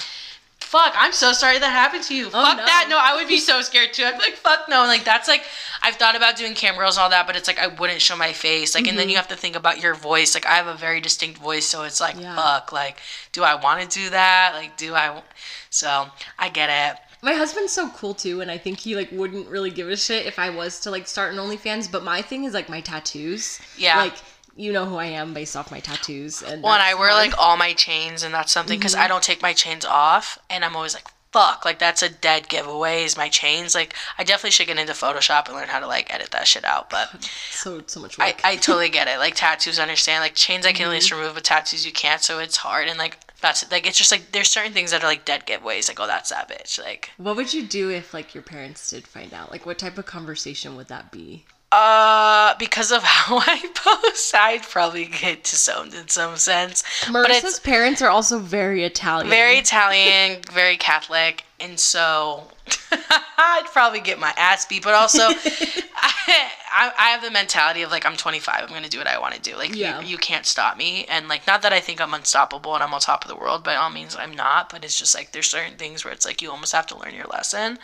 Fuck, 0.72 0.94
I'm 0.96 1.12
so 1.12 1.32
sorry 1.34 1.58
that 1.58 1.68
happened 1.70 2.02
to 2.04 2.14
you. 2.14 2.30
fuck 2.30 2.54
Oh, 2.54 2.56
no. 2.56 2.64
that. 2.64 2.86
No, 2.88 2.98
I 2.98 3.14
would 3.14 3.28
be 3.28 3.36
so 3.36 3.60
scared 3.60 3.92
too. 3.92 4.04
I'd 4.04 4.12
be 4.16 4.24
like, 4.24 4.36
fuck 4.36 4.70
no. 4.70 4.80
And 4.80 4.88
like 4.88 5.04
that's 5.04 5.28
like 5.28 5.44
I've 5.82 5.96
thought 5.96 6.16
about 6.16 6.34
doing 6.36 6.54
cam 6.54 6.76
girls 6.76 6.96
and 6.96 7.02
all 7.04 7.10
that, 7.10 7.26
but 7.26 7.36
it's 7.36 7.46
like 7.46 7.58
I 7.58 7.66
wouldn't 7.66 8.00
show 8.00 8.16
my 8.16 8.32
face. 8.32 8.74
Like 8.74 8.84
and 8.84 8.92
Mm-hmm. 8.92 8.96
then 8.96 9.08
you 9.10 9.16
have 9.16 9.28
to 9.28 9.36
think 9.36 9.54
about 9.54 9.82
your 9.82 9.94
voice. 9.94 10.32
Like 10.34 10.46
I 10.46 10.54
have 10.54 10.66
a 10.68 10.74
very 10.74 11.00
distinct 11.02 11.38
voice, 11.38 11.66
so 11.66 11.82
it's 11.82 12.00
like 12.00 12.16
Yeah. 12.18 12.34
fuck. 12.34 12.72
Like, 12.72 12.96
do 13.32 13.42
I 13.42 13.54
want 13.56 13.82
to 13.82 14.00
do 14.00 14.08
that? 14.10 14.52
Like, 14.54 14.78
do 14.78 14.94
I 14.94 15.06
w- 15.08 15.24
so 15.68 16.06
I 16.38 16.48
get 16.48 16.70
it. 16.70 16.98
My 17.24 17.34
husband's 17.34 17.72
so 17.72 17.88
cool 17.90 18.14
too, 18.14 18.40
and 18.40 18.50
I 18.50 18.56
think 18.58 18.78
he 18.80 18.96
like 18.96 19.12
wouldn't 19.12 19.48
really 19.48 19.70
give 19.70 19.88
a 19.90 19.96
shit 19.96 20.24
if 20.26 20.38
I 20.38 20.48
was 20.48 20.80
to 20.80 20.90
like 20.90 21.06
start 21.06 21.32
an 21.34 21.38
OnlyFans. 21.38 21.92
But 21.92 22.02
my 22.02 22.22
thing 22.22 22.44
is 22.44 22.54
like 22.54 22.68
my 22.70 22.80
tattoos. 22.80 23.60
Yeah. 23.76 23.98
Like 23.98 24.14
you 24.56 24.72
know 24.72 24.84
who 24.86 24.96
I 24.96 25.06
am 25.06 25.32
based 25.34 25.56
off 25.56 25.70
my 25.70 25.80
tattoos. 25.80 26.42
And 26.42 26.62
Well, 26.62 26.72
and 26.74 26.82
I 26.82 26.94
wear 26.94 27.10
hard. 27.10 27.28
like 27.28 27.38
all 27.38 27.56
my 27.56 27.72
chains, 27.72 28.22
and 28.22 28.32
that's 28.34 28.52
something 28.52 28.78
because 28.78 28.94
Mm-hmm. 28.94 29.04
I 29.04 29.08
don't 29.08 29.22
take 29.22 29.42
my 29.42 29.52
chains 29.52 29.84
off, 29.84 30.38
and 30.50 30.64
I'm 30.64 30.76
always 30.76 30.94
like, 30.94 31.06
fuck, 31.32 31.64
like 31.64 31.78
that's 31.78 32.02
a 32.02 32.08
dead 32.10 32.48
giveaway. 32.50 33.04
Is 33.04 33.16
my 33.16 33.28
chains 33.30 33.74
like 33.74 33.94
I 34.18 34.24
definitely 34.24 34.50
should 34.50 34.66
get 34.66 34.78
into 34.78 34.92
Photoshop 34.92 35.46
and 35.46 35.56
learn 35.56 35.68
how 35.68 35.80
to 35.80 35.86
like 35.86 36.12
edit 36.12 36.30
that 36.32 36.46
shit 36.46 36.64
out, 36.64 36.90
but. 36.90 37.24
so 37.50 37.82
so 37.86 38.00
much 38.00 38.18
I, 38.20 38.28
work. 38.28 38.40
I 38.44 38.56
totally 38.56 38.90
get 38.90 39.08
it. 39.08 39.18
Like 39.18 39.34
tattoos, 39.34 39.78
understand. 39.78 40.22
Like 40.22 40.34
chains, 40.34 40.66
I 40.66 40.72
can 40.72 40.86
at 40.86 40.90
least 40.92 41.10
Mm-hmm. 41.10 41.18
remove, 41.20 41.34
but 41.34 41.44
tattoos 41.44 41.86
you 41.86 41.92
can't. 41.92 42.20
So 42.22 42.38
it's 42.38 42.58
hard. 42.58 42.88
And 42.88 42.98
like 42.98 43.18
that's 43.40 43.68
like 43.72 43.86
it's 43.88 43.96
just 43.98 44.12
like 44.12 44.30
there's 44.32 44.50
certain 44.50 44.72
things 44.72 44.90
that 44.92 45.02
are 45.02 45.06
like 45.08 45.24
dead 45.24 45.46
giveaways. 45.46 45.88
Like 45.88 45.98
oh, 45.98 46.06
that's 46.06 46.28
that 46.30 46.48
bitch. 46.50 46.78
Like 46.78 47.10
What 47.16 47.36
would 47.36 47.54
you 47.54 47.62
do 47.66 47.90
if 47.90 48.12
like 48.12 48.34
your 48.34 48.42
parents 48.42 48.90
did 48.90 49.06
find 49.08 49.32
out? 49.32 49.50
Like 49.50 49.64
what 49.64 49.78
type 49.78 49.96
of 49.98 50.04
conversation 50.06 50.76
would 50.76 50.88
that 50.88 51.10
be? 51.10 51.44
Uh, 51.72 52.54
because 52.58 52.92
of 52.92 53.02
how 53.04 53.38
I 53.38 53.58
post, 53.74 54.34
I'd 54.34 54.62
probably 54.62 55.06
get 55.06 55.42
disowned 55.44 55.94
in 55.94 56.08
some 56.08 56.36
sense. 56.36 56.84
but 57.10 57.28
Marissa's 57.28 57.58
parents 57.58 58.02
are 58.02 58.10
also 58.10 58.38
very 58.38 58.84
Italian. 58.84 59.28
very 59.30 59.56
Italian, 59.56 60.42
very 60.52 60.76
Catholic, 60.76 61.44
and 61.58 61.80
so 61.80 62.44
I'd 63.38 63.64
probably 63.72 64.00
get 64.00 64.18
my 64.18 64.32
ass 64.36 64.66
beat. 64.66 64.82
But 64.84 64.94
also, 64.94 65.20
I, 65.28 66.50
I, 66.72 66.92
I 66.98 67.08
have 67.10 67.22
the 67.22 67.30
mentality 67.30 67.82
of 67.82 67.90
like 67.90 68.04
I'm 68.06 68.16
25. 68.16 68.62
I'm 68.62 68.68
gonna 68.68 68.88
do 68.88 68.98
what 68.98 69.06
I 69.06 69.18
want 69.18 69.34
to 69.34 69.40
do. 69.40 69.56
Like 69.56 69.74
Yeah. 69.74 70.00
you, 70.00 70.08
you 70.08 70.18
can't 70.18 70.44
stop 70.46 70.76
me. 70.76 71.04
And 71.06 71.28
like 71.28 71.46
not 71.46 71.62
that 71.62 71.72
I 71.72 71.80
think 71.80 72.00
I'm 72.00 72.14
unstoppable 72.14 72.74
and 72.74 72.82
I'm 72.82 72.92
on 72.92 73.00
top 73.00 73.24
of 73.24 73.28
the 73.30 73.36
world. 73.36 73.64
By 73.64 73.76
all 73.76 73.90
means, 73.90 74.14
I'm 74.16 74.34
not. 74.34 74.68
But 74.70 74.84
it's 74.84 74.98
just 74.98 75.14
like 75.14 75.32
there's 75.32 75.48
certain 75.48 75.76
things 75.76 76.04
where 76.04 76.12
it's 76.12 76.26
like 76.26 76.42
you 76.42 76.50
almost 76.50 76.72
have 76.72 76.86
to 76.88 76.98
learn 76.98 77.14
your 77.14 77.26
lesson. 77.26 77.78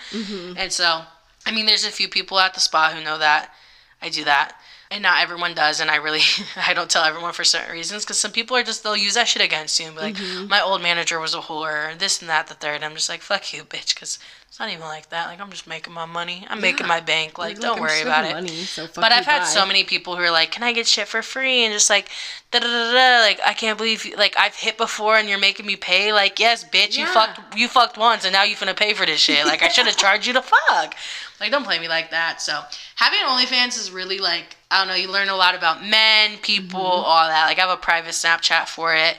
And 0.57 0.73
so, 0.73 1.03
I 1.47 1.53
mean, 1.53 1.67
there's 1.67 1.85
a 1.85 1.91
few 1.91 2.09
people 2.09 2.39
at 2.39 2.55
the 2.55 2.61
spa 2.61 2.91
who 2.95 3.03
know 3.03 3.19
that 3.19 3.51
I 4.01 4.09
do 4.09 4.25
that. 4.25 4.53
And 4.91 5.03
not 5.03 5.23
everyone 5.23 5.55
does, 5.55 5.81
and 5.81 5.91
I 5.91 5.97
really, 5.97 6.23
I 6.57 6.73
don't 6.73 6.91
tell 6.91 7.05
everyone 7.05 7.35
for 7.35 7.45
certain 7.45 7.73
reasons, 7.73 8.05
because 8.05 8.19
some 8.19 8.33
people 8.33 8.57
are 8.57 8.63
just, 8.63 8.83
they'll 8.83 8.97
use 8.97 9.15
that 9.15 9.29
shit 9.29 9.43
against 9.43 9.79
you 9.79 9.87
and 9.87 9.95
be 9.97 10.01
like, 10.03 10.15
mm-hmm. 10.15 10.49
my 10.49 10.63
old 10.63 10.81
manager 10.81 11.21
was 11.21 11.35
a 11.35 11.41
whore, 11.41 11.99
this 11.99 12.21
and 12.21 12.31
that, 12.31 12.47
the 12.47 12.55
third. 12.55 12.83
I'm 12.83 12.95
just 12.95 13.11
like, 13.11 13.21
fuck 13.21 13.53
you, 13.53 13.65
bitch, 13.65 13.95
because 13.95 14.19
It's 14.49 14.59
not 14.59 14.71
even 14.71 14.87
like 14.87 15.11
that. 15.11 15.27
Like 15.27 15.41
I'm 15.41 15.51
just 15.51 15.67
making 15.69 15.93
my 15.93 16.07
money. 16.07 16.45
I'm 16.51 16.61
making 16.61 16.81
Yeah. 16.87 16.89
my 16.89 17.01
bank. 17.01 17.39
Like, 17.39 17.51
Like, 17.55 17.61
don't 17.61 17.77
I'm 17.77 17.83
worry 17.83 18.01
about 18.01 18.25
it. 18.25 18.33
money, 18.33 18.49
so 18.65 18.87
fuck 18.87 18.95
but 19.03 19.13
I've 19.13 19.27
had 19.27 19.41
bye. 19.41 19.45
so 19.45 19.65
many 19.67 19.85
people 19.85 20.17
who 20.17 20.23
are 20.23 20.31
like, 20.31 20.51
"Can 20.51 20.63
I 20.65 20.73
get 20.73 20.87
shit 20.89 21.07
for 21.07 21.23
free?" 21.23 21.65
And 21.65 21.73
just 21.73 21.89
like, 21.91 22.09
da 22.51 22.59
da 22.59 22.67
da 22.67 22.93
da. 22.93 23.21
Like 23.21 23.41
I 23.47 23.53
can't 23.53 23.77
believe 23.79 24.05
you, 24.07 24.17
like 24.17 24.35
I've 24.39 24.57
hit 24.57 24.77
before 24.79 25.17
and 25.17 25.29
you're 25.29 25.39
making 25.39 25.67
me 25.67 25.77
pay. 25.77 26.13
Like 26.13 26.41
yes, 26.41 26.65
bitch, 26.65 26.97
you 26.97 27.07
fucked 27.07 27.57
you 27.57 27.69
fucked 27.69 27.99
once 27.99 28.25
and 28.25 28.33
now 28.33 28.43
you 28.43 28.57
finna 28.57 28.75
pay 28.75 28.95
for 28.95 29.07
this 29.07 29.21
shit. 29.21 29.47
Like 29.47 29.63
I 29.63 29.69
should 29.69 29.87
have 29.87 29.97
charged 29.97 30.27
you 30.27 30.33
to 30.33 30.43
fuck. 30.43 30.95
Like 31.41 31.53
don't 31.53 31.65
play 31.65 31.79
me 31.79 31.87
like 31.87 32.11
that. 32.11 32.41
So 32.43 32.61
having 32.97 33.21
OnlyFans 33.21 33.79
is 33.79 33.91
really 33.93 34.19
like 34.19 34.57
I 34.73 34.79
don't 34.79 34.89
know. 34.89 34.95
You 34.95 35.09
learn 35.13 35.29
a 35.29 35.37
lot 35.37 35.55
about 35.55 35.85
men, 35.87 36.39
people, 36.39 36.81
Mm-hmm. 36.81 37.05
all 37.05 37.29
that. 37.29 37.45
Like 37.47 37.59
I 37.59 37.61
have 37.61 37.71
a 37.71 37.77
private 37.81 38.11
Snapchat 38.13 38.67
for 38.67 38.95
it. 38.95 39.19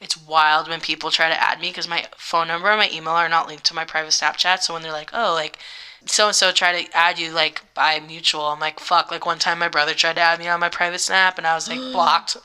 It's 0.00 0.16
wild 0.16 0.68
when 0.68 0.80
people 0.80 1.10
try 1.10 1.28
to 1.28 1.42
add 1.42 1.60
me 1.60 1.68
because 1.68 1.88
my 1.88 2.06
phone 2.16 2.48
number 2.48 2.68
and 2.68 2.78
my 2.78 2.90
email 2.90 3.14
are 3.14 3.28
not 3.28 3.48
linked 3.48 3.64
to 3.64 3.74
my 3.74 3.84
private 3.84 4.12
Snapchat. 4.12 4.60
So 4.60 4.72
when 4.72 4.82
they're 4.82 4.92
like, 4.92 5.10
oh, 5.12 5.34
like 5.34 5.58
so 6.06 6.28
and 6.28 6.34
so 6.34 6.52
try 6.52 6.82
to 6.82 6.96
add 6.96 7.18
you 7.18 7.32
like 7.32 7.62
by 7.74 8.00
mutual, 8.00 8.42
I'm 8.42 8.60
like, 8.60 8.80
fuck. 8.80 9.10
Like 9.10 9.26
one 9.26 9.38
time 9.38 9.58
my 9.58 9.68
brother 9.68 9.92
tried 9.92 10.16
to 10.16 10.22
add 10.22 10.38
me 10.38 10.48
on 10.48 10.60
my 10.60 10.70
private 10.70 11.00
Snap 11.00 11.36
and 11.36 11.46
I 11.46 11.54
was 11.54 11.68
like 11.68 11.78
blocked. 11.92 12.36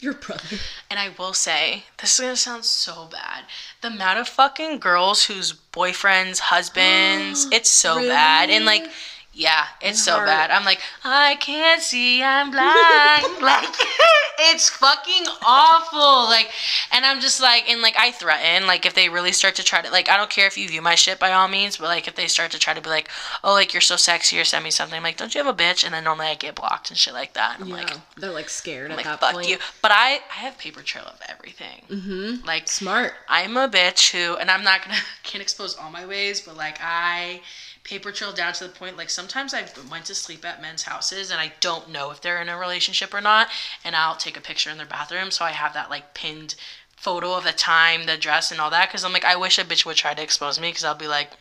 Your 0.00 0.14
brother. 0.14 0.56
And 0.90 0.98
I 0.98 1.10
will 1.16 1.32
say, 1.32 1.84
this 2.00 2.18
is 2.18 2.20
gonna 2.20 2.36
sound 2.36 2.64
so 2.64 3.08
bad. 3.12 3.44
The 3.82 3.88
amount 3.88 4.18
of 4.18 4.26
fucking 4.26 4.78
girls 4.78 5.26
whose 5.26 5.52
boyfriends, 5.52 6.40
husbands, 6.40 7.46
it's 7.52 7.70
so 7.70 7.96
bad. 8.08 8.50
And 8.50 8.64
like, 8.64 8.82
Really? 8.82 8.92
Yeah, 9.34 9.64
it's 9.80 10.04
so 10.04 10.18
bad. 10.18 10.50
I'm 10.50 10.64
like, 10.64 10.80
I 11.04 11.36
can't 11.36 11.80
see, 11.80 12.22
I'm 12.22 12.50
blind. 12.50 13.40
like, 13.42 13.64
it's 14.38 14.68
fucking 14.68 15.24
awful. 15.46 16.24
Like, 16.28 16.50
and 16.92 17.06
I'm 17.06 17.18
just 17.20 17.40
like, 17.40 17.68
and 17.70 17.80
like, 17.80 17.94
I 17.98 18.10
threaten, 18.10 18.66
like, 18.66 18.84
if 18.84 18.92
they 18.92 19.08
really 19.08 19.32
start 19.32 19.54
to 19.54 19.64
try 19.64 19.80
to, 19.80 19.90
like, 19.90 20.10
I 20.10 20.18
don't 20.18 20.28
care 20.28 20.46
if 20.46 20.58
you 20.58 20.68
view 20.68 20.82
my 20.82 20.94
shit 20.96 21.18
by 21.18 21.32
all 21.32 21.48
means, 21.48 21.78
but 21.78 21.86
like, 21.86 22.06
if 22.06 22.14
they 22.14 22.26
start 22.26 22.50
to 22.50 22.58
try 22.58 22.74
to 22.74 22.80
be 22.82 22.90
like, 22.90 23.08
oh, 23.42 23.52
like, 23.52 23.72
you're 23.72 23.80
so 23.80 23.96
sexy 23.96 24.38
or 24.38 24.44
send 24.44 24.64
me 24.64 24.70
something, 24.70 24.96
I'm 24.98 25.02
like, 25.02 25.16
don't 25.16 25.34
you 25.34 25.42
have 25.42 25.54
a 25.54 25.56
bitch? 25.56 25.82
And 25.82 25.94
then 25.94 26.04
normally 26.04 26.26
I 26.26 26.34
get 26.34 26.54
blocked 26.54 26.90
and 26.90 26.98
shit 26.98 27.14
like 27.14 27.32
that. 27.32 27.54
And 27.54 27.64
I'm 27.64 27.70
Yeah, 27.70 27.76
like, 27.84 27.96
they're 28.16 28.32
like 28.32 28.50
scared 28.50 28.86
I'm 28.86 28.92
at 28.92 28.96
like, 28.98 29.06
that 29.06 29.20
fuck 29.20 29.32
point. 29.34 29.48
you. 29.48 29.56
But 29.80 29.92
I, 29.92 30.16
I 30.30 30.34
have 30.40 30.58
paper 30.58 30.82
trail 30.82 31.04
of 31.06 31.18
everything. 31.28 31.82
Mm-hmm. 31.88 32.46
Like, 32.46 32.68
Smart. 32.68 33.14
I'm 33.28 33.56
a 33.56 33.66
bitch 33.68 34.10
who, 34.12 34.36
and 34.36 34.50
I'm 34.50 34.62
not 34.62 34.84
gonna 34.84 34.98
can't 35.22 35.40
expose 35.40 35.74
all 35.76 35.90
my 35.90 36.04
ways, 36.04 36.40
but 36.42 36.56
like 36.56 36.76
I 36.82 37.40
paper 37.84 38.12
trail 38.12 38.32
down 38.32 38.52
to 38.52 38.64
the 38.64 38.70
point 38.70 38.96
like 38.96 39.10
sometimes 39.10 39.52
I 39.52 39.66
went 39.90 40.04
to 40.06 40.14
sleep 40.14 40.44
at 40.44 40.62
men's 40.62 40.84
houses 40.84 41.30
and 41.30 41.40
I 41.40 41.52
don't 41.60 41.90
know 41.90 42.10
if 42.10 42.20
they're 42.20 42.40
in 42.40 42.48
a 42.48 42.58
relationship 42.58 43.12
or 43.12 43.20
not, 43.20 43.48
and 43.84 43.96
I'll 43.96 44.16
take 44.16 44.36
a 44.36 44.40
picture 44.40 44.70
in 44.70 44.76
their 44.76 44.86
bathroom 44.86 45.30
so 45.30 45.44
I 45.44 45.50
have 45.50 45.74
that 45.74 45.90
like 45.90 46.14
pinned 46.14 46.54
photo 47.02 47.34
of 47.34 47.42
the 47.42 47.52
time, 47.52 48.06
the 48.06 48.16
dress, 48.16 48.52
and 48.52 48.60
all 48.60 48.70
that. 48.70 48.88
Because 48.88 49.04
I'm 49.04 49.12
like, 49.12 49.24
I 49.24 49.34
wish 49.34 49.58
a 49.58 49.64
bitch 49.64 49.84
would 49.84 49.96
try 49.96 50.14
to 50.14 50.22
expose 50.22 50.60
me 50.60 50.68
because 50.68 50.84
I'll 50.84 50.94
be 50.94 51.08
like, 51.08 51.32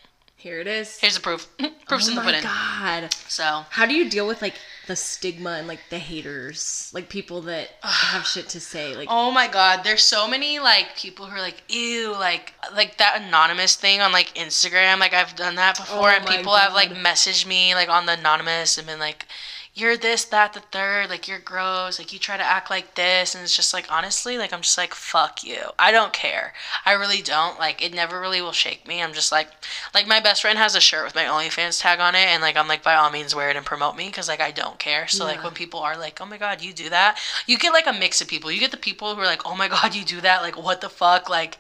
Here 0.42 0.60
it 0.60 0.66
is. 0.66 0.98
here's 1.00 1.14
the 1.14 1.22
proof, 1.22 1.48
mm, 1.60 1.72
proof's 1.88 2.08
oh 2.08 2.10
in 2.10 2.16
the 2.16 2.22
oh 2.22 2.26
my 2.26 2.32
pudding. 2.32 2.44
god. 2.44 3.14
So 3.28 3.66
How 3.70 3.86
do 3.86 3.94
you 3.94 4.10
deal 4.10 4.26
with 4.26 4.42
like 4.42 4.56
the 4.88 4.96
stigma 4.96 5.52
and 5.52 5.68
like 5.68 5.82
the 5.92 6.00
haters, 6.00 6.90
like 6.96 7.10
people 7.10 7.42
that 7.44 7.70
have 7.84 8.26
shit 8.26 8.50
to 8.50 8.60
say? 8.60 8.96
Like, 8.96 9.08
Oh 9.12 9.30
my 9.30 9.48
god, 9.48 9.84
there's 9.84 10.02
so 10.02 10.28
many 10.28 10.58
like 10.58 10.96
people 10.98 11.28
who 11.28 11.36
are 11.36 11.42
like, 11.42 11.62
ew, 11.70 12.12
like 12.14 12.54
like 12.74 12.98
that 12.98 13.22
anonymous 13.22 13.76
thing 13.76 14.02
on 14.02 14.12
like 14.12 14.34
Instagram. 14.34 14.98
Like 15.00 15.14
I've 15.14 15.36
done 15.36 15.56
that 15.56 15.78
before, 15.78 16.10
Oh 16.10 16.16
and 16.16 16.26
people 16.26 16.56
have 16.56 16.74
like 16.74 16.90
messaged 16.90 17.46
me 17.46 17.76
like 17.76 17.90
on 17.90 18.08
the 18.08 18.14
anonymous 18.14 18.80
and 18.80 18.88
been 18.88 19.00
like, 19.00 19.28
you're 19.74 19.96
this, 19.96 20.26
that, 20.26 20.52
the 20.52 20.60
third, 20.60 21.10
like 21.10 21.30
you're 21.30 21.40
gross, 21.40 21.98
like 21.98 22.12
you 22.12 22.20
try 22.20 22.36
to 22.36 22.44
act 22.44 22.70
like 22.70 22.96
this, 22.96 23.34
and 23.34 23.44
it's 23.44 23.56
just 23.56 23.74
like 23.74 23.90
honestly, 23.90 24.38
like 24.38 24.52
I'm 24.52 24.62
just 24.62 24.78
like 24.78 24.94
fuck 24.94 25.46
you. 25.46 25.60
I 25.80 25.92
don't 25.94 26.12
care. 26.12 26.54
I 26.86 26.92
really 26.92 27.22
don't. 27.22 27.58
Like 27.58 27.82
it 27.82 27.94
never 27.94 28.20
really 28.20 28.42
will 28.42 28.52
shake 28.52 28.86
me. 28.86 29.02
I'm 29.02 29.14
just 29.14 29.32
like, 29.32 29.48
like 29.94 30.08
my 30.08 30.20
best 30.20 30.42
friend 30.42 30.58
has 30.58 30.76
a 30.76 30.82
shirt 30.82 31.06
with 31.06 31.16
my 31.16 31.24
OnlyFans 31.24 31.82
tag 31.82 32.00
on 32.02 32.16
it, 32.16 32.28
and 32.28 32.42
like 32.42 32.58
I'm 32.58 32.68
like 32.68 32.84
by 32.84 32.96
all 32.96 33.12
means 33.12 33.34
wear 33.34 33.50
it 33.50 33.56
and 33.56 33.66
promote 33.66 33.96
me 33.96 34.08
because 34.08 34.28
like 34.28 34.42
I 34.42 34.52
don't 34.52 34.78
care. 34.78 35.08
So 35.08 35.24
like 35.24 35.44
when 35.44 35.54
people 35.54 35.80
are 35.80 35.98
like, 35.98 36.20
oh 36.20 36.26
my 36.26 36.38
god, 36.38 36.62
you 36.62 36.74
do 36.74 36.90
that, 36.90 37.18
you 37.48 37.58
get 37.58 37.72
like 37.72 37.88
a 37.88 37.94
mix 37.94 38.22
of 38.22 38.28
people. 38.28 38.52
You 38.52 38.60
get 38.60 38.72
the 38.72 38.78
people 38.78 39.16
who 39.16 39.22
are 39.22 39.26
like, 39.26 39.46
oh 39.46 39.56
my 39.56 39.70
god, 39.70 39.96
you 39.96 40.04
do 40.04 40.20
that, 40.22 40.42
like 40.42 40.62
what 40.62 40.82
the 40.82 40.90
fuck, 40.90 41.30
like 41.30 41.58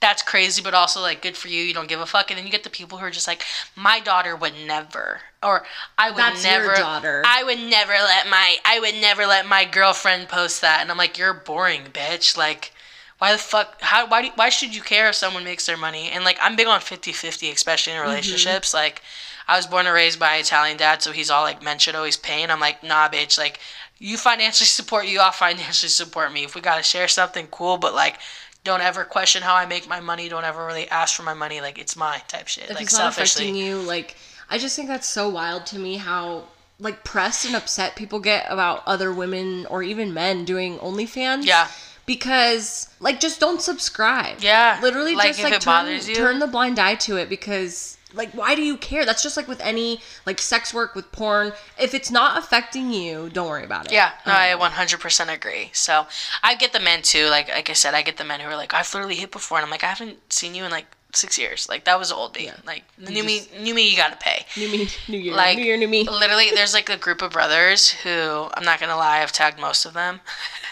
that's 0.00 0.22
crazy, 0.22 0.62
but 0.62 0.72
also 0.72 1.00
like 1.00 1.22
good 1.22 1.36
for 1.36 1.48
you. 1.48 1.62
You 1.62 1.74
don't 1.74 1.88
give 1.88 2.00
a 2.00 2.06
fuck. 2.06 2.30
And 2.30 2.38
then 2.38 2.46
you 2.46 2.52
get 2.52 2.64
the 2.64 2.70
people 2.70 2.98
who 2.98 3.04
are 3.04 3.10
just 3.10 3.28
like, 3.28 3.44
my 3.76 4.00
daughter 4.00 4.34
would 4.34 4.54
never, 4.66 5.20
or 5.42 5.64
I 5.98 6.10
would 6.10 6.18
That's 6.18 6.44
your 6.44 6.60
never, 6.60 6.74
daughter. 6.74 7.22
I 7.26 7.44
would 7.44 7.58
never 7.58 7.92
let 7.92 8.28
my, 8.28 8.56
I 8.64 8.80
would 8.80 8.94
never 8.94 9.26
let 9.26 9.46
my 9.46 9.66
girlfriend 9.66 10.28
post 10.28 10.62
that. 10.62 10.80
And 10.80 10.90
I'm 10.90 10.96
like, 10.96 11.18
you're 11.18 11.34
boring, 11.34 11.82
bitch. 11.92 12.36
Like, 12.36 12.72
why 13.18 13.32
the 13.32 13.38
fuck? 13.38 13.76
How? 13.82 14.06
Why? 14.06 14.22
Do, 14.22 14.28
why 14.34 14.48
should 14.48 14.74
you 14.74 14.80
care 14.80 15.10
if 15.10 15.14
someone 15.14 15.44
makes 15.44 15.66
their 15.66 15.76
money? 15.76 16.08
And 16.08 16.24
like, 16.24 16.38
I'm 16.40 16.56
big 16.56 16.66
on 16.66 16.80
50-50, 16.80 17.52
especially 17.52 17.92
in 17.92 17.98
mm-hmm. 17.98 18.08
relationships. 18.08 18.72
Like, 18.72 19.02
I 19.46 19.58
was 19.58 19.66
born 19.66 19.84
and 19.84 19.94
raised 19.94 20.18
by 20.18 20.36
an 20.36 20.40
Italian 20.40 20.78
dad, 20.78 21.02
so 21.02 21.12
he's 21.12 21.28
all 21.28 21.42
like, 21.42 21.62
men 21.62 21.78
should 21.78 21.94
always 21.94 22.16
pay. 22.16 22.42
And 22.42 22.50
I'm 22.50 22.60
like, 22.60 22.82
nah, 22.82 23.10
bitch. 23.10 23.36
Like, 23.36 23.60
you 23.98 24.16
financially 24.16 24.66
support 24.80 25.06
you, 25.06 25.20
I'll 25.20 25.32
financially 25.32 25.90
support 25.90 26.32
me. 26.32 26.44
If 26.44 26.54
we 26.54 26.62
gotta 26.62 26.82
share 26.82 27.08
something, 27.08 27.46
cool. 27.48 27.76
But 27.76 27.94
like, 27.94 28.18
don't 28.64 28.80
ever 28.80 29.04
question 29.04 29.42
how 29.42 29.54
I 29.54 29.66
make 29.66 29.88
my 29.88 30.00
money. 30.00 30.28
Don't 30.28 30.44
ever 30.44 30.66
really 30.66 30.88
ask 30.88 31.14
for 31.14 31.22
my 31.22 31.34
money. 31.34 31.60
Like, 31.60 31.78
it's 31.78 31.96
mine 31.96 32.20
type 32.28 32.48
shit. 32.48 32.64
if 32.64 32.70
like, 32.70 32.82
it's 32.82 32.92
not 32.92 33.14
selfishly. 33.14 33.46
affecting 33.46 33.62
you, 33.62 33.78
like, 33.82 34.16
I 34.50 34.58
just 34.58 34.74
think 34.76 34.88
that's 34.88 35.06
so 35.06 35.28
wild 35.28 35.66
to 35.66 35.78
me 35.78 35.96
how 35.96 36.44
like 36.80 37.04
pressed 37.04 37.44
and 37.46 37.54
upset 37.54 37.94
people 37.94 38.18
get 38.18 38.46
about 38.48 38.82
other 38.86 39.12
women 39.12 39.66
or 39.66 39.82
even 39.82 40.12
men 40.12 40.44
doing 40.44 40.78
OnlyFans. 40.78 41.44
Yeah. 41.44 41.68
Because 42.06 42.88
like 42.98 43.20
just 43.20 43.38
don't 43.38 43.60
subscribe. 43.62 44.38
Yeah, 44.40 44.80
Literally 44.82 45.14
like, 45.14 45.28
just 45.28 45.40
if 45.40 45.44
like 45.44 45.54
it 45.54 45.60
turn, 45.60 45.84
bothers 45.84 46.08
you. 46.08 46.14
turn 46.16 46.40
the 46.40 46.48
blind 46.48 46.78
eye 46.78 46.96
to 46.96 47.16
it 47.16 47.28
because 47.28 47.96
like 48.14 48.32
why 48.32 48.54
do 48.54 48.62
you 48.62 48.76
care? 48.76 49.04
That's 49.04 49.22
just 49.22 49.36
like 49.36 49.48
with 49.48 49.60
any 49.60 50.00
like 50.26 50.38
sex 50.40 50.72
work 50.74 50.94
with 50.94 51.10
porn. 51.12 51.52
If 51.78 51.94
it's 51.94 52.10
not 52.10 52.38
affecting 52.38 52.92
you, 52.92 53.30
don't 53.30 53.48
worry 53.48 53.64
about 53.64 53.86
it. 53.86 53.92
Yeah, 53.92 54.12
no, 54.26 54.32
I 54.32 54.52
Um, 54.52 54.60
100% 54.60 55.32
agree. 55.32 55.70
So 55.72 56.06
I 56.42 56.54
get 56.54 56.72
the 56.72 56.80
men 56.80 57.02
too. 57.02 57.26
Like 57.26 57.48
like 57.48 57.70
I 57.70 57.74
said, 57.74 57.94
I 57.94 58.02
get 58.02 58.16
the 58.16 58.24
men 58.24 58.40
who 58.40 58.48
are 58.48 58.56
like, 58.56 58.74
I've 58.74 58.92
literally 58.94 59.16
hit 59.16 59.30
before, 59.32 59.58
and 59.58 59.64
I'm 59.64 59.70
like, 59.70 59.84
I 59.84 59.88
haven't 59.88 60.32
seen 60.32 60.54
you 60.54 60.64
in 60.64 60.70
like 60.70 60.86
six 61.12 61.36
years. 61.38 61.68
Like 61.68 61.84
that 61.84 61.98
was 61.98 62.12
old 62.12 62.36
me. 62.36 62.44
Yeah. 62.46 62.56
Like 62.64 62.84
new 62.98 63.24
me, 63.24 63.42
new 63.58 63.74
me, 63.74 63.90
you 63.90 63.96
gotta 63.96 64.16
pay. 64.16 64.46
New 64.56 64.68
me, 64.70 64.88
new 65.08 65.18
year, 65.18 65.34
Like 65.34 65.56
new 65.58 65.64
year, 65.64 65.76
new 65.76 65.88
me. 65.88 66.04
Literally, 66.08 66.50
there's 66.54 66.74
like 66.74 66.88
a 66.88 66.96
group 66.96 67.20
of 67.22 67.32
brothers 67.32 67.90
who 67.90 68.48
I'm 68.54 68.64
not 68.64 68.78
gonna 68.80 68.96
lie, 68.96 69.20
I've 69.20 69.32
tagged 69.32 69.58
most 69.60 69.84
of 69.86 69.92
them, 69.94 70.20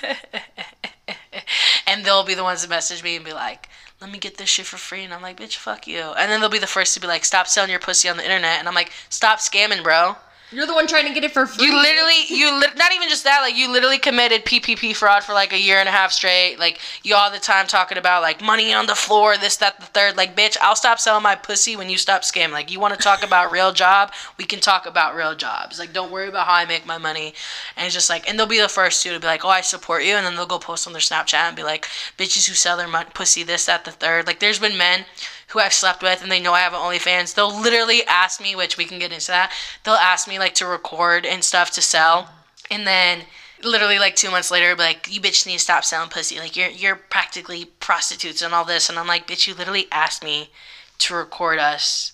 and 1.86 2.05
they'll 2.05 2.24
be 2.24 2.34
the 2.34 2.43
ones 2.43 2.62
that 2.62 2.70
message 2.70 3.03
me 3.03 3.16
and 3.16 3.24
be 3.24 3.32
like. 3.32 3.68
Let 4.01 4.12
me 4.12 4.18
get 4.18 4.36
this 4.36 4.49
shit 4.49 4.66
for 4.66 4.76
free, 4.76 5.03
and 5.03 5.12
I'm 5.12 5.22
like, 5.22 5.40
bitch, 5.40 5.57
fuck 5.57 5.88
you. 5.88 6.01
And 6.01 6.30
then 6.30 6.40
they'll 6.40 6.49
be 6.49 6.61
the 6.61 6.68
first 6.68 6.94
to 6.94 7.01
be 7.01 7.09
like, 7.09 7.24
stop 7.24 7.49
selling 7.49 7.70
your 7.70 7.80
pussy 7.80 8.09
on 8.09 8.16
the 8.16 8.24
internet, 8.24 8.61
and 8.61 8.68
I'm 8.68 8.74
like, 8.74 8.92
stop 9.09 9.40
scamming, 9.40 9.82
bro. 9.82 10.16
You're 10.51 10.66
the 10.66 10.72
one 10.72 10.86
trying 10.86 11.07
to 11.07 11.12
get 11.12 11.24
it 11.24 11.32
for 11.32 11.46
free. 11.46 11.66
You 11.66 11.76
literally, 11.76 12.24
you 12.28 12.59
li- 12.59 12.74
not 12.76 12.92
even 12.94 13.11
just 13.11 13.24
that, 13.24 13.40
like 13.42 13.55
you 13.55 13.70
literally 13.70 13.99
committed 13.99 14.46
PPP 14.46 14.96
fraud 14.96 15.22
for 15.22 15.34
like 15.34 15.53
a 15.53 15.61
year 15.61 15.78
and 15.78 15.88
a 15.88 15.92
half 15.92 16.11
straight. 16.11 16.57
Like 16.59 16.80
you 17.03 17.14
all 17.14 17.30
the 17.30 17.38
time 17.38 17.66
talking 17.66 17.99
about 17.99 18.22
like 18.22 18.42
money 18.42 18.72
on 18.72 18.86
the 18.86 18.94
floor, 18.94 19.36
this, 19.36 19.59
that, 19.59 19.78
the 19.78 19.86
third. 19.86 20.16
Like 20.16 20.34
bitch, 20.34 20.57
I'll 20.62 20.76
stop 20.76 20.99
selling 21.01 21.22
my 21.22 21.34
pussy 21.34 21.76
when 21.76 21.90
you 21.90 21.99
stop 21.99 22.22
scamming. 22.22 22.53
Like 22.53 22.72
you 22.72 22.80
want 22.80 22.94
to 22.94 23.01
talk 23.01 23.22
about 23.22 23.53
real 23.53 23.72
job, 23.72 24.12
we 24.38 24.44
can 24.44 24.61
talk 24.61 24.86
about 24.86 25.14
real 25.14 25.34
jobs. 25.34 25.78
Like 25.78 25.92
don't 25.92 26.11
worry 26.11 26.28
about 26.28 26.46
how 26.46 26.55
I 26.55 26.64
make 26.64 26.86
my 26.86 26.96
money. 26.96 27.34
And 27.76 27.84
it's 27.84 27.94
just 27.94 28.09
like, 28.09 28.26
and 28.26 28.38
they'll 28.38 28.46
be 28.46 28.61
the 28.61 28.68
first 28.68 29.03
two 29.03 29.12
to 29.12 29.20
be 29.20 29.26
like, 29.26 29.44
oh, 29.44 29.51
I 29.51 29.61
support 29.61 30.03
you, 30.05 30.14
and 30.14 30.24
then 30.24 30.34
they'll 30.34 30.46
go 30.46 30.59
post 30.59 30.86
on 30.86 30.94
their 30.94 31.01
Snapchat 31.01 31.34
and 31.34 31.57
be 31.57 31.62
like, 31.62 31.86
bitches 32.16 32.49
who 32.49 32.55
sell 32.55 32.78
their 32.78 32.88
pussy, 33.12 33.42
this, 33.42 33.66
that, 33.66 33.84
the 33.84 33.90
third. 33.90 34.26
Like 34.26 34.40
there's 34.40 34.59
been 34.59 34.78
men 34.78 35.05
who 35.49 35.61
I've 35.61 35.72
slept 35.72 36.03
with 36.03 36.22
and 36.22 36.30
they 36.30 36.40
know 36.40 36.53
I 36.53 36.61
have 36.61 36.74
an 36.74 36.80
OnlyFans, 36.80 37.34
they'll 37.34 37.61
literally 37.61 38.05
ask 38.07 38.40
me, 38.40 38.55
which 38.55 38.76
we 38.76 38.84
can 38.84 38.99
get 38.99 39.12
into 39.12 39.28
that, 39.28 39.53
they'll 39.84 39.94
ask 39.94 40.28
me 40.28 40.38
like 40.38 40.55
to 40.57 40.66
record 40.66 41.24
and 41.24 41.42
stuff 41.42 41.70
to 41.72 41.82
sell. 41.82 42.30
And 42.70 42.86
then 42.86 43.20
literally 43.62 43.99
like 43.99 44.14
two 44.14 44.30
months 44.30 44.51
later, 44.51 44.74
be 44.76 44.82
like, 44.82 45.09
you 45.12 45.20
bitch 45.20 45.46
need 45.46 45.55
to 45.55 45.59
stop 45.59 45.84
selling 45.84 46.11
pussy. 46.11 46.38
Like 46.38 46.57
you're 46.57 46.68
you're 46.68 46.96
practically 46.96 47.66
prostitutes 47.80 48.42
and 48.42 48.55
all 48.55 48.64
this. 48.64 48.88
And 48.88 48.99
I'm 48.99 49.07
like, 49.07 49.26
bitch, 49.26 49.46
you 49.46 49.55
literally 49.55 49.86
asked 49.90 50.22
me 50.22 50.51
to 50.99 51.14
record 51.14 51.59
us 51.59 52.12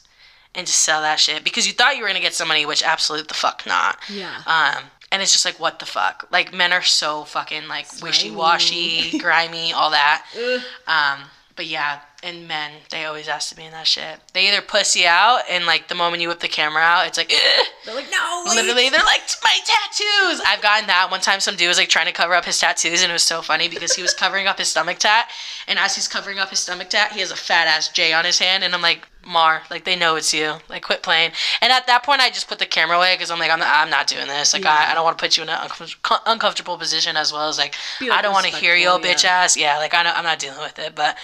and 0.54 0.66
to 0.66 0.72
sell 0.72 1.00
that 1.02 1.18
shit 1.18 1.42
because 1.42 1.66
you 1.66 1.72
thought 1.72 1.96
you 1.96 2.02
were 2.02 2.08
gonna 2.08 2.20
get 2.20 2.34
some 2.34 2.48
money, 2.48 2.64
which 2.66 2.82
absolute 2.82 3.28
the 3.28 3.34
fuck 3.34 3.64
not. 3.66 3.98
Yeah. 4.08 4.42
Um, 4.46 4.84
and 5.10 5.22
it's 5.22 5.32
just 5.32 5.44
like, 5.44 5.60
what 5.60 5.78
the 5.78 5.86
fuck? 5.86 6.26
Like, 6.30 6.52
men 6.52 6.72
are 6.72 6.82
so 6.82 7.24
fucking 7.24 7.68
like 7.68 7.86
wishy 8.02 8.30
washy, 8.30 9.18
grimy, 9.18 9.72
all 9.72 9.90
that. 9.90 10.24
Um, 10.86 11.28
but 11.56 11.66
yeah, 11.66 12.00
and 12.24 12.48
men, 12.48 12.72
they 12.90 13.04
always 13.04 13.28
ask 13.28 13.50
to 13.50 13.54
be 13.54 13.64
in 13.64 13.72
that 13.72 13.86
shit. 13.86 14.18
They 14.32 14.48
either 14.48 14.62
pussy 14.62 15.06
out, 15.06 15.42
and 15.50 15.66
like 15.66 15.88
the 15.88 15.94
moment 15.94 16.22
you 16.22 16.28
whip 16.28 16.40
the 16.40 16.48
camera 16.48 16.82
out, 16.82 17.06
it's 17.06 17.18
like. 17.18 17.32
They're 17.84 17.94
like, 17.94 18.10
no, 18.10 18.44
wait. 18.46 18.56
literally, 18.56 18.88
they're 18.88 19.04
like, 19.04 19.20
my 19.42 19.58
tattoos. 19.62 20.40
I've 20.46 20.62
gotten 20.62 20.86
that 20.86 21.08
one 21.10 21.20
time. 21.20 21.38
Some 21.38 21.54
dude 21.54 21.68
was 21.68 21.76
like 21.76 21.90
trying 21.90 22.06
to 22.06 22.12
cover 22.12 22.32
up 22.32 22.46
his 22.46 22.58
tattoos, 22.58 23.02
and 23.02 23.10
it 23.10 23.12
was 23.12 23.22
so 23.22 23.42
funny 23.42 23.68
because 23.68 23.92
he 23.94 24.00
was 24.00 24.14
covering 24.14 24.46
up 24.46 24.58
his 24.58 24.68
stomach 24.68 24.98
tat, 24.98 25.28
and 25.68 25.78
as 25.78 25.94
he's 25.94 26.08
covering 26.08 26.38
up 26.38 26.48
his 26.48 26.60
stomach 26.60 26.88
tat, 26.88 27.12
he 27.12 27.20
has 27.20 27.30
a 27.30 27.36
fat 27.36 27.66
ass 27.68 27.90
J 27.90 28.14
on 28.14 28.24
his 28.24 28.38
hand, 28.38 28.64
and 28.64 28.74
I'm 28.74 28.82
like. 28.82 29.06
Mar, 29.26 29.62
like 29.70 29.84
they 29.84 29.96
know 29.96 30.16
it's 30.16 30.34
you. 30.34 30.56
Like 30.68 30.82
quit 30.82 31.02
playing. 31.02 31.32
And 31.62 31.72
at 31.72 31.86
that 31.86 32.02
point, 32.02 32.20
I 32.20 32.28
just 32.28 32.46
put 32.46 32.58
the 32.58 32.66
camera 32.66 32.98
away 32.98 33.14
because 33.14 33.30
I'm 33.30 33.38
like, 33.38 33.50
I'm 33.50 33.58
not, 33.58 33.74
I'm 33.74 33.88
not 33.88 34.06
doing 34.06 34.26
this. 34.26 34.52
Like 34.52 34.64
Yeah. 34.64 34.86
I, 34.86 34.90
I 34.90 34.94
don't 34.94 35.02
want 35.02 35.16
to 35.16 35.22
put 35.24 35.38
you 35.38 35.44
in 35.44 35.48
an 35.48 35.56
uncom- 35.56 36.20
uncomfortable 36.26 36.76
position 36.76 37.16
as 37.16 37.32
well 37.32 37.48
as 37.48 37.56
like, 37.56 37.74
like, 38.02 38.10
I 38.10 38.20
don't 38.20 38.34
want 38.34 38.44
to 38.44 38.54
hear 38.54 38.76
your 38.76 38.98
respectful, 38.98 39.26
bitch 39.26 39.30
ass. 39.30 39.56
Yeah, 39.56 39.78
like 39.78 39.94
I 39.94 40.02
don't, 40.02 40.14
I'm 40.14 40.24
not 40.24 40.38
dealing 40.40 40.60
with 40.60 40.78
it. 40.78 40.94
But 40.94 41.16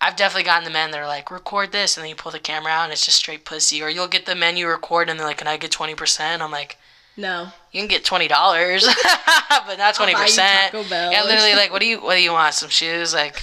I've 0.00 0.16
definitely 0.16 0.44
gotten 0.44 0.64
the 0.64 0.70
men 0.70 0.90
that 0.90 1.00
are 1.00 1.06
like, 1.06 1.30
record 1.30 1.72
this, 1.72 1.96
and 1.96 2.02
then 2.04 2.10
you 2.10 2.16
pull 2.16 2.32
the 2.32 2.38
camera 2.38 2.70
out 2.72 2.84
and 2.84 2.92
it's 2.92 3.04
just 3.04 3.16
straight 3.16 3.44
pussy. 3.44 3.82
Or 3.82 3.88
you'll 3.88 4.08
get 4.08 4.26
the 4.26 4.34
men 4.34 4.56
you 4.56 4.68
record 4.68 5.08
and 5.08 5.18
they're 5.18 5.26
like, 5.26 5.38
can 5.38 5.46
I 5.48 5.56
get 5.56 5.70
20%? 5.70 6.40
I'm 6.40 6.50
like, 6.50 6.76
No. 7.16 7.48
you 7.72 7.80
can 7.80 7.88
get 7.88 8.04
twenty 8.04 8.28
dollars, 8.28 8.84
but 9.66 9.78
not 9.78 9.94
twenty 9.94 10.12
buy 10.12 10.20
you 10.20 10.24
percent. 10.26 10.72
Taco 10.72 10.86
Bell 10.88 11.10
Yeah, 11.12 11.22
literally, 11.24 11.54
like, 11.54 11.72
what 11.72 11.80
do 11.80 11.86
you 11.86 11.98
what 12.02 12.14
do 12.16 12.22
you 12.22 12.32
want? 12.32 12.52
Some 12.54 12.68
shoes? 12.68 13.14
Like, 13.14 13.42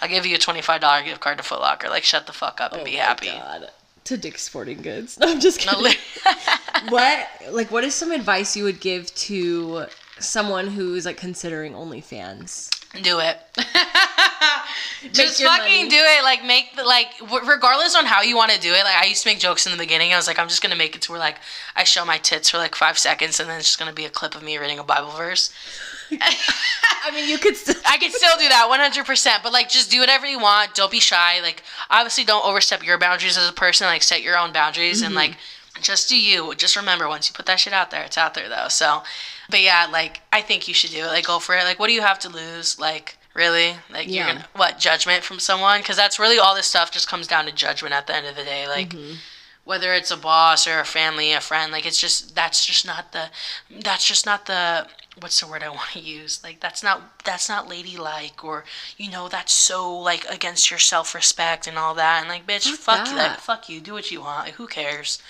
I'll 0.00 0.08
give 0.08 0.24
you 0.26 0.36
a 0.36 0.38
twenty 0.38 0.62
five 0.62 0.80
dollar 0.80 1.02
gift 1.02 1.20
card 1.20 1.38
to 1.38 1.44
Foot 1.44 1.58
Locker. 1.60 1.88
Like, 1.88 2.04
shut 2.04 2.26
the 2.28 2.32
fuck 2.32 2.60
up 2.60 2.72
and 2.72 2.82
Oh 2.82 2.84
be 2.84 2.92
my 2.96 2.98
happy. 3.02 3.26
God. 3.32 3.70
To 4.04 4.16
Dick's 4.16 4.42
Sporting 4.42 4.80
Goods. 4.82 5.18
No, 5.20 5.28
I'm 5.28 5.40
just 5.40 5.66
No, 5.66 5.72
kidding. 5.72 5.92
li- 6.24 6.32
what 6.90 7.28
like 7.50 7.70
what 7.72 7.82
is 7.82 7.94
some 7.96 8.12
advice 8.12 8.56
you 8.56 8.62
would 8.64 8.80
give 8.80 9.12
to 9.26 9.86
someone 10.20 10.68
who's 10.68 11.04
like 11.04 11.16
considering 11.16 11.72
OnlyFans? 11.74 12.70
do 13.02 13.18
it. 13.20 13.38
Just 15.12 15.42
fucking 15.42 15.64
money. 15.64 15.88
do 15.88 15.96
it. 15.96 16.22
Like, 16.24 16.44
make 16.44 16.76
the 16.76 16.84
like, 16.84 17.18
w- 17.18 17.44
regardless 17.48 17.96
on 17.96 18.04
how 18.06 18.22
you 18.22 18.36
want 18.36 18.52
to 18.52 18.60
do 18.60 18.72
it. 18.72 18.84
Like, 18.84 18.96
I 18.96 19.06
used 19.06 19.22
to 19.22 19.28
make 19.28 19.38
jokes 19.38 19.66
in 19.66 19.72
the 19.72 19.78
beginning. 19.78 20.12
I 20.12 20.16
was 20.16 20.26
like, 20.26 20.38
I'm 20.38 20.48
just 20.48 20.62
gonna 20.62 20.76
make 20.76 20.96
it 20.96 21.02
to 21.02 21.12
where 21.12 21.18
like 21.18 21.38
I 21.76 21.84
show 21.84 22.04
my 22.04 22.18
tits 22.18 22.50
for 22.50 22.58
like 22.58 22.74
five 22.74 22.98
seconds, 22.98 23.40
and 23.40 23.48
then 23.48 23.58
it's 23.58 23.68
just 23.68 23.78
gonna 23.78 23.92
be 23.92 24.04
a 24.04 24.10
clip 24.10 24.34
of 24.34 24.42
me 24.42 24.58
reading 24.58 24.78
a 24.78 24.84
Bible 24.84 25.10
verse. 25.10 25.52
I 27.02 27.10
mean, 27.12 27.28
you 27.28 27.38
could 27.38 27.56
still. 27.56 27.76
I 27.86 27.98
could 27.98 28.12
still 28.12 28.36
do 28.38 28.48
that 28.48 28.68
100%, 28.70 29.42
but 29.42 29.52
like 29.52 29.68
just 29.68 29.90
do 29.90 30.00
whatever 30.00 30.26
you 30.26 30.40
want. 30.40 30.74
Don't 30.74 30.90
be 30.90 31.00
shy. 31.00 31.40
Like 31.40 31.62
obviously 31.88 32.24
don't 32.24 32.44
overstep 32.44 32.84
your 32.84 32.98
boundaries 32.98 33.36
as 33.36 33.48
a 33.48 33.52
person. 33.52 33.86
Like 33.86 34.02
set 34.02 34.22
your 34.22 34.36
own 34.36 34.52
boundaries 34.52 35.02
and 35.02 35.10
mm-hmm. 35.10 35.30
like 35.30 35.36
just 35.80 36.08
do 36.08 36.20
you. 36.20 36.54
Just 36.54 36.76
remember 36.76 37.08
once 37.08 37.28
you 37.28 37.34
put 37.34 37.46
that 37.46 37.60
shit 37.60 37.72
out 37.72 37.90
there, 37.90 38.02
it's 38.02 38.18
out 38.18 38.34
there 38.34 38.48
though. 38.48 38.68
So, 38.68 39.02
but 39.48 39.60
yeah, 39.60 39.86
like 39.90 40.20
I 40.32 40.40
think 40.40 40.68
you 40.68 40.74
should 40.74 40.90
do 40.90 41.04
it. 41.04 41.06
Like 41.06 41.26
go 41.26 41.38
for 41.38 41.54
it. 41.54 41.64
Like 41.64 41.78
what 41.78 41.86
do 41.86 41.92
you 41.92 42.02
have 42.02 42.18
to 42.20 42.28
lose? 42.28 42.78
Like 42.78 43.16
really? 43.34 43.76
Like 43.90 44.08
you're 44.08 44.26
going 44.26 44.38
to 44.38 44.46
what 44.54 44.78
judgment 44.78 45.24
from 45.24 45.38
someone? 45.38 45.82
Cuz 45.82 45.96
that's 45.96 46.18
really 46.18 46.38
all 46.38 46.54
this 46.54 46.66
stuff 46.66 46.90
just 46.90 47.08
comes 47.08 47.26
down 47.26 47.46
to 47.46 47.52
judgment 47.52 47.94
at 47.94 48.06
the 48.06 48.14
end 48.14 48.26
of 48.26 48.36
the 48.36 48.44
day. 48.44 48.66
Like 48.66 48.90
mm-hmm. 48.90 49.14
whether 49.64 49.92
it's 49.92 50.10
a 50.10 50.16
boss 50.16 50.66
or 50.66 50.80
a 50.80 50.84
family, 50.84 51.32
a 51.32 51.40
friend, 51.40 51.72
like 51.72 51.86
it's 51.86 52.00
just 52.00 52.34
that's 52.34 52.64
just 52.64 52.86
not 52.86 53.12
the 53.12 53.30
that's 53.70 54.04
just 54.04 54.26
not 54.26 54.46
the 54.46 54.86
what's 55.18 55.40
the 55.40 55.46
word 55.46 55.62
I 55.62 55.68
want 55.78 55.90
to 55.92 56.00
use? 56.00 56.42
Like 56.42 56.60
that's 56.60 56.82
not 56.82 57.24
that's 57.24 57.48
not 57.48 57.68
ladylike 57.68 58.44
or 58.44 58.64
you 58.96 59.10
know 59.10 59.28
that's 59.28 59.52
so 59.52 59.96
like 59.98 60.24
against 60.26 60.70
your 60.70 60.80
self-respect 60.80 61.66
and 61.66 61.78
all 61.78 61.94
that. 61.94 62.20
And 62.20 62.28
like 62.28 62.46
bitch 62.46 62.70
Fuck 62.70 63.06
fuck, 63.06 63.08
you 63.08 63.16
like 63.16 63.38
fuck 63.38 63.68
you. 63.68 63.80
Do 63.80 63.92
what 63.92 64.10
you 64.10 64.20
want. 64.20 64.46
Like, 64.46 64.54
who 64.54 64.66
cares? 64.66 65.22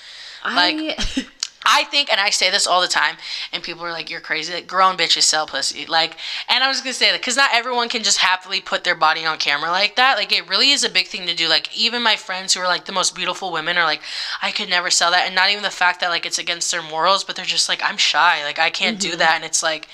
I 0.42 0.96
I 1.64 1.84
think, 1.84 2.10
and 2.10 2.18
I 2.18 2.30
say 2.30 2.50
this 2.50 2.66
all 2.66 2.80
the 2.80 2.88
time, 2.88 3.16
and 3.52 3.62
people 3.62 3.84
are 3.84 3.92
like, 3.92 4.08
"You're 4.08 4.20
crazy." 4.20 4.54
Like, 4.54 4.66
grown 4.66 4.96
bitches 4.96 5.22
sell 5.24 5.46
pussy. 5.46 5.84
Like, 5.84 6.16
and 6.48 6.64
I 6.64 6.68
was 6.68 6.80
gonna 6.80 6.94
say 6.94 7.10
that 7.10 7.20
because 7.20 7.36
not 7.36 7.50
everyone 7.52 7.90
can 7.90 8.02
just 8.02 8.18
happily 8.18 8.60
put 8.62 8.82
their 8.82 8.94
body 8.94 9.26
on 9.26 9.36
camera 9.36 9.70
like 9.70 9.96
that. 9.96 10.16
Like, 10.16 10.32
it 10.32 10.48
really 10.48 10.70
is 10.70 10.84
a 10.84 10.88
big 10.88 11.06
thing 11.08 11.26
to 11.26 11.34
do. 11.34 11.48
Like, 11.48 11.76
even 11.76 12.02
my 12.02 12.16
friends 12.16 12.54
who 12.54 12.60
are 12.60 12.66
like 12.66 12.86
the 12.86 12.92
most 12.92 13.14
beautiful 13.14 13.52
women 13.52 13.76
are 13.76 13.84
like, 13.84 14.00
"I 14.40 14.52
could 14.52 14.70
never 14.70 14.90
sell 14.90 15.10
that," 15.10 15.26
and 15.26 15.34
not 15.34 15.50
even 15.50 15.62
the 15.62 15.70
fact 15.70 16.00
that 16.00 16.08
like 16.08 16.24
it's 16.24 16.38
against 16.38 16.70
their 16.70 16.82
morals, 16.82 17.24
but 17.24 17.36
they're 17.36 17.44
just 17.44 17.68
like, 17.68 17.82
"I'm 17.82 17.98
shy. 17.98 18.42
Like, 18.44 18.58
I 18.58 18.70
can't 18.70 18.98
Mm-hmm. 18.98 19.10
do 19.10 19.16
that," 19.16 19.32
and 19.36 19.44
it's 19.44 19.62
like. 19.62 19.86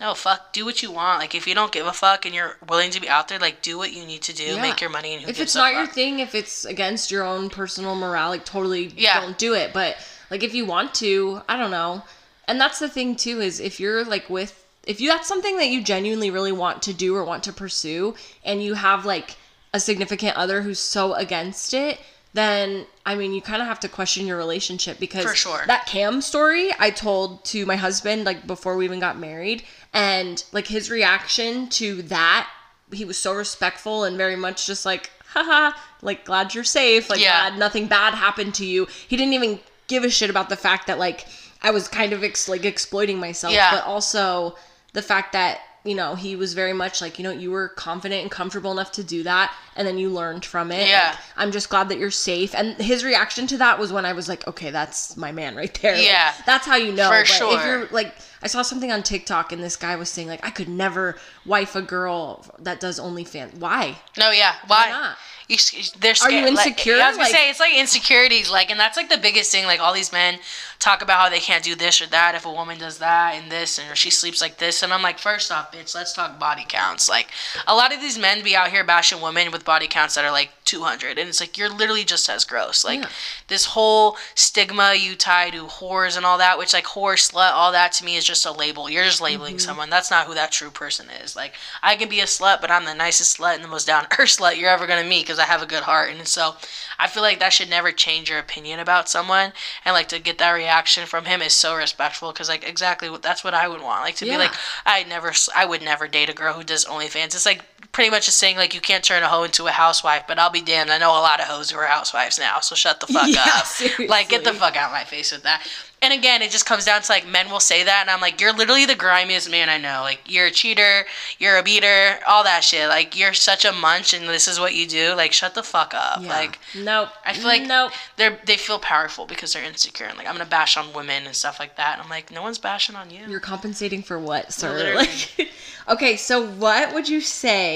No, 0.00 0.14
fuck. 0.14 0.54
Do 0.54 0.64
what 0.64 0.82
you 0.82 0.90
want. 0.90 1.18
Like, 1.20 1.34
if 1.34 1.46
you 1.46 1.54
don't 1.54 1.70
give 1.72 1.86
a 1.86 1.92
fuck 1.92 2.24
and 2.24 2.34
you're 2.34 2.56
willing 2.66 2.90
to 2.92 3.00
be 3.02 3.08
out 3.10 3.28
there, 3.28 3.38
like, 3.38 3.60
do 3.60 3.76
what 3.76 3.92
you 3.92 4.06
need 4.06 4.22
to 4.22 4.32
do. 4.32 4.44
Yeah. 4.44 4.62
Make 4.62 4.80
your 4.80 4.88
money, 4.88 5.12
and 5.12 5.22
who 5.22 5.28
if 5.28 5.38
it's 5.38 5.54
not 5.54 5.74
your 5.74 5.86
thing, 5.86 6.20
if 6.20 6.34
it's 6.34 6.64
against 6.64 7.10
your 7.10 7.22
own 7.22 7.50
personal 7.50 7.94
morale, 7.94 8.30
like 8.30 8.46
totally 8.46 8.94
Yeah. 8.96 9.20
don't 9.20 9.36
do 9.36 9.52
it. 9.52 9.74
But 9.74 9.98
like 10.30 10.42
if 10.42 10.54
you 10.54 10.64
want 10.64 10.94
to, 10.96 11.42
I 11.48 11.56
don't 11.56 11.70
know. 11.70 12.02
And 12.48 12.60
that's 12.60 12.78
the 12.78 12.88
thing 12.88 13.16
too 13.16 13.40
is 13.40 13.60
if 13.60 13.78
you're 13.80 14.04
like 14.04 14.28
with 14.30 14.64
if 14.86 15.00
you 15.00 15.08
that's 15.10 15.28
something 15.28 15.56
that 15.58 15.68
you 15.68 15.82
genuinely 15.82 16.30
really 16.30 16.52
want 16.52 16.82
to 16.82 16.92
do 16.94 17.14
or 17.14 17.24
want 17.24 17.44
to 17.44 17.52
pursue 17.52 18.14
and 18.44 18.62
you 18.62 18.74
have 18.74 19.04
like 19.04 19.36
a 19.74 19.78
significant 19.78 20.36
other 20.36 20.62
who's 20.62 20.78
so 20.80 21.14
against 21.14 21.74
it, 21.74 22.00
then 22.32 22.86
I 23.06 23.14
mean 23.14 23.32
you 23.32 23.42
kind 23.42 23.60
of 23.62 23.68
have 23.68 23.80
to 23.80 23.88
question 23.88 24.26
your 24.26 24.36
relationship 24.36 24.98
because 24.98 25.24
For 25.24 25.34
sure. 25.34 25.62
that 25.66 25.86
Cam 25.86 26.20
story 26.20 26.70
I 26.78 26.90
told 26.90 27.44
to 27.46 27.66
my 27.66 27.76
husband 27.76 28.24
like 28.24 28.46
before 28.46 28.76
we 28.76 28.84
even 28.84 29.00
got 29.00 29.18
married 29.18 29.62
and 29.92 30.42
like 30.52 30.66
his 30.66 30.90
reaction 30.90 31.68
to 31.70 32.02
that 32.02 32.48
he 32.92 33.04
was 33.04 33.18
so 33.18 33.32
respectful 33.34 34.02
and 34.04 34.16
very 34.16 34.34
much 34.36 34.66
just 34.66 34.84
like 34.84 35.10
haha 35.28 35.76
like 36.02 36.24
glad 36.24 36.54
you're 36.54 36.64
safe 36.64 37.08
like 37.10 37.20
Yeah. 37.20 37.48
glad 37.50 37.58
nothing 37.58 37.86
bad 37.86 38.14
happened 38.14 38.54
to 38.56 38.64
you 38.66 38.86
he 39.06 39.16
didn't 39.16 39.34
even 39.34 39.60
give 39.90 40.04
a 40.04 40.10
shit 40.10 40.30
about 40.30 40.48
the 40.48 40.56
fact 40.56 40.86
that 40.86 40.98
like 40.98 41.26
i 41.62 41.70
was 41.70 41.88
kind 41.88 42.12
of 42.14 42.24
ex- 42.24 42.48
like 42.48 42.64
exploiting 42.64 43.18
myself 43.18 43.52
Yeah. 43.52 43.70
but 43.74 43.84
also 43.84 44.56
the 44.94 45.02
fact 45.02 45.32
that 45.34 45.58
you 45.84 45.94
know 45.94 46.14
he 46.14 46.36
was 46.36 46.52
very 46.54 46.72
much 46.74 47.00
like 47.00 47.18
you 47.18 47.22
know 47.22 47.30
you 47.44 47.50
were 47.50 47.68
confident 47.70 48.20
and 48.22 48.30
comfortable 48.30 48.70
enough 48.72 48.92
to 48.92 49.02
do 49.04 49.22
that 49.24 49.48
and 49.76 49.86
then 49.88 49.96
you 49.98 50.10
learned 50.10 50.44
from 50.44 50.70
it 50.70 50.86
Yeah. 50.88 51.08
Like, 51.10 51.18
i'm 51.38 51.52
just 51.52 51.68
glad 51.70 51.88
that 51.90 51.98
you're 51.98 52.10
safe 52.10 52.54
and 52.54 52.76
his 52.76 53.02
reaction 53.04 53.46
to 53.48 53.56
that 53.58 53.78
was 53.78 53.90
when 53.92 54.04
i 54.04 54.12
was 54.12 54.28
like 54.28 54.46
okay 54.46 54.70
that's 54.70 55.16
my 55.16 55.32
man 55.32 55.56
right 55.56 55.72
there 55.82 55.94
Like, 55.96 56.04
Yeah. 56.04 56.32
that's 56.46 56.66
how 56.66 56.76
you 56.76 56.92
know 56.92 57.08
For 57.08 57.20
but 57.20 57.26
sure. 57.26 57.58
if 57.58 57.64
you're 57.66 57.86
like 58.00 58.14
I 58.42 58.46
saw 58.46 58.62
something 58.62 58.90
on 58.90 59.02
TikTok 59.02 59.52
and 59.52 59.62
this 59.62 59.76
guy 59.76 59.96
was 59.96 60.08
saying 60.10 60.28
like 60.28 60.44
I 60.44 60.50
could 60.50 60.68
never 60.68 61.16
wife 61.44 61.74
a 61.76 61.82
girl 61.82 62.44
that 62.58 62.80
does 62.80 62.98
OnlyFans. 62.98 63.54
Why? 63.58 63.98
No, 64.18 64.30
yeah. 64.30 64.54
Why? 64.66 64.88
not? 64.90 65.16
You, 65.48 65.56
they're 65.98 66.14
scared. 66.14 66.32
Are 66.32 66.36
you 66.48 66.54
like- 66.54 66.66
insecure? 66.68 66.94
I 66.94 67.08
was 67.08 67.16
gonna 67.16 67.28
Like- 67.28 67.34
say 67.36 67.50
it's 67.50 67.58
like 67.58 67.74
insecurities, 67.74 68.50
like, 68.52 68.70
and 68.70 68.78
that's 68.78 68.96
like 68.96 69.08
the 69.08 69.18
biggest 69.18 69.50
thing. 69.50 69.64
Like 69.66 69.80
all 69.80 69.92
these 69.92 70.12
men 70.12 70.38
talk 70.78 71.02
about 71.02 71.20
how 71.20 71.28
they 71.28 71.40
can't 71.40 71.64
do 71.64 71.74
this 71.74 72.00
or 72.00 72.06
that 72.06 72.34
if 72.36 72.46
a 72.46 72.50
woman 72.52 72.78
does 72.78 72.98
that 72.98 73.34
and 73.34 73.50
this, 73.50 73.76
and 73.78 73.90
or 73.90 73.96
she 73.96 74.10
sleeps 74.10 74.40
like 74.40 74.58
this. 74.58 74.82
And 74.84 74.92
I'm 74.94 75.02
like, 75.02 75.18
first 75.18 75.50
off, 75.50 75.72
bitch, 75.72 75.92
let's 75.94 76.12
talk 76.12 76.38
body 76.38 76.64
counts. 76.68 77.08
Like 77.08 77.30
a 77.66 77.74
lot 77.74 77.92
of 77.92 78.00
these 78.00 78.16
men 78.16 78.44
be 78.44 78.54
out 78.54 78.68
here 78.70 78.84
bashing 78.84 79.20
women 79.20 79.50
with 79.50 79.64
body 79.64 79.88
counts 79.88 80.14
that 80.14 80.24
are 80.24 80.30
like 80.30 80.50
200, 80.66 81.18
and 81.18 81.28
it's 81.28 81.40
like 81.40 81.58
you're 81.58 81.68
literally 81.68 82.04
just 82.04 82.30
as 82.30 82.44
gross. 82.44 82.84
Like 82.84 83.00
Yeah. 83.00 83.08
this 83.48 83.64
whole 83.64 84.16
stigma 84.36 84.94
you 84.94 85.16
tie 85.16 85.50
to 85.50 85.64
whores 85.64 86.16
and 86.16 86.24
all 86.24 86.38
that, 86.38 86.58
which 86.58 86.72
like 86.72 86.84
whore, 86.84 87.14
slut, 87.14 87.50
all 87.52 87.72
that 87.72 87.90
to 87.94 88.04
me 88.04 88.16
is 88.16 88.24
just 88.30 88.46
a 88.46 88.52
label. 88.52 88.88
You're 88.88 89.04
just 89.04 89.20
labeling 89.20 89.56
mm-hmm. 89.56 89.58
someone. 89.58 89.90
That's 89.90 90.10
not 90.10 90.26
who 90.26 90.34
that 90.34 90.52
true 90.52 90.70
person 90.70 91.08
is. 91.10 91.36
Like 91.36 91.54
I 91.82 91.96
can 91.96 92.08
be 92.08 92.20
a 92.20 92.24
slut, 92.24 92.60
but 92.60 92.70
I'm 92.70 92.84
the 92.84 92.94
nicest 92.94 93.36
slut 93.38 93.56
and 93.56 93.64
the 93.64 93.68
most 93.68 93.86
down 93.86 94.06
earth 94.18 94.28
slut 94.38 94.56
you're 94.56 94.70
ever 94.70 94.86
gonna 94.86 95.04
meet 95.04 95.26
because 95.26 95.38
I 95.38 95.44
have 95.44 95.62
a 95.62 95.66
good 95.66 95.82
heart. 95.82 96.10
And 96.10 96.26
so 96.26 96.54
I 96.98 97.08
feel 97.08 97.22
like 97.22 97.40
that 97.40 97.52
should 97.52 97.68
never 97.68 97.92
change 97.92 98.30
your 98.30 98.38
opinion 98.38 98.80
about 98.80 99.08
someone. 99.08 99.52
And 99.84 99.92
like 99.92 100.08
to 100.08 100.18
get 100.18 100.38
that 100.38 100.52
reaction 100.52 101.06
from 101.06 101.24
him 101.24 101.42
is 101.42 101.52
so 101.52 101.76
respectful 101.76 102.32
because 102.32 102.48
like 102.48 102.66
exactly 102.66 103.10
what 103.10 103.22
that's 103.22 103.44
what 103.44 103.54
I 103.54 103.68
would 103.68 103.82
want. 103.82 104.02
Like 104.02 104.16
to 104.16 104.26
Yeah. 104.26 104.34
be 104.34 104.38
like 104.38 104.54
I 104.86 105.04
never 105.04 105.32
I 105.54 105.66
would 105.66 105.82
never 105.82 106.08
date 106.08 106.30
a 106.30 106.34
girl 106.34 106.54
who 106.54 106.64
does 106.64 106.84
OnlyFans. 106.84 107.34
It's 107.34 107.46
like 107.46 107.64
pretty 107.92 108.10
much 108.10 108.26
just 108.26 108.38
saying 108.38 108.56
like 108.56 108.74
you 108.74 108.80
can't 108.80 109.04
turn 109.04 109.22
a 109.22 109.28
hoe 109.28 109.44
into 109.44 109.66
a 109.66 109.70
housewife, 109.70 110.24
but 110.26 110.38
I'll 110.38 110.50
be 110.50 110.62
damned. 110.62 110.90
I 110.90 110.98
know 110.98 111.10
a 111.10 111.20
lot 111.20 111.40
of 111.40 111.46
hoes 111.46 111.70
who 111.70 111.78
are 111.78 111.86
housewives 111.86 112.38
now, 112.38 112.60
so 112.60 112.74
shut 112.74 113.00
the 113.00 113.06
fuck 113.06 113.28
Yeah, 113.28 113.44
up. 113.46 114.08
Like 114.08 114.28
get 114.28 114.44
the 114.44 114.52
fuck 114.52 114.76
out 114.76 114.86
of 114.86 114.92
my 114.92 115.04
face 115.04 115.32
with 115.32 115.42
that. 115.42 115.66
And 116.02 116.14
again, 116.14 116.40
it 116.40 116.50
just 116.50 116.64
comes 116.64 116.86
down 116.86 117.02
to 117.02 117.12
like 117.12 117.26
men 117.26 117.50
will 117.50 117.60
say 117.60 117.82
that, 117.84 118.00
and 118.00 118.10
I'm 118.10 118.22
like, 118.22 118.40
you're 118.40 118.54
literally 118.54 118.86
the 118.86 118.94
grimiest 118.94 119.50
man 119.50 119.68
I 119.68 119.76
know. 119.76 120.00
Like 120.00 120.20
you're 120.26 120.46
a 120.46 120.50
cheater, 120.50 121.04
you're 121.38 121.58
a 121.58 121.62
beater, 121.62 122.18
all 122.26 122.42
that 122.44 122.64
shit. 122.64 122.88
Like 122.88 123.18
you're 123.18 123.34
such 123.34 123.66
a 123.66 123.72
munch, 123.72 124.14
and 124.14 124.26
this 124.26 124.48
is 124.48 124.58
what 124.58 124.74
you 124.74 124.86
do. 124.86 125.14
Like 125.14 125.32
shut 125.34 125.54
the 125.54 125.62
fuck 125.62 125.92
up. 125.92 126.22
Yeah. 126.22 126.28
Like 126.28 126.58
nope. 126.74 127.10
I 127.26 127.34
feel 127.34 127.44
like 127.44 127.66
nope. 127.66 127.92
they're 128.16 128.38
they 128.46 128.56
feel 128.56 128.78
powerful 128.78 129.26
because 129.26 129.52
they're 129.52 129.64
insecure, 129.64 130.06
and 130.06 130.16
like 130.16 130.26
I'm 130.26 130.34
gonna 130.34 130.46
bash 130.46 130.78
on 130.78 130.90
women 130.94 131.26
and 131.26 131.34
stuff 131.34 131.60
like 131.60 131.76
that. 131.76 131.94
And 131.94 132.02
I'm 132.02 132.08
like, 132.08 132.30
no 132.30 132.40
one's 132.42 132.58
bashing 132.58 132.96
on 132.96 133.10
you. 133.10 133.26
You're 133.28 133.40
compensating 133.40 134.02
for 134.02 134.18
what, 134.18 134.54
sir? 134.54 134.94
Like, 134.96 135.50
okay, 135.88 136.16
so 136.16 136.46
what 136.46 136.94
would 136.94 137.10
you 137.10 137.20
say, 137.20 137.69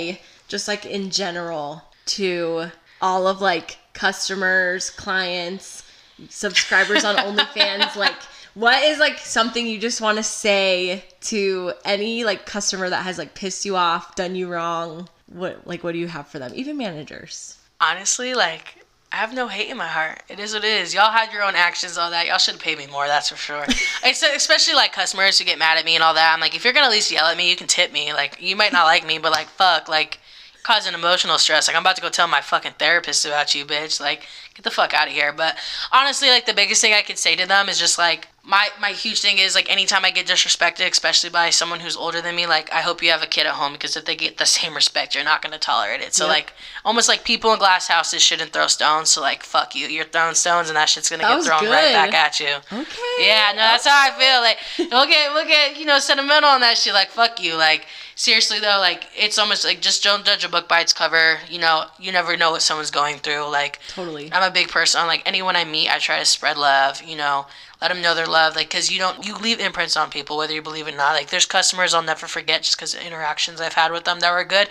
just 0.49 0.69
like 0.69 0.85
in 0.87 1.11
general, 1.11 1.83
to 2.07 2.67
all 3.01 3.27
of 3.27 3.41
like 3.41 3.79
customers, 3.93 4.91
clients, 4.91 5.83
subscribers 6.29 7.05
on 7.05 7.17
OnlyFans? 7.29 7.97
like, 7.97 8.15
what 8.55 8.83
is 8.83 8.99
like 8.99 9.19
something 9.19 9.67
you 9.67 9.79
just 9.79 10.01
want 10.01 10.19
to 10.19 10.23
say 10.23 11.05
to 11.23 11.73
any 11.85 12.25
like 12.25 12.47
customer 12.47 12.89
that 12.89 13.05
has 13.05 13.19
like 13.19 13.35
pissed 13.35 13.65
you 13.65 13.77
off, 13.77 14.15
done 14.15 14.35
you 14.35 14.49
wrong? 14.49 15.09
What 15.27 15.67
like 15.67 15.83
what 15.83 15.93
do 15.93 15.99
you 15.99 16.09
have 16.09 16.29
for 16.29 16.39
them? 16.39 16.53
Even 16.55 16.77
managers. 16.77 17.59
honestly, 17.81 18.35
like 18.35 18.84
I 19.15 19.19
have 19.19 19.33
no 19.33 19.47
hate 19.47 19.71
in 19.71 19.77
my 19.77 19.87
heart. 19.87 20.25
It 20.29 20.41
is 20.41 20.55
what 20.55 20.65
it 20.65 20.83
is. 20.83 20.93
Y'all 20.93 21.13
had 21.13 21.33
your 21.33 21.45
own 21.45 21.55
actions, 21.55 21.97
all 21.97 22.11
that. 22.11 22.27
Y'all 22.27 22.37
should 22.39 22.59
pay 22.59 22.75
me 22.75 22.89
more. 22.89 23.07
That's 23.07 23.29
for 23.29 23.37
sure. 23.37 23.65
especially 24.05 24.75
like 24.75 24.93
customers 24.93 25.39
who 25.39 25.45
get 25.45 25.57
mad 25.57 25.79
at 25.79 25.85
me 25.85 25.95
and 25.95 26.03
all 26.03 26.15
that. 26.15 26.35
I'm 26.35 26.41
like, 26.41 26.57
if 26.57 26.65
you're 26.65 26.73
gonna 26.73 26.87
at 26.87 26.91
least 26.93 27.13
yell 27.13 27.27
at 27.27 27.37
me, 27.37 27.49
you 27.49 27.55
can 27.55 27.69
tip 27.69 27.93
me. 27.93 28.13
Like 28.13 28.39
you 28.41 28.57
might 28.57 28.73
not 28.73 28.87
like 28.87 29.07
me, 29.07 29.19
but 29.19 29.31
like 29.31 29.47
fuck, 29.47 29.89
like 29.89 30.19
causing 30.65 30.95
emotional 30.95 31.39
stress. 31.39 31.69
Like 31.69 31.77
I'm 31.77 31.85
about 31.85 31.95
to 31.95 32.03
go 32.03 32.09
tell 32.09 32.27
my 32.27 32.41
fucking 32.41 32.73
therapist 32.73 33.25
about 33.25 33.55
you, 33.55 33.65
bitch. 33.65 34.01
Like 34.01 34.27
get 34.55 34.65
the 34.65 34.71
fuck 34.71 34.95
out 34.95 35.09
of 35.09 35.15
here. 35.15 35.33
But 35.33 35.57
honestly, 35.93 36.29
like 36.29 36.47
the 36.47 36.55
biggest 36.55 36.81
thing 36.81 36.95
I 36.95 37.03
could 37.03 37.19
say 37.19 37.37
to 37.37 37.47
them 37.47 37.69
is 37.69 37.79
just 37.79 37.99
like 37.99 38.29
my 38.47 38.69
my 38.79 38.91
huge 38.91 39.21
thing 39.23 39.39
is 39.39 39.55
like 39.55 39.71
anytime 39.71 40.05
I 40.05 40.11
get 40.11 40.27
disrespected, 40.27 40.91
especially 40.91 41.31
by 41.31 41.49
someone 41.51 41.81
who's 41.81 41.97
older 41.97 42.21
than 42.21 42.37
me, 42.37 42.47
like 42.47 42.71
I 42.73 42.81
hope 42.83 43.03
you 43.03 43.11
have 43.11 43.23
a 43.23 43.27
kid 43.27 43.47
at 43.47 43.55
home 43.55 43.73
because 43.73 43.97
if 43.97 44.05
they 44.05 44.15
get 44.15 44.37
the 44.37 44.45
same 44.45 44.75
respect, 44.75 45.15
you're 45.15 45.25
not 45.25 45.41
gonna 45.41 45.59
tolerate 45.59 46.03
it. 46.03 46.15
So 46.15 46.27
like 46.27 46.53
almost 46.85 47.09
like 47.09 47.25
people 47.25 47.53
in 47.55 47.59
glass 47.59 47.89
houses 47.89 48.23
shouldn't 48.23 48.53
throw 48.53 48.67
stones. 48.67 49.11
So 49.11 49.23
like 49.23 49.43
fuck 49.43 49.75
you, 49.75 49.87
you're 49.87 50.05
throwing 50.05 50.35
stones 50.35 50.69
and 50.69 50.77
that 50.77 50.91
shit's 50.91 51.09
gonna 51.09 51.23
That 51.23 51.39
get 51.39 51.45
thrown 51.47 51.71
right 51.71 51.93
back 51.93 52.13
at 52.13 52.39
you. 52.39 52.55
Okay. 52.71 53.27
Yeah, 53.27 53.53
no, 53.53 53.63
that's 53.63 53.87
how 53.87 53.97
I 53.97 54.11
feel. 54.19 54.41
Like 54.43 54.91
we'll 54.93 55.07
get 55.07 55.33
we'll 55.33 55.47
get 55.47 55.79
you 55.79 55.87
know 55.87 55.99
sentimental 55.99 56.51
on 56.51 56.61
that 56.61 56.77
shit. 56.77 56.93
Like 56.93 57.09
fuck 57.09 57.43
you. 57.43 57.55
Like 57.57 57.87
seriously 58.15 58.61
though, 58.61 58.79
like 58.79 59.07
it's 59.17 59.39
almost 59.39 59.65
like 59.65 59.81
just 59.81 60.03
don't 60.03 60.25
judge 60.25 60.45
a 60.45 60.49
book 60.51 60.69
by 60.69 60.81
its 60.81 60.93
cover. 60.93 61.39
You 61.49 61.61
know, 61.61 61.87
you 61.99 62.13
never 62.13 62.37
know 62.37 62.51
what 62.51 62.61
someone's 62.61 62.91
going 62.91 63.17
through. 63.17 63.51
Like 63.51 63.81
Totally. 63.89 64.31
I'm 64.33 64.44
a 64.49 64.53
big 64.53 64.69
person. 64.69 65.07
Like 65.07 65.23
anyone 65.27 65.57
I 65.57 65.65
meet, 65.65 65.91
I 65.91 65.99
try 65.99 66.19
to 66.19 66.25
spread 66.25 66.57
love. 66.57 67.03
You 67.03 67.17
know, 67.17 67.47
let 67.81 67.89
them 67.89 68.03
know 68.03 68.15
their 68.15 68.27
love. 68.27 68.57
Like, 68.57 68.71
cause 68.71 68.91
you 68.91 68.99
don't, 68.99 69.27
you 69.27 69.37
leave 69.37 69.61
imprints 69.61 69.97
on 69.97 70.11
people, 70.11 70.37
whether 70.37 70.55
you 70.55 70.63
believe 70.63 70.89
it 70.89 70.95
or 70.95 70.97
not. 70.97 71.15
Like, 71.15 71.31
there's 71.31 71.47
customers 71.47 71.95
I'll 71.95 72.03
never 72.03 72.27
forget 72.27 72.63
just 72.63 72.77
because 72.77 72.95
of 72.95 73.03
interactions 73.03 73.61
I've 73.61 73.75
had 73.75 73.93
with 73.93 74.05
them 74.05 74.21
that 74.21 74.33
were 74.33 74.45
good 74.45 74.69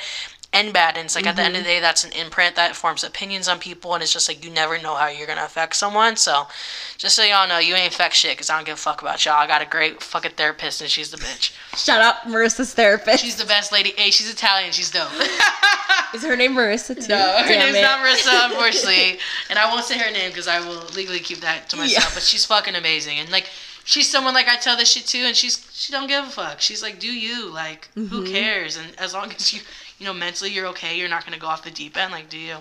and 0.53 0.71
bad. 0.71 0.95
And 0.97 1.05
it's 1.05 1.15
like 1.15 1.25
at 1.27 1.35
the 1.35 1.41
end 1.41 1.55
of 1.55 1.63
the 1.63 1.67
day, 1.69 1.79
that's 1.79 2.03
an 2.03 2.11
imprint 2.13 2.55
that 2.55 2.75
forms 2.75 3.03
opinions 3.03 3.47
on 3.47 3.59
people, 3.59 3.93
and 3.93 4.03
it's 4.03 4.13
just 4.13 4.27
like 4.29 4.43
you 4.45 4.51
never 4.51 4.79
know 4.81 4.95
how 4.95 5.07
you're 5.07 5.27
gonna 5.27 5.43
affect 5.43 5.75
someone. 5.75 6.15
So, 6.15 6.47
just 6.97 7.15
so 7.15 7.23
y'all 7.23 7.47
know, 7.47 7.57
you 7.59 7.75
ain't 7.75 7.93
affect 7.93 8.15
shit, 8.15 8.37
cause 8.37 8.49
I 8.49 8.55
don't 8.55 8.65
give 8.65 8.75
a 8.75 8.77
fuck 8.77 9.01
about 9.01 9.25
y'all. 9.25 9.35
I 9.35 9.47
got 9.47 9.61
a 9.61 9.65
great 9.65 10.01
fucking 10.01 10.31
therapist, 10.37 10.81
and 10.81 10.89
she's 10.89 11.11
the 11.11 11.17
bitch. 11.17 11.53
Shut 11.75 12.01
up, 12.01 12.21
Marissa's 12.23 12.73
therapist. 12.73 13.23
She's 13.23 13.35
the 13.35 13.45
best 13.45 13.71
lady. 13.71 13.93
Hey, 13.97 14.11
she's 14.11 14.31
Italian. 14.31 14.71
She's 14.71 14.91
dope. 14.91 15.09
Is 16.13 16.23
her 16.23 16.35
name 16.35 16.53
Marissa 16.53 16.95
too? 16.95 17.07
No, 17.09 17.17
her 17.39 17.47
Damn 17.47 17.59
name's 17.65 17.77
it. 17.77 17.81
not 17.81 18.05
Marissa, 18.05 18.45
unfortunately, 18.51 19.17
and 19.49 19.57
I 19.57 19.67
won't 19.71 19.83
say 19.83 19.97
her 19.97 20.11
name 20.11 20.29
because 20.29 20.47
I 20.47 20.59
will 20.59 20.83
legally 20.95 21.19
keep 21.19 21.39
that 21.39 21.69
to 21.69 21.75
myself. 21.75 22.05
Yeah. 22.05 22.11
But 22.13 22.21
she's 22.21 22.45
fucking 22.45 22.75
amazing, 22.75 23.17
and 23.17 23.31
like 23.31 23.49
she's 23.83 24.07
someone 24.09 24.35
like 24.35 24.47
I 24.47 24.57
tell 24.57 24.77
this 24.77 24.91
shit 24.91 25.07
to, 25.07 25.17
and 25.19 25.35
she's 25.35 25.67
she 25.73 25.91
don't 25.91 26.07
give 26.07 26.23
a 26.25 26.29
fuck. 26.29 26.61
She's 26.61 26.83
like, 26.83 26.99
do 26.99 27.07
you 27.11 27.51
like 27.51 27.89
Mm-hmm. 27.95 28.05
who 28.15 28.25
cares? 28.27 28.77
And 28.77 28.87
as 28.99 29.13
long 29.15 29.31
as 29.31 29.51
you 29.53 29.61
you 30.03 30.09
know 30.09 30.13
mentally 30.13 30.51
you're 30.51 30.67
okay, 30.67 30.99
you're 30.99 31.07
not 31.07 31.23
gonna 31.23 31.37
go 31.37 31.47
off 31.47 31.63
the 31.63 31.71
deep 31.71 31.95
end. 31.95 32.11
Like, 32.11 32.27
do 32.27 32.37
you? 32.37 32.57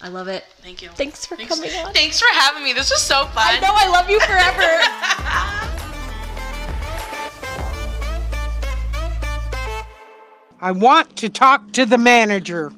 I 0.00 0.08
love 0.08 0.26
it. 0.26 0.44
Thank 0.62 0.82
you. 0.82 0.88
Thanks 0.88 1.24
for 1.24 1.36
Thanks, 1.36 1.54
coming 1.54 1.70
on. 1.76 1.92
thanks 1.92 2.18
for 2.18 2.26
having 2.34 2.64
me. 2.64 2.72
This 2.72 2.90
was 2.90 3.00
so 3.00 3.24
fun. 3.26 3.44
I 3.46 3.60
know 3.60 3.70
I 3.72 3.88
love 3.88 4.10
you 4.10 4.18
forever. 4.18 4.62
I 10.60 10.72
want 10.72 11.16
to 11.18 11.28
talk 11.28 11.70
to 11.74 11.86
the 11.86 11.98
manager. 11.98 12.72